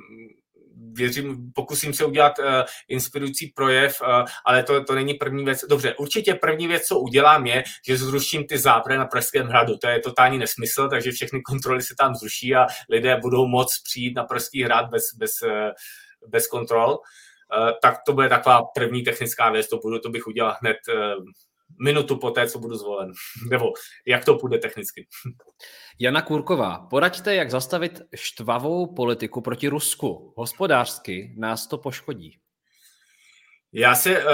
věřím, 0.92 1.52
pokusím 1.54 1.94
se 1.94 2.04
udělat 2.04 2.38
uh, 2.38 2.44
inspirující 2.88 3.46
projev, 3.46 4.00
uh, 4.00 4.24
ale 4.46 4.62
to, 4.62 4.84
to 4.84 4.94
není 4.94 5.14
první 5.14 5.44
věc. 5.44 5.64
Dobře, 5.68 5.94
určitě 5.94 6.34
první 6.34 6.68
věc, 6.68 6.82
co 6.82 6.98
udělám, 6.98 7.46
je, 7.46 7.64
že 7.86 7.96
zruším 7.96 8.46
ty 8.46 8.58
zábrany 8.58 8.98
na 8.98 9.06
Pražském 9.06 9.46
hradu. 9.46 9.76
To 9.76 9.88
je 9.88 10.00
totální 10.00 10.38
nesmysl, 10.38 10.88
takže 10.88 11.10
všechny 11.10 11.42
kontroly 11.42 11.82
se 11.82 11.94
tam 11.98 12.14
zruší 12.14 12.54
a 12.54 12.66
lidé 12.90 13.16
budou 13.16 13.46
moct 13.46 13.82
přijít 13.84 14.16
na 14.16 14.24
Pražský 14.24 14.62
hrad 14.62 14.90
bez, 14.90 15.02
bez, 15.16 15.30
bez 16.28 16.46
kontrol. 16.46 16.98
Tak 17.82 17.96
to 18.06 18.12
bude 18.12 18.28
taková 18.28 18.62
první 18.74 19.02
technická 19.02 19.50
věc, 19.50 19.68
to, 19.68 19.78
budu, 19.78 19.98
to 19.98 20.10
bych 20.10 20.26
udělal 20.26 20.56
hned 20.60 20.76
minutu 21.84 22.16
po 22.16 22.30
té, 22.30 22.48
co 22.48 22.58
budu 22.58 22.76
zvolen. 22.76 23.12
Nebo 23.50 23.72
jak 24.06 24.24
to 24.24 24.38
půjde 24.38 24.58
technicky. 24.58 25.06
Jana 25.98 26.22
Kurková, 26.22 26.86
poraďte, 26.90 27.34
jak 27.34 27.50
zastavit 27.50 28.00
štvavou 28.14 28.94
politiku 28.94 29.40
proti 29.40 29.68
Rusku. 29.68 30.34
Hospodářsky 30.36 31.34
nás 31.38 31.66
to 31.66 31.78
poškodí. 31.78 32.38
Já 33.72 33.94
se... 33.94 34.24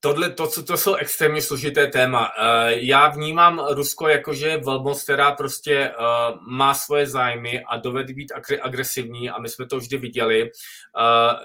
Tohle, 0.00 0.30
to, 0.30 0.46
co 0.46 0.62
to 0.62 0.76
jsou 0.76 0.94
extrémně 0.94 1.42
složité 1.42 1.86
téma. 1.86 2.20
Uh, 2.20 2.68
já 2.68 3.08
vnímám 3.08 3.66
Rusko 3.70 4.08
jako, 4.08 4.34
že 4.34 4.56
velmoc, 4.56 5.02
která 5.02 5.32
prostě 5.32 5.90
uh, 5.90 6.40
má 6.48 6.74
svoje 6.74 7.06
zájmy 7.06 7.64
a 7.64 7.76
dovede 7.76 8.14
být 8.14 8.32
agresivní 8.62 9.30
a 9.30 9.38
my 9.38 9.48
jsme 9.48 9.66
to 9.66 9.78
vždy 9.78 9.96
viděli. 9.96 10.42
Uh, 10.42 10.50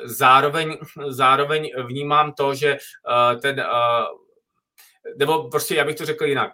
zároveň, 0.04 0.78
zároveň 1.08 1.72
vnímám 1.86 2.34
to, 2.34 2.56
že 2.56 2.78
ten, 3.42 3.66
nebo 5.18 5.50
prostě 5.50 5.76
já 5.76 5.86
bych 5.86 5.96
to 5.96 6.06
řekl 6.06 6.26
jinak. 6.26 6.52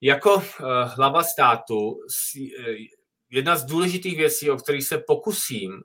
Jako 0.00 0.42
hlava 0.84 1.22
státu 1.22 2.00
jedna 3.30 3.56
z 3.56 3.64
důležitých 3.64 4.16
věcí, 4.16 4.50
o 4.50 4.56
kterých 4.56 4.84
se 4.84 4.98
pokusím, 4.98 5.82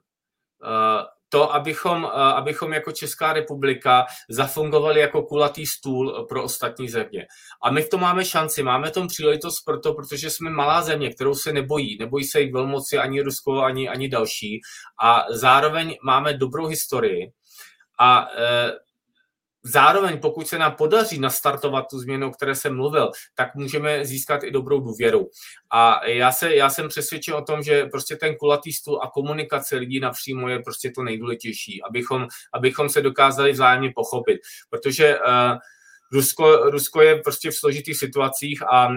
to, 1.34 1.54
abychom, 1.54 2.04
eh, 2.04 2.08
abychom 2.18 2.72
jako 2.72 2.92
Česká 2.92 3.32
republika 3.32 4.06
zafungovali 4.28 5.00
jako 5.00 5.22
kulatý 5.22 5.66
stůl 5.66 6.26
pro 6.28 6.44
ostatní 6.44 6.88
země. 6.88 7.26
A 7.62 7.70
my 7.70 7.82
v 7.82 7.88
tom 7.88 8.00
máme 8.00 8.24
šanci, 8.24 8.62
máme 8.62 8.90
tom 8.90 9.08
příležitost 9.08 9.60
proto, 9.66 9.94
protože 9.94 10.30
jsme 10.30 10.50
malá 10.50 10.82
země, 10.82 11.10
kterou 11.10 11.34
se 11.34 11.52
nebojí. 11.52 11.98
Nebojí 12.00 12.24
se 12.24 12.40
jich 12.40 12.52
velmoci 12.52 12.98
ani 12.98 13.22
Rusko, 13.22 13.62
ani, 13.62 13.88
ani 13.88 14.08
další. 14.08 14.60
A 15.02 15.24
zároveň 15.30 15.96
máme 16.02 16.34
dobrou 16.34 16.66
historii. 16.66 17.30
A 17.98 18.26
e, 18.38 18.72
Zároveň, 19.66 20.18
pokud 20.20 20.48
se 20.48 20.58
nám 20.58 20.72
podaří 20.72 21.20
nastartovat 21.20 21.86
tu 21.90 21.98
změnu, 21.98 22.28
o 22.28 22.30
které 22.30 22.54
jsem 22.54 22.76
mluvil, 22.76 23.10
tak 23.34 23.54
můžeme 23.54 24.06
získat 24.06 24.44
i 24.44 24.50
dobrou 24.50 24.80
důvěru. 24.80 25.30
A 25.70 26.06
já, 26.06 26.32
se, 26.32 26.54
já 26.54 26.70
jsem 26.70 26.88
přesvědčen 26.88 27.34
o 27.34 27.42
tom, 27.42 27.62
že 27.62 27.84
prostě 27.84 28.16
ten 28.16 28.36
kulatý 28.36 28.72
stůl 28.72 29.00
a 29.02 29.10
komunikace 29.10 29.76
lidí 29.76 30.00
napřímo 30.00 30.48
je 30.48 30.58
prostě 30.58 30.90
to 30.90 31.02
nejdůležitější, 31.02 31.82
abychom, 31.82 32.26
abychom 32.52 32.88
se 32.88 33.02
dokázali 33.02 33.52
vzájemně 33.52 33.92
pochopit. 33.94 34.40
Protože 34.70 35.18
uh, 35.18 35.58
Rusko, 36.12 36.56
Rusko 36.70 37.02
je 37.02 37.16
prostě 37.16 37.50
v 37.50 37.54
složitých 37.54 37.96
situacích 37.96 38.62
a 38.62 38.88
uh, 38.88 38.94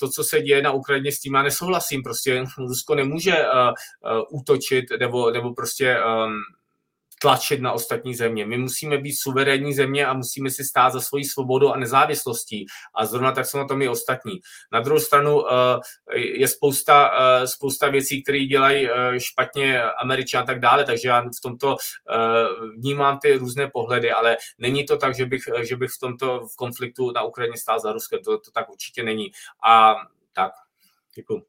to, 0.00 0.08
co 0.08 0.24
se 0.24 0.42
děje 0.42 0.62
na 0.62 0.72
Ukrajině, 0.72 1.12
s 1.12 1.20
tím 1.20 1.34
já 1.34 1.42
nesouhlasím. 1.42 2.02
Prostě 2.02 2.44
Rusko 2.58 2.94
nemůže 2.94 3.32
uh, 3.32 3.72
uh, 4.18 4.40
útočit 4.40 4.84
nebo, 5.00 5.30
nebo 5.30 5.54
prostě 5.54 5.98
um, 5.98 6.32
tlačit 7.24 7.60
na 7.60 7.72
ostatní 7.72 8.14
země. 8.14 8.46
My 8.46 8.58
musíme 8.58 8.98
být 8.98 9.14
suverénní 9.14 9.74
země 9.74 10.06
a 10.06 10.12
musíme 10.12 10.50
si 10.50 10.64
stát 10.64 10.92
za 10.92 11.00
svoji 11.00 11.24
svobodu 11.24 11.72
a 11.72 11.76
nezávislostí. 11.76 12.66
A 12.94 13.06
zrovna 13.06 13.32
tak 13.32 13.46
jsou 13.46 13.58
na 13.58 13.64
tom 13.64 13.82
i 13.82 13.88
ostatní. 13.88 14.40
Na 14.72 14.80
druhou 14.80 15.00
stranu 15.00 15.52
eh, 15.52 16.18
je 16.18 16.48
spousta, 16.48 17.10
eh, 17.18 17.46
spousta 17.46 17.88
věcí, 17.88 18.22
které 18.22 18.44
dělají 18.44 18.88
eh, 18.90 19.20
špatně 19.20 19.82
američané 19.82 20.42
a 20.42 20.46
tak 20.46 20.60
dále, 20.60 20.84
takže 20.84 21.08
já 21.08 21.20
v 21.20 21.40
tomto 21.42 21.76
vnímám 22.76 23.18
ty 23.18 23.36
různé 23.36 23.70
pohledy, 23.70 24.12
ale 24.12 24.36
není 24.58 24.84
to 24.86 24.96
tak, 24.96 25.16
že 25.16 25.26
bych, 25.26 25.42
že 25.62 25.76
bych 25.76 25.90
v 25.90 25.98
tomto 25.98 26.46
v 26.46 26.56
konfliktu 26.56 27.10
na 27.10 27.22
Ukrajině 27.22 27.56
stál 27.56 27.80
za 27.80 27.92
Ruskem. 27.92 28.20
To, 28.24 28.38
to 28.38 28.50
tak 28.50 28.70
určitě 28.70 29.02
není. 29.02 29.32
A 29.66 29.94
tak, 30.32 30.52
děkuji. 31.14 31.42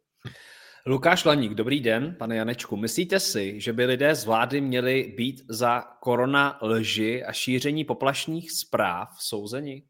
Lukáš 0.87 1.25
Laník, 1.25 1.53
dobrý 1.53 1.79
den, 1.79 2.15
pane 2.19 2.35
Janečku. 2.35 2.77
Myslíte 2.77 3.19
si, 3.19 3.61
že 3.61 3.73
by 3.73 3.85
lidé 3.85 4.15
z 4.15 4.25
vlády 4.25 4.61
měli 4.61 5.13
být 5.17 5.41
za 5.49 5.81
korona 5.81 6.59
lži 6.61 7.23
a 7.23 7.31
šíření 7.31 7.85
poplašných 7.85 8.51
zpráv 8.51 9.09
souzeni? 9.19 9.83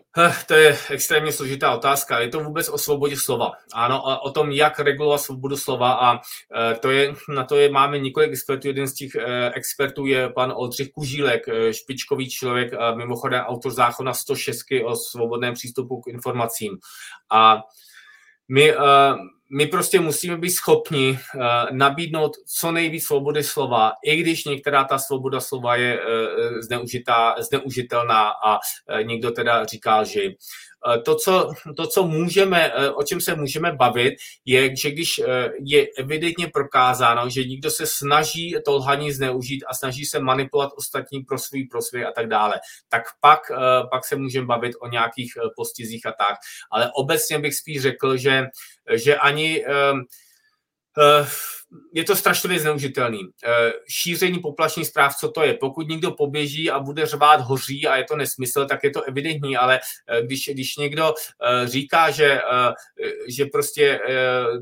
Eh, 0.00 0.01
to 0.46 0.54
je 0.54 0.78
extrémně 0.90 1.32
složitá 1.32 1.74
otázka. 1.74 2.20
Je 2.20 2.28
to 2.28 2.40
vůbec 2.40 2.68
o 2.68 2.78
svobodě 2.78 3.16
slova. 3.16 3.52
Ano, 3.74 4.08
a 4.08 4.22
o 4.22 4.30
tom, 4.30 4.50
jak 4.50 4.80
regulovat 4.80 5.20
svobodu 5.20 5.56
slova 5.56 5.92
a 5.92 6.16
eh, 6.16 6.74
to 6.74 6.90
je, 6.90 7.14
na 7.28 7.44
to 7.44 7.56
je, 7.56 7.70
máme 7.70 7.98
několik 7.98 8.32
expertů. 8.32 8.68
Jeden 8.68 8.86
z 8.86 8.94
těch 8.94 9.14
eh, 9.14 9.50
expertů 9.54 10.06
je 10.06 10.28
pan 10.28 10.52
Oldřich 10.56 10.92
Kužílek, 10.92 11.42
špičkový 11.70 12.30
člověk, 12.30 12.72
mimochodem 12.96 13.40
autor 13.40 13.72
zákona 13.72 14.14
106 14.14 14.58
o 14.84 14.96
svobodném 14.96 15.54
přístupu 15.54 16.00
k 16.00 16.06
informacím. 16.06 16.78
A 17.30 17.62
my 18.48 18.74
my 19.54 19.66
prostě 19.66 20.00
musíme 20.00 20.36
být 20.36 20.50
schopni 20.50 21.10
uh, 21.10 21.42
nabídnout 21.72 22.32
co 22.46 22.72
nejvíc 22.72 23.04
svobody 23.04 23.44
slova, 23.44 23.92
i 24.04 24.16
když 24.16 24.44
některá 24.44 24.84
ta 24.84 24.98
svoboda 24.98 25.40
slova 25.40 25.76
je 25.76 26.00
uh, 26.00 26.04
zneužitá, 26.60 27.34
zneužitelná 27.38 28.28
a 28.28 28.58
někdo 29.02 29.30
teda 29.30 29.64
říká, 29.64 30.04
že 30.04 30.20
to 31.04 31.14
co, 31.14 31.52
to, 31.76 31.86
co 31.86 32.06
můžeme, 32.06 32.72
o 32.94 33.02
čem 33.02 33.20
se 33.20 33.34
můžeme 33.34 33.72
bavit, 33.72 34.14
je, 34.44 34.76
že 34.76 34.90
když 34.90 35.20
je 35.64 35.86
evidentně 35.98 36.48
prokázáno, 36.48 37.30
že 37.30 37.44
někdo 37.44 37.70
se 37.70 37.86
snaží 37.86 38.56
to 38.64 38.72
lhaní 38.72 39.12
zneužít 39.12 39.64
a 39.68 39.74
snaží 39.74 40.04
se 40.04 40.20
manipulovat 40.20 40.72
ostatní 40.76 41.20
pro 41.20 41.38
svůj 41.38 41.64
prosvě 41.70 42.06
a 42.06 42.12
tak 42.12 42.28
dále, 42.28 42.60
tak 42.88 43.02
pak, 43.20 43.40
pak 43.90 44.04
se 44.04 44.16
můžeme 44.16 44.46
bavit 44.46 44.72
o 44.80 44.88
nějakých 44.88 45.32
postizích 45.56 46.06
a 46.06 46.12
tak. 46.12 46.36
Ale 46.70 46.90
obecně 46.94 47.38
bych 47.38 47.54
spíš 47.54 47.82
řekl, 47.82 48.16
že 48.16 48.46
že 48.90 49.16
ani 49.16 49.64
eh, 49.66 51.26
je 51.92 52.04
to 52.04 52.16
strašně 52.16 52.58
zneužitelný. 52.58 53.20
Eh, 53.44 53.72
šíření 53.88 54.38
poplašných 54.38 54.86
zpráv, 54.86 55.16
co 55.16 55.30
to 55.30 55.42
je? 55.42 55.54
Pokud 55.54 55.88
někdo 55.88 56.10
poběží 56.10 56.70
a 56.70 56.80
bude 56.80 57.06
řvát 57.06 57.40
hoří 57.40 57.86
a 57.86 57.96
je 57.96 58.04
to 58.04 58.16
nesmysl, 58.16 58.66
tak 58.66 58.84
je 58.84 58.90
to 58.90 59.02
evidentní, 59.02 59.56
ale 59.56 59.80
eh, 60.08 60.22
když, 60.22 60.48
když 60.52 60.76
někdo 60.76 61.14
říká, 61.64 62.10
že, 62.10 62.40
že 63.28 63.46
prostě 63.46 64.00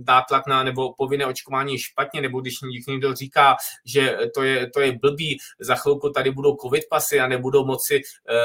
nátlak 0.06 0.46
na 0.46 0.62
nebo 0.62 0.94
povinné 0.94 1.26
očkování 1.26 1.78
špatně, 1.78 2.20
nebo 2.20 2.40
když 2.40 2.54
někdo 2.88 3.14
říká, 3.14 3.56
že 3.86 4.18
to 4.34 4.42
je, 4.42 4.70
to 4.70 4.80
je 4.80 4.98
blbý, 5.02 5.38
za 5.60 5.74
chvilku 5.74 6.10
tady 6.10 6.30
budou 6.30 6.56
covid 6.56 6.84
pasy 6.90 7.20
a 7.20 7.28
nebudou 7.28 7.66
moci 7.66 8.00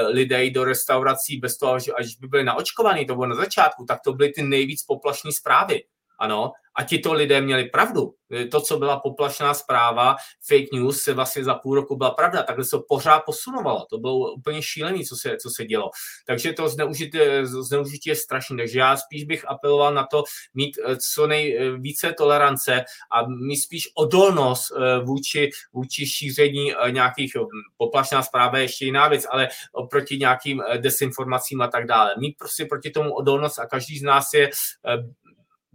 lidé 0.07 0.43
jít 0.43 0.51
do 0.51 0.63
restaurací 0.63 1.37
bez 1.37 1.57
toho, 1.57 1.73
až 1.73 2.15
by 2.19 2.27
byli 2.27 2.43
naočkovaní, 2.43 3.05
to 3.05 3.15
bylo 3.15 3.27
na 3.27 3.35
začátku, 3.35 3.85
tak 3.87 3.99
to 4.03 4.13
byly 4.13 4.29
ty 4.29 4.43
nejvíc 4.43 4.83
poplašní 4.83 5.31
zprávy. 5.31 5.83
Ano, 6.19 6.51
a 6.75 6.83
tito 6.83 7.13
lidé 7.13 7.41
měli 7.41 7.69
pravdu. 7.69 8.13
To, 8.51 8.61
co 8.61 8.77
byla 8.77 8.99
poplašná 8.99 9.53
zpráva, 9.53 10.15
fake 10.47 10.71
news, 10.73 11.01
se 11.01 11.13
vlastně 11.13 11.43
za 11.43 11.55
půl 11.55 11.75
roku 11.75 11.95
byla 11.95 12.11
pravda. 12.11 12.43
Takhle 12.43 12.65
se 12.65 12.71
to 12.71 12.83
pořád 12.87 13.19
posunovalo. 13.19 13.85
To 13.89 13.97
bylo 13.97 14.31
úplně 14.31 14.61
šílené, 14.61 15.03
co 15.03 15.15
se, 15.15 15.37
co 15.37 15.49
se 15.49 15.65
dělo. 15.65 15.89
Takže 16.27 16.53
to 16.53 16.69
zneužití, 16.69 17.19
zneužití 17.43 18.09
je 18.09 18.15
strašné. 18.15 18.57
Takže 18.57 18.79
já 18.79 18.97
spíš 18.97 19.23
bych 19.23 19.49
apeloval 19.49 19.93
na 19.93 20.07
to 20.11 20.23
mít 20.53 20.77
eh, 20.85 20.97
co 21.13 21.27
nejvíce 21.27 22.13
tolerance 22.17 22.83
a 23.11 23.27
mít 23.27 23.57
spíš 23.57 23.89
odolnost 23.95 24.71
eh, 24.71 24.99
vůči, 24.99 25.49
vůči 25.73 26.07
šíření 26.07 26.73
eh, 26.73 26.91
nějakých 26.91 27.33
poplašná 27.77 28.23
zpráva 28.23 28.57
je 28.57 28.63
ještě 28.63 28.85
jiná 28.85 29.07
věc, 29.07 29.25
ale 29.31 29.47
proti 29.89 30.17
nějakým 30.17 30.63
desinformacím 30.77 31.61
a 31.61 31.67
tak 31.67 31.85
dále. 31.87 32.15
Mít 32.17 32.35
prostě 32.37 32.65
proti 32.65 32.89
tomu 32.89 33.13
odolnost 33.13 33.59
a 33.59 33.65
každý 33.65 33.99
z 33.99 34.03
nás 34.03 34.33
je 34.33 34.49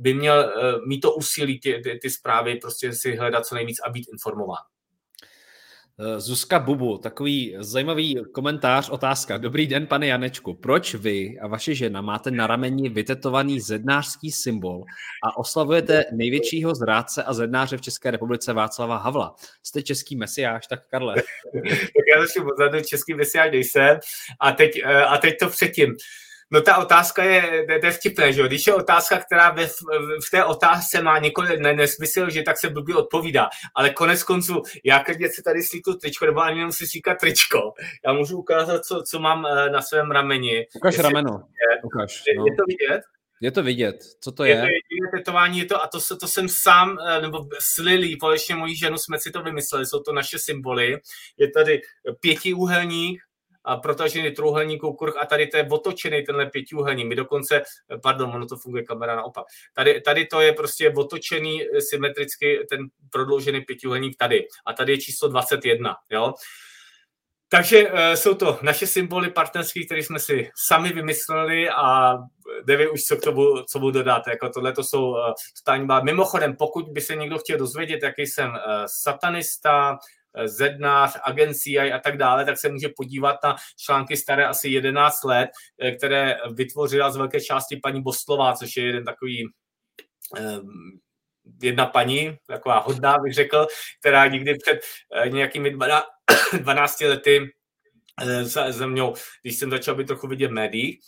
by 0.01 0.15
měl 0.15 0.53
uh, 0.57 0.87
mít 0.87 1.01
to 1.01 1.15
úsilí 1.15 1.61
ty, 1.61 1.81
ty, 1.85 1.99
ty 2.03 2.11
zprávy, 2.11 2.57
prostě 2.57 2.93
si 2.93 3.17
hledat 3.17 3.47
co 3.47 3.55
nejvíc 3.55 3.77
a 3.87 3.91
být 3.91 4.07
informován. 4.13 4.65
Eh, 6.03 6.21
Zuzka 6.21 6.59
Bubu, 6.59 6.99
takový 6.99 7.57
zajímavý 7.59 8.23
komentář, 8.33 8.91
otázka. 8.91 9.37
Dobrý 9.37 9.67
den, 9.67 9.87
pane 9.87 10.07
Janečku. 10.07 10.55
Proč 10.55 10.95
vy 10.95 11.39
a 11.41 11.47
vaše 11.47 11.75
žena 11.75 12.01
máte 12.01 12.31
na 12.31 12.47
rameni 12.47 12.89
vytetovaný 12.89 13.61
zednářský 13.61 14.33
symbol 14.33 14.85
a 15.25 15.39
oslavujete 15.39 16.05
největšího 16.13 16.75
zrádce 16.75 17.23
a 17.23 17.33
zednáře 17.33 17.77
v 17.77 17.81
České 17.81 18.11
republice 18.11 18.53
Václava 18.53 18.97
Havla? 18.97 19.35
Jste 19.63 19.83
český 19.83 20.17
mesiáš, 20.17 20.67
tak 20.67 20.89
Karle. 20.89 21.15
tak 21.55 22.05
já 22.15 22.21
začnu 22.21 22.51
odzadu, 22.51 22.85
český 22.85 23.15
mesiáš 23.15 23.51
nejsem. 23.53 23.99
A 24.41 24.53
teď, 24.53 24.81
eh, 24.85 25.05
a 25.05 25.19
teď 25.19 25.35
to 25.41 25.49
předtím. 25.49 25.97
No 26.51 26.61
ta 26.61 26.77
otázka 26.77 27.25
je, 27.25 27.67
to 27.81 27.87
je 27.87 27.93
vtipné, 27.93 28.33
že 28.33 28.41
jo? 28.41 28.47
Když 28.47 28.67
je 28.67 28.75
otázka, 28.75 29.19
která 29.19 29.51
ve, 29.51 29.67
v 30.27 30.31
té 30.31 30.45
otázce 30.45 31.03
má 31.03 31.19
několik 31.19 31.61
ne, 31.61 31.75
nesmysl, 31.75 32.31
že 32.31 32.43
tak 32.43 32.59
se 32.59 32.71
blbě 32.71 32.95
odpovídá. 32.95 33.49
Ale 33.75 33.91
konec 33.91 34.23
konců, 34.23 34.63
já 34.85 35.03
když 35.03 35.35
se 35.35 35.43
tady 35.43 35.63
slíku 35.63 35.95
tričko, 35.95 36.27
nebo 36.27 36.41
ani 36.41 36.59
nemusím 36.59 36.87
slíkat 36.87 37.19
tričko, 37.19 37.73
já 38.07 38.13
můžu 38.13 38.39
ukázat, 38.39 38.85
co, 38.85 39.03
co 39.03 39.19
mám 39.19 39.47
eh, 39.47 39.71
na 39.71 39.83
svém 39.83 40.11
rameni. 40.11 40.67
Ukaž 40.75 40.99
rameno. 40.99 41.31
Je, 41.31 41.83
Ukaž, 41.83 42.23
no. 42.37 42.45
je 42.47 42.57
to 42.57 42.63
vidět? 42.69 43.01
Je 43.43 43.51
to 43.51 43.63
vidět. 43.63 43.97
Co 44.21 44.33
to 44.33 44.45
je? 44.45 44.51
Je 44.51 44.57
to 44.57 44.67
jediné 44.67 45.11
tetování, 45.19 45.59
je 45.59 45.65
to, 45.65 45.83
a 45.83 45.87
to, 45.87 46.17
to 46.21 46.29
jsem 46.29 46.47
sám, 46.49 46.99
eh, 47.07 47.21
nebo 47.21 47.47
s 47.59 47.83
Lily, 47.83 48.13
společně 48.13 48.55
mojí 48.55 48.77
ženu 48.77 48.99
jsme 48.99 49.19
si 49.19 49.31
to 49.31 49.43
vymysleli, 49.43 49.87
jsou 49.87 50.01
to 50.01 50.13
naše 50.13 50.39
symboly. 50.39 50.99
Je 51.39 51.51
tady 51.51 51.81
pětiúhelník, 52.21 53.23
protažený 53.83 54.31
trůhelníků 54.31 54.93
kruh 54.93 55.17
a 55.23 55.27
tady 55.27 55.47
to 55.47 55.57
je 55.57 55.69
otočený 55.71 56.23
tenhle 56.23 56.47
pětiúhelník. 56.47 57.07
My 57.07 57.17
dokonce, 57.17 57.63
pardon, 58.03 58.31
ono 58.31 58.47
to 58.47 58.57
funguje 58.57 58.85
kamera 58.85 59.17
naopak. 59.17 59.45
Tady, 59.75 60.01
tady 60.01 60.27
to 60.27 60.41
je 60.41 60.53
prostě 60.53 60.93
otočený 60.97 61.63
symetricky 61.91 62.67
ten 62.71 62.81
prodloužený 63.13 63.61
pětiúhelník 63.61 64.17
tady. 64.19 64.47
A 64.67 64.73
tady 64.73 64.93
je 64.93 64.99
číslo 64.99 65.29
21. 65.29 65.97
Jo? 66.11 66.35
Takže 67.53 67.93
uh, 67.93 67.99
jsou 68.15 68.35
to 68.35 68.59
naše 68.63 68.87
symboly 68.87 69.31
partnerský, 69.31 69.87
které 69.87 70.03
jsme 70.03 70.19
si 70.19 70.51
sami 70.67 70.93
vymysleli 70.93 71.71
a 71.71 72.17
nevím 72.67 72.89
už, 72.93 73.03
co 73.03 73.17
k 73.17 73.21
tomu, 73.21 73.63
co 73.63 73.79
budu 73.79 73.91
dodat. 73.91 74.23
Jako 74.29 74.49
tohle 74.49 74.73
to 74.73 74.85
jsou 74.85 75.17
totální 75.59 75.87
bá. 75.87 76.01
Mimochodem, 76.01 76.57
pokud 76.57 76.89
by 76.89 77.01
se 77.01 77.17
někdo 77.17 77.39
chtěl 77.39 77.59
dozvědět, 77.59 78.03
jaký 78.03 78.27
jsem 78.27 78.53
satanista, 78.87 79.99
Zednář, 80.45 81.17
agencí 81.25 81.79
a 81.79 81.99
tak 81.99 82.17
dále, 82.17 82.45
tak 82.45 82.59
se 82.59 82.69
může 82.69 82.89
podívat 82.97 83.37
na 83.45 83.57
články 83.77 84.17
staré 84.17 84.47
asi 84.47 84.69
11 84.69 85.25
let, 85.25 85.51
které 85.97 86.37
vytvořila 86.55 87.11
z 87.11 87.17
velké 87.17 87.41
části 87.41 87.77
paní 87.77 88.03
Bostlová, 88.03 88.53
což 88.53 88.77
je 88.77 88.85
jeden 88.85 89.05
takový 89.05 89.45
jedna 91.63 91.87
paní, 91.87 92.37
taková 92.47 92.79
hodná 92.79 93.19
bych 93.19 93.35
řekl, 93.35 93.67
která 94.01 94.27
nikdy 94.27 94.55
před 94.55 94.81
nějakými 95.29 95.77
12 96.61 97.01
lety 97.01 97.51
ze 98.69 98.87
mnou, 98.87 99.15
když 99.43 99.57
jsem 99.57 99.71
začal 99.71 99.95
být 99.95 100.07
trochu 100.07 100.27
vidět 100.27 100.49
v 100.49 100.53
médiích, 100.53 101.01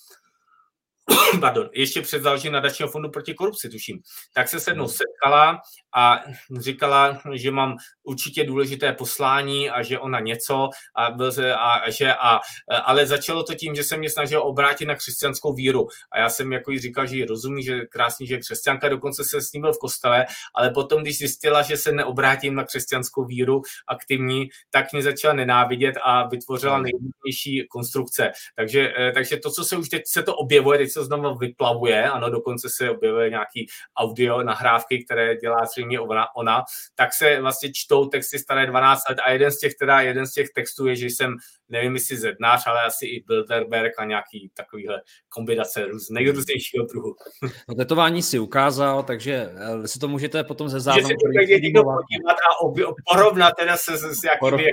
pardon, 1.40 1.68
ještě 1.72 2.02
před 2.02 2.22
založením 2.22 2.52
nadačního 2.52 2.88
fondu 2.88 3.10
proti 3.10 3.34
korupci, 3.34 3.68
tuším, 3.68 4.00
tak 4.34 4.48
se 4.48 4.60
se 4.60 4.74
mnou 4.74 4.84
hmm. 4.84 4.92
setkala 4.92 5.60
a 5.96 6.24
říkala, 6.58 7.22
že 7.34 7.50
mám 7.50 7.76
určitě 8.02 8.44
důležité 8.44 8.92
poslání 8.92 9.70
a 9.70 9.82
že 9.82 9.98
ona 9.98 10.20
něco, 10.20 10.68
a, 10.96 11.10
byl 11.10 11.32
a, 11.58 11.90
že 11.90 12.14
a, 12.14 12.40
ale 12.84 13.06
začalo 13.06 13.42
to 13.42 13.54
tím, 13.54 13.74
že 13.74 13.84
se 13.84 13.96
mě 13.96 14.10
snažil 14.10 14.42
obrátit 14.42 14.86
na 14.86 14.94
křesťanskou 14.94 15.54
víru. 15.54 15.88
A 16.12 16.18
já 16.18 16.28
jsem 16.28 16.52
jako 16.52 16.70
jí 16.70 16.78
říkal, 16.78 17.06
že 17.06 17.16
ji 17.16 17.24
rozumí, 17.24 17.62
že 17.62 17.80
krásný, 17.80 18.26
že 18.26 18.34
je 18.34 18.38
křesťanka, 18.38 18.88
dokonce 18.88 19.24
se 19.24 19.40
s 19.40 19.52
ním 19.52 19.62
byl 19.62 19.72
v 19.72 19.78
kostele, 19.78 20.26
ale 20.54 20.70
potom, 20.70 21.02
když 21.02 21.18
zjistila, 21.18 21.62
že 21.62 21.76
se 21.76 21.92
neobrátím 21.92 22.54
na 22.54 22.64
křesťanskou 22.64 23.24
víru 23.24 23.62
aktivní, 23.88 24.48
tak 24.70 24.92
mě 24.92 25.02
začala 25.02 25.34
nenávidět 25.34 25.94
a 26.02 26.28
vytvořila 26.28 26.74
hmm. 26.74 26.82
nejrůznější 26.82 27.66
konstrukce. 27.70 28.32
Takže, 28.56 28.92
eh, 28.98 29.12
takže 29.12 29.36
to, 29.36 29.50
co 29.50 29.64
se 29.64 29.76
už 29.76 29.88
teď 29.88 30.02
se 30.06 30.22
to 30.22 30.36
objevuje, 30.36 30.78
teď 30.78 30.91
se 30.92 31.04
znovu 31.04 31.38
vyplavuje, 31.38 32.04
ano, 32.10 32.30
dokonce 32.30 32.68
se 32.70 32.90
objevuje 32.90 33.30
nějaký 33.30 33.66
audio 33.96 34.42
nahrávky, 34.42 35.04
které 35.04 35.36
dělá 35.36 35.66
zřejmě 35.66 36.00
ona, 36.00 36.26
ona, 36.36 36.62
tak 36.94 37.14
se 37.14 37.40
vlastně 37.40 37.70
čtou 37.74 38.06
texty 38.06 38.38
staré 38.38 38.66
12 38.66 39.00
let 39.08 39.18
a 39.24 39.30
jeden 39.30 39.50
z 39.50 39.58
těch, 39.58 39.74
teda 39.74 40.00
jeden 40.00 40.26
z 40.26 40.32
těch 40.32 40.48
textů 40.54 40.86
je, 40.86 40.96
že 40.96 41.06
jsem, 41.06 41.36
nevím 41.68 41.94
jestli 41.94 42.16
zednář, 42.16 42.66
ale 42.66 42.82
asi 42.82 43.06
i 43.06 43.24
Bilderberg 43.26 43.98
a 43.98 44.04
nějaký 44.04 44.50
takovýhle 44.54 45.02
kombinace 45.28 45.86
růz, 45.86 46.10
nejrůznějšího 46.10 46.84
druhu. 46.84 47.14
No, 47.68 47.74
tetování 47.74 48.22
si 48.22 48.38
ukázal, 48.38 49.02
takže 49.02 49.48
eh, 49.56 49.88
si 49.88 49.98
to 49.98 50.08
můžete 50.08 50.44
potom 50.44 50.68
ze 50.68 50.80
záznamu... 50.80 51.08
Že 51.08 51.14
se 51.54 51.72
to 51.74 51.82
podívat 51.84 52.36
a 52.36 53.12
porovnat 53.12 53.52
teda 53.58 53.76
se 53.76 53.96
s, 53.96 54.02
s 54.02 54.24
jakými 54.24 54.72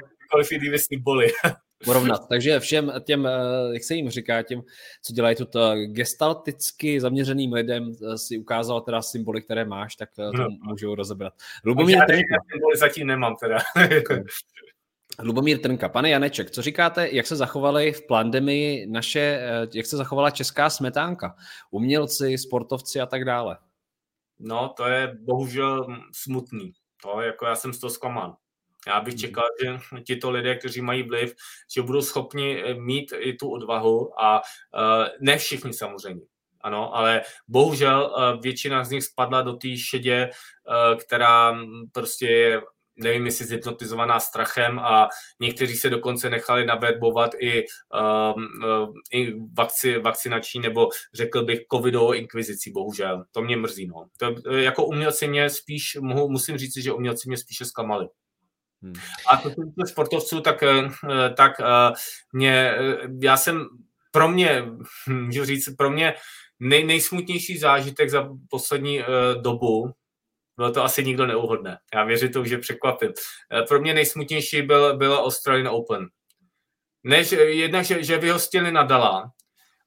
jinými 0.52 0.80
symboly. 0.80 1.28
porovnat. 1.86 2.28
Takže 2.28 2.60
všem 2.60 2.92
těm, 3.04 3.26
eh, 3.26 3.32
jak 3.74 3.84
se 3.84 3.96
jim 3.96 4.10
říká, 4.10 4.42
těm, 4.42 4.62
co 5.02 5.14
dělají 5.14 5.36
tuto 5.36 5.74
gestalticky 5.86 7.02
zaměřeným 7.02 7.54
lidem, 7.54 7.92
eh, 8.14 8.18
si 8.18 8.38
ukázal 8.38 8.82
teda 8.82 9.02
symboly, 9.02 9.42
které 9.42 9.66
máš, 9.66 9.96
tak 9.96 10.10
eh, 10.20 10.32
to 10.32 10.44
no. 10.44 10.48
můžou 10.62 10.96
rozebrat. 10.96 11.34
Lubomír 11.66 11.98
Trnka. 12.08 12.36
Symboly 12.52 12.78
zatím 12.78 13.08
nemám 13.08 13.36
teda. 13.36 13.58
Lubomír 15.24 15.60
Trnka. 15.60 15.90
Pane 15.90 16.10
Janeček, 16.10 16.52
co 16.52 16.62
říkáte, 16.62 17.10
jak 17.12 17.28
se 17.28 17.36
zachovaly 17.36 17.92
v 17.92 18.08
pandemii 18.08 18.88
naše, 18.88 19.42
jak 19.74 19.86
se 19.86 19.98
zachovala 19.98 20.30
česká 20.30 20.70
smetánka? 20.70 21.36
Umělci, 21.72 22.38
sportovci 22.38 23.02
a 23.02 23.06
tak 23.06 23.26
dále. 23.26 23.58
No, 24.40 24.74
to 24.78 24.88
je 24.88 25.18
bohužel 25.22 25.88
smutný. 26.12 26.74
To, 27.04 27.22
jako 27.22 27.46
já 27.46 27.56
jsem 27.56 27.74
z 27.74 27.80
toho 27.80 27.92
zklamán. 27.92 28.36
Já 28.90 29.02
bych 29.02 29.14
hmm. 29.14 29.20
čekal, 29.20 29.46
že 29.64 29.80
tito 30.04 30.32
lidé, 30.32 30.56
kteří 30.56 30.82
mají 30.82 31.04
vliv, 31.04 31.36
že 31.74 31.82
budou 31.82 32.02
schopni 32.02 32.64
eh, 32.64 32.74
mít 32.74 33.14
i 33.20 33.34
tu 33.34 33.52
odvahu 33.52 34.22
a 34.22 34.42
uh, 34.42 35.08
ne 35.20 35.38
všichni 35.38 35.74
samozřejmě. 35.74 36.22
Ano, 36.62 36.96
ale 36.96 37.22
bohužel 37.48 38.14
uh, 38.18 38.42
většina 38.42 38.84
z 38.84 38.92
nich 38.92 39.04
spadla 39.04 39.42
do 39.42 39.54
té 39.54 39.78
šedě, 39.78 40.30
která 40.98 41.60
prostě 41.92 42.28
je 42.28 42.62
nevím, 43.00 43.26
jestli 43.26 43.46
zhypnotizovaná 43.46 44.20
strachem 44.20 44.80
a 44.80 45.10
někteří 45.40 45.78
se 45.78 45.90
dokonce 45.90 46.30
nechali 46.30 46.66
naverbovat 46.66 47.32
i, 47.40 47.66
um, 48.36 48.94
i 49.12 49.34
vakci, 49.58 50.00
vakcinační 50.00 50.62
nebo 50.62 50.90
řekl 51.14 51.46
bych 51.46 51.60
covidovou 51.72 52.14
inkvizicí, 52.14 52.72
bohužel. 52.72 53.24
To 53.32 53.42
mě 53.42 53.58
mrzí. 53.58 53.88
No. 53.88 54.06
To, 54.18 54.56
jako 54.56 54.86
umělci 54.86 55.28
mě 55.28 55.50
spíš, 55.50 55.98
mohu, 56.02 56.30
musím 56.30 56.58
říct, 56.58 56.78
že 56.78 56.92
umělci 56.92 57.30
mě 57.30 57.38
spíše 57.38 57.66
zklamali. 57.66 58.08
Hmm. 58.82 58.94
A 59.32 59.38
to 59.38 59.50
se 59.50 59.88
sportovců, 59.88 60.42
tak, 60.42 60.64
eh, 60.64 60.90
tak 61.38 61.60
eh, 61.60 61.94
mě, 62.34 62.54
eh, 62.54 62.98
já 63.22 63.38
jsem 63.38 63.66
pro 64.12 64.28
mě, 64.30 64.66
můžu 65.08 65.46
říct, 65.46 65.76
pro 65.78 65.90
mě 65.90 66.14
nej, 66.60 66.84
nejsmutnější 66.84 67.58
zážitek 67.58 68.10
za 68.10 68.30
poslední 68.50 69.02
dobu, 69.42 69.92
bylo 70.58 70.72
to 70.72 70.84
asi 70.84 71.06
nikdo 71.06 71.26
neuhodne. 71.26 71.78
Já 71.94 72.04
věřím 72.04 72.32
to, 72.32 72.46
že 72.46 72.58
překvapím. 72.58 73.14
Pro 73.68 73.82
mě 73.82 73.94
nejsmutnější 73.94 74.62
byl, 74.62 74.98
byla 74.98 75.24
Australian 75.24 75.68
Open. 75.68 76.08
Než, 77.04 77.32
jednak, 77.32 77.86
že, 77.86 78.04
že 78.04 78.18
vyhostili 78.18 78.72
Nadala, 78.72 79.32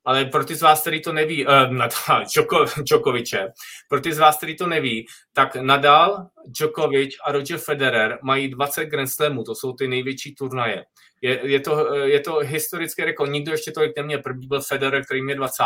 ale 0.05 0.24
pro 0.24 0.44
ty 0.44 0.55
z 0.55 0.62
vás, 0.62 0.80
který 0.80 1.03
to 1.03 1.12
neví, 1.12 1.46
Nadal, 1.70 2.24
Čoko, 2.30 2.64
Djokoviče, 2.88 3.48
pro 3.88 4.00
ty 4.00 4.12
z 4.12 4.18
vás, 4.18 4.36
který 4.36 4.57
to 4.57 4.66
neví, 4.66 5.07
tak 5.32 5.57
Nadal, 5.57 6.26
Djokovic 6.46 7.11
a 7.24 7.32
Roger 7.32 7.59
Federer 7.59 8.18
mají 8.22 8.50
20 8.50 8.84
Grand 8.84 9.11
Slamů, 9.11 9.44
to 9.44 9.55
jsou 9.55 9.72
ty 9.72 9.88
největší 9.88 10.34
turnaje. 10.34 10.84
Je, 11.20 11.40
je, 11.42 11.61
to, 11.61 11.94
je 11.94 12.20
to 12.20 12.36
historický 12.36 13.05
rekord, 13.05 13.30
nikdo 13.30 13.53
ještě 13.53 13.72
tolik 13.72 13.96
neměl, 13.96 14.22
první 14.22 14.46
byl 14.46 14.61
Federer, 14.61 15.05
který 15.05 15.22
mě 15.22 15.34
20. 15.34 15.64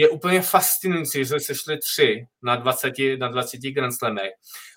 Je 0.00 0.08
úplně 0.08 0.42
fascinující, 0.42 1.18
že 1.18 1.26
se 1.26 1.40
sešli 1.40 1.78
tři 1.78 2.26
na 2.42 2.56
20, 2.56 2.92
na 3.18 3.28
20 3.28 3.60
Grand 3.60 3.92
Slamech 3.98 4.30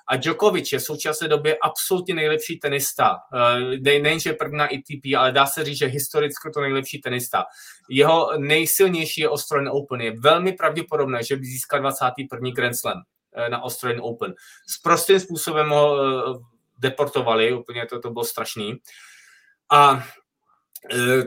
a 0.07 0.15
Djokovic 0.15 0.72
je 0.72 0.80
v 0.80 0.84
současné 0.84 1.28
době 1.28 1.57
absolutně 1.61 2.13
nejlepší 2.13 2.59
tenista. 2.59 3.17
Eh, 3.34 3.99
nejenže 3.99 4.34
první 4.34 4.57
na 4.57 4.65
ATP, 4.65 5.15
ale 5.17 5.32
dá 5.32 5.45
se 5.45 5.63
říct, 5.63 5.78
že 5.78 5.86
historicky 5.86 6.49
to 6.53 6.61
nejlepší 6.61 7.01
tenista. 7.01 7.45
Jeho 7.89 8.30
nejsilnější 8.38 9.22
je 9.22 9.30
Australian 9.30 9.72
Open. 9.74 10.01
Je 10.01 10.19
velmi 10.19 10.53
pravděpodobné, 10.53 11.24
že 11.24 11.36
by 11.36 11.45
získal 11.45 11.80
21. 11.80 12.51
Grand 12.51 12.76
Slam 12.76 13.01
eh, 13.36 13.49
na 13.49 13.61
Australian 13.61 14.01
Open. 14.03 14.34
S 14.67 14.82
prostým 14.82 15.19
způsobem 15.19 15.69
ho 15.69 15.97
eh, 16.03 16.39
deportovali, 16.80 17.53
úplně 17.53 17.86
to, 17.86 17.99
to 17.99 18.09
bylo 18.09 18.26
strašný. 18.26 18.78
A 19.72 20.03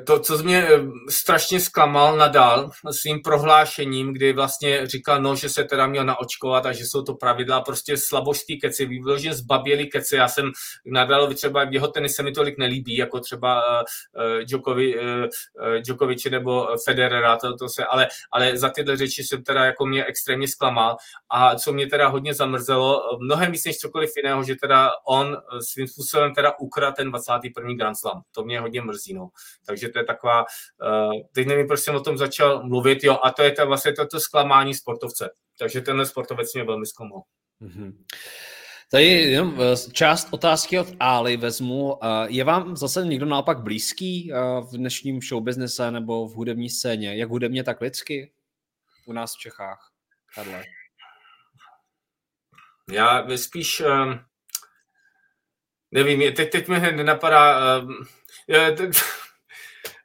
to, 0.07 0.19
co 0.19 0.39
mě 0.39 0.67
eh, 0.69 0.81
strašně 1.11 1.61
zklamal 1.61 2.17
nadal 2.17 2.71
svým 2.91 3.21
prohlášením, 3.23 4.13
kdy 4.13 4.33
vlastně 4.33 4.87
říkal, 4.87 5.23
no, 5.23 5.35
že 5.35 5.49
se 5.49 5.65
teda 5.65 5.87
měl 5.87 6.05
naočkovat 6.05 6.67
a 6.67 6.73
že 6.73 6.85
jsou 6.85 7.03
to 7.03 7.15
pravidla, 7.15 7.61
prostě 7.61 7.97
slabožský 7.97 8.61
keci, 8.61 8.87
vyloženě 8.87 9.35
zbabělý 9.35 9.91
keci. 9.91 10.17
Já 10.17 10.29
jsem 10.29 10.51
nadal, 10.87 11.35
třeba 11.35 11.63
jeho 11.71 11.89
tenis 11.89 12.15
se 12.15 12.23
mi 12.23 12.33
tolik 12.33 12.59
nelíbí, 12.59 12.97
jako 12.97 13.21
třeba 13.21 13.81
uh, 13.81 13.85
Djokovic, 14.45 14.97
uh, 14.97 15.83
Djokovic 15.87 16.25
nebo 16.25 16.69
Federera, 16.85 17.37
to, 17.37 17.57
to 17.57 17.69
se, 17.69 17.85
ale, 17.85 18.09
ale 18.33 18.59
za 18.59 18.69
tyhle 18.69 18.97
řeči 18.97 19.23
jsem 19.23 19.45
teda 19.45 19.65
jako 19.65 19.87
mě 19.87 20.05
extrémně 20.05 20.49
zklamal 20.49 20.97
a 21.31 21.55
co 21.55 21.73
mě 21.73 21.87
teda 21.87 22.09
hodně 22.09 22.35
zamrzelo, 22.35 23.19
mnohem 23.21 23.53
víc 23.53 23.65
než 23.65 23.79
cokoliv 23.79 24.11
jiného, 24.17 24.45
že 24.45 24.55
teda 24.55 24.91
on 25.09 25.37
svým 25.73 25.89
způsobem 25.89 26.35
teda 26.35 26.53
ukradl 26.59 26.95
ten 26.97 27.11
21. 27.11 27.75
Grand 27.75 27.97
Slam. 27.99 28.23
To 28.33 28.45
mě 28.45 28.61
hodně 28.61 28.83
mrzí, 28.83 29.15
no. 29.15 29.29
Takže 29.66 29.88
to 29.88 29.99
je 29.99 30.05
taková, 30.05 30.45
uh, 30.45 31.12
teď 31.34 31.47
nevím, 31.47 31.66
proč 31.66 31.80
jsem 31.80 31.95
o 31.95 32.01
tom 32.01 32.18
začal 32.18 32.62
mluvit, 32.66 33.05
jo, 33.05 33.18
a 33.22 33.30
to 33.30 33.42
je 33.42 33.53
to 33.53 33.66
vlastně 33.66 33.92
toto 33.92 34.20
zklamání 34.20 34.74
sportovce. 34.74 35.30
Takže 35.59 35.80
tenhle 35.80 36.07
sportovec 36.07 36.55
mě 36.55 36.64
velmi 36.64 36.86
zklamal. 36.86 37.22
Mm-hmm. 37.62 37.92
Tady 38.90 39.05
jenom 39.07 39.61
eh, 39.61 39.90
část 39.92 40.28
otázky 40.30 40.78
od 40.78 40.88
Ali 41.01 41.36
vezmu. 41.36 41.99
Je 42.26 42.45
vám 42.45 42.76
zase 42.76 43.07
někdo 43.07 43.26
naopak 43.26 43.59
blízký 43.59 44.32
eh, 44.32 44.36
v 44.61 44.76
dnešním 44.76 45.20
showbiznese 45.20 45.90
nebo 45.90 46.28
v 46.28 46.34
hudební 46.34 46.70
scéně? 46.70 47.16
Jak 47.16 47.28
hudebně, 47.28 47.64
tak 47.64 47.80
lidsky? 47.80 48.32
U 49.07 49.12
nás 49.12 49.34
v 49.34 49.38
Čechách. 49.38 49.90
Karle. 50.34 50.64
Já 52.92 53.26
spíš 53.36 53.82
nevím, 55.90 56.34
teď, 56.34 56.51
teď 56.51 56.68
mi 56.68 56.80
nenapadá 56.80 57.61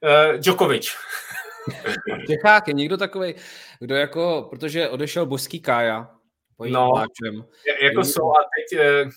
uh, 0.03 0.37
Djokovic. 0.37 0.91
Čechák 2.27 2.67
je 2.67 2.73
někdo 2.73 2.97
takový, 2.97 3.35
kdo 3.79 3.95
jako, 3.95 4.47
protože 4.49 4.89
odešel 4.89 5.25
božský 5.25 5.59
Kája, 5.59 6.11
no, 6.69 6.91
pláčem. 6.91 7.45
jako 7.81 8.03
jsou 8.03 8.31
a 8.31 8.39
teď, 8.57 8.79
eh, 8.79 9.09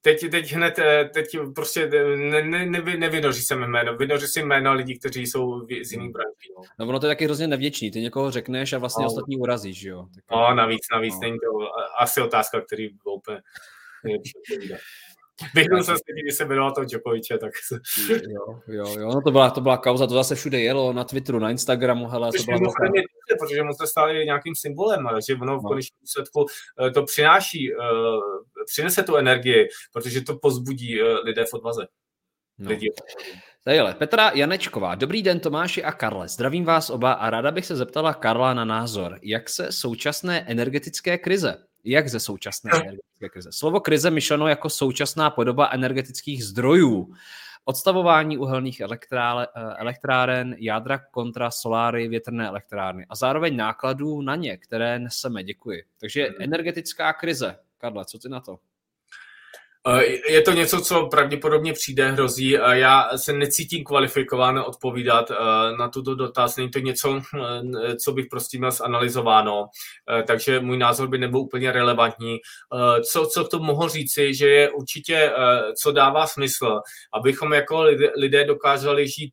teď, 0.00 0.30
teď 0.30 0.52
hned, 0.52 0.78
eh, 0.78 1.04
teď 1.14 1.26
prostě 1.54 1.86
ne, 2.16 2.42
ne, 2.42 2.66
ne, 2.66 2.96
nevynoří 2.96 3.42
se 3.42 3.56
mi 3.56 3.66
jméno, 3.66 3.96
vynoří 3.96 4.26
si 4.26 4.42
jméno 4.42 4.74
lidí, 4.74 4.98
kteří 4.98 5.26
jsou 5.26 5.66
z 5.82 5.92
jiných 5.92 6.12
branží. 6.12 6.48
No. 6.56 6.62
no 6.78 6.86
ono 6.88 7.00
to 7.00 7.06
je 7.06 7.10
taky 7.10 7.24
hrozně 7.24 7.46
nevděčný, 7.46 7.90
ty 7.90 8.00
někoho 8.00 8.30
řekneš 8.30 8.72
a 8.72 8.78
vlastně 8.78 9.02
no. 9.02 9.06
ostatní 9.06 9.36
urazíš, 9.36 9.82
jo. 9.82 10.06
Tak, 10.14 10.24
no, 10.30 10.54
navíc, 10.54 10.82
navíc, 10.92 11.14
no. 11.14 11.20
není 11.20 11.38
to 11.38 11.68
asi 11.98 12.20
otázka, 12.20 12.60
který 12.60 12.88
byl 12.88 13.12
úplně 13.12 13.40
Vyhnul 15.54 15.82
jsem 15.82 15.96
se, 15.96 16.02
když 16.22 16.34
se 16.34 16.44
jmenoval 16.44 16.72
toho 16.72 16.84
Djokoviče, 16.84 17.38
tak... 17.38 17.52
jo, 18.10 18.60
jo, 18.68 18.98
jo, 18.98 19.08
no 19.08 19.20
to 19.22 19.30
byla, 19.30 19.50
to 19.50 19.60
byla 19.60 19.76
kauza, 19.76 20.06
to 20.06 20.14
zase 20.14 20.34
všude 20.34 20.60
jelo, 20.60 20.92
na 20.92 21.04
Twitteru, 21.04 21.38
na 21.38 21.50
Instagramu, 21.50 22.08
hele, 22.08 22.32
to 22.32 22.42
byla 22.42 22.58
velká... 22.58 22.84
je 22.84 23.02
dobře, 23.02 23.36
protože 23.40 23.62
mu 23.62 23.72
se 23.80 23.86
stali 23.86 24.24
nějakým 24.24 24.54
symbolem, 24.54 25.08
že 25.28 25.34
ono 25.34 25.58
v 25.58 25.62
no. 25.62 25.68
konečném 25.68 25.98
důsledku 26.00 26.46
eh, 26.86 26.90
to 26.90 27.02
přináší, 27.02 27.74
uh, 27.74 27.84
přinese 28.66 29.02
tu 29.02 29.16
energii, 29.16 29.68
protože 29.92 30.20
to 30.20 30.38
pozbudí 30.38 31.02
uh, 31.02 31.08
lidé 31.24 31.44
v 31.44 31.54
odvaze. 31.54 31.86
No. 32.58 32.70
Lidi. 32.70 32.92
Tadyhle, 33.64 33.94
Petra 33.94 34.30
Janečková. 34.34 34.94
Dobrý 34.94 35.22
den 35.22 35.40
Tomáši 35.40 35.84
a 35.84 35.92
Karle. 35.92 36.28
Zdravím 36.28 36.64
vás 36.64 36.90
oba 36.90 37.12
a 37.12 37.30
ráda 37.30 37.50
bych 37.50 37.66
se 37.66 37.76
zeptala 37.76 38.14
Karla 38.14 38.54
na 38.54 38.64
názor. 38.64 39.18
Jak 39.22 39.48
se 39.48 39.72
současné 39.72 40.44
energetické 40.48 41.18
krize 41.18 41.56
jak 41.84 42.08
ze 42.08 42.20
současné 42.20 42.70
energetické 42.74 43.28
krize. 43.28 43.52
Slovo 43.52 43.80
krize 43.80 44.10
myšleno 44.10 44.48
jako 44.48 44.70
současná 44.70 45.30
podoba 45.30 45.70
energetických 45.72 46.44
zdrojů. 46.44 47.14
Odstavování 47.64 48.38
uhelných 48.38 48.80
elektrále, 48.80 49.48
eh, 49.56 49.60
elektráren, 49.76 50.56
jádra 50.58 50.98
kontra 50.98 51.50
soláry, 51.50 52.08
větrné 52.08 52.46
elektrárny 52.48 53.06
a 53.08 53.14
zároveň 53.14 53.56
nákladů 53.56 54.22
na 54.22 54.36
ně, 54.36 54.56
které 54.56 54.98
neseme. 54.98 55.44
Děkuji. 55.44 55.82
Takže 56.00 56.26
mhm. 56.30 56.42
energetická 56.42 57.12
krize. 57.12 57.56
Karla, 57.78 58.04
co 58.04 58.18
ty 58.18 58.28
na 58.28 58.40
to? 58.40 58.58
Eh, 59.88 60.32
je 60.32 60.42
to 60.42 60.52
něco, 60.52 60.80
co 60.80 61.06
pravděpodobně 61.06 61.72
přijde, 61.72 62.12
hrozí. 62.12 62.50
Já 62.72 63.18
se 63.18 63.32
necítím 63.32 63.84
kvalifikován 63.84 64.58
odpovídat 64.58 65.30
eh, 65.30 65.34
na 65.78 65.88
tuto 65.88 66.14
dotaz. 66.14 66.56
Není 66.56 66.70
to 66.70 66.78
něco, 66.78 67.20
eh, 67.40 67.96
co 67.96 68.12
bych 68.12 68.26
prostě 68.30 68.58
měl 68.58 68.70
zanalizováno, 68.70 69.66
takže 70.26 70.60
můj 70.60 70.78
názor 70.78 71.08
by 71.08 71.18
nebyl 71.18 71.40
úplně 71.40 71.72
relevantní. 71.72 72.38
Co, 73.10 73.26
co 73.26 73.44
k 73.44 73.50
tomu 73.50 73.64
mohu 73.64 73.88
říci, 73.88 74.34
že 74.34 74.48
je 74.48 74.70
určitě, 74.70 75.32
co 75.82 75.92
dává 75.92 76.26
smysl, 76.26 76.80
abychom 77.12 77.52
jako 77.52 77.84
lidé 78.16 78.44
dokázali 78.44 79.08
žít 79.08 79.32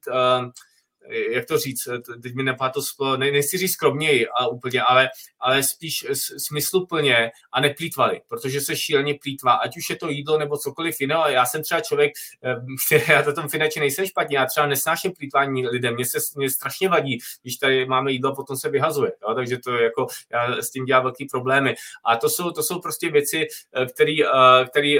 jak 1.10 1.46
to 1.46 1.58
říct, 1.58 1.88
teď 2.22 2.34
mi 2.36 2.44
napadá 2.44 2.74
to, 2.98 3.18
ne, 3.18 3.32
nechci 3.32 3.58
říct 3.58 3.72
skromněji 3.72 4.28
a 4.28 4.48
úplně, 4.48 4.82
ale, 4.82 5.10
ale 5.40 5.64
spíš 5.64 6.06
smysluplně 6.38 7.32
a 7.52 7.62
neplýtvali, 7.62 8.22
protože 8.28 8.62
se 8.62 8.76
šíleně 8.76 9.14
plítvá, 9.24 9.54
ať 9.54 9.78
už 9.78 9.90
je 9.90 9.96
to 9.96 10.10
jídlo 10.10 10.38
nebo 10.38 10.58
cokoliv 10.58 11.02
jiného. 11.02 11.30
Já 11.30 11.46
jsem 11.46 11.64
třeba 11.64 11.82
člověk, 11.82 12.12
který 12.86 13.04
já 13.10 13.24
to 13.24 13.34
tom 13.34 13.50
finančně 13.50 13.80
nejsem 13.80 14.06
špatně, 14.06 14.38
já 14.38 14.46
třeba 14.46 14.68
nesnáším 14.68 15.12
plítvání 15.12 15.68
lidem, 15.68 15.94
mě 15.94 16.06
se 16.06 16.18
mě 16.36 16.50
strašně 16.50 16.90
vadí, 16.90 17.20
když 17.42 17.58
tady 17.58 17.86
máme 17.86 18.12
jídlo 18.12 18.36
potom 18.36 18.58
se 18.58 18.70
vyhazuje, 18.70 19.12
jo? 19.28 19.34
takže 19.36 19.58
to 19.58 19.76
je 19.76 19.84
jako, 19.84 20.08
já 20.32 20.62
s 20.62 20.72
tím 20.72 20.86
dělám 20.86 21.04
velký 21.04 21.26
problémy. 21.26 21.76
A 22.06 22.16
to 22.16 22.30
jsou, 22.30 22.52
to 22.52 22.64
jsou 22.64 22.80
prostě 22.80 23.10
věci, 23.10 23.48
které 24.72 24.96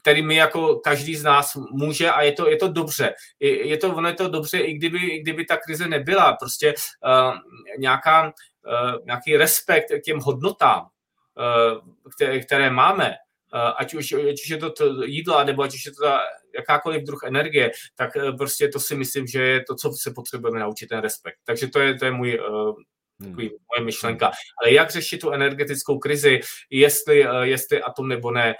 který, 0.00 0.22
my 0.22 0.34
jako 0.34 0.76
každý 0.76 1.16
z 1.16 1.24
nás 1.24 1.56
může 1.72 2.10
a 2.10 2.22
je 2.22 2.32
to, 2.32 2.48
je 2.48 2.56
to 2.56 2.68
dobře. 2.68 3.14
Je, 3.40 3.68
je 3.68 3.76
to, 3.76 3.96
ono 3.96 4.08
je 4.08 4.14
to 4.14 4.28
dobře, 4.28 4.58
i 4.58 4.74
kdyby, 4.74 4.98
i 4.98 5.20
kdyby 5.20 5.44
ta 5.44 5.56
krize 5.56 5.88
nebyla. 5.88 6.36
Prostě 6.40 6.74
uh, 6.74 7.34
nějaká, 7.78 8.24
uh, 8.24 9.04
nějaký 9.04 9.36
respekt 9.36 9.86
k 10.00 10.02
těm 10.04 10.20
hodnotám, 10.20 10.80
uh, 10.82 12.10
které, 12.14 12.40
které 12.40 12.70
máme, 12.70 13.08
uh, 13.54 13.72
ať, 13.76 13.94
už, 13.94 14.12
ať 14.12 14.42
už 14.44 14.48
je 14.48 14.56
to, 14.56 14.70
to 14.70 15.04
jídlo, 15.04 15.44
nebo 15.44 15.62
ať 15.62 15.74
už 15.74 15.86
je 15.86 15.92
to 15.92 16.02
ta 16.02 16.20
jakákoliv 16.54 17.02
druh 17.02 17.20
energie, 17.26 17.70
tak 17.94 18.16
uh, 18.16 18.36
prostě 18.36 18.68
to 18.68 18.80
si 18.80 18.94
myslím, 18.94 19.26
že 19.26 19.42
je 19.42 19.64
to, 19.64 19.74
co 19.74 19.92
se 19.92 20.10
potřebujeme 20.10 20.60
naučit, 20.60 20.86
ten 20.86 21.00
respekt. 21.00 21.38
Takže 21.44 21.68
to 21.68 21.80
je, 21.80 21.94
to 21.94 22.04
je 22.04 22.10
můj 22.10 22.40
uh, 22.40 22.74
takový 23.22 23.48
hmm. 23.48 23.56
moje 23.76 23.84
myšlenka. 23.84 24.30
Ale 24.62 24.72
jak 24.72 24.90
řešit 24.90 25.18
tu 25.18 25.30
energetickou 25.30 25.98
krizi, 25.98 26.40
jestli, 26.70 27.26
jestli 27.42 27.82
atom 27.82 28.08
nebo 28.08 28.30
ne, 28.30 28.54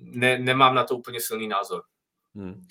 ne, 0.00 0.38
nemám 0.38 0.74
na 0.74 0.84
to 0.84 0.96
úplně 0.96 1.20
silný 1.20 1.48
názor. 1.48 1.82
Hmm. 2.34 2.62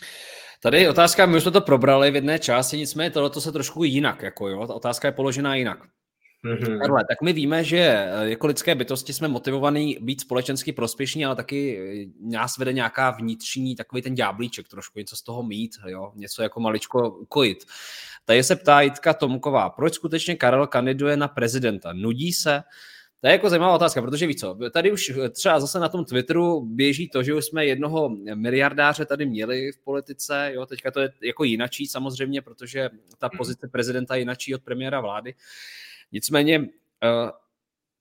Tady 0.61 0.81
je 0.81 0.89
otázka, 0.89 1.25
my 1.25 1.37
už 1.37 1.43
jsme 1.43 1.51
to 1.51 1.61
probrali 1.61 2.11
v 2.11 2.15
jedné 2.15 2.39
části, 2.39 2.77
nicméně 2.77 3.11
tohle 3.11 3.41
se 3.41 3.51
trošku 3.51 3.83
jinak, 3.83 4.21
jako 4.21 4.47
jo, 4.47 4.67
ta 4.67 4.73
otázka 4.73 5.07
je 5.07 5.11
položená 5.11 5.55
jinak. 5.55 5.79
Mm-hmm. 6.45 6.79
Karle, 6.79 7.03
tak 7.09 7.21
my 7.21 7.33
víme, 7.33 7.63
že 7.63 7.77
eh, 7.77 8.29
jako 8.29 8.47
lidské 8.47 8.75
bytosti 8.75 9.13
jsme 9.13 9.27
motivovaní 9.27 9.97
být 10.01 10.21
společensky 10.21 10.73
prospěšní, 10.73 11.25
ale 11.25 11.35
taky 11.35 11.77
eh, 11.77 12.11
nás 12.21 12.57
vede 12.57 12.73
nějaká 12.73 13.11
vnitřní, 13.11 13.75
takový 13.75 14.01
ten 14.01 14.15
ďáblíček 14.15 14.67
trošku, 14.67 14.99
něco 14.99 15.15
z 15.15 15.21
toho 15.21 15.43
mít, 15.43 15.71
jo? 15.87 16.11
něco 16.15 16.43
jako 16.43 16.59
maličko 16.59 17.09
ukojit. 17.09 17.65
Tady 18.25 18.43
se 18.43 18.55
ptá 18.55 18.81
Jitka 18.81 19.13
Tomková, 19.13 19.69
proč 19.69 19.93
skutečně 19.93 20.35
Karel 20.35 20.67
kandiduje 20.67 21.17
na 21.17 21.27
prezidenta? 21.27 21.93
Nudí 21.93 22.33
se? 22.33 22.63
To 23.21 23.27
je 23.27 23.31
jako 23.31 23.49
zajímavá 23.49 23.75
otázka, 23.75 24.01
protože 24.01 24.27
víš 24.27 24.35
co, 24.35 24.57
tady 24.71 24.91
už 24.91 25.11
třeba 25.31 25.59
zase 25.59 25.79
na 25.79 25.89
tom 25.89 26.05
Twitteru 26.05 26.65
běží 26.65 27.09
to, 27.09 27.23
že 27.23 27.33
už 27.33 27.45
jsme 27.45 27.65
jednoho 27.65 28.09
miliardáře 28.33 29.05
tady 29.05 29.25
měli 29.25 29.71
v 29.71 29.79
politice, 29.79 30.51
jo, 30.53 30.65
teďka 30.65 30.91
to 30.91 30.99
je 30.99 31.09
jako 31.21 31.43
jinačí 31.43 31.87
samozřejmě, 31.87 32.41
protože 32.41 32.89
ta 33.17 33.27
mhm. 33.27 33.37
pozice 33.37 33.67
prezidenta 33.67 34.15
je 34.15 34.21
jinačí 34.21 34.55
od 34.55 34.63
premiéra 34.63 35.01
vlády. 35.01 35.35
Nicméně 36.11 36.55
eh, 37.03 37.31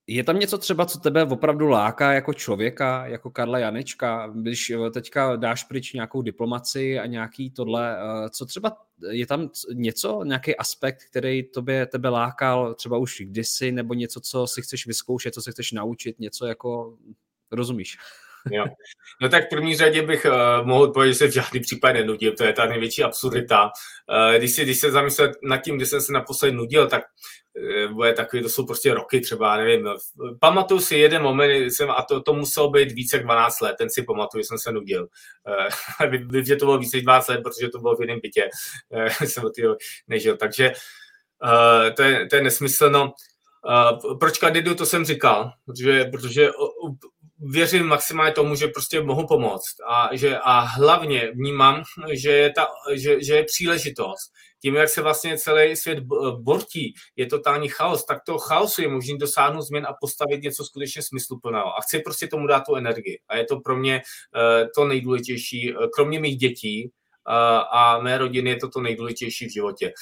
je 0.07 0.25
tam 0.25 0.39
něco 0.39 0.59
třeba, 0.59 0.87
co 0.87 0.99
tebe 0.99 1.25
opravdu 1.25 1.69
láká 1.69 2.13
jako 2.13 2.35
člověka, 2.35 3.07
jako 3.07 3.31
Karla 3.31 3.59
Janečka, 3.59 4.33
když 4.35 4.71
eh, 4.71 4.91
teďka 4.91 5.37
dáš 5.37 5.65
pryč 5.65 5.93
nějakou 5.93 6.23
diplomaci 6.23 6.99
a 6.99 7.07
nějaký 7.07 7.51
tohle, 7.51 7.97
eh, 7.99 8.31
co 8.31 8.47
třeba 8.47 8.77
je 9.11 9.27
tam 9.27 9.51
něco, 9.73 10.25
nějaký 10.25 10.57
aspekt, 10.57 11.05
který 11.11 11.43
tobě, 11.43 11.87
tebe 11.87 12.09
lákal 12.09 12.75
třeba 12.75 12.99
už 12.99 13.23
kdysi, 13.25 13.73
nebo 13.73 13.95
něco, 13.95 14.21
co 14.21 14.47
si 14.47 14.63
chceš 14.63 14.87
vyzkoušet, 14.87 15.35
co 15.35 15.43
se 15.43 15.53
chceš 15.53 15.73
naučit, 15.73 16.21
něco 16.21 16.47
jako, 16.47 16.99
rozumíš? 17.53 17.99
Jo. 18.51 18.65
No 19.21 19.29
tak 19.29 19.47
v 19.47 19.49
první 19.49 19.77
řadě 19.77 20.03
bych 20.03 20.25
uh, 20.25 20.67
mohl 20.67 20.83
odpovědět, 20.83 21.13
že 21.13 21.19
se 21.19 21.27
v 21.27 21.33
žádný 21.33 21.61
případ 21.61 21.93
nenudil, 21.93 22.33
to 22.33 22.45
je 22.45 22.53
ta 22.53 22.67
největší 22.67 23.03
absurdita. 23.03 23.65
Uh, 23.65 24.39
když, 24.39 24.53
si, 24.53 24.63
když 24.63 24.79
se 24.79 24.91
zamyslet 24.91 25.33
nad 25.43 25.59
tím, 25.59 25.77
kdy 25.77 25.87
jsem 25.87 26.01
se 26.01 26.13
naposled 26.13 26.53
nudil, 26.53 26.89
tak 26.89 27.03
uh, 27.87 27.93
bude 27.93 28.13
takový, 28.13 28.43
to 28.43 28.49
jsou 28.49 28.67
prostě 28.67 28.95
roky 28.95 29.21
třeba, 29.21 29.57
nevím. 29.57 29.89
Pamatuju 30.41 30.81
si 30.81 30.97
jeden 30.97 31.23
moment, 31.23 31.51
jsem, 31.51 31.91
a 31.91 32.03
to, 32.03 32.23
to 32.23 32.35
muselo 32.35 32.71
být 32.71 32.93
více 32.93 33.17
jak 33.17 33.25
12 33.25 33.61
let, 33.61 33.77
ten 33.79 33.91
si 33.91 34.03
pamatuju, 34.03 34.45
jsem 34.45 34.59
se 34.59 34.73
nudil. 34.73 35.09
Uh, 36.03 36.11
vím, 36.11 36.45
že 36.45 36.57
to 36.57 36.65
bylo 36.65 36.79
více 36.79 36.97
jak 36.97 37.05
12 37.05 37.29
let, 37.29 37.41
protože 37.43 37.69
to 37.69 37.79
bylo 37.79 37.97
v 37.97 38.01
jiném 38.01 38.21
bytě, 38.23 38.49
jsem 39.25 39.45
od 39.45 39.53
nežil. 40.09 40.37
Takže 40.37 40.73
uh, 41.45 41.95
to, 41.95 42.03
je, 42.03 42.27
to 42.27 42.37
je 42.37 42.43
nesmyslno. 42.43 43.13
Uh, 43.67 44.19
proč 44.19 44.39
kandidu, 44.39 44.75
to 44.75 44.87
jsem 44.87 45.05
říkal, 45.05 45.53
protože, 45.67 46.05
protože 46.05 46.51
věřím 47.39 47.87
maximálně 47.87 48.33
tomu, 48.33 48.55
že 48.55 48.69
prostě 48.69 49.01
mohu 49.01 49.27
pomoct 49.27 49.75
a, 49.89 50.09
že, 50.13 50.39
a 50.39 50.61
hlavně 50.61 51.31
vnímám, 51.35 51.83
že 52.13 52.31
je, 52.31 52.53
ta, 52.53 52.69
že, 52.95 53.23
že 53.25 53.35
je 53.35 53.45
příležitost. 53.45 54.33
Tím, 54.63 54.75
jak 54.75 54.89
se 54.89 55.03
vlastně 55.03 55.39
celý 55.39 55.77
svět 55.77 55.99
bortí, 56.41 56.95
je 57.17 57.27
totální 57.27 57.69
chaos, 57.69 58.05
tak 58.05 58.19
to 58.27 58.39
chaosu 58.39 58.83
je 58.83 58.89
možný 58.89 59.19
dosáhnout 59.19 59.63
změn 59.63 59.87
a 59.87 59.95
postavit 60.01 60.43
něco 60.43 60.65
skutečně 60.65 61.03
smysluplného. 61.03 61.67
A 61.67 61.81
chci 61.81 61.99
prostě 61.99 62.27
tomu 62.27 62.47
dát 62.47 62.63
tu 62.69 62.75
energii. 62.75 63.19
A 63.29 63.37
je 63.37 63.45
to 63.45 63.61
pro 63.61 63.77
mě 63.77 64.03
uh, 64.03 64.69
to 64.77 64.85
nejdůležitější, 64.85 65.75
kromě 65.95 66.21
mých 66.21 66.37
dětí, 66.37 66.91
a 67.73 67.99
mé 68.03 68.19
rodiny 68.19 68.51
je 68.51 68.57
to 68.57 68.69
to 68.69 68.81
nejdůležitější 68.81 69.47
v 69.47 69.53
životě. 69.53 69.93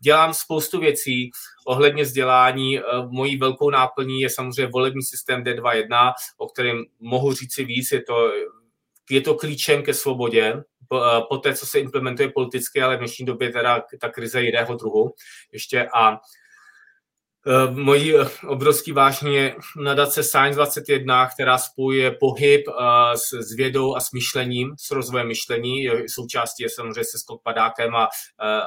Dělám 0.00 0.34
spoustu 0.34 0.80
věcí 0.80 1.30
ohledně 1.66 2.02
vzdělání. 2.02 2.80
Mojí 3.08 3.36
velkou 3.36 3.70
náplní 3.70 4.20
je 4.20 4.30
samozřejmě 4.30 4.66
volební 4.66 5.02
systém 5.02 5.44
D21, 5.44 6.12
o 6.36 6.48
kterém 6.48 6.84
mohu 7.00 7.32
říci 7.32 7.64
víc. 7.64 7.92
Je 7.92 8.02
to, 8.02 8.32
je 9.10 9.20
to 9.20 9.34
klíčem 9.34 9.82
ke 9.82 9.94
svobodě, 9.94 10.62
po 11.28 11.36
té, 11.36 11.54
co 11.54 11.66
se 11.66 11.80
implementuje 11.80 12.28
politicky, 12.34 12.82
ale 12.82 12.96
v 12.96 12.98
dnešní 12.98 13.26
době 13.26 13.52
teda 13.52 13.82
ta 14.00 14.08
krize 14.08 14.42
jiného 14.42 14.74
druhu 14.74 15.14
ještě 15.52 15.88
a 15.94 16.18
mojí 17.70 18.16
eh, 18.16 18.28
obrovský 18.46 18.92
vážně 18.92 19.38
je 19.38 19.54
nadace 19.76 20.22
Science 20.22 20.56
21, 20.56 21.26
která 21.26 21.58
spojuje 21.58 22.10
pohyb 22.10 22.64
eh, 22.68 22.72
s, 23.16 23.54
vědou 23.56 23.96
a 23.96 24.00
s 24.00 24.12
myšlením, 24.12 24.74
s 24.78 24.90
rozvojem 24.90 25.28
myšlení. 25.28 25.88
Součástí 26.14 26.62
je 26.62 26.68
samozřejmě 26.68 27.04
se 27.04 27.18
Scott 27.18 27.40
Padákem 27.42 27.96
a, 27.96 28.08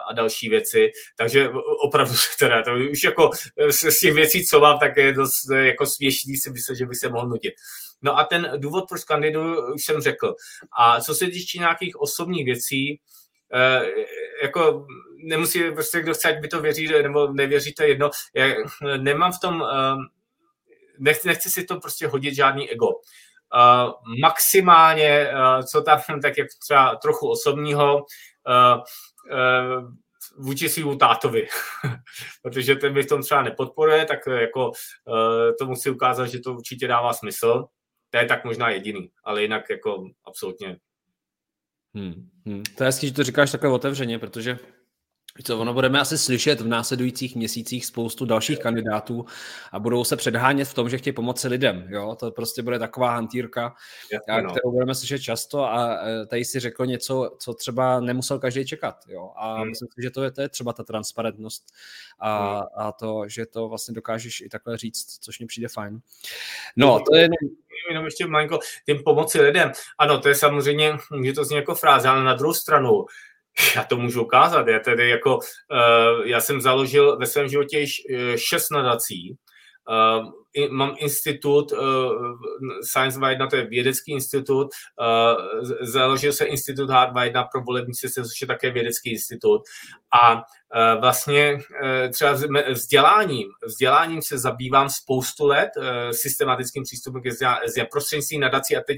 a 0.09 0.13
další 0.13 0.49
věci. 0.49 0.91
Takže 1.17 1.49
opravdu 1.83 2.13
teda, 2.39 2.63
to 2.63 2.71
už 2.91 3.03
jako 3.03 3.29
z 3.69 3.99
těch 3.99 4.13
věcí, 4.13 4.45
co 4.45 4.59
mám, 4.59 4.79
tak 4.79 4.97
je 4.97 5.13
dost 5.13 5.49
jako 5.55 5.85
směšný 5.85 6.35
si 6.35 6.51
myslím, 6.51 6.75
že 6.75 6.85
by 6.85 6.95
se 6.95 7.09
mohl 7.09 7.27
nudit. 7.27 7.53
No 8.01 8.17
a 8.17 8.23
ten 8.23 8.51
důvod, 8.57 8.85
proč 8.89 9.03
kandiduju, 9.03 9.73
už 9.73 9.85
jsem 9.85 10.01
řekl. 10.01 10.35
A 10.79 11.01
co 11.01 11.15
se 11.15 11.27
týče 11.27 11.59
nějakých 11.59 12.01
osobních 12.01 12.45
věcí, 12.45 12.99
jako 14.43 14.85
nemusí 15.23 15.71
prostě 15.71 16.01
kdo 16.01 16.13
chce, 16.13 16.29
ať 16.29 16.39
by 16.39 16.47
to 16.47 16.61
věří 16.61 16.87
nebo 16.87 17.33
nevěří, 17.33 17.73
to 17.73 17.83
je 17.83 17.89
jedno. 17.89 18.09
Já 18.33 18.45
nemám 18.97 19.31
v 19.31 19.39
tom, 19.39 19.63
ehm, 19.63 19.99
nechci, 20.99 21.27
nechci 21.27 21.49
si 21.49 21.63
to 21.63 21.79
prostě 21.79 22.07
hodit 22.07 22.35
žádný 22.35 22.69
ego. 22.71 22.87
Uh, 22.87 24.19
maximálně, 24.21 25.31
co 25.71 25.81
tam, 25.81 25.99
tak 26.21 26.37
jak 26.37 26.47
třeba 26.59 26.95
trochu 26.95 27.29
osobního, 27.29 28.05
vůči 30.37 30.69
svýmu 30.69 30.95
tátovi, 30.95 31.47
protože 32.41 32.75
ten 32.75 32.93
mi 32.93 33.03
v 33.03 33.07
tom 33.07 33.21
třeba 33.21 33.41
nepodporuje, 33.41 34.05
tak 34.05 34.19
jako 34.27 34.71
to 35.59 35.65
musí 35.65 35.89
ukázat, 35.89 36.25
že 36.25 36.39
to 36.39 36.53
určitě 36.53 36.87
dává 36.87 37.13
smysl. 37.13 37.65
To 38.09 38.17
je 38.17 38.25
tak 38.25 38.45
možná 38.45 38.69
jediný, 38.69 39.11
ale 39.23 39.41
jinak 39.41 39.69
jako 39.69 40.09
absolutně. 40.25 40.77
Hmm, 41.95 42.29
hmm. 42.45 42.63
To 42.77 42.83
je 42.83 42.85
hezký, 42.85 43.07
že 43.07 43.13
to 43.13 43.23
říkáš 43.23 43.51
takhle 43.51 43.69
otevřeně, 43.69 44.19
protože 44.19 44.57
co, 45.43 45.59
ono 45.59 45.73
budeme 45.73 45.99
asi 45.99 46.17
slyšet 46.17 46.61
v 46.61 46.67
následujících 46.67 47.35
měsících 47.35 47.85
spoustu 47.85 48.25
dalších 48.25 48.59
kandidátů 48.59 49.25
a 49.71 49.79
budou 49.79 50.03
se 50.03 50.15
předhánět 50.15 50.67
v 50.67 50.73
tom, 50.73 50.89
že 50.89 50.97
chtějí 50.97 51.13
pomoci 51.13 51.47
lidem. 51.47 51.85
Jo? 51.89 52.15
To 52.19 52.31
prostě 52.31 52.61
bude 52.61 52.79
taková 52.79 53.11
hantýrka, 53.11 53.75
Jasně, 54.13 54.43
no. 54.43 54.51
kterou 54.51 54.71
budeme 54.71 54.95
slyšet 54.95 55.19
často 55.19 55.63
a 55.63 56.07
e, 56.07 56.25
tady 56.25 56.45
si 56.45 56.59
řekl 56.59 56.85
něco, 56.85 57.35
co 57.39 57.53
třeba 57.53 57.99
nemusel 57.99 58.39
každý 58.39 58.65
čekat. 58.65 58.95
Jo? 59.07 59.31
A 59.35 59.57
hmm. 59.57 59.69
myslím 59.69 59.87
si, 59.95 60.01
že 60.01 60.11
to 60.11 60.23
je, 60.23 60.31
to 60.31 60.41
je 60.41 60.49
třeba 60.49 60.73
ta 60.73 60.83
transparentnost 60.83 61.63
a, 62.19 62.53
hmm. 62.53 62.63
a 62.75 62.91
to, 62.91 63.23
že 63.27 63.45
to 63.45 63.69
vlastně 63.69 63.93
dokážeš 63.93 64.41
i 64.41 64.49
takhle 64.49 64.77
říct, 64.77 65.17
což 65.21 65.39
mi 65.39 65.45
přijde 65.45 65.67
fajn. 65.67 66.01
No, 66.75 66.99
to 67.09 67.15
je 67.15 67.21
jenom 67.21 67.37
jenom 67.89 68.05
ještě 68.05 68.27
malinko 68.27 68.59
tím 68.85 69.03
pomoci 69.05 69.41
lidem. 69.41 69.71
Ano, 69.97 70.19
to 70.19 70.29
je 70.29 70.35
samozřejmě, 70.35 70.97
může 71.11 71.33
to 71.33 71.45
zní 71.45 71.55
jako 71.55 71.75
fráze, 71.75 72.07
ale 72.07 72.23
na 72.23 72.33
druhou 72.33 72.53
stranu, 72.53 73.05
já 73.75 73.83
to 73.83 73.97
můžu 73.97 74.23
ukázat. 74.23 74.67
Já 74.67 74.79
tedy 74.79 75.09
jako, 75.09 75.35
uh, 75.37 76.25
já 76.25 76.41
jsem 76.41 76.61
založil 76.61 77.17
ve 77.17 77.25
svém 77.25 77.47
životě 77.47 77.79
již 77.79 78.01
uh, 78.09 78.35
šest 78.35 78.69
nadací. 78.71 79.37
Uh, 79.89 80.31
mám 80.71 80.95
institut, 80.97 81.71
uh, 81.71 81.79
Science 82.83 83.19
1, 83.29 83.47
to 83.47 83.55
je 83.55 83.65
vědecký 83.65 84.11
institut, 84.11 84.67
uh, 84.99 85.63
založil 85.81 86.33
se 86.33 86.45
institut 86.45 86.89
Hard 86.89 87.13
1 87.23 87.43
pro 87.43 87.61
volební 87.61 87.95
systém, 87.95 88.23
což 88.23 88.41
je 88.41 88.47
také 88.47 88.71
vědecký 88.71 89.11
institut. 89.11 89.61
A 90.21 90.35
uh, 90.35 90.41
vlastně 91.01 91.59
třeba 92.13 92.37
vzděláním, 92.71 93.47
vzděláním 93.65 94.21
se 94.21 94.37
zabývám 94.37 94.89
spoustu 94.89 95.47
let, 95.47 95.69
systematickým 96.11 96.83
přístupem 96.83 97.21
ke 97.21 97.29
vzdělání 97.29 97.61
prostřednictvím 97.91 98.41
nadací 98.41 98.77
a 98.77 98.81
teď 98.81 98.97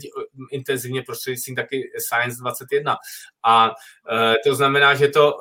intenzivně 0.51 1.01
prostřednictvím 1.01 1.55
taky 1.55 1.91
Science 1.99 2.37
21. 2.41 2.95
A 3.45 3.71
to 4.47 4.55
znamená, 4.55 4.95
že 4.95 5.07
to, 5.07 5.33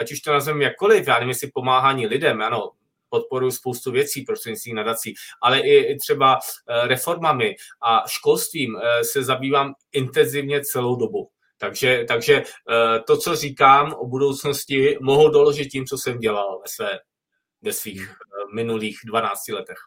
ať 0.00 0.12
už 0.12 0.20
to 0.20 0.32
nazveme 0.32 0.64
jakkoliv, 0.64 1.06
já 1.06 1.14
nevím, 1.14 1.28
jestli 1.28 1.50
pomáhání 1.54 2.06
lidem, 2.06 2.42
ano, 2.42 2.70
podporuji 3.08 3.52
spoustu 3.52 3.90
věcí 3.92 4.22
prostřednictvím 4.22 4.76
nadací, 4.76 5.14
ale 5.42 5.60
i 5.60 5.96
třeba 5.96 6.38
eh, 6.38 6.88
reformami 6.88 7.54
a 7.82 8.04
školstvím 8.08 8.76
eh, 8.76 9.04
se 9.04 9.22
zabývám 9.22 9.74
intenzivně 9.92 10.60
celou 10.64 10.96
dobu. 10.96 11.28
Takže, 11.58 12.04
takže 12.08 12.34
eh, 12.34 13.00
to, 13.06 13.16
co 13.16 13.36
říkám 13.36 13.92
o 13.92 14.06
budoucnosti, 14.06 14.98
mohu 15.00 15.28
doložit 15.28 15.68
tím, 15.68 15.86
co 15.86 15.98
jsem 15.98 16.18
dělal 16.18 16.60
ve, 16.60 16.68
své, 16.68 16.98
ve 17.62 17.72
svých 17.72 18.14
minulých 18.54 18.98
12 19.06 19.48
letech. 19.48 19.78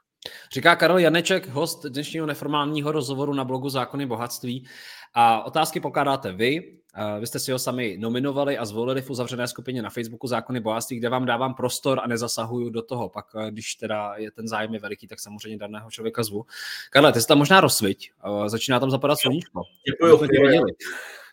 Říká 0.54 0.76
Karel 0.76 0.98
Janeček, 0.98 1.48
host 1.48 1.86
dnešního 1.86 2.26
neformálního 2.26 2.92
rozhovoru 2.92 3.34
na 3.34 3.44
blogu 3.44 3.70
Zákony 3.70 4.06
bohatství. 4.06 4.68
A 5.14 5.43
otázky 5.43 5.80
pokládáte 5.80 6.32
vy. 6.32 6.78
Vy 7.20 7.28
jste 7.28 7.39
si 7.39 7.51
ho 7.51 7.59
sami 7.59 7.97
nominovali 7.99 8.57
a 8.57 8.66
zvolili 8.66 9.01
v 9.01 9.09
uzavřené 9.09 9.47
skupině 9.47 9.82
na 9.82 9.89
Facebooku 9.89 10.28
Zákony 10.28 10.59
bohatství, 10.59 10.97
kde 10.97 11.09
vám 11.09 11.26
dávám 11.26 11.53
prostor 11.53 11.99
a 12.03 12.07
nezasahuju 12.07 12.70
do 12.70 12.82
toho. 12.82 13.09
Pak, 13.09 13.26
eh, 13.36 13.51
když 13.51 13.76
teda 13.76 14.14
je 14.16 14.32
ten 14.32 14.47
zájem 14.47 14.74
je 14.74 14.80
veliký, 14.80 15.07
tak 15.07 15.20
samozřejmě 15.20 15.57
daného 15.57 15.91
člověka 15.91 16.24
zvu. 16.24 16.45
Karle, 16.89 17.14
ty 17.14 17.22
se 17.22 17.28
tam 17.28 17.38
možná 17.38 17.62
rozsviť. 17.62 18.12
Začíná 18.47 18.80
tam 18.80 18.91
zapadat 18.91 19.16
sluníčko. 19.16 19.62
Děkuji. 19.86 20.62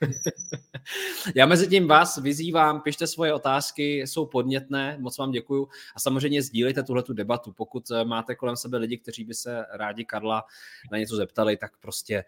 Já 1.35 1.47
mezi 1.47 1.69
tím 1.69 1.89
vás 1.89 2.19
vyzývám, 2.19 2.81
pište 2.81 3.07
svoje 3.07 3.35
otázky, 3.35 4.01
jsou 4.01 4.27
podnětné, 4.27 4.97
moc 5.01 5.19
vám 5.19 5.31
děkuju 5.31 5.69
a 5.95 6.01
samozřejmě 6.01 6.43
sdílejte 6.43 6.83
tuhle 6.83 7.03
debatu. 7.13 7.53
Pokud 7.53 7.91
eh, 7.91 8.05
máte 8.05 8.35
kolem 8.35 8.57
sebe 8.57 8.79
lidi, 8.79 8.99
kteří 8.99 9.25
by 9.25 9.35
se 9.35 9.65
rádi 9.73 10.05
Karla 10.05 10.45
na 10.93 10.99
něco 10.99 11.17
zeptali, 11.17 11.57
tak 11.57 11.73
prostě 11.81 12.25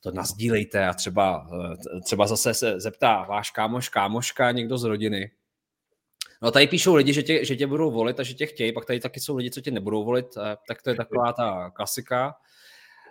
to 0.00 0.10
nazdílejte 0.10 0.86
a 0.86 0.94
třeba, 0.94 1.48
eh, 1.96 2.00
třeba 2.00 2.26
zase 2.26 2.54
se 2.54 2.80
zeptá 2.80 3.24
váš 3.24 3.50
kámoš, 3.50 3.88
kámoška, 3.88 4.52
někdo 4.52 4.78
z 4.78 4.84
rodiny. 4.84 5.30
No 6.42 6.50
tady 6.50 6.66
píšou 6.66 6.94
lidi, 6.94 7.12
že 7.12 7.22
tě, 7.22 7.44
že 7.44 7.56
tě 7.56 7.66
budou 7.66 7.90
volit 7.90 8.20
a 8.20 8.22
že 8.22 8.34
tě 8.34 8.46
chtějí, 8.46 8.72
pak 8.72 8.84
tady 8.84 9.00
taky 9.00 9.20
jsou 9.20 9.36
lidi, 9.36 9.50
co 9.50 9.60
tě 9.60 9.70
nebudou 9.70 10.04
volit, 10.04 10.26
eh, 10.36 10.56
tak 10.68 10.82
to 10.82 10.90
je 10.90 10.96
taková 10.96 11.32
ta 11.32 11.70
klasika. 11.70 12.34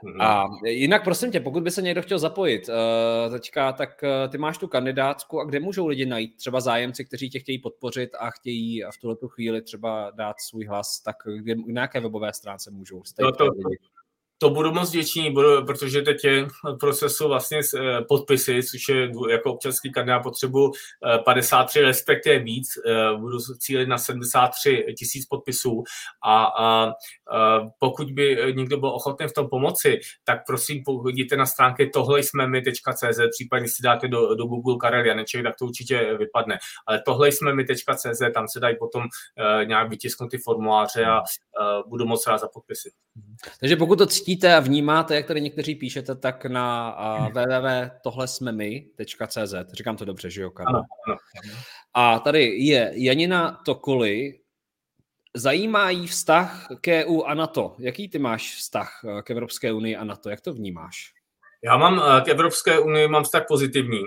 Mhm. 0.03 0.21
A 0.21 0.45
jinak 0.65 1.03
prosím 1.03 1.31
tě, 1.31 1.39
pokud 1.39 1.63
by 1.63 1.71
se 1.71 1.81
někdo 1.81 2.01
chtěl 2.01 2.19
zapojit 2.19 2.69
uh, 2.69 3.33
teďka, 3.33 3.71
tak 3.73 4.03
ty 4.29 4.37
máš 4.37 4.57
tu 4.57 4.67
kandidátku 4.67 5.41
a 5.41 5.45
kde 5.45 5.59
můžou 5.59 5.87
lidi 5.87 6.05
najít 6.05 6.35
třeba 6.35 6.61
zájemci, 6.61 7.05
kteří 7.05 7.29
tě 7.29 7.39
chtějí 7.39 7.59
podpořit 7.59 8.09
a 8.19 8.29
chtějí 8.29 8.83
v 8.83 9.01
tuhle 9.01 9.15
chvíli 9.27 9.61
třeba 9.61 10.11
dát 10.15 10.35
svůj 10.39 10.65
hlas, 10.65 10.99
tak 10.99 11.15
kde, 11.37 11.55
na 11.67 11.81
jaké 11.81 11.99
webové 11.99 12.33
stránce 12.33 12.71
můžou? 12.71 13.01
No 13.19 13.31
to, 13.31 13.45
to 14.37 14.49
budu 14.49 14.73
moc 14.73 14.89
vděčný, 14.89 15.31
budu, 15.31 15.65
protože 15.65 16.01
teď 16.01 16.23
je 16.23 16.47
procesu 16.79 17.27
vlastně 17.27 17.59
eh, 17.59 18.01
podpisy, 18.01 18.63
což 18.63 18.89
je 18.89 19.11
jako 19.29 19.53
občanský 19.53 19.91
kandidát 19.91 20.19
potřebu 20.19 20.71
53, 21.25 21.81
respektive 21.81 22.39
víc. 22.39 22.67
Eh, 22.85 23.17
budu 23.17 23.39
cílit 23.39 23.87
na 23.87 23.97
73 23.97 24.85
tisíc 24.97 25.25
podpisů 25.25 25.83
a, 26.25 26.43
a, 26.45 26.85
a 26.85 26.91
pokud 27.79 28.11
by 28.11 28.53
někdo 28.55 28.77
byl 28.77 28.89
ochotný 28.89 29.27
v 29.27 29.33
tom 29.33 29.49
pomoci, 29.49 29.99
tak 30.23 30.39
prosím, 30.47 30.83
jděte 31.09 31.37
na 31.37 31.45
stránky 31.45 31.89
tohle 31.93 32.23
jsme 32.23 32.47
my.cz, 32.47 33.19
případně 33.31 33.67
si 33.67 33.83
dáte 33.83 34.07
do, 34.07 34.35
do 34.35 34.45
Google 34.45 34.77
Karel 34.81 35.05
Janeček, 35.05 35.43
tak 35.43 35.55
to 35.59 35.65
určitě 35.65 36.17
vypadne. 36.17 36.57
Ale 36.87 37.01
tohle 37.05 37.31
jsme 37.31 37.53
my.cz, 37.53 38.21
tam 38.33 38.47
se 38.47 38.59
dají 38.59 38.75
potom 38.79 39.03
nějak 39.63 39.89
vytisknout 39.89 40.31
ty 40.31 40.37
formuláře 40.37 41.05
a 41.05 41.23
budu 41.87 42.05
moc 42.05 42.27
rád 42.27 42.37
za 42.37 42.47
podpisy. 42.47 42.89
Takže 43.59 43.75
pokud 43.75 43.95
to 43.95 44.05
cítíte 44.27 44.55
a 44.55 44.59
vnímáte, 44.59 45.15
jak 45.15 45.25
tady 45.25 45.41
někteří 45.41 45.75
píšete, 45.75 46.15
tak 46.15 46.45
na 46.45 46.95
uh, 47.19 47.27
www.tohlesmemy.cz. 47.27 49.53
Říkám 49.73 49.97
to 49.97 50.05
dobře, 50.05 50.29
že 50.29 50.41
jo, 50.41 50.51
Karlo? 50.51 50.81
A 51.93 52.19
tady 52.19 52.57
je 52.57 52.91
Janina 52.95 53.61
Tokoly, 53.65 54.39
Zajímá 55.35 55.89
jí 55.89 56.07
vztah 56.07 56.67
k 56.81 56.87
EU 56.87 57.21
a 57.21 57.33
NATO. 57.33 57.75
Jaký 57.79 58.09
ty 58.09 58.19
máš 58.19 58.55
vztah 58.55 59.01
k 59.23 59.31
Evropské 59.31 59.73
unii 59.73 59.95
a 59.95 60.03
NATO? 60.03 60.29
Jak 60.29 60.41
to 60.41 60.53
vnímáš? 60.53 61.13
Já 61.67 61.77
mám 61.77 62.01
eh, 62.01 62.21
k 62.21 62.27
Evropské 62.27 62.79
unii 62.79 63.07
mám 63.07 63.23
vztah 63.23 63.45
pozitivní. 63.47 64.01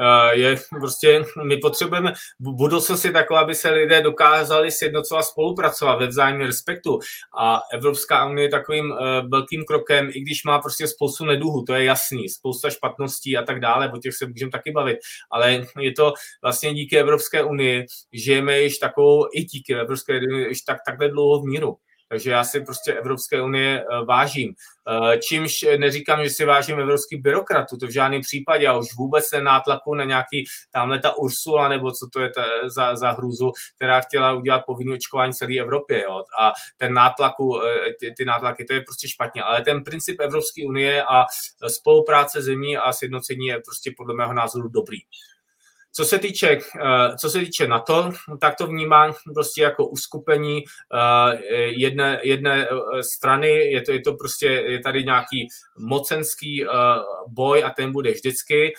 Eh, 0.00 0.36
je 0.36 0.56
prostě, 0.80 1.24
my 1.44 1.56
potřebujeme 1.56 2.12
budoucnost 2.40 3.04
je 3.04 3.12
taková, 3.12 3.40
aby 3.40 3.54
se 3.54 3.70
lidé 3.70 4.02
dokázali 4.02 4.70
sjednocovat, 4.70 5.24
spolupracovat 5.24 5.96
ve 5.96 6.06
vzájemném 6.06 6.46
respektu. 6.46 6.98
A 7.38 7.60
Evropská 7.72 8.26
unie 8.26 8.46
je 8.46 8.50
takovým 8.50 8.92
eh, 8.92 9.22
velkým 9.28 9.64
krokem, 9.64 10.10
i 10.12 10.20
když 10.20 10.44
má 10.44 10.58
prostě 10.58 10.88
spoustu 10.88 11.24
neduhů, 11.24 11.64
to 11.64 11.74
je 11.74 11.84
jasný, 11.84 12.28
spousta 12.28 12.70
špatností 12.70 13.36
a 13.36 13.42
tak 13.42 13.60
dále, 13.60 13.92
o 13.92 13.98
těch 13.98 14.14
se 14.14 14.26
můžeme 14.26 14.50
taky 14.50 14.70
bavit. 14.70 14.98
Ale 15.30 15.66
je 15.80 15.92
to 15.92 16.12
vlastně 16.42 16.74
díky 16.74 16.98
Evropské 16.98 17.42
unii, 17.42 17.86
žijeme 18.12 18.60
již 18.60 18.78
takovou, 18.78 19.26
i 19.34 19.44
díky 19.44 19.74
Evropské 19.74 20.20
unii, 20.20 20.48
již 20.48 20.60
tak, 20.60 20.76
takhle 20.86 21.08
dlouho 21.08 21.42
v 21.42 21.44
míru. 21.44 21.76
Takže 22.08 22.30
já 22.30 22.44
si 22.44 22.60
prostě 22.60 22.92
Evropské 22.92 23.42
unie 23.42 23.80
eh, 23.80 24.04
vážím. 24.04 24.54
Eh, 24.88 25.18
čímž 25.18 25.64
neříkám, 25.76 26.24
že 26.24 26.30
si 26.30 26.44
vážím 26.44 26.80
evropských 26.80 27.22
byrokratů, 27.22 27.76
to 27.76 27.86
v 27.86 27.90
žádném 27.90 28.20
případě, 28.20 28.68
a 28.68 28.78
už 28.78 28.86
vůbec 28.96 29.30
ten 29.30 29.44
nátlaku 29.44 29.94
na 29.94 30.04
nějaký 30.04 30.44
tamhle 30.70 30.98
ta 30.98 31.16
Ursula, 31.16 31.68
nebo 31.68 31.92
co 31.92 32.08
to 32.12 32.20
je 32.20 32.30
ta, 32.30 32.44
za, 32.66 32.96
za 32.96 33.10
hrůzu, 33.10 33.52
která 33.76 34.00
chtěla 34.00 34.32
udělat 34.32 34.62
povinné 34.66 34.94
očkování 34.94 35.32
celé 35.32 35.58
Evropě. 35.60 36.02
Jo. 36.02 36.24
A 36.40 36.52
ten 36.76 36.94
nátlaku, 36.94 37.62
eh, 37.62 37.94
ty, 38.00 38.14
ty 38.16 38.24
nátlaky, 38.24 38.64
to 38.64 38.72
je 38.72 38.80
prostě 38.80 39.08
špatně. 39.08 39.42
Ale 39.42 39.62
ten 39.62 39.84
princip 39.84 40.20
Evropské 40.20 40.66
unie 40.66 41.04
a 41.04 41.24
spolupráce 41.68 42.42
zemí 42.42 42.76
a 42.76 42.92
sjednocení 42.92 43.46
je 43.46 43.60
prostě 43.60 43.92
podle 43.96 44.14
mého 44.14 44.32
názoru 44.32 44.68
dobrý. 44.68 44.98
Co 45.96 46.04
se 46.04 46.18
týče, 46.18 46.48
eh, 46.48 47.16
co 47.16 47.30
se 47.30 47.38
týče 47.38 47.68
NATO, 47.68 48.10
tak 48.40 48.56
to 48.56 48.66
vnímám 48.66 49.14
prostě 49.34 49.62
jako 49.62 49.86
uskupení 49.86 50.64
eh, 50.64 51.36
jedné, 51.56 52.20
jedné 52.22 52.68
eh, 52.68 53.02
strany, 53.02 53.48
je 53.48 53.82
to, 53.82 53.92
je 53.92 54.00
to 54.00 54.12
prostě, 54.14 54.46
je 54.46 54.80
tady 54.80 55.04
nějaký 55.04 55.48
mocenský 55.78 56.64
boj 57.28 57.64
a 57.64 57.70
ten 57.70 57.92
bude 57.92 58.10
vždycky. 58.10 58.72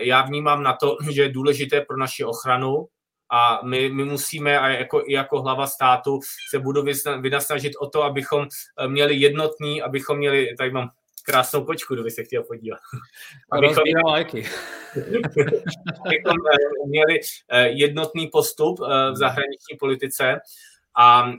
Já 0.00 0.22
vnímám 0.22 0.62
na 0.62 0.72
to, 0.72 0.96
že 1.10 1.22
je 1.22 1.28
důležité 1.28 1.80
pro 1.80 1.96
naši 1.96 2.24
ochranu, 2.24 2.86
a 3.30 3.60
my, 3.64 3.88
my 3.88 4.04
musíme 4.04 4.58
a 4.58 4.68
jako, 4.68 5.02
i 5.06 5.12
jako 5.12 5.42
hlava 5.42 5.66
státu 5.66 6.20
se 6.50 6.58
budu 6.58 6.84
vynasnažit 7.20 7.72
o 7.80 7.86
to, 7.86 8.02
abychom 8.02 8.46
měli 8.86 9.14
jednotný, 9.14 9.82
abychom 9.82 10.18
měli, 10.18 10.54
tady 10.58 10.70
mám 10.70 10.90
krásnou 11.26 11.64
kočku, 11.64 11.94
kdo 11.94 12.02
by 12.02 12.10
se 12.10 12.24
chtěl 12.24 12.42
podívat. 12.42 12.78
Abychom, 13.52 13.82
lajky. 14.06 14.38
abychom 16.06 16.36
eh, 16.52 16.86
měli 16.86 17.20
eh, 17.50 17.68
jednotný 17.68 18.26
postup 18.26 18.80
eh, 18.80 19.10
v 19.12 19.16
zahraniční 19.16 19.76
politice 19.78 20.36
a, 20.98 21.32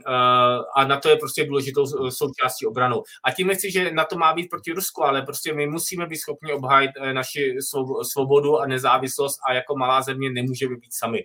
a 0.76 0.84
na 0.86 1.00
to 1.00 1.08
je 1.08 1.16
prostě 1.16 1.44
důležitou 1.44 2.10
součástí 2.10 2.66
obranou. 2.66 3.02
A 3.24 3.30
tím 3.30 3.46
nechci, 3.46 3.70
že 3.70 3.90
na 3.90 4.04
to 4.04 4.16
má 4.16 4.34
být 4.34 4.50
proti 4.50 4.72
Rusku, 4.72 5.04
ale 5.04 5.22
prostě 5.22 5.54
my 5.54 5.66
musíme 5.66 6.06
být 6.06 6.16
schopni 6.16 6.52
obhájit 6.52 6.90
naši 7.12 7.56
svobodu 8.02 8.58
a 8.58 8.66
nezávislost 8.66 9.38
a 9.48 9.52
jako 9.52 9.76
malá 9.76 10.02
země 10.02 10.30
nemůžeme 10.30 10.76
být 10.76 10.94
sami. 10.94 11.24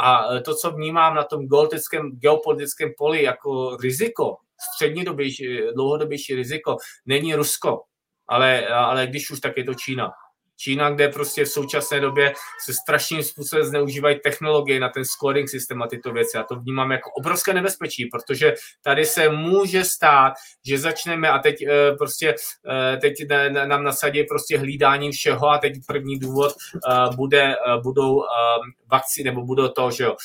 A 0.00 0.24
to, 0.44 0.54
co 0.54 0.70
vnímám 0.70 1.14
na 1.14 1.24
tom 1.24 1.46
geopolitickém 2.12 2.90
poli 2.98 3.22
jako 3.22 3.76
riziko, 3.76 4.36
střednědobější, 4.74 5.58
dlouhodobější 5.74 6.34
riziko, 6.34 6.76
není 7.06 7.34
Rusko, 7.34 7.82
ale, 8.28 8.66
ale 8.66 9.06
když 9.06 9.30
už, 9.30 9.40
tak 9.40 9.56
je 9.56 9.64
to 9.64 9.74
Čína. 9.74 10.12
Čína, 10.58 10.90
kde 10.90 11.08
prostě 11.08 11.44
v 11.44 11.48
současné 11.48 12.00
době 12.00 12.32
se 12.64 12.72
strašným 12.74 13.22
způsobem 13.22 13.64
zneužívají 13.64 14.20
technologie 14.24 14.80
na 14.80 14.88
ten 14.88 15.04
scoring 15.04 15.48
systém 15.48 15.82
a 15.82 15.86
tyto 15.86 16.12
věci. 16.12 16.36
Já 16.36 16.42
to 16.42 16.56
vnímám 16.56 16.92
jako 16.92 17.10
obrovské 17.10 17.54
nebezpečí, 17.54 18.06
protože 18.06 18.54
tady 18.82 19.04
se 19.04 19.28
může 19.28 19.84
stát, 19.84 20.32
že 20.66 20.78
začneme 20.78 21.28
a 21.28 21.38
teď 21.38 21.62
eh, 21.62 21.92
prostě 21.98 22.34
eh, 22.70 22.96
teď 22.96 23.14
nám 23.66 23.84
nasadí 23.84 24.24
prostě 24.24 24.58
hlídání 24.58 25.12
všeho 25.12 25.48
a 25.48 25.58
teď 25.58 25.72
první 25.86 26.18
důvod 26.18 26.52
eh, 26.52 27.16
bude, 27.16 27.54
budou 27.82 28.22
vakcíny, 28.90 29.30
nebo 29.30 29.44
budou 29.44 29.68
to, 29.68 29.90
že 29.90 30.04
jo, 30.04 30.16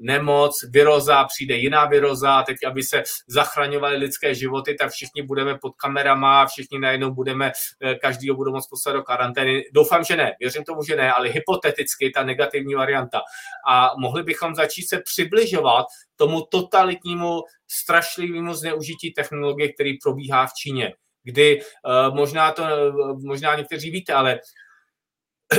nemoc, 0.00 0.64
viroza, 0.70 1.24
přijde 1.24 1.54
jiná 1.54 1.84
viroza 1.84 2.34
a 2.34 2.42
teď, 2.42 2.56
aby 2.66 2.82
se 2.82 3.02
zachraňovaly 3.26 3.96
lidské 3.96 4.34
životy, 4.34 4.74
tak 4.74 4.90
všichni 4.90 5.22
budeme 5.22 5.58
pod 5.58 5.74
kamerama 5.76 6.42
a 6.42 6.46
všichni 6.46 6.78
najednou 6.78 7.10
budeme, 7.10 7.52
každý 8.00 8.30
budou 8.30 8.52
moct 8.52 8.68
poslat 8.70 8.92
do 8.92 9.02
karantény 9.02 9.43
karantény. 9.44 9.64
Doufám, 9.72 10.04
že 10.04 10.16
ne, 10.16 10.32
věřím 10.40 10.64
tomu, 10.64 10.82
že 10.84 10.96
ne, 10.96 11.12
ale 11.12 11.28
hypoteticky 11.28 12.10
ta 12.10 12.24
negativní 12.24 12.74
varianta. 12.74 13.20
A 13.68 13.90
mohli 13.98 14.22
bychom 14.22 14.54
začít 14.54 14.88
se 14.88 15.00
přibližovat 15.00 15.86
tomu 16.16 16.42
totalitnímu, 16.50 17.42
strašlivému 17.68 18.54
zneužití 18.54 19.12
technologie, 19.12 19.72
který 19.72 19.98
probíhá 19.98 20.46
v 20.46 20.54
Číně, 20.62 20.94
kdy 21.24 21.60
uh, 21.60 22.16
možná 22.16 22.52
to, 22.52 22.62
uh, 22.62 23.22
možná 23.22 23.54
někteří 23.54 23.90
víte, 23.90 24.12
ale 24.12 24.40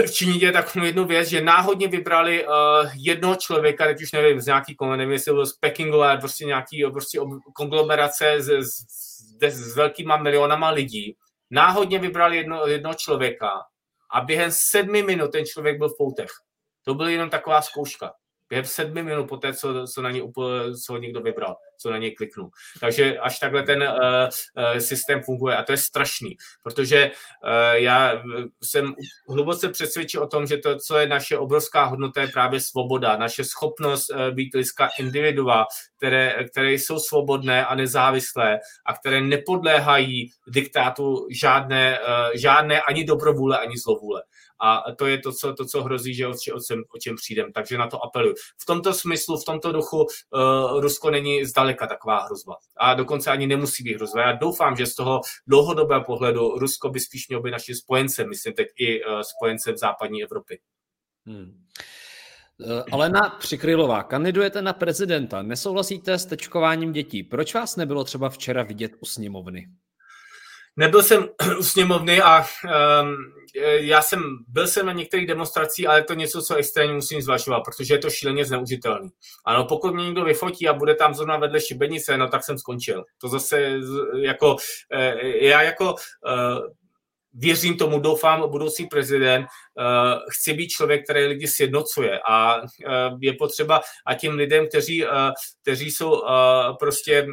v 0.05 0.11
Číně 0.11 0.45
je 0.45 0.51
takovou 0.51 0.86
jednu 0.86 1.05
věc, 1.05 1.29
že 1.29 1.41
náhodně 1.41 1.88
vybrali 1.88 2.47
uh, 2.47 2.53
jednoho 2.95 3.36
člověka, 3.36 3.86
teď 3.86 4.01
už 4.01 4.11
nevím, 4.11 4.41
z 4.41 4.45
nějaký, 4.45 4.75
nevím, 4.95 5.11
jestli 5.11 5.33
byl 5.33 5.45
z 5.45 5.57
Pekingu, 5.57 6.01
ale 6.01 6.17
prostě 6.17 6.45
nějaký 6.45 6.83
prostě 6.91 7.19
konglomerace 7.55 8.41
s, 8.41 8.49
s, 8.49 8.86
s, 9.41 9.71
s 9.71 9.75
velkýma 9.75 10.17
milionama 10.17 10.69
lidí. 10.69 11.15
Náhodně 11.51 11.99
vybrali 11.99 12.38
jedno, 12.38 12.67
jednoho 12.67 12.95
člověka 12.95 13.49
a 14.16 14.22
během 14.22 14.51
sedmi 14.53 15.03
minut 15.03 15.32
ten 15.32 15.45
člověk 15.45 15.78
byl 15.78 15.89
v 15.89 15.97
poutech. 15.97 16.32
To 16.84 16.93
byla 16.93 17.09
jenom 17.09 17.30
taková 17.30 17.61
zkouška. 17.61 18.13
Během 18.49 18.66
sedmi 18.66 19.03
minut 19.03 19.28
po 19.28 19.38
té, 19.38 19.53
co, 19.53 19.88
co 19.88 20.01
na 20.01 20.11
ně 20.11 20.22
co 20.86 20.97
někdo 20.97 21.22
vybral, 21.22 21.55
co 21.78 21.91
na 21.91 21.97
něj 21.97 22.15
kliknul. 22.15 22.49
Takže 22.80 23.19
až 23.19 23.39
takhle 23.39 23.63
ten 23.63 23.82
uh, 23.82 23.88
uh, 23.88 24.80
systém 24.80 25.21
funguje 25.23 25.55
a 25.57 25.63
to 25.63 25.71
je 25.71 25.78
strašný, 25.78 26.36
protože 26.63 27.11
uh, 27.11 27.73
já 27.73 28.23
jsem 28.63 28.93
hluboce 29.30 29.69
přesvědčen 29.69 30.21
o 30.21 30.28
tom, 30.28 30.47
že 30.47 30.57
to, 30.57 30.78
co 30.78 30.97
je 30.97 31.07
naše 31.07 31.38
obrovská 31.38 31.84
hodnota, 31.84 32.21
je 32.21 32.28
právě 32.28 32.59
svoboda, 32.59 33.17
naše 33.17 33.43
schopnost 33.43 34.05
být 34.32 34.53
lidská 34.53 34.89
individua, 34.99 35.65
které, 35.97 36.45
které 36.51 36.73
jsou 36.73 36.99
svobodné 36.99 37.65
a 37.65 37.76
nezávislé 37.76 38.59
a 38.86 38.93
které 38.93 39.21
nepodléhají 39.21 40.32
diktátu 40.47 41.28
žádné, 41.32 41.99
žádné 42.36 42.82
ani 42.82 43.03
dobrovůle, 43.03 43.59
ani 43.59 43.78
zlovůle. 43.78 44.23
A 44.61 44.84
to 44.97 45.07
je 45.07 45.17
to, 45.17 45.34
co, 45.34 45.53
to, 45.53 45.65
co 45.65 45.84
hrozí, 45.84 46.13
že 46.13 46.28
o, 46.28 46.32
o, 46.32 46.59
čem, 46.67 46.84
o 46.95 46.99
čem 46.99 47.15
přijdem. 47.15 47.51
Takže 47.53 47.78
na 47.78 47.88
to 47.88 48.03
apeluju. 48.03 48.34
V 48.61 48.65
tomto 48.65 48.93
smyslu, 48.93 49.38
v 49.38 49.45
tomto 49.45 49.71
duchu 49.71 49.97
uh, 49.97 50.80
Rusko 50.82 51.09
není 51.09 51.45
zdaleka 51.45 51.64
taková 51.74 52.26
hrozba. 52.26 52.55
A 52.78 52.93
dokonce 52.93 53.32
ani 53.32 53.47
nemusí 53.47 53.84
být 53.84 53.95
hrozba. 53.95 54.22
Já 54.22 54.32
doufám, 54.32 54.76
že 54.76 54.86
z 54.86 54.95
toho 54.95 55.22
dlouhodobého 55.47 56.03
pohledu 56.03 56.49
Rusko 56.49 56.89
by 56.89 56.99
spíš 56.99 57.28
mělo 57.28 57.43
být 57.43 57.51
naším 57.51 57.76
spojencem, 57.76 58.30
myslím 58.30 58.53
teď 58.53 58.68
i 58.78 59.05
uh, 59.05 59.22
spojencem 59.22 59.76
v 59.76 59.78
západní 59.78 60.24
Evropy. 60.24 60.59
Hmm. 61.26 61.66
Eh, 62.61 62.84
Alena 62.91 63.30
Přikrylová, 63.39 64.03
kandidujete 64.03 64.61
na 64.61 64.74
prezidenta, 64.74 65.41
nesouhlasíte 65.41 66.13
s 66.13 66.26
tečkováním 66.26 66.91
dětí. 66.91 67.24
Proč 67.24 67.53
vás 67.53 67.76
nebylo 67.76 68.03
třeba 68.03 68.30
včera 68.30 68.63
vidět 68.63 68.91
u 68.99 69.05
sněmovny? 69.05 69.68
Nebyl 70.78 71.03
jsem 71.03 71.30
u 71.59 71.63
sněmovny 71.63 72.21
a 72.21 72.45
um, 73.01 73.15
já 73.80 74.01
jsem, 74.01 74.23
byl 74.47 74.67
jsem 74.67 74.86
na 74.86 74.93
některých 74.93 75.28
demonstracích, 75.28 75.88
ale 75.88 76.03
to 76.03 76.13
něco, 76.13 76.41
co 76.41 76.55
extrémně 76.55 76.93
musím 76.93 77.21
zvažovat, 77.21 77.61
protože 77.65 77.93
je 77.93 77.97
to 77.97 78.09
šíleně 78.09 78.45
zneužitelný. 78.45 79.09
Ano, 79.45 79.65
pokud 79.65 79.93
mě 79.93 80.05
někdo 80.05 80.23
vyfotí 80.23 80.67
a 80.67 80.73
bude 80.73 80.95
tam 80.95 81.13
zrovna 81.13 81.38
vedle 81.38 81.61
šibenice, 81.61 82.17
no 82.17 82.28
tak 82.28 82.43
jsem 82.43 82.57
skončil. 82.57 83.03
To 83.17 83.28
zase 83.28 83.80
jako, 84.17 84.55
eh, 84.93 85.45
já 85.45 85.61
jako 85.61 85.93
uh, 85.93 86.59
věřím 87.34 87.78
tomu, 87.78 87.99
doufám, 87.99 88.49
budoucí 88.49 88.86
prezident 88.86 89.45
chci 90.32 90.53
být 90.53 90.69
člověk, 90.69 91.03
který 91.03 91.26
lidi 91.26 91.47
sjednocuje 91.47 92.19
a 92.30 92.61
je 93.21 93.34
potřeba 93.34 93.82
a 94.07 94.13
těm 94.13 94.36
lidem, 94.36 94.67
kteří, 94.67 95.05
kteří 95.61 95.91
jsou 95.91 96.21
prostě 96.80 97.28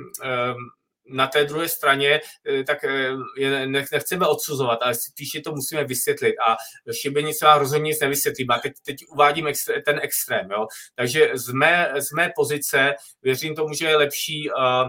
na 1.07 1.27
té 1.27 1.45
druhé 1.45 1.69
straně, 1.69 2.21
eh, 2.47 2.65
tak 2.65 2.85
eh, 2.85 3.11
je 3.39 3.67
nechceme 3.67 4.27
odsuzovat, 4.27 4.79
ale 4.83 4.95
spíše 4.95 5.41
to 5.41 5.53
musíme 5.53 5.85
vysvětlit 5.85 6.35
a 6.47 6.57
šibenice 6.93 7.45
vám 7.45 7.59
rozhodně 7.59 7.89
nic 7.89 8.01
nevysvětlí. 8.01 8.47
A 8.49 8.59
teď, 8.59 8.73
teď 8.87 8.97
uvádím 9.09 9.49
ten 9.85 10.01
extrém. 10.03 10.51
Jo? 10.51 10.67
Takže 10.95 11.31
z 11.35 11.53
mé, 11.53 11.93
z 11.99 12.13
mé 12.13 12.33
pozice 12.37 12.95
věřím 13.23 13.55
tomu, 13.55 13.75
že 13.75 13.87
je 13.87 13.97
lepší 13.97 14.51
uh, 14.51 14.89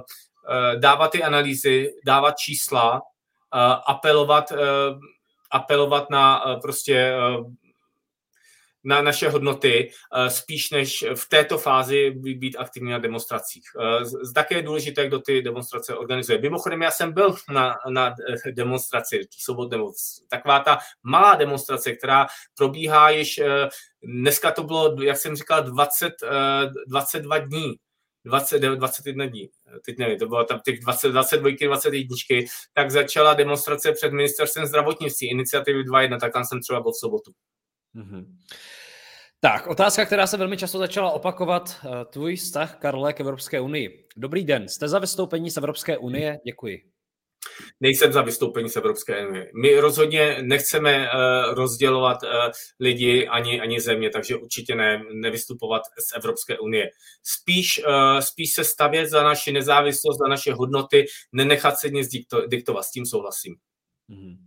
dávat 0.80 1.08
ty 1.08 1.24
analýzy, 1.24 1.94
dávat 2.06 2.38
čísla, 2.38 3.02
apelovat, 3.88 4.54
apelovat 5.52 6.10
na 6.10 6.44
prostě 6.62 7.14
na 8.84 9.02
naše 9.02 9.30
hodnoty, 9.30 9.90
eh, 10.16 10.30
spíš 10.30 10.72
než 10.72 11.06
v 11.16 11.30
této 11.30 11.58
fázi 11.58 12.12
být 12.12 12.56
aktivní 12.56 12.92
na 12.92 13.00
demonstracích. 13.00 13.64
Eh, 13.80 14.34
také 14.34 14.56
je 14.56 14.62
důležité, 14.62 15.08
kdo 15.08 15.20
ty 15.20 15.42
demonstrace 15.42 15.96
organizuje. 15.96 16.42
Mimochodem, 16.42 16.82
já 16.82 16.92
jsem 16.92 17.14
byl 17.14 17.36
na, 17.50 17.76
na 17.90 18.16
eh, 18.48 18.52
demonstraci 18.52 19.22
sobotnou. 19.38 19.94
Taková 20.30 20.60
ta 20.60 20.78
malá 21.04 21.36
demonstrace, 21.36 21.92
která 21.92 22.28
probíhá 22.58 23.10
již, 23.10 23.42
dneska 24.04 24.52
to 24.52 24.64
bylo, 24.64 25.02
jak 25.02 25.18
jsem 25.18 25.36
říkal, 25.36 25.64
20, 25.64 26.14
22 26.88 27.38
dní. 27.38 27.74
20, 28.26 28.60
21 28.60 29.26
dní, 29.26 29.50
teď 29.86 29.98
nevím, 29.98 30.20
to 30.20 30.28
bylo 30.28 30.44
tam 30.44 30.60
těch 30.66 30.80
20, 30.80 31.10
22, 31.10 31.50
21, 31.68 32.08
tak 32.74 32.92
začala 32.92 33.34
demonstrace 33.34 33.92
před 33.92 34.14
ministerstvem 34.14 34.66
zdravotnictví, 34.66 35.30
iniciativy 35.30 35.84
2.1, 35.84 36.20
tak 36.20 36.34
tam 36.34 36.46
jsem 36.46 36.62
třeba 36.62 36.82
byl 36.82 36.92
v 36.92 37.00
sobotu. 37.00 37.32
Mm-hmm. 37.96 38.26
Tak, 39.40 39.68
otázka, 39.68 40.06
která 40.06 40.28
se 40.28 40.38
velmi 40.38 40.58
často 40.58 40.78
začala 40.78 41.12
opakovat. 41.12 41.76
Eh, 41.86 42.06
tvůj 42.06 42.36
vztah, 42.36 42.80
Karle, 42.80 43.14
k 43.14 43.20
Evropské 43.20 43.62
unii. 43.62 44.08
Dobrý 44.18 44.44
den, 44.44 44.68
jste 44.68 44.88
za 44.88 45.00
vystoupení 45.00 45.52
z 45.52 45.58
Evropské 45.58 45.98
unie? 45.98 46.40
Děkuji. 46.46 46.94
Nejsem 47.80 48.14
za 48.14 48.22
vystoupení 48.22 48.70
z 48.70 48.76
Evropské 48.76 49.28
unie. 49.28 49.52
My 49.62 49.80
rozhodně 49.80 50.38
nechceme 50.42 50.98
uh, 50.98 51.54
rozdělovat 51.54 52.24
uh, 52.24 52.30
lidi 52.80 53.28
ani, 53.28 53.62
ani 53.62 53.82
země, 53.82 54.10
takže 54.10 54.36
určitě 54.36 54.76
ne, 54.76 55.04
nevystupovat 55.14 55.82
z 56.10 56.16
Evropské 56.16 56.60
unie. 56.60 56.90
Spíš, 57.24 57.82
uh, 57.88 58.20
spíš 58.20 58.54
se 58.54 58.64
stavět 58.64 59.10
za 59.10 59.24
naši 59.24 59.52
nezávislost, 59.52 60.18
za 60.18 60.28
naše 60.28 60.54
hodnoty, 60.54 61.06
nenechat 61.32 61.80
se 61.80 61.90
nic 61.90 62.08
dikto, 62.08 62.48
diktovat. 62.48 62.86
S 62.86 62.92
tím 62.92 63.06
souhlasím. 63.06 63.56
Mm-hmm. 64.10 64.38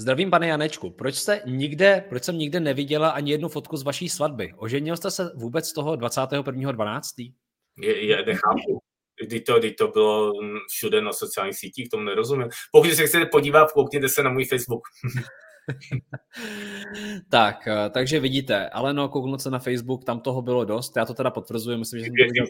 Zdravím, 0.00 0.30
pane 0.30 0.48
Janečku. 0.48 0.90
Proč 0.90 1.14
jste 1.14 1.42
nikde, 1.46 2.04
proč 2.08 2.24
jsem 2.24 2.38
nikde 2.38 2.60
neviděla 2.60 3.08
ani 3.10 3.30
jednu 3.30 3.48
fotku 3.48 3.76
z 3.76 3.82
vaší 3.82 4.08
svatby? 4.08 4.52
Oženil 4.56 4.96
jste 4.96 5.10
se 5.10 5.32
vůbec 5.34 5.72
toho 5.72 5.96
21.12.? 5.96 7.32
Je, 7.78 8.06
je, 8.06 8.16
nechápu. 8.16 8.80
Kdy 9.26 9.40
to, 9.40 9.58
kdy 9.58 9.72
to 9.72 9.88
bylo 9.88 10.32
všude 10.70 11.00
na 11.00 11.12
sociálních 11.12 11.58
sítích, 11.58 11.88
tomu 11.88 12.04
nerozumím. 12.04 12.48
Pokud 12.72 12.90
se 12.90 13.06
chcete 13.06 13.26
podívat, 13.26 13.72
koukněte 13.72 14.08
se 14.08 14.22
na 14.22 14.30
můj 14.30 14.44
Facebook. 14.44 14.82
tak, 17.30 17.66
eh, 17.66 17.90
takže 17.90 18.20
vidíte, 18.20 18.68
ale 18.68 18.94
no, 18.94 19.08
kouknout 19.08 19.42
se 19.42 19.50
na 19.50 19.58
Facebook, 19.58 20.04
tam 20.04 20.20
toho 20.20 20.42
bylo 20.42 20.64
dost, 20.64 20.96
já 20.96 21.04
to 21.04 21.14
teda 21.14 21.30
potvrzuji, 21.30 21.78
myslím, 21.78 22.00
že 22.00 22.06
jsem 22.06 22.14
to 22.14 22.24
viděl 22.24 22.46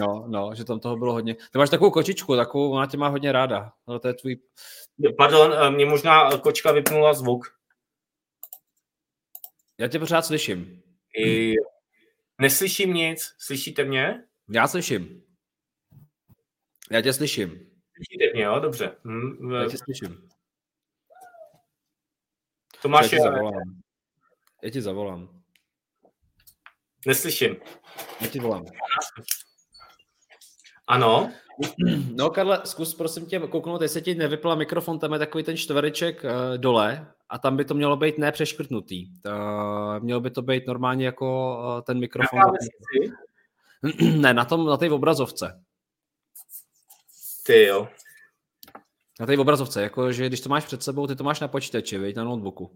No, 0.00 0.24
no, 0.28 0.54
že 0.54 0.64
tam 0.64 0.80
toho 0.80 0.96
bylo 0.96 1.12
hodně. 1.12 1.34
Ty 1.34 1.58
máš 1.58 1.70
takovou 1.70 1.90
kočičku, 1.90 2.36
takovou, 2.36 2.70
ona 2.70 2.86
tě 2.86 2.96
má 2.96 3.08
hodně 3.08 3.32
ráda, 3.32 3.72
ale 3.86 4.00
to 4.00 4.08
je 4.08 4.14
tvůj 4.14 4.36
Pardon, 5.16 5.52
eh, 5.52 5.70
mě 5.70 5.86
možná 5.86 6.30
kočka 6.38 6.72
vypnula 6.72 7.14
zvuk. 7.14 7.46
Já 9.78 9.88
tě 9.88 9.98
pořád 9.98 10.22
slyším. 10.22 10.82
I... 11.18 11.54
Neslyším 12.40 12.94
nic. 12.94 13.34
Slyšíte 13.38 13.84
mě? 13.84 14.24
Já 14.50 14.68
slyším. 14.68 15.22
Já 16.90 17.00
tě 17.00 17.12
slyším. 17.12 17.48
Slyšíte 17.94 18.34
mě, 18.34 18.42
jo? 18.42 18.60
Dobře. 18.60 18.96
Hm, 19.04 19.52
Já 19.52 19.68
tě 19.68 19.78
slyším. 19.78 20.29
Tomáš, 22.82 23.12
já 23.12 23.18
ti 23.18 23.22
zavolám. 23.22 23.80
Já 24.62 24.70
ti 24.70 24.82
zavolám. 24.82 25.28
Neslyším. 27.06 27.56
Já 28.20 28.26
ti 28.26 28.40
volám. 28.40 28.64
Ano. 30.86 31.32
No, 32.14 32.30
Karle, 32.30 32.60
zkus 32.64 32.94
prosím 32.94 33.26
tě 33.26 33.38
kouknout, 33.38 33.82
jestli 33.82 34.02
ti 34.02 34.14
nevypla 34.14 34.54
mikrofon, 34.54 34.98
tam 34.98 35.12
je 35.12 35.18
takový 35.18 35.44
ten 35.44 35.56
čtvereček 35.56 36.24
uh, 36.24 36.30
dole 36.58 37.06
a 37.28 37.38
tam 37.38 37.56
by 37.56 37.64
to 37.64 37.74
mělo 37.74 37.96
být 37.96 38.18
nepřeškrtnutý. 38.18 39.06
Uh, 39.26 40.00
mělo 40.02 40.20
by 40.20 40.30
to 40.30 40.42
být 40.42 40.66
normálně 40.66 41.06
jako 41.06 41.58
uh, 41.58 41.80
ten 41.82 41.98
mikrofon. 41.98 42.40
ne, 44.16 44.34
na 44.34 44.44
tom, 44.44 44.66
na 44.66 44.76
té 44.76 44.90
obrazovce. 44.90 45.64
Ty 47.46 47.64
jo. 47.64 47.88
Na 49.20 49.26
té 49.26 49.38
obrazovce, 49.38 49.82
jako, 49.82 50.12
že 50.12 50.26
když 50.26 50.40
to 50.40 50.48
máš 50.48 50.64
před 50.64 50.82
sebou, 50.82 51.06
ty 51.06 51.16
to 51.16 51.24
máš 51.24 51.40
na 51.40 51.48
počítači, 51.48 51.98
viď, 51.98 52.16
na 52.16 52.24
notebooku. 52.24 52.70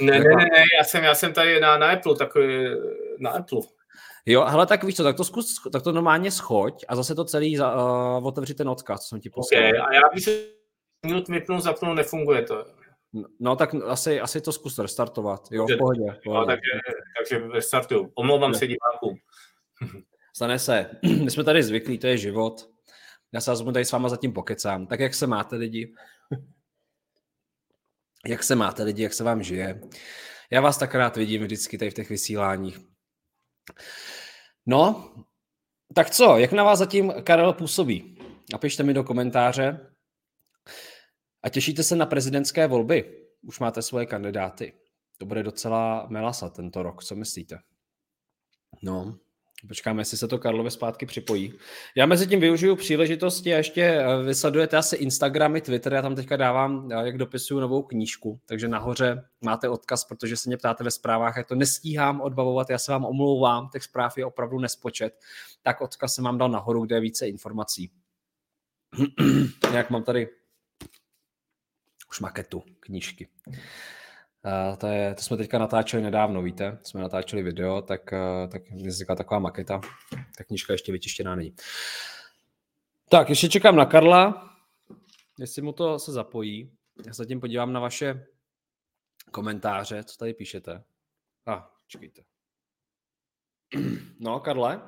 Ne, 0.00 0.12
ne, 0.12 0.18
ne, 0.18 0.34
ne, 0.34 0.64
já 0.78 0.84
jsem, 0.84 1.04
já 1.04 1.14
jsem 1.14 1.32
tady 1.32 1.60
na, 1.60 1.78
na 1.78 1.90
Apple, 1.90 2.16
takový, 2.16 2.64
na 3.18 3.30
Apple. 3.30 3.60
Jo, 4.26 4.44
hele, 4.44 4.66
tak 4.66 4.84
víš 4.84 4.96
co, 4.96 5.04
tak 5.04 5.16
to, 5.16 5.24
zkus, 5.24 5.62
tak 5.72 5.82
to 5.82 5.92
normálně 5.92 6.30
schoď 6.30 6.84
a 6.88 6.96
zase 6.96 7.14
to 7.14 7.24
celý 7.24 7.56
za, 7.56 7.74
uh, 7.74 8.26
otevři 8.26 8.54
ten 8.54 8.68
odkaz, 8.68 9.00
co 9.00 9.08
jsem 9.08 9.20
ti 9.20 9.30
poslal. 9.30 9.62
Okay, 9.62 9.80
a 9.80 9.94
já 9.94 10.00
bych 10.14 10.24
se 10.24 10.30
minut 11.06 11.28
vypnul, 11.28 11.60
zapnul, 11.60 11.94
nefunguje 11.94 12.42
to. 12.42 12.64
No 13.40 13.56
tak 13.56 13.74
asi, 13.74 14.20
asi 14.20 14.40
to 14.40 14.52
zkus 14.52 14.78
restartovat, 14.78 15.48
jo, 15.50 15.66
v 15.66 15.78
pohodě. 15.78 16.00
V 16.20 16.22
pohodě. 16.24 16.40
No, 16.40 16.46
takže, 16.46 16.70
takže 17.18 17.48
restartuju. 17.52 18.12
Omlouvám 18.14 18.54
se 18.54 18.66
divákům. 18.66 19.16
Stane 20.36 20.58
se. 20.58 20.90
My 21.24 21.30
jsme 21.30 21.44
tady 21.44 21.62
zvyklí, 21.62 21.98
to 21.98 22.06
je 22.06 22.16
život. 22.16 22.68
Já 23.32 23.40
se 23.40 23.50
vezmu 23.50 23.72
tady 23.72 23.84
s 23.84 23.92
váma 23.92 24.08
zatím 24.08 24.32
pokecám. 24.32 24.86
Tak 24.86 25.00
jak 25.00 25.14
se 25.14 25.26
máte 25.26 25.56
lidi? 25.56 25.94
jak 28.26 28.42
se 28.42 28.54
máte 28.54 28.82
lidi, 28.82 29.02
jak 29.02 29.14
se 29.14 29.24
vám 29.24 29.42
žije? 29.42 29.80
Já 30.50 30.60
vás 30.60 30.78
tak 30.78 30.94
rád 30.94 31.16
vidím 31.16 31.42
vždycky 31.42 31.78
tady 31.78 31.90
v 31.90 31.94
těch 31.94 32.10
vysíláních. 32.10 32.78
No, 34.66 35.12
tak 35.94 36.10
co, 36.10 36.38
jak 36.38 36.52
na 36.52 36.64
vás 36.64 36.78
zatím 36.78 37.12
Karel 37.22 37.52
působí? 37.52 38.18
Napište 38.52 38.82
mi 38.82 38.94
do 38.94 39.04
komentáře. 39.04 39.94
A 41.42 41.48
těšíte 41.48 41.82
se 41.82 41.96
na 41.96 42.06
prezidentské 42.06 42.66
volby? 42.66 43.26
Už 43.42 43.58
máte 43.58 43.82
svoje 43.82 44.06
kandidáty. 44.06 44.72
To 45.18 45.26
bude 45.26 45.42
docela 45.42 46.06
melasa 46.10 46.48
tento 46.48 46.82
rok, 46.82 47.04
co 47.04 47.14
myslíte? 47.14 47.58
No, 48.82 49.18
Počkáme, 49.66 50.00
jestli 50.00 50.18
se 50.18 50.28
to 50.28 50.38
Karlovi 50.38 50.70
zpátky 50.70 51.06
připojí. 51.06 51.54
Já 51.94 52.06
mezi 52.06 52.26
tím 52.26 52.40
využiju 52.40 52.76
příležitosti 52.76 53.54
a 53.54 53.56
ještě 53.56 53.82
eh, 53.82 54.22
vysledujete 54.22 54.76
asi 54.76 54.96
Instagramy, 54.96 55.60
Twitter, 55.60 55.92
já 55.92 56.02
tam 56.02 56.14
teďka 56.14 56.36
dávám, 56.36 56.92
eh, 56.92 57.06
jak 57.06 57.18
dopisuju 57.18 57.60
novou 57.60 57.82
knížku, 57.82 58.40
takže 58.46 58.68
nahoře 58.68 59.24
máte 59.40 59.68
odkaz, 59.68 60.04
protože 60.04 60.36
se 60.36 60.48
mě 60.48 60.56
ptáte 60.56 60.84
ve 60.84 60.90
zprávách, 60.90 61.36
já 61.36 61.44
to 61.44 61.54
nestíhám 61.54 62.20
odbavovat, 62.20 62.70
já 62.70 62.78
se 62.78 62.92
vám 62.92 63.04
omlouvám, 63.04 63.68
těch 63.72 63.82
zpráv 63.82 64.18
je 64.18 64.26
opravdu 64.26 64.58
nespočet, 64.58 65.20
tak 65.62 65.80
odkaz 65.80 66.14
jsem 66.14 66.24
vám 66.24 66.38
dal 66.38 66.48
nahoru, 66.48 66.86
kde 66.86 66.96
je 66.96 67.00
více 67.00 67.28
informací. 67.28 67.90
Jak 69.74 69.90
mám 69.90 70.02
tady 70.02 70.28
už 72.10 72.20
maketu 72.20 72.62
knížky. 72.80 73.28
Uh, 74.44 74.76
to, 74.76 74.86
je, 74.86 75.14
to 75.14 75.22
jsme 75.22 75.36
teďka 75.36 75.58
natáčeli 75.58 76.02
nedávno, 76.02 76.42
víte? 76.42 76.78
Jsme 76.82 77.00
natáčeli 77.00 77.42
video, 77.42 77.82
tak, 77.82 78.12
uh, 78.12 78.50
tak 78.50 78.70
vznikla 78.70 79.16
taková 79.16 79.40
maketa. 79.40 79.80
Ta 80.38 80.44
knížka 80.44 80.72
ještě 80.72 80.92
vytištěná 80.92 81.34
není. 81.34 81.54
Tak, 83.08 83.28
ještě 83.28 83.48
čekám 83.48 83.76
na 83.76 83.86
Karla, 83.86 84.50
jestli 85.38 85.62
mu 85.62 85.72
to 85.72 85.98
se 85.98 86.12
zapojí. 86.12 86.72
Já 87.06 87.14
se 87.14 87.26
tím 87.26 87.40
podívám 87.40 87.72
na 87.72 87.80
vaše 87.80 88.26
komentáře, 89.30 90.04
co 90.04 90.16
tady 90.18 90.34
píšete. 90.34 90.84
A, 91.46 91.54
ah, 91.54 91.62
čekejte. 91.86 92.22
No, 94.20 94.40
Karle? 94.40 94.80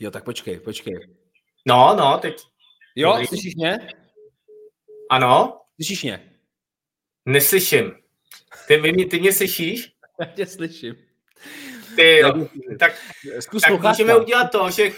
Jo, 0.00 0.10
tak 0.10 0.24
počkej, 0.24 0.60
počkej. 0.60 1.16
No, 1.66 1.94
no, 1.96 2.18
teď. 2.18 2.36
Jo, 2.96 3.18
slyšíš 3.26 3.54
mě? 3.54 3.88
Ano. 5.10 5.60
Slyšíš 5.74 6.02
mě? 6.02 6.31
Neslyším. 7.26 7.92
Ty, 8.66 8.92
mě, 8.92 9.06
ty 9.06 9.20
mě 9.20 9.32
slyšíš? 9.32 9.92
Já 10.20 10.26
tě 10.26 10.46
slyším. 10.46 10.94
Ty 11.96 12.18
jo. 12.18 12.48
Tak, 12.78 12.92
Zkus 13.40 13.62
tak 13.62 13.80
můžeme 13.80 14.16
udělat 14.16 14.50
to, 14.50 14.70
že... 14.70 14.92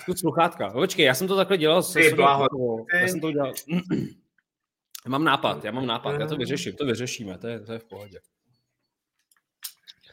Zkus 0.00 0.20
sluchátka. 0.20 0.66
No, 0.66 0.72
počkej, 0.72 1.04
já 1.04 1.14
jsem 1.14 1.28
to 1.28 1.36
takhle 1.36 1.56
dělal. 1.56 1.82
Ty, 1.82 2.14
blaho. 2.14 2.46
Já 2.94 3.08
jsem 3.08 3.20
to 3.20 3.26
udělal. 3.26 3.52
Mám 5.06 5.24
nápad, 5.24 5.64
já 5.64 5.72
mám 5.72 5.86
nápad, 5.86 6.20
já 6.20 6.26
to 6.26 6.36
vyřeším, 6.36 6.76
to 6.76 6.86
vyřešíme, 6.86 7.38
to 7.38 7.46
je, 7.46 7.60
to 7.60 7.72
je 7.72 7.78
v 7.78 7.84
pohodě. 7.84 8.20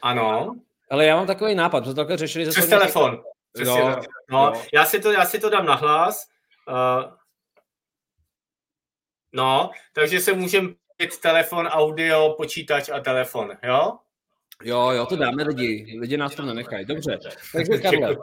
Ano. 0.01 0.55
Ale 0.89 1.05
já 1.05 1.15
mám 1.15 1.27
takový 1.27 1.55
nápad, 1.55 1.83
to 1.83 1.93
takhle 1.93 2.17
řešili... 2.17 2.49
Přes 2.49 2.69
telefon. 2.69 3.23
Přes 3.53 3.67
jo, 3.67 4.01
no, 4.31 4.51
jo. 4.55 4.61
Já, 4.73 4.85
si 4.85 4.99
to, 4.99 5.11
já 5.11 5.25
si 5.25 5.39
to 5.39 5.49
dám 5.49 5.65
na 5.65 5.75
hlas. 5.75 6.27
Uh, 6.67 7.13
no, 9.33 9.71
takže 9.93 10.19
se 10.19 10.33
můžeme 10.33 10.73
telefon, 11.21 11.67
audio, 11.67 12.33
počítač 12.37 12.89
a 12.89 12.99
telefon, 12.99 13.51
jo? 13.63 13.97
Jo, 14.63 14.91
jo, 14.91 15.05
to 15.05 15.15
dáme 15.15 15.43
lidi. 15.43 15.97
Lidi 15.99 16.17
nás 16.17 16.35
to 16.35 16.41
nenechají. 16.41 16.85
Dobře. 16.85 17.19
Takže 17.53 17.77
Karle, 17.81 18.17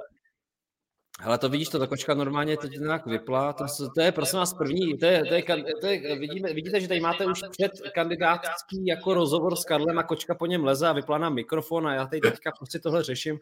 ale 1.20 1.38
to 1.38 1.48
vidíš, 1.48 1.68
to 1.68 1.78
ta 1.78 1.86
kočka 1.86 2.14
normálně 2.14 2.56
teď 2.56 2.78
nějak 2.78 3.06
vypla. 3.06 3.52
To, 3.52 3.64
to 3.94 4.00
je 4.00 4.12
prosím 4.12 4.38
vás 4.38 4.54
první, 4.54 4.98
to 4.98 5.06
je, 5.06 5.24
to 5.24 5.34
je, 5.34 5.42
to 5.80 5.86
je, 5.86 6.18
vidíme, 6.18 6.52
vidíte, 6.52 6.80
že 6.80 6.88
tady 6.88 7.00
máte 7.00 7.26
už 7.26 7.40
před 7.50 7.72
kandidátský 7.94 8.86
jako 8.86 9.14
rozhovor 9.14 9.56
s 9.56 9.64
Karlem 9.64 9.98
a 9.98 10.02
kočka 10.02 10.34
po 10.34 10.46
něm 10.46 10.64
leze 10.64 10.88
a 10.88 10.92
vypla 10.92 11.18
na 11.18 11.30
mikrofon 11.30 11.86
a 11.86 11.94
já 11.94 12.06
tady 12.06 12.20
teďka 12.20 12.52
prostě 12.58 12.78
tohle 12.78 13.02
řeším. 13.02 13.38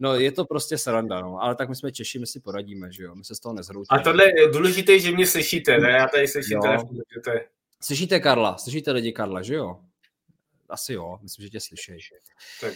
No 0.00 0.14
je 0.14 0.32
to 0.32 0.44
prostě 0.44 0.78
sranda, 0.78 1.20
no. 1.20 1.38
ale 1.42 1.54
tak 1.54 1.68
my 1.68 1.76
jsme 1.76 1.92
Češi, 1.92 2.18
my 2.18 2.26
si 2.26 2.40
poradíme, 2.40 2.92
že 2.92 3.02
jo, 3.02 3.14
my 3.14 3.24
se 3.24 3.34
z 3.34 3.40
toho 3.40 3.52
nezhroutíme. 3.52 4.00
A 4.00 4.02
tohle 4.02 4.24
je 4.24 4.48
důležité, 4.48 4.98
že 4.98 5.12
mě 5.12 5.26
slyšíte, 5.26 5.78
ne? 5.78 5.90
Já 5.90 6.08
tady 6.08 6.28
slyším 6.28 6.60
telefon, 6.60 6.96
že 7.14 7.20
to 7.20 7.30
je... 7.30 7.46
Slyšíte 7.84 8.20
Karla? 8.20 8.58
Slyšíte 8.58 8.92
lidi 8.92 9.12
Karla, 9.12 9.42
že 9.42 9.54
jo? 9.54 9.84
Asi 10.68 10.92
jo, 10.92 11.18
myslím, 11.22 11.42
že 11.42 11.50
tě 11.50 11.60
slyší. 11.60 11.92
Tak. 12.60 12.74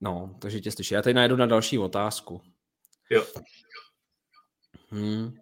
No, 0.00 0.38
takže 0.40 0.60
tě 0.60 0.72
slyší. 0.72 0.94
Já 0.94 1.02
tady 1.02 1.14
najdu 1.14 1.36
na 1.36 1.46
další 1.46 1.78
otázku. 1.78 2.42
Jo. 3.10 3.26
Hmm. 4.88 5.36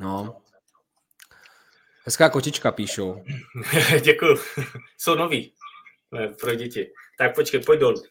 No. 0.00 0.42
Hezká 2.04 2.30
kočička 2.30 2.72
píšou. 2.72 3.24
Děkuju. 4.04 4.38
Jsou 4.98 5.14
noví 5.14 5.54
pro 6.40 6.54
děti. 6.54 6.92
Tak 7.18 7.34
počkej, 7.34 7.60
pojď 7.60 7.80
dolů. 7.80 8.02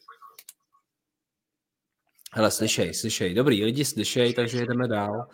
Hele, 2.32 2.52
slyšej, 2.52 2.94
slyšej. 2.94 3.34
Dobrý, 3.34 3.64
lidi 3.66 3.86
slyšej, 3.86 4.34
takže 4.34 4.66
jdeme 4.66 4.88
dál. 4.88 5.28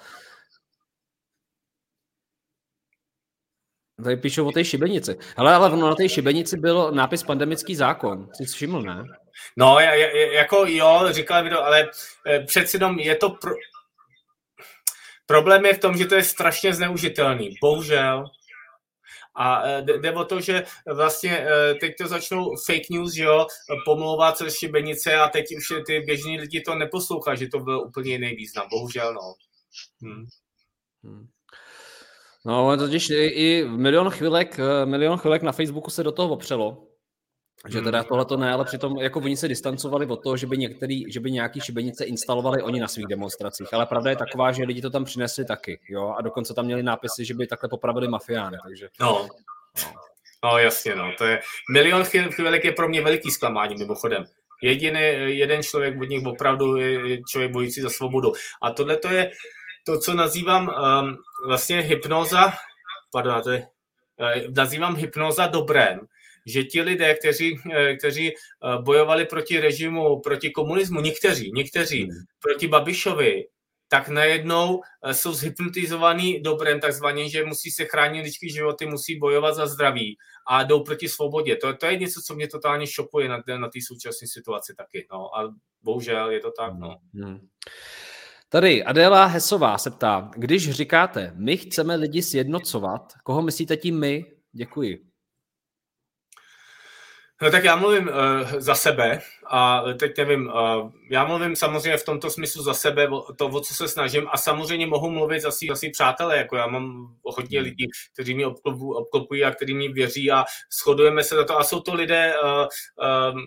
Tady 4.04 4.18
píšou 4.18 4.48
o 4.48 4.52
té 4.52 4.66
šibenici. 4.66 5.18
Ale, 5.38 5.54
ale 5.54 5.78
na 5.78 5.96
té 5.96 6.10
šibenici 6.10 6.58
byl 6.58 6.92
nápis 6.92 7.24
pandemický 7.24 7.76
zákon. 7.76 8.30
Jsi 8.34 8.46
všiml, 8.46 8.82
ne? 8.82 9.04
No, 9.58 9.80
jako 10.34 10.66
jo, 10.68 11.08
říkal 11.10 11.44
mi 11.44 11.50
to, 11.50 11.66
ale 11.66 11.90
eh, 12.28 12.40
přeci 12.40 12.78
jenom 12.78 13.00
je 13.00 13.16
to... 13.16 13.30
Pro... 13.30 13.52
Problém 15.26 15.66
je 15.66 15.74
v 15.74 15.80
tom, 15.80 15.98
že 15.98 16.06
to 16.06 16.16
je 16.16 16.24
strašně 16.24 16.74
zneužitelný. 16.74 17.56
Bohužel. 17.62 18.26
A 19.36 19.64
eh, 19.68 19.82
jde 19.82 20.12
o 20.14 20.26
to, 20.26 20.42
že 20.42 20.64
vlastně 20.94 21.38
eh, 21.40 21.74
teď 21.74 21.94
to 21.98 22.08
začnou 22.08 22.56
fake 22.66 22.90
news, 22.90 23.14
že 23.14 23.24
jo, 23.24 23.48
pomlouvat 23.86 24.38
se 24.38 24.52
šibenice 24.52 25.16
a 25.16 25.30
teď 25.30 25.46
už 25.58 25.86
ty 25.86 26.00
běžní 26.00 26.40
lidi 26.40 26.62
to 26.62 26.76
neposlouchají, 26.76 27.38
že 27.38 27.48
to 27.48 27.60
byl 27.60 27.80
úplně 27.80 28.12
jiný 28.12 28.36
význam. 28.36 28.68
Bohužel, 28.70 29.14
no. 29.14 29.34
Hmm. 30.02 30.26
Hmm. 31.04 31.28
No, 32.46 32.78
totiž 32.78 33.10
i, 33.10 33.16
i 33.16 33.64
milion 33.68 34.10
chvilek, 34.10 34.60
eh, 34.60 34.86
milion 34.86 35.18
chvilek 35.18 35.42
na 35.42 35.52
Facebooku 35.52 35.90
se 35.90 36.04
do 36.04 36.12
toho 36.12 36.30
opřelo, 36.30 36.88
že 37.68 37.82
teda 37.82 38.00
hmm. 38.00 38.08
tohle 38.08 38.26
to 38.26 38.38
ne, 38.38 38.54
ale 38.54 38.66
přitom 38.66 38.98
jako 38.98 39.20
oni 39.20 39.38
se 39.38 39.48
distancovali 39.48 40.06
od 40.06 40.24
toho, 40.24 40.38
že 40.38 40.48
by, 40.48 40.58
některý, 40.58 41.12
že 41.12 41.20
by 41.20 41.32
nějaký 41.32 41.62
šibenice 41.62 42.06
instalovali 42.06 42.64
oni 42.64 42.80
na 42.80 42.88
svých 42.88 43.08
demonstracích. 43.08 43.74
Ale 43.74 43.86
pravda 43.86 44.10
je 44.10 44.16
taková, 44.16 44.52
že 44.52 44.64
lidi 44.64 44.82
to 44.82 44.90
tam 44.90 45.06
přinesli 45.06 45.46
taky. 45.46 45.80
Jo? 45.90 46.14
A 46.18 46.22
dokonce 46.22 46.54
tam 46.54 46.66
měli 46.66 46.84
nápisy, 46.84 47.26
že 47.26 47.34
by 47.34 47.48
takhle 47.48 47.70
popravili 47.70 48.08
mafiány. 48.08 48.58
Takže... 48.64 48.90
No. 49.00 49.28
no. 49.84 49.94
No 50.44 50.58
jasně, 50.58 50.96
no. 50.96 51.12
To 51.18 51.26
je, 51.26 51.40
milion 51.72 52.04
chvilek 52.04 52.66
je 52.66 52.72
pro 52.72 52.90
mě 52.90 53.02
veliký 53.02 53.32
zklamání 53.32 53.76
mimochodem. 53.76 54.26
Jediný, 54.64 55.00
jeden 55.38 55.64
člověk 55.64 56.02
od 56.02 56.10
nich 56.10 56.26
opravdu 56.26 56.78
je 56.78 57.22
člověk 57.24 57.52
bojící 57.52 57.82
za 57.82 57.90
svobodu. 57.90 58.32
A 58.62 58.72
tohle 58.72 58.98
to 58.98 59.08
je, 59.08 59.32
to, 59.90 60.00
co 60.00 60.14
nazývám 60.14 60.68
um, 60.68 61.18
vlastně 61.48 61.80
hypnoza, 61.82 62.54
pardon, 63.12 63.42
to 63.42 63.52
je, 63.52 63.68
uh, 64.20 64.54
nazývám 64.56 64.96
hypnoza 64.96 65.48
dobrém, 65.48 66.00
že 66.46 66.64
ti 66.64 66.82
lidé, 66.82 67.16
kteří, 67.16 67.54
uh, 67.54 67.74
kteří 68.00 68.32
uh, 68.32 68.84
bojovali 68.84 69.26
proti 69.26 69.60
režimu, 69.60 70.22
proti 70.22 70.50
komunismu, 70.50 71.02
někteří, 71.02 71.52
někteří, 71.52 72.04
hmm. 72.04 72.14
proti 72.40 72.68
Babišovi, 72.68 73.46
tak 73.92 74.08
najednou 74.08 74.82
jsou 75.12 75.34
zhypnotizovaný 75.34 76.42
dobrem, 76.42 76.80
takzvaně, 76.80 77.30
že 77.30 77.46
musí 77.46 77.72
se 77.72 77.86
chránit 77.86 78.22
lidský 78.22 78.50
životy, 78.50 78.86
musí 78.86 79.20
bojovat 79.20 79.56
za 79.56 79.68
zdraví 79.68 80.18
a 80.48 80.64
jdou 80.64 80.84
proti 80.84 81.10
svobodě. 81.10 81.56
To, 81.56 81.74
to 81.74 81.86
je 81.86 81.98
něco, 81.98 82.22
co 82.22 82.36
mě 82.36 82.48
totálně 82.48 82.88
šokuje 82.88 83.30
na, 83.30 83.42
na 83.58 83.70
té 83.70 83.80
současné 83.88 84.28
situaci 84.28 84.74
taky. 84.78 85.08
No. 85.12 85.38
A 85.38 85.54
bohužel 85.82 86.32
je 86.32 86.40
to 86.40 86.52
tak. 86.52 86.74
No. 86.78 86.98
Hmm. 87.14 87.48
Tady 88.52 88.84
Adéla 88.84 89.26
Hesová 89.26 89.78
se 89.78 89.92
ptá, 89.92 90.32
když 90.36 90.72
říkáte, 90.72 91.32
my 91.36 91.58
chceme 91.58 91.96
lidi 91.96 92.22
sjednocovat, 92.22 93.14
koho 93.24 93.42
myslíte 93.42 93.78
tím 93.78 94.00
my? 94.00 94.26
Děkuji. 94.52 95.06
No 97.42 97.52
tak 97.52 97.64
já 97.64 97.76
mluvím 97.76 98.08
uh, 98.08 98.14
za 98.58 98.76
sebe 98.76 99.22
a 99.50 99.84
teď 100.00 100.18
nevím, 100.18 100.48
uh, 100.48 100.92
já 101.12 101.26
mluvím 101.26 101.56
samozřejmě 101.56 101.98
v 101.98 102.06
tomto 102.06 102.30
smyslu 102.30 102.64
za 102.64 102.74
sebe, 102.74 103.08
to, 103.36 103.48
o 103.48 103.62
co 103.62 103.74
se 103.74 103.88
snažím 103.88 104.28
a 104.32 104.38
samozřejmě 104.38 104.88
mohu 104.88 105.10
mluvit 105.10 105.40
za 105.40 105.52
svý 105.52 105.92
přátelé, 105.92 106.38
jako 106.38 106.56
já 106.56 106.68
mám 106.68 107.16
hodně 107.24 107.60
hmm. 107.60 107.66
lidí, 107.66 107.86
kteří 108.14 108.34
mi 108.34 108.46
obklopují 108.96 109.44
a 109.44 109.52
kteří 109.52 109.74
mi 109.74 109.88
věří 109.88 110.32
a 110.32 110.46
shodujeme 110.84 111.24
se 111.24 111.36
za 111.36 111.44
to 111.44 111.60
a 111.60 111.64
jsou 111.64 111.80
to 111.80 111.94
lidé, 111.94 112.34
uh, 112.44 112.68
uh, 113.32 113.40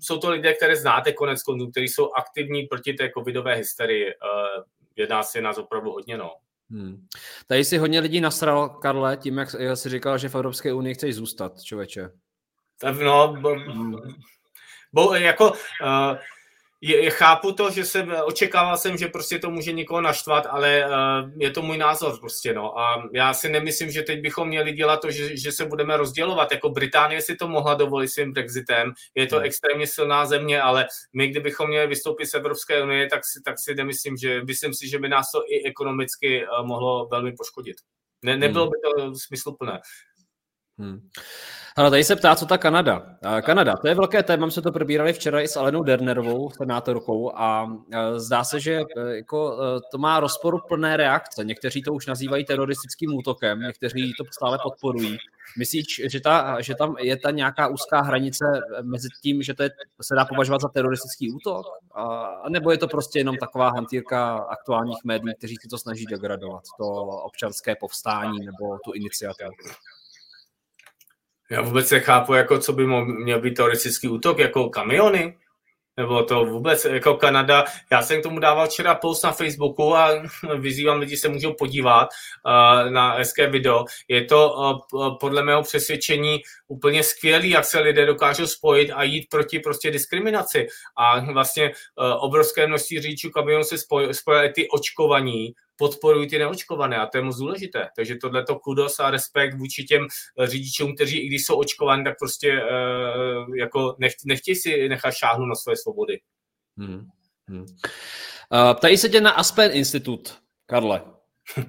jsou 0.00 0.18
to 0.18 0.30
lidé, 0.30 0.54
které 0.54 0.76
znáte 0.76 1.12
konec 1.12 1.42
konců, 1.42 1.70
kteří 1.70 1.88
jsou 1.88 2.12
aktivní 2.12 2.62
proti 2.62 2.92
té 2.92 3.10
covidové 3.18 3.54
hysterii. 3.54 4.04
Uh, 4.06 4.64
jedná 4.96 5.22
se 5.22 5.40
nás 5.40 5.58
opravdu 5.58 5.92
hodně, 5.92 6.18
no. 6.18 6.34
Hmm. 6.70 7.06
Tady 7.46 7.64
si 7.64 7.78
hodně 7.78 8.00
lidí 8.00 8.20
nasral, 8.20 8.68
Karle, 8.68 9.16
tím, 9.16 9.38
jak 9.38 9.48
jsi 9.74 9.88
říkal, 9.88 10.18
že 10.18 10.28
v 10.28 10.34
Evropské 10.34 10.72
unii 10.72 10.94
chceš 10.94 11.14
zůstat, 11.14 11.62
člověče. 11.62 12.10
No, 13.04 13.36
bo, 13.40 13.56
bo, 14.92 15.14
jako, 15.14 15.50
uh, 15.50 16.16
je, 16.80 17.10
chápu 17.10 17.52
to, 17.52 17.70
že 17.70 17.84
jsem, 17.84 18.14
očekával 18.24 18.76
jsem, 18.76 18.96
že 18.96 19.08
prostě 19.08 19.38
to 19.38 19.50
může 19.50 19.72
někoho 19.72 20.00
naštvat, 20.00 20.46
ale 20.46 20.86
uh, 20.86 21.30
je 21.36 21.50
to 21.50 21.62
můj 21.62 21.78
názor 21.78 22.20
prostě, 22.20 22.54
no. 22.54 22.78
A 22.78 23.08
já 23.12 23.34
si 23.34 23.48
nemyslím, 23.48 23.90
že 23.90 24.02
teď 24.02 24.20
bychom 24.20 24.48
měli 24.48 24.72
dělat 24.72 25.00
to, 25.00 25.10
že, 25.10 25.36
že 25.36 25.52
se 25.52 25.64
budeme 25.66 25.96
rozdělovat. 25.96 26.52
Jako 26.52 26.68
Británie 26.68 27.22
si 27.22 27.36
to 27.36 27.48
mohla 27.48 27.74
dovolit 27.74 28.08
svým 28.08 28.32
Brexitem, 28.32 28.92
je 29.14 29.26
to 29.26 29.36
hmm. 29.36 29.44
extrémně 29.44 29.86
silná 29.86 30.26
země, 30.26 30.62
ale 30.62 30.86
my, 31.12 31.28
kdybychom 31.28 31.68
měli 31.68 31.86
vystoupit 31.86 32.26
z 32.26 32.34
Evropské 32.34 32.82
unie, 32.82 33.06
tak 33.06 33.20
si, 33.24 33.42
tak 33.44 33.58
si 33.58 33.74
nemyslím, 33.74 34.16
že, 34.16 34.44
myslím 34.44 34.74
si, 34.74 34.88
že 34.88 34.98
by 34.98 35.08
nás 35.08 35.30
to 35.32 35.42
i 35.48 35.64
ekonomicky 35.64 36.46
uh, 36.46 36.66
mohlo 36.66 37.08
velmi 37.10 37.32
poškodit. 37.32 37.76
Ne, 38.24 38.36
nebylo 38.36 38.64
hmm. 38.64 38.70
by 38.70 38.78
to 38.80 39.14
smysluplné. 39.14 39.80
Hmm. 40.78 41.08
Ale 41.76 41.90
tady 41.90 42.04
se 42.04 42.16
ptá, 42.16 42.36
co 42.36 42.46
ta 42.46 42.58
Kanada. 42.58 43.16
Kanada, 43.42 43.76
to 43.76 43.88
je 43.88 43.94
velké 43.94 44.22
téma, 44.22 44.50
jsme 44.50 44.62
to 44.62 44.72
probírali 44.72 45.12
včera 45.12 45.40
i 45.40 45.48
s 45.48 45.56
Alenou 45.56 45.82
Dernerovou, 45.82 46.50
senátorkou, 46.50 47.38
a 47.38 47.76
zdá 48.16 48.44
se, 48.44 48.60
že 48.60 48.80
e, 48.96 49.16
jako, 49.16 49.58
to 49.90 49.98
má 49.98 50.20
rozporuplné 50.20 50.96
reakce. 50.96 51.44
Někteří 51.44 51.82
to 51.82 51.92
už 51.92 52.06
nazývají 52.06 52.44
teroristickým 52.44 53.14
útokem, 53.14 53.60
někteří 53.60 54.12
to 54.18 54.24
stále 54.30 54.58
podporují. 54.62 55.18
Myslíš, 55.58 56.02
že, 56.06 56.20
ta, 56.20 56.60
že 56.60 56.74
tam 56.74 56.96
je 56.98 57.16
ta 57.16 57.30
nějaká 57.30 57.68
úzká 57.68 58.00
hranice 58.00 58.44
mezi 58.82 59.08
tím, 59.22 59.42
že 59.42 59.54
to 59.54 59.62
je, 59.62 59.70
se 60.02 60.14
dá 60.14 60.24
považovat 60.24 60.60
za 60.60 60.68
teroristický 60.68 61.32
útok? 61.32 61.66
A, 61.94 62.48
nebo 62.48 62.70
je 62.70 62.78
to 62.78 62.88
prostě 62.88 63.18
jenom 63.18 63.36
taková 63.36 63.70
hantýrka 63.70 64.36
aktuálních 64.36 65.04
médií, 65.04 65.34
kteří 65.38 65.54
si 65.62 65.68
to 65.68 65.78
snaží 65.78 66.04
degradovat, 66.06 66.62
to 66.78 66.86
občanské 67.02 67.76
povstání 67.80 68.38
nebo 68.38 68.78
tu 68.84 68.92
iniciativu? 68.92 69.50
Já 71.50 71.62
vůbec 71.62 71.90
nechápu, 71.90 72.34
jako 72.34 72.58
co 72.58 72.72
by 72.72 72.86
měl 72.86 73.40
být 73.40 73.54
teoretický 73.54 74.08
útok, 74.08 74.38
jako 74.38 74.68
kamiony, 74.68 75.36
nebo 75.96 76.22
to 76.22 76.44
vůbec 76.44 76.84
jako 76.84 77.14
Kanada. 77.14 77.64
Já 77.92 78.02
jsem 78.02 78.20
k 78.20 78.22
tomu 78.22 78.38
dával 78.38 78.66
včera 78.66 78.94
post 78.94 79.24
na 79.24 79.32
Facebooku 79.32 79.96
a 79.96 80.10
vyzývám 80.58 80.98
lidi, 80.98 81.16
se 81.16 81.28
můžou 81.28 81.54
podívat 81.54 82.08
uh, 82.46 82.90
na 82.90 83.14
hezké 83.14 83.50
video. 83.50 83.84
Je 84.08 84.24
to 84.24 84.54
uh, 84.92 85.18
podle 85.18 85.42
mého 85.42 85.62
přesvědčení 85.62 86.38
úplně 86.68 87.02
skvělý, 87.02 87.50
jak 87.50 87.64
se 87.64 87.80
lidé 87.80 88.06
dokážou 88.06 88.46
spojit 88.46 88.90
a 88.90 89.02
jít 89.02 89.26
proti 89.30 89.58
prostě 89.58 89.90
diskriminaci. 89.90 90.66
A 90.96 91.32
vlastně 91.32 91.68
uh, 91.68 92.24
obrovské 92.24 92.66
množství 92.66 93.00
řidičů 93.00 93.30
kamionů 93.30 93.64
se 93.64 93.78
spojily 94.12 94.52
ty 94.54 94.68
očkovaní 94.68 95.54
podporují 95.76 96.28
ty 96.28 96.38
neočkované 96.38 96.96
a 96.96 97.06
to 97.06 97.18
je 97.18 97.24
moc 97.24 97.36
důležité. 97.36 97.88
Takže 97.96 98.16
tohle 98.16 98.44
to 98.44 98.58
kudos 98.58 99.00
a 99.00 99.10
respekt 99.10 99.54
vůči 99.54 99.84
těm 99.84 100.06
eh, 100.38 100.46
řidičům, 100.46 100.94
kteří 100.94 101.18
i 101.18 101.26
když 101.26 101.44
jsou 101.44 101.56
očkovaní, 101.56 102.04
tak 102.04 102.18
prostě 102.18 102.62
uh, 102.62 103.56
jako 103.56 103.96
nech, 103.98 104.12
nechtějí 104.24 104.56
si 104.56 104.88
nechat 104.88 105.14
šáhnout 105.14 105.48
na 105.48 105.54
své 105.54 105.76
svobody. 105.76 106.20
Hmm. 106.76 107.08
Hmm. 107.48 107.60
Uh, 107.60 108.74
ptají 108.74 108.98
se 108.98 109.08
tě 109.08 109.20
na 109.20 109.30
Aspen 109.30 109.72
Institut, 109.72 110.38
Karle. 110.66 111.02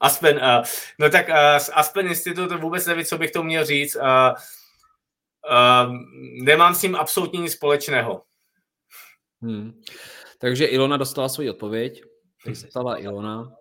Aspen, 0.00 0.36
uh, 0.36 0.64
no 0.98 1.10
tak 1.10 1.28
uh, 1.28 1.34
Aspen 1.72 2.06
Institut 2.06 2.52
vůbec 2.52 2.86
nevím, 2.86 3.04
co 3.04 3.18
bych 3.18 3.30
to 3.30 3.42
měl 3.42 3.64
říct. 3.64 3.96
Uh, 3.96 4.02
uh, 5.50 5.94
nemám 6.42 6.74
s 6.74 6.80
tím 6.80 6.96
absolutně 6.96 7.40
nic 7.40 7.52
společného. 7.52 8.22
Hmm. 9.42 9.82
Takže 10.38 10.64
Ilona 10.64 10.96
dostala 10.96 11.28
svoji 11.28 11.50
odpověď. 11.50 12.02
Teď 12.44 12.56
se 12.56 12.66
ptala 12.66 13.00
Ilona. 13.02 13.52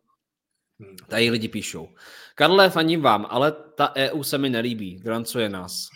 Tady 1.07 1.30
lidi 1.30 1.47
píšou. 1.47 1.89
Karle, 2.35 2.69
faním 2.69 3.02
vám, 3.02 3.27
ale 3.30 3.52
ta 3.52 3.95
EU 3.95 4.23
se 4.23 4.38
mi 4.38 4.49
nelíbí, 4.49 4.99
drancuje 4.99 5.49
nás. 5.49 5.88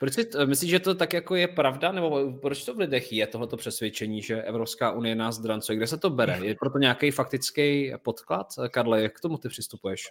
Proč 0.00 0.14
si, 0.14 0.28
myslíš, 0.44 0.70
že 0.70 0.80
to 0.80 0.94
tak 0.94 1.12
jako 1.12 1.34
je 1.34 1.48
pravda, 1.48 1.92
nebo 1.92 2.32
proč 2.32 2.64
to 2.64 2.74
v 2.74 2.78
lidech 2.78 3.12
je 3.12 3.26
tohoto 3.26 3.56
přesvědčení, 3.56 4.22
že 4.22 4.42
Evropská 4.42 4.92
unie 4.92 5.14
nás 5.14 5.38
drancuje? 5.38 5.76
Kde 5.76 5.86
se 5.86 5.98
to 5.98 6.10
bere? 6.10 6.38
Je 6.42 6.54
proto 6.54 6.78
nějaký 6.78 7.10
faktický 7.10 7.92
podklad? 8.02 8.46
Karle, 8.70 9.02
jak 9.02 9.16
k 9.16 9.20
tomu 9.20 9.38
ty 9.38 9.48
přistupuješ? 9.48 10.08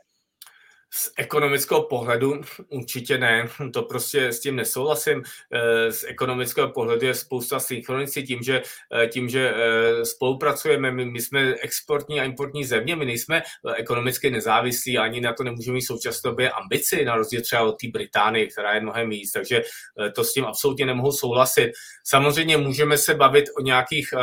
Z 0.94 1.12
ekonomického 1.18 1.84
pohledu 1.84 2.42
určitě 2.70 3.18
ne, 3.18 3.48
to 3.74 3.82
prostě 3.82 4.28
s 4.28 4.40
tím 4.40 4.56
nesouhlasím. 4.56 5.24
Eh, 5.52 5.92
z 5.92 6.04
ekonomického 6.04 6.70
pohledu 6.70 7.06
je 7.06 7.14
spousta 7.14 7.60
synchronicí 7.60 8.24
tím, 8.24 8.44
že, 8.44 8.62
eh, 9.04 9.08
tím, 9.08 9.30
že 9.30 9.54
eh, 9.56 10.06
spolupracujeme, 10.06 10.92
my, 10.92 11.06
my 11.06 11.22
jsme 11.22 11.56
exportní 11.62 12.20
a 12.22 12.24
importní 12.24 12.66
země, 12.66 12.96
my 12.96 13.06
nejsme 13.06 13.44
ekonomicky 13.76 14.32
nezávislí, 14.32 14.98
ani 14.98 15.22
na 15.22 15.34
to 15.34 15.44
nemůžeme 15.44 15.76
mít 15.76 15.82
současné 15.82 16.30
době 16.30 16.52
ambici, 16.52 17.06
na 17.06 17.16
rozdíl 17.16 17.42
třeba 17.42 17.62
od 17.64 17.72
té 17.82 17.88
Británie, 17.88 18.48
která 18.48 18.74
je 18.74 18.82
mnohem 18.82 19.10
víc, 19.10 19.32
takže 19.32 19.62
to 20.16 20.24
s 20.24 20.34
tím 20.34 20.46
absolutně 20.46 20.86
nemohu 20.86 21.12
souhlasit. 21.12 21.72
Samozřejmě 22.04 22.58
můžeme 22.58 22.98
se 22.98 23.14
bavit 23.14 23.46
o 23.58 23.62
nějakých 23.62 24.14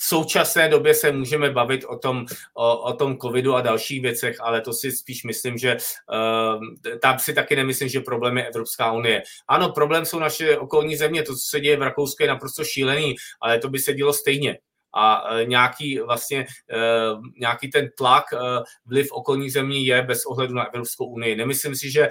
v 0.00 0.04
současné 0.04 0.68
době 0.68 0.94
se 0.94 1.12
můžeme 1.12 1.50
bavit 1.50 1.84
o 1.84 1.98
tom, 1.98 2.26
o, 2.54 2.78
o 2.78 2.92
tom 2.92 3.18
covidu 3.18 3.54
a 3.54 3.60
dalších 3.60 4.02
věcech, 4.02 4.36
ale 4.40 4.60
to 4.60 4.72
si 4.72 4.92
spíš 4.92 5.24
myslím, 5.24 5.58
že 5.58 5.76
uh, 5.76 6.62
tam 7.02 7.18
si 7.18 7.34
taky 7.34 7.56
nemyslím, 7.56 7.88
že 7.88 8.00
problém 8.00 8.38
je 8.38 8.46
Evropská 8.46 8.92
unie. 8.92 9.22
Ano, 9.48 9.68
problém 9.68 10.04
jsou 10.04 10.18
naše 10.18 10.58
okolní 10.58 10.96
země, 10.96 11.22
to, 11.22 11.32
co 11.32 11.40
se 11.48 11.60
děje 11.60 11.76
v 11.76 11.82
Rakousku, 11.82 12.22
je 12.22 12.28
naprosto 12.28 12.64
šílený, 12.64 13.14
ale 13.40 13.58
to 13.58 13.68
by 13.68 13.78
se 13.78 13.92
dělo 13.92 14.12
stejně 14.12 14.58
a 14.94 15.30
uh, 15.30 15.48
nějaký 15.48 15.98
vlastně 15.98 16.46
uh, 16.74 17.22
nějaký 17.40 17.70
ten 17.70 17.88
tlak, 17.98 18.24
uh, 18.32 18.38
vliv 18.86 19.12
okolních 19.12 19.52
zemí 19.52 19.86
je 19.86 20.02
bez 20.02 20.26
ohledu 20.26 20.54
na 20.54 20.66
Evropskou 20.66 21.04
unii. 21.04 21.36
Nemyslím 21.36 21.76
si, 21.76 21.90
že 21.90 22.08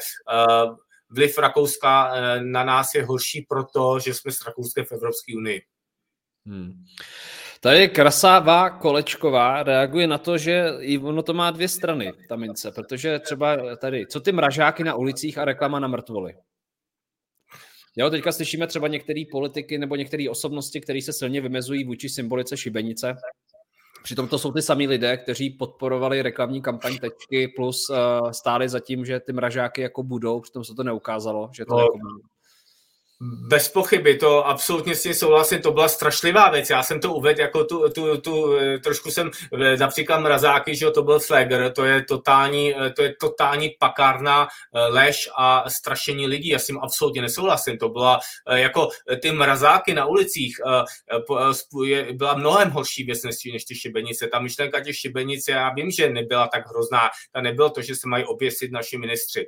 vliv 1.10 1.38
Rakouska 1.38 2.12
na 2.40 2.64
nás 2.64 2.96
je 2.96 3.06
horší 3.06 3.46
proto, 3.50 4.00
že 4.00 4.14
jsme 4.14 4.32
s 4.32 4.46
Rakouskem 4.46 4.86
v 4.86 4.92
Evropské 4.92 5.38
unii. 5.38 5.62
Hmm. 6.46 6.84
Tady 7.62 7.90
Krasává 7.90 8.70
Kolečková 8.70 9.64
reaguje 9.64 10.08
na 10.08 10.18
to, 10.18 10.38
že 10.38 10.72
i 10.80 10.98
ono 10.98 11.24
to 11.24 11.34
má 11.34 11.52
dvě 11.52 11.68
strany, 11.68 12.14
ta 12.30 12.36
mince, 12.36 12.72
protože 12.72 13.20
třeba 13.20 13.76
tady, 13.76 14.08
co 14.08 14.20
ty 14.20 14.32
mražáky 14.32 14.84
na 14.84 14.96
ulicích 14.96 15.38
a 15.38 15.46
reklama 15.46 15.80
na 15.80 15.88
mrtvoly. 15.88 16.36
Jo, 17.96 18.10
teďka 18.10 18.32
slyšíme 18.32 18.68
třeba 18.68 18.88
některé 18.88 19.24
politiky 19.32 19.78
nebo 19.78 19.96
některé 19.96 20.30
osobnosti, 20.30 20.82
které 20.82 21.02
se 21.02 21.14
silně 21.14 21.42
vymezují 21.42 21.84
vůči 21.84 22.10
symbolice 22.10 22.58
šibenice. 22.58 23.16
Přitom 24.04 24.28
to 24.28 24.40
jsou 24.40 24.52
ty 24.52 24.62
samý 24.62 24.88
lidé, 24.88 25.18
kteří 25.18 25.50
podporovali 25.50 26.22
reklamní 26.22 26.62
kampaň 26.62 26.98
Tečky 26.98 27.48
plus 27.56 27.90
uh, 27.90 28.32
stáli 28.32 28.70
za 28.70 28.80
tím, 28.80 29.06
že 29.06 29.20
ty 29.20 29.34
mražáky 29.34 29.82
jako 29.82 30.04
budou, 30.04 30.40
přitom 30.40 30.64
se 30.64 30.74
to 30.74 30.84
neukázalo, 30.84 31.50
že 31.54 31.66
to 31.66 31.74
no, 31.74 31.80
jako 31.80 31.98
bez 33.22 33.70
pochyby, 33.70 34.18
to 34.18 34.48
absolutně 34.48 34.96
s 34.96 35.04
tím 35.04 35.14
souhlasím, 35.14 35.62
to 35.62 35.72
byla 35.72 35.88
strašlivá 35.88 36.50
věc. 36.50 36.70
Já 36.70 36.84
jsem 36.84 37.00
to 37.00 37.14
uvedl 37.14 37.42
jako 37.42 37.64
tu, 37.64 37.90
tu, 37.90 38.18
tu 38.18 38.58
trošku 38.84 39.12
jsem, 39.12 39.32
eh, 39.62 39.78
například 39.78 40.20
mrazáky, 40.20 40.76
že 40.76 40.92
to 40.92 41.04
byl 41.04 41.20
flagger, 41.20 41.72
to 41.74 41.86
je 41.86 42.04
totální, 42.04 42.76
eh, 42.76 42.90
to 42.90 43.04
je 43.04 43.16
totální 43.20 43.76
pakárna 43.80 44.48
eh, 44.48 44.80
lež 44.80 45.30
a 45.38 45.70
strašení 45.70 46.28
lidí. 46.28 46.50
Já 46.50 46.60
s 46.60 46.66
tím 46.66 46.80
absolutně 46.80 47.22
nesouhlasím. 47.22 47.78
To 47.78 47.90
byla 47.90 48.20
jako 48.52 48.90
ty 49.22 49.32
mrazáky 49.32 49.94
na 49.94 50.06
ulicích 50.06 50.56
byla 52.14 52.34
mnohem 52.34 52.70
horší 52.70 53.04
věc 53.04 53.24
než 53.24 53.64
ty 53.64 53.76
šibenice. 53.76 54.28
Ta 54.28 54.40
myšlenka 54.40 54.84
těch 54.84 54.96
šibenic, 54.96 55.48
já 55.48 55.74
vím, 55.74 55.92
že 55.92 56.10
nebyla 56.10 56.48
tak 56.48 56.70
hrozná. 56.70 57.10
Ta 57.32 57.42
nebylo 57.42 57.70
to, 57.70 57.82
že 57.82 57.96
se 57.96 58.08
mají 58.08 58.26
oběsit 58.26 58.72
naši 58.72 58.98
ministři. 58.98 59.48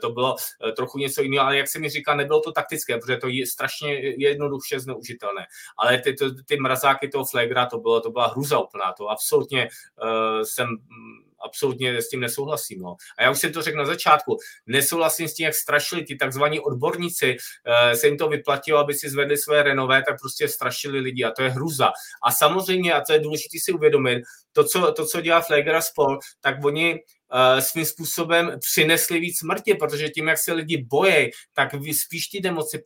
To 0.00 0.10
bylo 0.10 0.36
trochu 0.76 0.98
něco 0.98 1.22
jiného, 1.22 1.46
ale 1.46 1.56
jak 1.58 1.68
se 1.68 1.78
mi 1.78 1.88
říká, 1.88 2.14
nebylo 2.14 2.40
to 2.40 2.52
taktické 2.52 2.97
protože 2.98 3.16
to 3.16 3.28
je 3.28 3.46
strašně 3.46 3.94
jednoduše 4.18 4.80
zneužitelné. 4.80 5.46
Ale 5.78 5.98
ty, 5.98 6.12
ty, 6.12 6.24
ty 6.46 6.56
mrazáky 6.56 7.08
toho 7.08 7.24
flagra, 7.24 7.66
to, 7.66 7.78
bylo, 7.78 8.00
to 8.00 8.10
byla 8.10 8.26
hruza 8.26 8.58
úplná, 8.58 8.92
to 8.92 9.08
absolutně 9.08 9.68
uh, 10.02 10.42
jsem 10.42 10.68
absolutně 11.44 12.02
s 12.02 12.08
tím 12.08 12.20
nesouhlasím. 12.20 12.82
No. 12.82 12.96
A 13.18 13.22
já 13.22 13.30
už 13.30 13.38
jsem 13.38 13.52
to 13.52 13.62
řekl 13.62 13.78
na 13.78 13.84
začátku, 13.84 14.38
nesouhlasím 14.66 15.28
s 15.28 15.34
tím, 15.34 15.46
jak 15.46 15.54
strašili 15.54 16.04
ti 16.04 16.16
takzvaní 16.16 16.60
odborníci, 16.60 17.36
eh, 17.64 17.96
se 17.96 18.06
jim 18.06 18.18
to 18.18 18.28
vyplatilo, 18.28 18.78
aby 18.78 18.94
si 18.94 19.10
zvedli 19.10 19.36
své 19.36 19.62
renové, 19.62 20.02
tak 20.02 20.20
prostě 20.20 20.48
strašili 20.48 21.00
lidi 21.00 21.24
a 21.24 21.30
to 21.30 21.42
je 21.42 21.50
hruza. 21.50 21.92
A 22.24 22.32
samozřejmě, 22.32 22.94
a 22.94 23.00
to 23.00 23.12
je 23.12 23.20
důležité 23.20 23.58
si 23.60 23.72
uvědomit, 23.72 24.22
to, 24.52 24.64
co, 24.64 24.92
to, 24.92 25.06
co 25.06 25.20
dělá 25.20 25.40
Flager 25.40 25.74
a 25.74 25.80
spol, 25.80 26.18
tak 26.40 26.64
oni 26.64 27.00
svým 27.60 27.84
způsobem 27.84 28.58
přinesly 28.72 29.20
víc 29.20 29.38
smrti, 29.38 29.74
protože 29.74 30.08
tím, 30.08 30.28
jak 30.28 30.38
se 30.38 30.52
lidi 30.52 30.86
bojí, 30.90 31.30
tak 31.54 31.70
spíš 32.04 32.26
ty 32.26 32.40
nemoci 32.40 32.82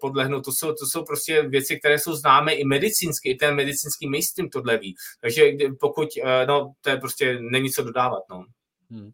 podlehnou. 0.00 0.40
To 0.40 0.52
jsou, 0.52 0.68
to 0.68 0.86
jsou 0.86 1.04
prostě 1.04 1.42
věci, 1.42 1.78
které 1.78 1.98
jsou 1.98 2.14
známé 2.14 2.52
i 2.52 2.64
medicínsky, 2.64 3.30
i 3.30 3.34
ten 3.34 3.54
medicínský 3.54 4.08
mainstream 4.08 4.48
tohle 4.48 4.78
ví. 4.78 4.94
Takže 5.20 5.42
pokud, 5.80 6.08
no, 6.48 6.72
to 6.80 6.90
je 6.90 6.96
prostě 6.96 7.38
není 7.40 7.70
co 7.70 7.82
dodávat, 7.82 8.22
no. 8.30 8.44
Hmm. 8.90 9.12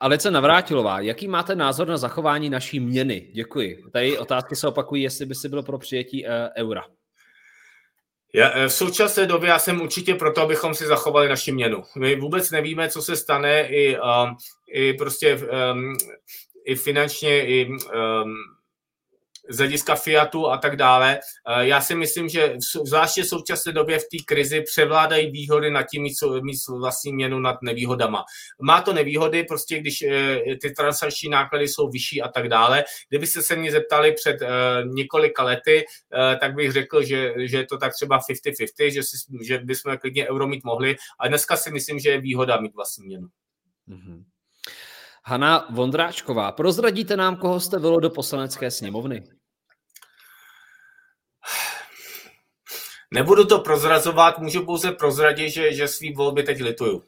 Alece 0.00 0.30
Navrátilová, 0.30 1.00
jaký 1.00 1.28
máte 1.28 1.54
názor 1.54 1.88
na 1.88 1.96
zachování 1.96 2.50
naší 2.50 2.80
měny? 2.80 3.30
Děkuji. 3.34 3.84
Tady 3.92 4.18
otázky 4.18 4.56
se 4.56 4.68
opakují, 4.68 5.02
jestli 5.02 5.26
by 5.26 5.34
si 5.34 5.48
bylo 5.48 5.62
pro 5.62 5.78
přijetí 5.78 6.24
uh, 6.24 6.30
eura. 6.56 6.84
Já, 8.32 8.50
eh, 8.50 8.68
v 8.68 8.72
současné 8.72 9.26
době 9.26 9.48
já 9.48 9.58
jsem 9.58 9.80
určitě 9.80 10.14
proto, 10.14 10.42
abychom 10.42 10.74
si 10.74 10.86
zachovali 10.86 11.28
naši 11.28 11.52
měnu. 11.52 11.82
My 11.96 12.16
vůbec 12.16 12.50
nevíme, 12.50 12.88
co 12.88 13.02
se 13.02 13.16
stane 13.16 13.68
i, 13.68 13.98
um, 13.98 14.36
i 14.72 14.92
prostě 14.92 15.36
um, 15.72 15.96
i 16.64 16.74
finančně, 16.74 17.46
i 17.46 17.68
um, 17.68 18.34
z 19.50 19.56
hlediska 19.58 19.94
Fiatu 19.94 20.50
a 20.50 20.56
tak 20.56 20.76
dále. 20.76 21.18
Eh, 21.48 21.66
já 21.66 21.80
si 21.80 21.94
myslím, 21.94 22.28
že 22.28 22.54
zvláště 22.86 23.22
v 23.22 23.26
současné 23.26 23.72
době 23.72 23.98
v 23.98 24.02
té 24.02 24.24
krizi 24.26 24.60
převládají 24.60 25.30
výhody 25.30 25.70
nad 25.70 25.82
tím 25.82 26.02
mít, 26.02 26.14
mít 26.42 26.58
vlastní 26.68 27.12
měnu 27.12 27.38
nad 27.38 27.62
nevýhodama. 27.62 28.24
Má 28.62 28.80
to 28.80 28.92
nevýhody, 28.92 29.44
prostě 29.44 29.78
když 29.78 30.02
eh, 30.02 30.40
ty 30.62 30.70
transakční 30.70 31.28
náklady 31.28 31.68
jsou 31.68 31.90
vyšší 31.90 32.22
a 32.22 32.28
tak 32.28 32.48
dále. 32.48 32.84
Kdybyste 33.08 33.42
se 33.42 33.56
mě 33.56 33.72
zeptali 33.72 34.12
před 34.12 34.42
eh, 34.42 34.48
několika 34.84 35.42
lety, 35.42 35.84
tak 36.40 36.54
bych 36.54 36.72
řekl, 36.72 37.02
že, 37.02 37.34
že 37.36 37.56
je 37.56 37.66
to 37.66 37.78
tak 37.78 37.94
třeba 37.94 38.18
50-50, 38.18 38.92
že, 38.92 39.02
si, 39.02 39.16
že 39.42 39.58
bychom 39.58 39.98
klidně 39.98 40.28
euro 40.28 40.46
mít 40.46 40.64
mohli, 40.64 40.96
ale 41.18 41.28
dneska 41.28 41.56
si 41.56 41.70
myslím, 41.70 41.98
že 41.98 42.10
je 42.10 42.20
výhoda 42.20 42.60
mít 42.60 42.74
vlastní 42.74 43.06
měnu. 43.06 43.28
Mm-hmm. 43.88 44.24
Hana 45.24 45.66
Vondráčková, 45.70 46.52
prozradíte 46.52 47.16
nám, 47.16 47.36
koho 47.36 47.60
jste 47.60 47.78
bylo 47.78 48.00
do 48.00 48.10
poslanecké 48.10 48.70
sněmovny? 48.70 49.22
Nebudu 53.10 53.44
to 53.44 53.58
prozrazovat, 53.58 54.38
můžu 54.38 54.64
pouze 54.64 54.92
prozradit, 54.92 55.50
že, 55.50 55.74
že 55.74 55.88
svý 55.88 56.14
volby 56.14 56.42
teď 56.42 56.60
lituju. 56.60 57.04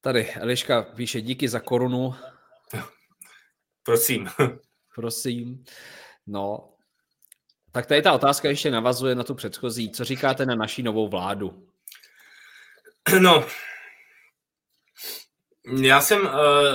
Tady 0.00 0.32
Eliška 0.32 0.82
píše 0.82 1.20
díky 1.20 1.48
za 1.48 1.60
korunu. 1.60 2.14
Prosím. 3.82 4.30
Prosím. 4.94 5.64
No, 6.26 6.74
tak 7.72 7.86
tady 7.86 8.02
ta 8.02 8.12
otázka 8.12 8.48
ještě 8.48 8.70
navazuje 8.70 9.14
na 9.14 9.24
tu 9.24 9.34
předchozí. 9.34 9.90
Co 9.90 10.04
říkáte 10.04 10.46
na 10.46 10.54
naší 10.54 10.82
novou 10.82 11.08
vládu? 11.08 11.68
No, 13.20 13.46
já 15.82 16.00
jsem 16.00 16.26
uh, 16.26 16.32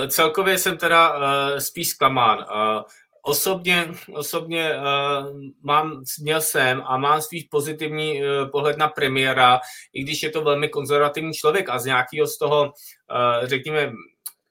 celkově 0.08 0.58
jsem 0.58 0.78
teda 0.78 1.16
uh, 1.16 1.58
spíš 1.58 1.88
zklamán. 1.88 2.38
Uh, 2.38 2.82
osobně, 3.22 3.88
osobně 4.12 4.72
uh, 4.76 5.40
mám, 5.62 6.02
měl 6.20 6.40
jsem 6.40 6.82
a 6.86 6.96
mám 6.96 7.22
spíš 7.22 7.44
pozitivní 7.44 8.22
uh, 8.22 8.50
pohled 8.50 8.78
na 8.78 8.88
premiéra, 8.88 9.60
i 9.92 10.02
když 10.02 10.22
je 10.22 10.30
to 10.30 10.42
velmi 10.42 10.68
konzervativní 10.68 11.32
člověk 11.32 11.68
a 11.68 11.78
z 11.78 11.84
nějakého 11.84 12.26
z 12.26 12.38
toho, 12.38 12.62
uh, 12.62 13.48
řekněme, 13.48 13.92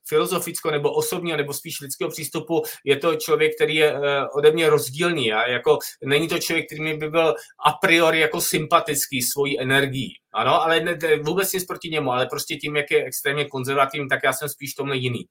filozofického 0.10 0.72
nebo 0.72 0.94
osobního 0.94 1.38
nebo 1.38 1.54
spíš 1.54 1.82
lidského 1.82 2.10
přístupu 2.10 2.64
je 2.84 2.98
to 2.98 3.16
člověk, 3.16 3.56
který 3.56 3.76
je 3.76 4.00
ode 4.34 4.52
mě 4.52 4.70
rozdílný. 4.70 5.34
A 5.34 5.50
jako 5.50 5.78
není 6.04 6.28
to 6.28 6.40
člověk, 6.40 6.66
který 6.66 6.82
mi 6.82 6.98
by 6.98 7.10
byl 7.10 7.36
a 7.66 7.72
priori 7.72 8.20
jako 8.20 8.42
sympatický 8.42 9.22
svojí 9.22 9.60
energií. 9.60 10.14
Ano, 10.34 10.64
ale 10.64 10.80
ne, 10.80 10.98
vůbec 11.22 11.54
nic 11.54 11.66
proti 11.66 11.90
němu, 11.90 12.12
ale 12.12 12.26
prostě 12.26 12.56
tím, 12.56 12.76
jak 12.76 12.92
je 12.92 13.04
extrémně 13.06 13.46
konzervativní, 13.46 14.08
tak 14.08 14.20
já 14.24 14.34
jsem 14.34 14.50
spíš 14.50 14.74
tomhle 14.74 14.98
jiný 14.98 15.26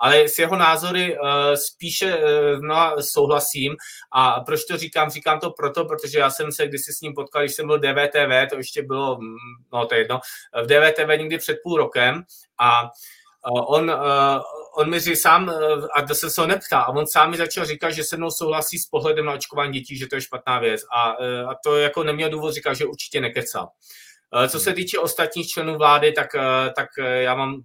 ale 0.00 0.28
s 0.28 0.38
jeho 0.38 0.56
názory 0.56 1.18
uh, 1.18 1.28
spíše 1.54 2.18
no, 2.60 2.96
souhlasím. 3.00 3.76
A 4.12 4.40
proč 4.40 4.64
to 4.64 4.76
říkám? 4.76 5.10
Říkám 5.10 5.40
to 5.40 5.50
proto, 5.50 5.84
protože 5.84 6.18
já 6.18 6.30
jsem 6.30 6.52
se 6.52 6.66
kdysi 6.66 6.92
s 6.92 7.00
ním 7.00 7.14
potkal, 7.14 7.42
když 7.42 7.54
jsem 7.54 7.66
byl 7.66 7.78
DVTV, 7.78 8.50
to 8.50 8.56
ještě 8.56 8.82
bylo, 8.82 9.18
mm, 9.20 9.36
no 9.72 9.86
to 9.86 9.94
je 9.94 10.00
jedno, 10.00 10.20
v 10.62 10.66
DVTV 10.66 11.18
někdy 11.18 11.38
před 11.38 11.56
půl 11.62 11.76
rokem 11.76 12.22
a 12.58 12.90
on, 13.50 13.92
on 14.76 14.90
mi 14.90 15.00
říká 15.00 15.16
sám, 15.16 15.52
a 15.96 16.02
to 16.02 16.14
se 16.14 16.30
se 16.30 16.40
ho 16.40 16.46
neptá, 16.46 16.80
a 16.80 16.88
on 16.88 17.06
sám 17.06 17.30
mi 17.30 17.36
začal 17.36 17.64
říkat, 17.64 17.90
že 17.90 18.04
se 18.04 18.16
mnou 18.16 18.30
souhlasí 18.30 18.78
s 18.78 18.86
pohledem 18.86 19.24
na 19.24 19.32
očkování 19.32 19.72
dětí, 19.72 19.98
že 19.98 20.06
to 20.06 20.14
je 20.14 20.20
špatná 20.20 20.58
věc. 20.58 20.80
A, 20.96 21.10
a 21.50 21.54
to 21.64 21.78
jako 21.78 22.04
neměl 22.04 22.30
důvod 22.30 22.54
říkat, 22.54 22.74
že 22.74 22.86
určitě 22.86 23.20
nekecá. 23.20 23.68
Co 24.48 24.60
se 24.60 24.72
týče 24.72 24.98
ostatních 24.98 25.48
členů 25.48 25.78
vlády, 25.78 26.12
tak, 26.12 26.28
tak 26.76 26.88
já 27.20 27.34
mám 27.34 27.62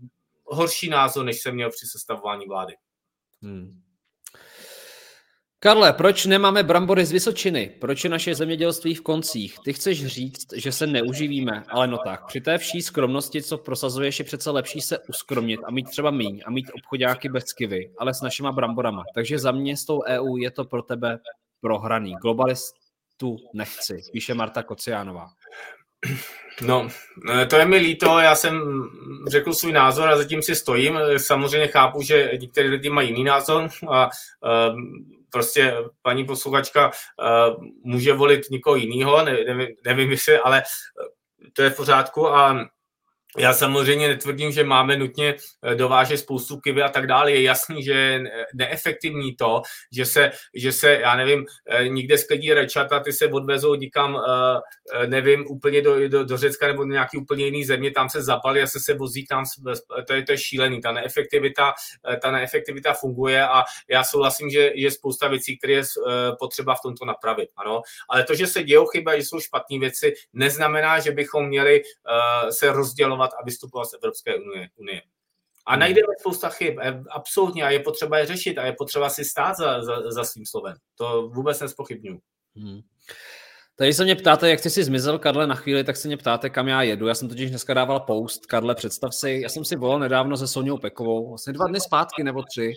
horší 0.47 0.89
názor, 0.89 1.25
než 1.25 1.41
jsem 1.41 1.55
měl 1.55 1.69
při 1.69 1.87
sestavování 1.87 2.45
vlády. 2.45 2.73
Hmm. 3.41 3.81
Karle, 5.59 5.93
proč 5.93 6.25
nemáme 6.25 6.63
brambory 6.63 7.05
z 7.05 7.11
Vysočiny? 7.11 7.77
Proč 7.81 8.03
je 8.03 8.09
naše 8.09 8.35
zemědělství 8.35 8.95
v 8.95 9.01
koncích? 9.01 9.57
Ty 9.63 9.73
chceš 9.73 10.05
říct, 10.05 10.53
že 10.55 10.71
se 10.71 10.87
neuživíme, 10.87 11.63
ale 11.69 11.87
no 11.87 11.97
tak, 11.97 12.25
při 12.25 12.41
té 12.41 12.57
vší 12.57 12.81
skromnosti, 12.81 13.41
co 13.41 13.57
prosazuješ, 13.57 14.19
je 14.19 14.25
přece 14.25 14.51
lepší 14.51 14.81
se 14.81 14.99
uskromnit 14.99 15.59
a 15.65 15.71
mít 15.71 15.89
třeba 15.89 16.11
míň 16.11 16.41
a 16.45 16.51
mít 16.51 16.71
obchodáky 16.75 17.29
bez 17.29 17.53
kivy, 17.53 17.93
ale 17.97 18.13
s 18.13 18.21
našima 18.21 18.51
bramborama. 18.51 19.03
Takže 19.15 19.39
za 19.39 19.51
mě 19.51 19.77
s 19.77 19.85
tou 19.85 20.03
EU 20.03 20.37
je 20.37 20.51
to 20.51 20.65
pro 20.65 20.81
tebe 20.81 21.19
prohraný. 21.61 22.13
Globalistu 22.21 23.37
nechci, 23.53 24.01
píše 24.11 24.33
Marta 24.33 24.63
Kociánová. 24.63 25.27
No, 26.61 26.87
eh, 27.31 27.45
to 27.45 27.55
je 27.55 27.65
mi 27.65 27.77
líto, 27.77 28.19
já 28.19 28.35
jsem 28.35 28.83
řekl 29.27 29.53
svůj 29.53 29.71
názor 29.71 30.09
a 30.09 30.17
zatím 30.17 30.41
si 30.41 30.55
stojím. 30.55 30.99
Samozřejmě 31.17 31.67
chápu, 31.67 32.01
že 32.01 32.31
některé 32.41 32.69
lidi 32.69 32.89
mají 32.89 33.09
jiný 33.09 33.23
názor 33.23 33.69
a 33.89 34.05
uh, 34.05 34.79
prostě 35.31 35.73
paní 36.01 36.25
posluchačka 36.25 36.87
uh, 36.87 37.63
může 37.83 38.13
volit 38.13 38.49
někoho 38.51 38.75
jiného, 38.75 39.25
ne, 39.25 39.37
nevím, 39.47 39.67
nevím 39.85 40.11
jestli, 40.11 40.37
ale 40.37 40.63
to 41.53 41.61
je 41.61 41.69
v 41.69 41.75
pořádku 41.75 42.29
a 42.29 42.69
já 43.37 43.53
samozřejmě 43.53 44.07
netvrdím, 44.07 44.51
že 44.51 44.63
máme 44.63 44.97
nutně 44.97 45.35
eh, 45.63 45.75
dovážet 45.75 46.17
spoustu 46.17 46.59
kivy 46.59 46.81
a 46.81 46.89
tak 46.89 47.07
dále. 47.07 47.31
Je 47.31 47.41
jasný, 47.41 47.83
že 47.83 47.91
je 47.91 48.23
neefektivní 48.53 49.35
to, 49.35 49.61
že 49.91 50.05
se, 50.05 50.31
že 50.53 50.71
se 50.71 50.93
já 50.93 51.15
nevím, 51.15 51.45
eh, 51.69 51.87
nikde 51.87 52.17
sklidí 52.17 52.53
rečata, 52.53 52.99
ty 52.99 53.13
se 53.13 53.27
odvezou 53.27 53.75
nikam, 53.75 54.17
eh, 54.17 55.07
nevím, 55.07 55.45
úplně 55.49 55.81
do, 55.81 56.09
do, 56.09 56.23
do 56.23 56.37
Řecka 56.37 56.67
nebo 56.67 56.83
do 56.83 56.91
nějaký 56.91 57.17
úplně 57.17 57.45
jiný 57.45 57.65
země, 57.65 57.91
tam 57.91 58.09
se 58.09 58.21
zapalí 58.21 58.61
a 58.61 58.67
se 58.67 58.79
se 58.79 58.93
vozí 58.93 59.27
tam, 59.27 59.43
to 60.07 60.13
je, 60.13 60.23
to 60.23 60.31
je 60.31 60.37
šílený. 60.37 60.81
Ta 60.81 60.91
neefektivita, 60.91 61.73
ta 62.21 62.31
neefektivita 62.31 62.93
funguje 62.93 63.47
a 63.47 63.63
já 63.89 64.03
souhlasím, 64.03 64.49
že 64.49 64.71
je 64.75 64.91
spousta 64.91 65.27
věcí, 65.27 65.57
které 65.57 65.73
je 65.73 65.83
potřeba 66.39 66.75
v 66.75 66.81
tomto 66.83 67.05
napravit. 67.05 67.49
Ano. 67.57 67.81
Ale 68.09 68.23
to, 68.23 68.35
že 68.35 68.47
se 68.47 68.63
dějou 68.63 68.85
chyba, 68.85 69.15
že 69.15 69.23
jsou 69.23 69.39
špatné 69.39 69.79
věci, 69.79 70.13
neznamená, 70.33 70.99
že 70.99 71.11
bychom 71.11 71.47
měli 71.47 71.81
se 72.49 72.71
rozdělovat 72.71 73.26
vystupovat 73.27 73.41
a 73.41 73.45
vystupovat 73.45 73.89
z 73.89 73.93
Evropské 73.93 74.35
unie. 74.35 74.69
unie. 74.75 75.01
A 75.65 75.71
hmm. 75.71 75.79
najdeme 75.79 76.13
spousta 76.19 76.49
chyb, 76.49 76.79
e, 76.79 77.03
absolutně, 77.09 77.63
a 77.63 77.69
je 77.69 77.79
potřeba 77.79 78.17
je 78.17 78.25
řešit 78.25 78.57
a 78.57 78.65
je 78.65 78.73
potřeba 78.73 79.09
si 79.09 79.25
stát 79.25 79.57
za, 79.57 79.83
za, 79.83 80.11
za 80.11 80.23
svým 80.23 80.45
slovem. 80.45 80.75
To 80.95 81.29
vůbec 81.33 81.59
nespochybnuju. 81.59 82.19
Hmm. 82.55 82.81
Tady 83.75 83.93
se 83.93 84.03
mě 84.03 84.15
ptáte, 84.15 84.49
jak 84.49 84.59
jsi 84.59 84.69
si 84.69 84.83
zmizel, 84.83 85.19
Karle, 85.19 85.47
na 85.47 85.55
chvíli, 85.55 85.83
tak 85.83 85.95
se 85.97 86.07
mě 86.07 86.17
ptáte, 86.17 86.49
kam 86.49 86.67
já 86.67 86.81
jedu. 86.81 87.07
Já 87.07 87.15
jsem 87.15 87.29
totiž 87.29 87.49
dneska 87.49 87.73
dával 87.73 87.99
post, 87.99 88.45
Karle, 88.45 88.75
představ 88.75 89.15
si, 89.15 89.39
já 89.43 89.49
jsem 89.49 89.65
si 89.65 89.75
volal 89.75 89.99
nedávno 89.99 90.37
se 90.37 90.47
Soňou 90.47 90.77
Pekovou, 90.77 91.29
vlastně 91.29 91.53
dva 91.53 91.67
dny 91.67 91.79
zpátky 91.79 92.23
nebo 92.23 92.43
tři, 92.43 92.73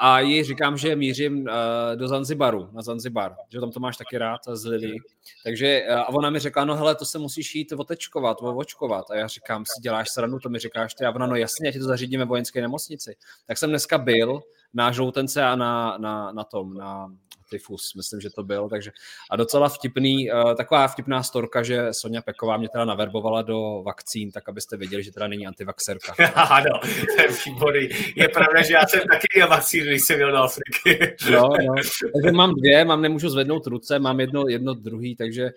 a 0.00 0.20
jí 0.20 0.44
říkám, 0.44 0.78
že 0.78 0.96
mířím 0.96 1.40
uh, 1.40 1.46
do 1.94 2.08
Zanzibaru, 2.08 2.68
na 2.72 2.82
Zanzibar, 2.82 3.36
že 3.48 3.60
tam 3.60 3.70
to 3.70 3.80
máš 3.80 3.96
taky 3.96 4.18
rád 4.18 4.40
z 4.52 4.64
Lily. 4.64 4.96
Takže 5.44 5.82
uh, 5.90 5.98
a 5.98 6.08
ona 6.08 6.30
mi 6.30 6.38
řekla, 6.38 6.64
no 6.64 6.76
hele, 6.76 6.94
to 6.94 7.04
se 7.04 7.18
musíš 7.18 7.54
jít 7.54 7.72
otečkovat, 7.72 8.38
ovočkovat. 8.40 9.10
A 9.10 9.16
já 9.16 9.26
říkám, 9.26 9.64
si 9.64 9.80
děláš 9.82 10.08
sranu, 10.10 10.38
to 10.38 10.48
mi 10.48 10.58
říkáš 10.58 10.94
ty. 10.94 11.04
A 11.04 11.10
ona, 11.10 11.26
no 11.26 11.36
jasně, 11.36 11.72
ti 11.72 11.78
to 11.78 11.84
zařídíme 11.84 12.24
vojenské 12.24 12.60
nemocnici. 12.60 13.16
Tak 13.46 13.58
jsem 13.58 13.70
dneska 13.70 13.98
byl 13.98 14.40
na 14.74 14.92
žloutence 14.92 15.42
a 15.42 15.56
na, 15.56 15.98
na, 15.98 16.32
na 16.32 16.44
tom, 16.44 16.74
na 16.74 17.08
tyfus, 17.48 17.94
myslím, 17.94 18.20
že 18.20 18.30
to 18.30 18.42
byl, 18.42 18.68
takže 18.68 18.92
a 19.30 19.36
docela 19.36 19.68
vtipný, 19.68 20.30
uh, 20.30 20.54
taková 20.54 20.88
vtipná 20.88 21.22
storka, 21.22 21.62
že 21.62 21.88
Sonja 21.92 22.22
Peková 22.22 22.56
mě 22.56 22.68
teda 22.68 22.84
naverbovala 22.84 23.42
do 23.42 23.82
vakcín, 23.86 24.30
tak 24.30 24.48
abyste 24.48 24.76
věděli, 24.76 25.02
že 25.02 25.12
teda 25.12 25.28
není 25.28 25.46
antivaxerka. 25.46 26.14
ano, 26.34 26.80
to 27.16 27.22
je 27.22 27.28
výborný. 27.46 27.88
Je 28.16 28.28
pravda, 28.28 28.62
že 28.62 28.74
já 28.74 28.86
jsem 28.86 29.00
taky 29.00 29.26
měl 29.34 29.48
vakcín, 29.48 29.84
když 29.84 30.02
jsem 30.02 30.16
měl 30.16 30.32
do 30.32 30.38
Afriky. 30.38 31.16
no, 31.32 31.40
no. 31.40 31.74
Takže 32.14 32.32
mám 32.32 32.54
dvě, 32.54 32.84
mám, 32.84 33.02
nemůžu 33.02 33.28
zvednout 33.28 33.66
ruce, 33.66 33.98
mám 33.98 34.20
jedno, 34.20 34.48
jedno 34.48 34.74
druhý, 34.74 35.16
takže 35.16 35.50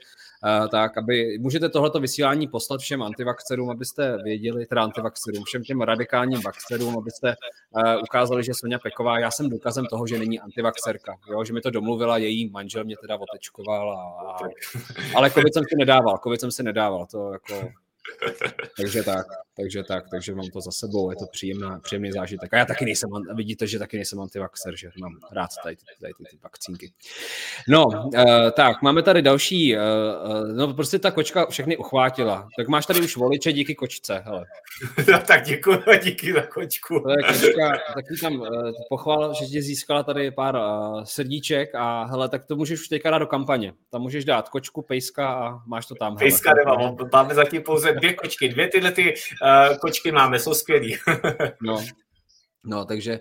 tak, 0.72 0.98
aby 0.98 1.38
můžete 1.40 1.70
tohleto 1.70 2.00
vysílání 2.00 2.48
poslat 2.48 2.82
všem 2.82 3.04
antivaxerům, 3.04 3.70
abyste 3.70 4.18
věděli, 4.24 4.66
teda 4.66 4.84
antivaxerům, 4.84 5.44
všem 5.44 5.64
těm 5.64 5.82
radikálním 5.82 6.42
vaxerům, 6.42 6.98
abyste 6.98 7.36
uh, 7.72 8.04
ukázali, 8.04 8.44
že 8.44 8.54
Sonja 8.54 8.80
Peková, 8.80 9.20
já 9.20 9.32
jsem 9.32 9.50
důkazem 9.50 9.86
toho, 9.86 10.08
že 10.08 10.20
není 10.20 10.40
antivaxerka, 10.40 11.18
jo, 11.32 11.44
že 11.44 11.54
mi 11.54 11.62
to 11.62 11.70
domluvila, 11.70 12.18
její 12.18 12.50
manžel 12.50 12.84
mě 12.84 12.96
teda 13.02 13.18
otečkoval, 13.20 13.92
a, 13.92 14.38
ale 15.16 15.32
covid 15.32 15.54
jsem 15.54 15.64
si 15.70 15.76
nedával, 15.78 16.20
covid 16.24 16.42
jsem 16.42 16.52
si 16.52 16.64
nedával, 16.64 17.06
to 17.12 17.34
jako 17.34 17.70
takže 18.78 19.04
tak, 19.04 19.26
takže 19.58 19.84
tak, 19.84 20.04
takže 20.12 20.36
mám 20.36 20.50
to 20.54 20.62
za 20.62 20.72
sebou, 20.72 21.10
je 21.10 21.16
to 21.16 21.26
příjemná, 21.32 21.80
příjemný 21.80 22.12
zážitek. 22.12 22.54
A 22.54 22.58
já 22.58 22.66
taky 22.66 22.86
nejsem, 22.86 23.10
vidíte, 23.36 23.68
že 23.68 23.80
taky 23.80 23.98
nejsem 23.98 24.20
antivaxer, 24.20 24.76
že 24.78 24.90
mám 25.02 25.12
rád 25.32 25.50
tady, 25.64 25.76
tady 26.02 26.14
ty, 26.14 26.24
ty 26.32 26.38
vakcínky. 26.44 26.94
No, 27.68 27.86
uh, 27.86 28.52
tak, 28.52 28.82
máme 28.82 29.04
tady 29.04 29.22
další, 29.22 29.76
uh, 29.76 29.82
no 30.56 30.74
prostě 30.74 31.00
ta 31.00 31.12
kočka 31.12 31.46
všechny 31.46 31.78
uchvátila. 31.78 32.48
Tak 32.58 32.68
máš 32.68 32.86
tady 32.86 33.00
už 33.00 33.18
voliče 33.18 33.54
díky 33.54 33.76
kočce, 33.76 34.24
hele. 34.26 34.46
No, 35.12 35.20
tak 35.28 35.46
děkuji, 35.46 35.80
díky 36.04 36.34
za 36.34 36.42
kočku. 36.42 37.00
To 37.00 37.10
je 37.10 37.24
kočka, 37.28 37.70
taky 37.94 38.22
tam 38.22 38.34
uh, 38.34 38.48
pochval, 38.90 39.34
že 39.34 39.46
ti 39.46 39.62
získala 39.62 40.04
tady 40.04 40.32
pár 40.32 40.56
uh, 40.56 41.04
srdíček 41.04 41.76
a 41.76 42.04
hele, 42.04 42.30
tak 42.30 42.46
to 42.46 42.56
můžeš 42.56 42.82
už 42.82 42.88
teďka 42.88 43.10
dát 43.12 43.18
do 43.18 43.28
kampaně. 43.28 43.74
Tam 43.90 44.02
můžeš 44.02 44.26
dát 44.26 44.50
kočku, 44.50 44.82
pejska 44.82 45.34
a 45.34 45.62
máš 45.68 45.86
to 45.86 45.96
tam. 45.96 46.18
Pejska 46.18 46.54
nemám, 46.54 46.98
máme 47.14 47.36
zatím 47.36 47.64
pouze 47.64 47.94
dvě 48.02 48.14
kočky, 48.14 48.50
dvě 48.50 48.68
tyhle 48.68 48.92
ty 48.92 49.14
uh, 49.14 49.78
kočky 49.78 50.12
máme, 50.12 50.40
jsou 50.40 50.54
skvělý. 50.54 50.98
no. 51.62 51.86
no, 52.64 52.86
takže 52.86 53.20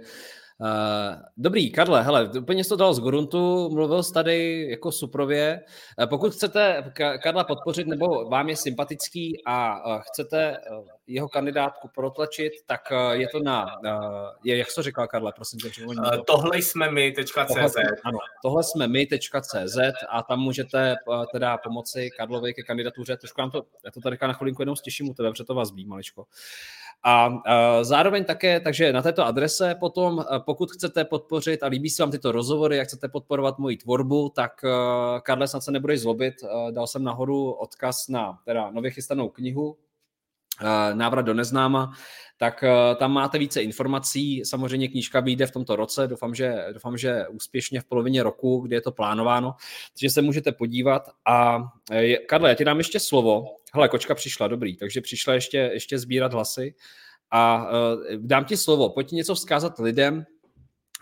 dobrý, 1.36 1.70
Karle, 1.70 2.02
hele, 2.02 2.30
úplně 2.38 2.64
jsi 2.64 2.68
to 2.68 2.76
dal 2.76 2.94
z 2.94 3.00
Goruntu, 3.00 3.70
mluvil 3.70 4.02
jsi 4.02 4.12
tady 4.12 4.66
jako 4.70 4.92
suprově. 4.92 5.60
Uh, 5.98 6.06
pokud 6.06 6.32
chcete 6.32 6.92
Karla 7.22 7.44
podpořit 7.44 7.86
nebo 7.86 8.28
vám 8.28 8.48
je 8.48 8.56
sympatický 8.56 9.42
a 9.46 9.86
uh, 9.86 10.02
chcete 10.02 10.56
jeho 11.06 11.28
kandidátku 11.28 11.88
protlačit, 11.94 12.52
tak 12.66 12.80
je 13.12 13.28
to 13.28 13.42
na, 13.42 13.66
je, 14.44 14.56
jak 14.56 14.70
jsi 14.70 14.74
to 14.74 14.82
říkal, 14.82 15.06
Karle, 15.06 15.32
prosím 15.36 15.58
tě, 15.60 15.70
to. 16.16 16.22
Tohle 16.22 16.58
jsme 16.58 16.90
my.cz. 16.90 17.32
Tohle, 17.48 17.70
ano, 18.04 18.18
tohle 18.42 18.64
jsme 18.64 18.88
my.cz 18.88 19.78
a 20.08 20.22
tam 20.22 20.40
můžete 20.40 20.96
teda 21.32 21.58
pomoci 21.58 22.10
Karlovi 22.16 22.54
ke 22.54 22.62
kandidatuře. 22.62 23.16
Trošku 23.16 23.40
nám 23.40 23.50
to, 23.50 23.62
já 23.84 23.90
to 23.90 24.00
tady 24.00 24.18
na 24.22 24.32
chvilinku 24.32 24.62
jenom 24.62 24.76
stěším 24.76 25.08
u 25.10 25.14
tebe, 25.14 25.30
protože 25.30 25.44
to 25.44 25.54
vás 25.54 25.72
ví 25.72 25.86
maličko. 25.86 26.26
A 27.02 27.28
uh, 27.28 27.40
zároveň 27.82 28.24
také, 28.24 28.60
takže 28.60 28.92
na 28.92 29.02
této 29.02 29.26
adrese 29.26 29.74
potom, 29.74 30.18
uh, 30.18 30.24
pokud 30.38 30.70
chcete 30.72 31.04
podpořit 31.04 31.62
a 31.62 31.66
líbí 31.66 31.90
se 31.90 32.02
vám 32.02 32.10
tyto 32.10 32.32
rozhovory 32.32 32.80
a 32.80 32.84
chcete 32.84 33.08
podporovat 33.08 33.58
moji 33.58 33.76
tvorbu, 33.76 34.28
tak 34.28 34.52
uh, 34.64 34.70
Karle, 35.20 35.48
snad 35.48 35.60
se 35.60 35.72
nebudeš 35.72 36.00
zlobit, 36.00 36.34
dal 36.70 36.86
jsem 36.86 37.04
nahoru 37.04 37.50
odkaz 37.50 38.08
na 38.08 38.38
teda 38.44 38.70
nově 38.70 38.90
chystanou 38.90 39.28
knihu, 39.28 39.76
Návrat 40.94 41.22
do 41.22 41.34
neznáma, 41.34 41.92
tak 42.36 42.64
tam 42.96 43.12
máte 43.12 43.38
více 43.38 43.62
informací. 43.62 44.44
Samozřejmě 44.44 44.88
knížka 44.88 45.20
vyjde 45.20 45.46
v 45.46 45.50
tomto 45.50 45.76
roce, 45.76 46.06
doufám, 46.06 46.34
že, 46.34 46.66
doufám, 46.72 46.96
že 46.96 47.28
úspěšně 47.28 47.80
v 47.80 47.84
polovině 47.84 48.22
roku, 48.22 48.60
kdy 48.60 48.76
je 48.76 48.80
to 48.80 48.92
plánováno, 48.92 49.54
takže 49.92 50.10
se 50.10 50.22
můžete 50.22 50.52
podívat. 50.52 51.08
A 51.26 51.62
Karle, 52.28 52.48
já 52.48 52.54
ti 52.54 52.64
dám 52.64 52.78
ještě 52.78 53.00
slovo. 53.00 53.44
Hele, 53.74 53.88
kočka 53.88 54.14
přišla, 54.14 54.48
dobrý, 54.48 54.76
takže 54.76 55.00
přišla 55.00 55.34
ještě, 55.34 55.58
ještě 55.58 55.98
sbírat 55.98 56.32
hlasy. 56.32 56.74
A 57.30 57.66
dám 58.16 58.44
ti 58.44 58.56
slovo, 58.56 58.90
pojď 58.90 59.12
něco 59.12 59.34
vzkázat 59.34 59.78
lidem 59.78 60.24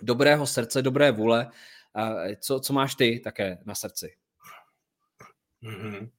dobrého 0.03 0.47
srdce, 0.47 0.83
dobré 0.83 1.11
vůle. 1.13 1.51
Co, 2.41 2.61
co 2.61 2.73
máš 2.73 2.95
ty 2.95 3.21
také 3.25 3.59
na 3.65 3.75
srdci? 3.75 4.15
Mm-hmm. 5.63 6.11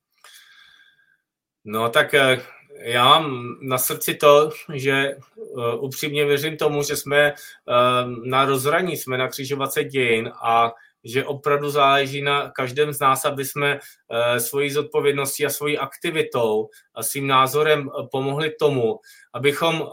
No 1.66 1.90
tak 1.90 2.14
eh, 2.14 2.42
já 2.82 3.04
mám 3.04 3.58
na 3.62 3.78
srdci 3.78 4.14
to, 4.14 4.50
že 4.74 5.16
uh, 5.36 5.84
upřímně 5.84 6.26
věřím 6.26 6.58
tomu, 6.58 6.84
že 6.84 6.96
jsme 6.96 7.34
uh, 7.34 8.26
na 8.26 8.46
rozhraní, 8.46 8.98
jsme 8.98 9.18
na 9.18 9.28
křižovatce 9.28 9.84
dějin 9.84 10.32
a 10.44 10.72
že 11.04 11.26
opravdu 11.26 11.70
záleží 11.70 12.22
na 12.22 12.50
každém 12.50 12.94
z 12.94 13.00
nás, 13.00 13.26
aby 13.26 13.46
jsme 13.46 13.76
uh, 13.76 14.38
svojí 14.38 14.72
zodpovědností 14.72 15.46
a 15.46 15.50
svojí 15.50 15.78
aktivitou 15.78 16.70
a 16.96 17.04
svým 17.04 17.28
názorem 17.28 17.90
pomohli 18.12 18.52
tomu, 18.60 19.00
abychom 19.34 19.88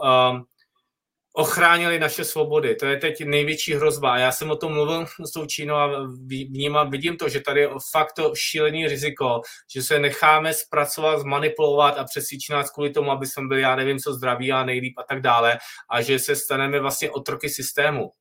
ochránili 1.37 1.99
naše 1.99 2.25
svobody. 2.25 2.75
To 2.75 2.85
je 2.85 2.97
teď 2.97 3.25
největší 3.25 3.73
hrozba. 3.73 4.17
Já 4.17 4.31
jsem 4.31 4.51
o 4.51 4.55
tom 4.55 4.73
mluvil 4.73 5.05
s 5.25 5.31
tou 5.31 5.45
Čínou 5.45 5.75
a 5.75 6.07
vnímám, 6.49 6.89
vidím 6.89 7.17
to, 7.17 7.29
že 7.29 7.39
tady 7.39 7.61
je 7.61 7.69
fakt 7.91 8.13
to 8.13 8.31
šílený 8.35 8.87
riziko, 8.87 9.41
že 9.73 9.83
se 9.83 9.99
necháme 9.99 10.53
zpracovat, 10.53 11.19
zmanipulovat 11.19 11.97
a 11.97 12.03
přesvědčit 12.03 12.53
nás 12.53 12.71
kvůli 12.71 12.89
tomu, 12.89 13.11
aby 13.11 13.27
jsme 13.27 13.47
byli, 13.47 13.61
já 13.61 13.75
nevím, 13.75 13.99
co 13.99 14.13
zdraví 14.13 14.51
a 14.51 14.63
nejlíp 14.63 14.93
a 14.97 15.03
tak 15.03 15.21
dále, 15.21 15.57
a 15.89 16.01
že 16.01 16.19
se 16.19 16.35
staneme 16.35 16.79
vlastně 16.79 17.11
otroky 17.11 17.49
systému. 17.49 18.11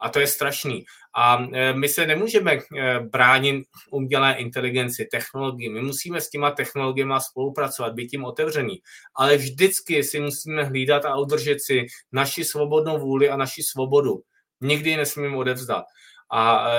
A 0.00 0.08
to 0.08 0.20
je 0.20 0.26
strašný. 0.26 0.84
A 1.16 1.46
e, 1.52 1.74
my 1.74 1.88
se 1.88 2.06
nemůžeme 2.06 2.52
e, 2.52 2.60
bránit 3.00 3.64
umělé 3.90 4.34
inteligenci, 4.34 5.08
technologii. 5.10 5.68
My 5.68 5.82
musíme 5.82 6.20
s 6.20 6.30
těma 6.30 6.50
technologiemi 6.50 7.14
spolupracovat, 7.30 7.94
být 7.94 8.08
tím 8.08 8.24
otevřený. 8.24 8.78
Ale 9.14 9.36
vždycky 9.36 10.04
si 10.04 10.20
musíme 10.20 10.64
hlídat 10.64 11.04
a 11.04 11.16
udržet 11.16 11.60
si 11.60 11.86
naši 12.12 12.44
svobodnou 12.44 12.98
vůli 12.98 13.28
a 13.28 13.36
naši 13.36 13.62
svobodu. 13.62 14.20
Nikdy 14.60 14.90
ji 14.90 14.96
nesmíme 14.96 15.36
odevzdat. 15.36 15.84
A, 16.32 16.70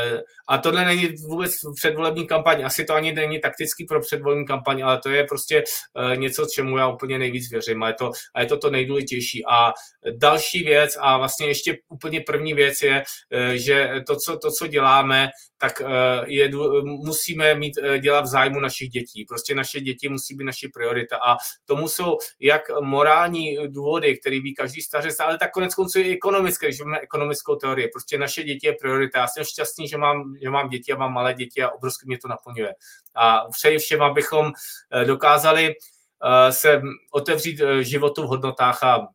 a 0.47 0.57
tohle 0.57 0.85
není 0.85 1.07
vůbec 1.27 1.55
předvolební 1.75 2.27
kampaň, 2.27 2.65
asi 2.65 2.85
to 2.85 2.93
ani 2.93 3.13
není 3.13 3.39
taktický 3.39 3.85
pro 3.85 4.01
předvolební 4.01 4.45
kampaň, 4.45 4.83
ale 4.83 4.99
to 5.03 5.09
je 5.09 5.23
prostě 5.23 5.63
uh, 5.93 6.15
něco, 6.15 6.47
čemu 6.53 6.77
já 6.77 6.87
úplně 6.87 7.19
nejvíc 7.19 7.51
věřím 7.51 7.83
a 7.83 7.87
je, 7.87 7.93
to, 7.93 8.11
a 8.35 8.41
je 8.41 8.47
to 8.47 8.57
to 8.57 8.69
nejdůležitější. 8.69 9.45
A 9.45 9.73
další 10.17 10.63
věc 10.63 10.97
a 10.99 11.17
vlastně 11.17 11.47
ještě 11.47 11.77
úplně 11.89 12.21
první 12.21 12.53
věc 12.53 12.81
je, 12.81 13.03
uh, 13.33 13.51
že 13.53 13.91
to 14.07 14.15
co, 14.15 14.37
to, 14.37 14.51
co 14.51 14.67
děláme, 14.67 15.29
tak 15.57 15.81
je, 16.25 16.51
musíme 16.83 17.55
mít 17.55 17.73
dělat 17.99 18.21
v 18.21 18.27
zájmu 18.27 18.59
našich 18.59 18.89
dětí. 18.89 19.25
Prostě 19.29 19.55
naše 19.55 19.79
děti 19.79 20.09
musí 20.09 20.35
být 20.35 20.43
naše 20.43 20.67
priorita 20.73 21.17
a 21.17 21.37
tomu 21.65 21.87
jsou 21.87 22.17
jak 22.39 22.61
morální 22.81 23.57
důvody, 23.67 24.17
který 24.17 24.39
ví 24.39 24.55
každý 24.55 24.81
stařec, 24.81 25.19
ale 25.19 25.37
tak 25.37 25.51
konec 25.51 25.75
konců 25.75 25.99
i 25.99 26.13
ekonomické, 26.13 26.67
když 26.67 26.79
máme 26.79 26.99
ekonomickou 26.99 27.55
teorii. 27.55 27.87
Prostě 27.87 28.17
naše 28.17 28.43
děti 28.43 28.67
je 28.67 28.73
priorita. 28.81 29.19
Já 29.19 29.27
jsem 29.43 29.51
šťastný, 29.53 29.87
že 29.87 29.97
mám 29.97 30.35
že 30.43 30.49
mám 30.49 30.69
děti 30.69 30.91
a 30.91 30.97
mám 30.97 31.13
malé 31.13 31.33
děti 31.33 31.63
a 31.63 31.69
obrovsky 31.69 32.05
mě 32.07 32.17
to 32.17 32.27
naplňuje. 32.27 32.73
A 33.15 33.41
přeji 33.51 33.77
všem, 33.77 34.01
abychom 34.01 34.51
eh, 34.91 35.05
dokázali 35.05 35.73
eh, 35.73 36.51
se 36.51 36.81
otevřít 37.11 37.61
eh, 37.61 37.83
životu 37.83 38.23
v 38.23 38.27
hodnotách 38.27 38.83
a, 38.83 39.07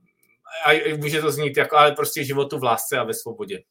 a 0.66 0.96
může 0.96 1.20
to 1.20 1.30
znít 1.30 1.56
jako, 1.56 1.76
ale 1.76 1.92
prostě 1.92 2.24
životu 2.24 2.58
v 2.58 2.64
lásce 2.64 2.98
a 2.98 3.04
ve 3.04 3.14
svobodě. 3.14 3.62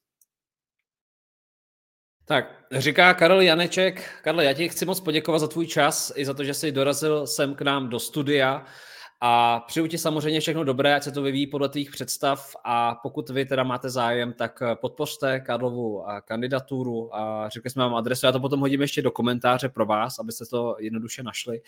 Tak, 2.28 2.66
říká 2.72 3.14
Karel 3.14 3.42
Janeček. 3.42 4.10
Karle, 4.22 4.46
já 4.46 4.54
ti 4.54 4.70
chci 4.70 4.86
moc 4.86 5.00
poděkovat 5.00 5.40
za 5.40 5.48
tvůj 5.48 5.68
čas 5.68 6.12
i 6.16 6.26
za 6.26 6.34
to, 6.34 6.44
že 6.44 6.54
jsi 6.54 6.72
dorazil 6.72 7.28
sem 7.28 7.56
k 7.56 7.62
nám 7.62 7.90
do 7.90 8.00
studia. 8.00 8.66
A 9.28 9.60
přeju 9.68 9.88
ti 9.88 9.98
samozřejmě 9.98 10.40
všechno 10.40 10.64
dobré, 10.64 10.96
ať 10.96 11.04
se 11.04 11.12
to 11.12 11.22
vyvíjí 11.22 11.48
podle 11.48 11.70
tvých 11.70 11.92
představ 11.92 12.56
a 12.64 12.96
pokud 12.96 13.30
vy 13.30 13.46
teda 13.46 13.64
máte 13.64 13.90
zájem, 13.90 14.34
tak 14.34 14.62
eh, 14.62 14.76
podpořte 14.76 15.40
Karlovu 15.40 16.04
eh, 16.10 16.22
kandidaturu 16.26 17.16
a 17.16 17.50
řekli 17.50 17.70
jsme 17.70 17.84
vám 17.84 17.96
adresu, 17.96 18.26
já 18.26 18.32
to 18.32 18.40
potom 18.40 18.60
hodím 18.60 18.82
ještě 18.82 19.02
do 19.02 19.12
komentáře 19.12 19.70
pro 19.70 19.86
vás, 19.86 20.20
abyste 20.20 20.46
to 20.46 20.76
jednoduše 20.80 21.24
našli. 21.24 21.62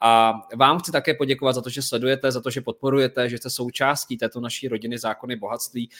A 0.00 0.32
vám 0.56 0.78
chci 0.78 0.92
také 0.92 1.14
poděkovat 1.14 1.54
za 1.54 1.62
to, 1.62 1.70
že 1.70 1.82
sledujete, 1.82 2.32
za 2.32 2.40
to, 2.40 2.50
že 2.50 2.60
podporujete, 2.60 3.28
že 3.28 3.38
jste 3.38 3.50
součástí 3.50 4.16
této 4.16 4.40
naší 4.40 4.68
rodiny 4.68 4.98
zákony 4.98 5.36
bohatství. 5.36 5.90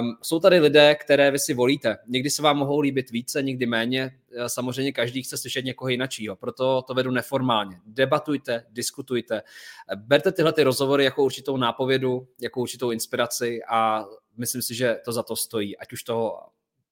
Um, 0.00 0.16
jsou 0.22 0.40
tady 0.40 0.58
lidé, 0.58 0.94
které 0.94 1.30
vy 1.30 1.38
si 1.38 1.54
volíte. 1.54 1.98
Někdy 2.06 2.30
se 2.30 2.42
vám 2.42 2.56
mohou 2.56 2.80
líbit 2.80 3.10
více, 3.10 3.42
někdy 3.42 3.66
méně. 3.66 4.10
Eh, 4.36 4.48
samozřejmě 4.48 4.92
každý 4.92 5.22
chce 5.22 5.36
slyšet 5.36 5.64
někoho 5.64 5.88
jiného, 5.88 6.36
proto 6.40 6.82
to 6.82 6.94
vedu 6.94 7.10
neformálně. 7.10 7.80
Debatujte, 7.86 8.64
diskutujte, 8.70 9.42
berte 9.94 10.32
tyhle 10.32 10.49
ty 10.52 10.62
rozhovory 10.62 11.04
jako 11.04 11.24
určitou 11.24 11.56
nápovědu, 11.56 12.28
jako 12.40 12.60
určitou 12.60 12.90
inspiraci 12.90 13.60
a 13.68 14.04
myslím 14.36 14.62
si, 14.62 14.74
že 14.74 14.96
to 15.04 15.12
za 15.12 15.22
to 15.22 15.36
stojí, 15.36 15.78
ať 15.78 15.92
už 15.92 16.02
toho 16.02 16.38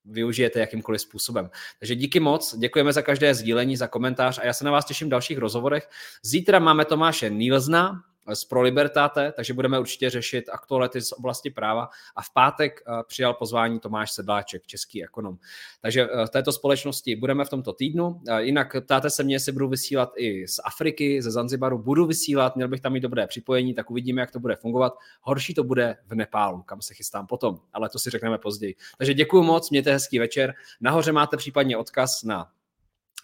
využijete 0.04 0.60
jakýmkoliv 0.60 1.00
způsobem. 1.00 1.50
Takže 1.78 1.94
díky 1.94 2.20
moc, 2.20 2.58
děkujeme 2.58 2.92
za 2.92 3.02
každé 3.02 3.34
sdílení, 3.34 3.76
za 3.76 3.86
komentář 3.86 4.38
a 4.38 4.44
já 4.44 4.52
se 4.52 4.64
na 4.64 4.70
vás 4.70 4.84
těším 4.84 5.06
v 5.06 5.10
dalších 5.10 5.38
rozhovorech. 5.38 5.88
Zítra 6.22 6.58
máme 6.58 6.84
Tomáše 6.84 7.30
Nilzna, 7.30 8.02
z 8.34 8.44
Pro 8.44 8.62
Libertate, 8.62 9.32
takže 9.32 9.54
budeme 9.54 9.78
určitě 9.78 10.10
řešit 10.10 10.48
aktuality 10.52 11.00
z 11.00 11.12
oblasti 11.12 11.50
práva 11.50 11.88
a 12.16 12.22
v 12.22 12.32
pátek 12.32 12.82
eh, 12.86 13.02
přijal 13.06 13.34
pozvání 13.34 13.80
Tomáš 13.80 14.12
Sedláček, 14.12 14.66
český 14.66 15.04
ekonom. 15.04 15.38
Takže 15.80 16.08
eh, 16.12 16.26
v 16.26 16.30
této 16.30 16.52
společnosti 16.52 17.16
budeme 17.16 17.44
v 17.44 17.50
tomto 17.50 17.72
týdnu. 17.72 18.20
Eh, 18.28 18.42
jinak 18.42 18.76
ptáte 18.80 19.10
se 19.10 19.22
mě, 19.22 19.34
jestli 19.34 19.52
budu 19.52 19.68
vysílat 19.68 20.12
i 20.16 20.48
z 20.48 20.60
Afriky, 20.64 21.22
ze 21.22 21.30
Zanzibaru, 21.30 21.78
budu 21.78 22.06
vysílat, 22.06 22.56
měl 22.56 22.68
bych 22.68 22.80
tam 22.80 22.92
mít 22.92 23.00
dobré 23.00 23.26
připojení, 23.26 23.74
tak 23.74 23.90
uvidíme, 23.90 24.20
jak 24.20 24.30
to 24.30 24.40
bude 24.40 24.56
fungovat. 24.56 24.94
Horší 25.22 25.54
to 25.54 25.64
bude 25.64 25.96
v 26.06 26.14
Nepálu, 26.14 26.62
kam 26.62 26.82
se 26.82 26.94
chystám 26.94 27.26
potom, 27.26 27.60
ale 27.72 27.88
to 27.88 27.98
si 27.98 28.10
řekneme 28.10 28.38
později. 28.38 28.74
Takže 28.98 29.14
děkuji 29.14 29.42
moc, 29.42 29.70
mějte 29.70 29.92
hezký 29.92 30.18
večer. 30.18 30.54
Nahoře 30.80 31.12
máte 31.12 31.36
případně 31.36 31.76
odkaz 31.76 32.22
na 32.22 32.50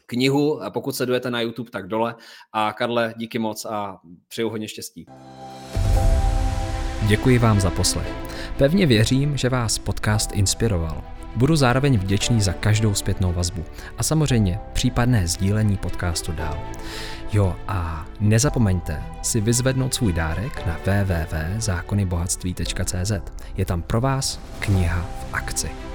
knihu. 0.06 0.60
Pokud 0.68 0.97
sledujete 0.97 1.31
na 1.31 1.40
YouTube, 1.40 1.70
tak 1.70 1.89
dole. 1.89 2.14
A 2.52 2.72
Karle, 2.72 3.14
díky 3.16 3.39
moc 3.39 3.64
a 3.64 3.98
přeju 4.28 4.51
hodně 4.51 4.68
štěstí. 4.68 5.06
Děkuji 7.06 7.39
vám 7.39 7.60
za 7.60 7.70
poslech. 7.70 8.12
Pevně 8.59 8.86
věřím, 8.86 9.36
že 9.36 9.48
vás 9.48 9.78
podcast 9.78 10.32
inspiroval. 10.32 11.05
Budu 11.36 11.56
zároveň 11.56 11.98
vděčný 11.98 12.40
za 12.40 12.52
každou 12.52 12.94
zpětnou 12.94 13.32
vazbu 13.32 13.64
a 13.98 14.02
samozřejmě 14.02 14.59
případné 14.72 15.28
sdílení 15.28 15.76
podcastu 15.76 16.32
dál. 16.32 16.59
Jo 17.32 17.56
a 17.68 18.06
nezapomeňte 18.20 19.02
si 19.22 19.40
vyzvednout 19.40 19.94
svůj 19.94 20.12
dárek 20.12 20.66
na 20.66 20.78
www.zákonybohatství.cz. 20.85 23.12
Je 23.56 23.64
tam 23.64 23.82
pro 23.82 24.01
vás 24.01 24.40
kniha 24.59 25.02
v 25.02 25.35
akci. 25.35 25.93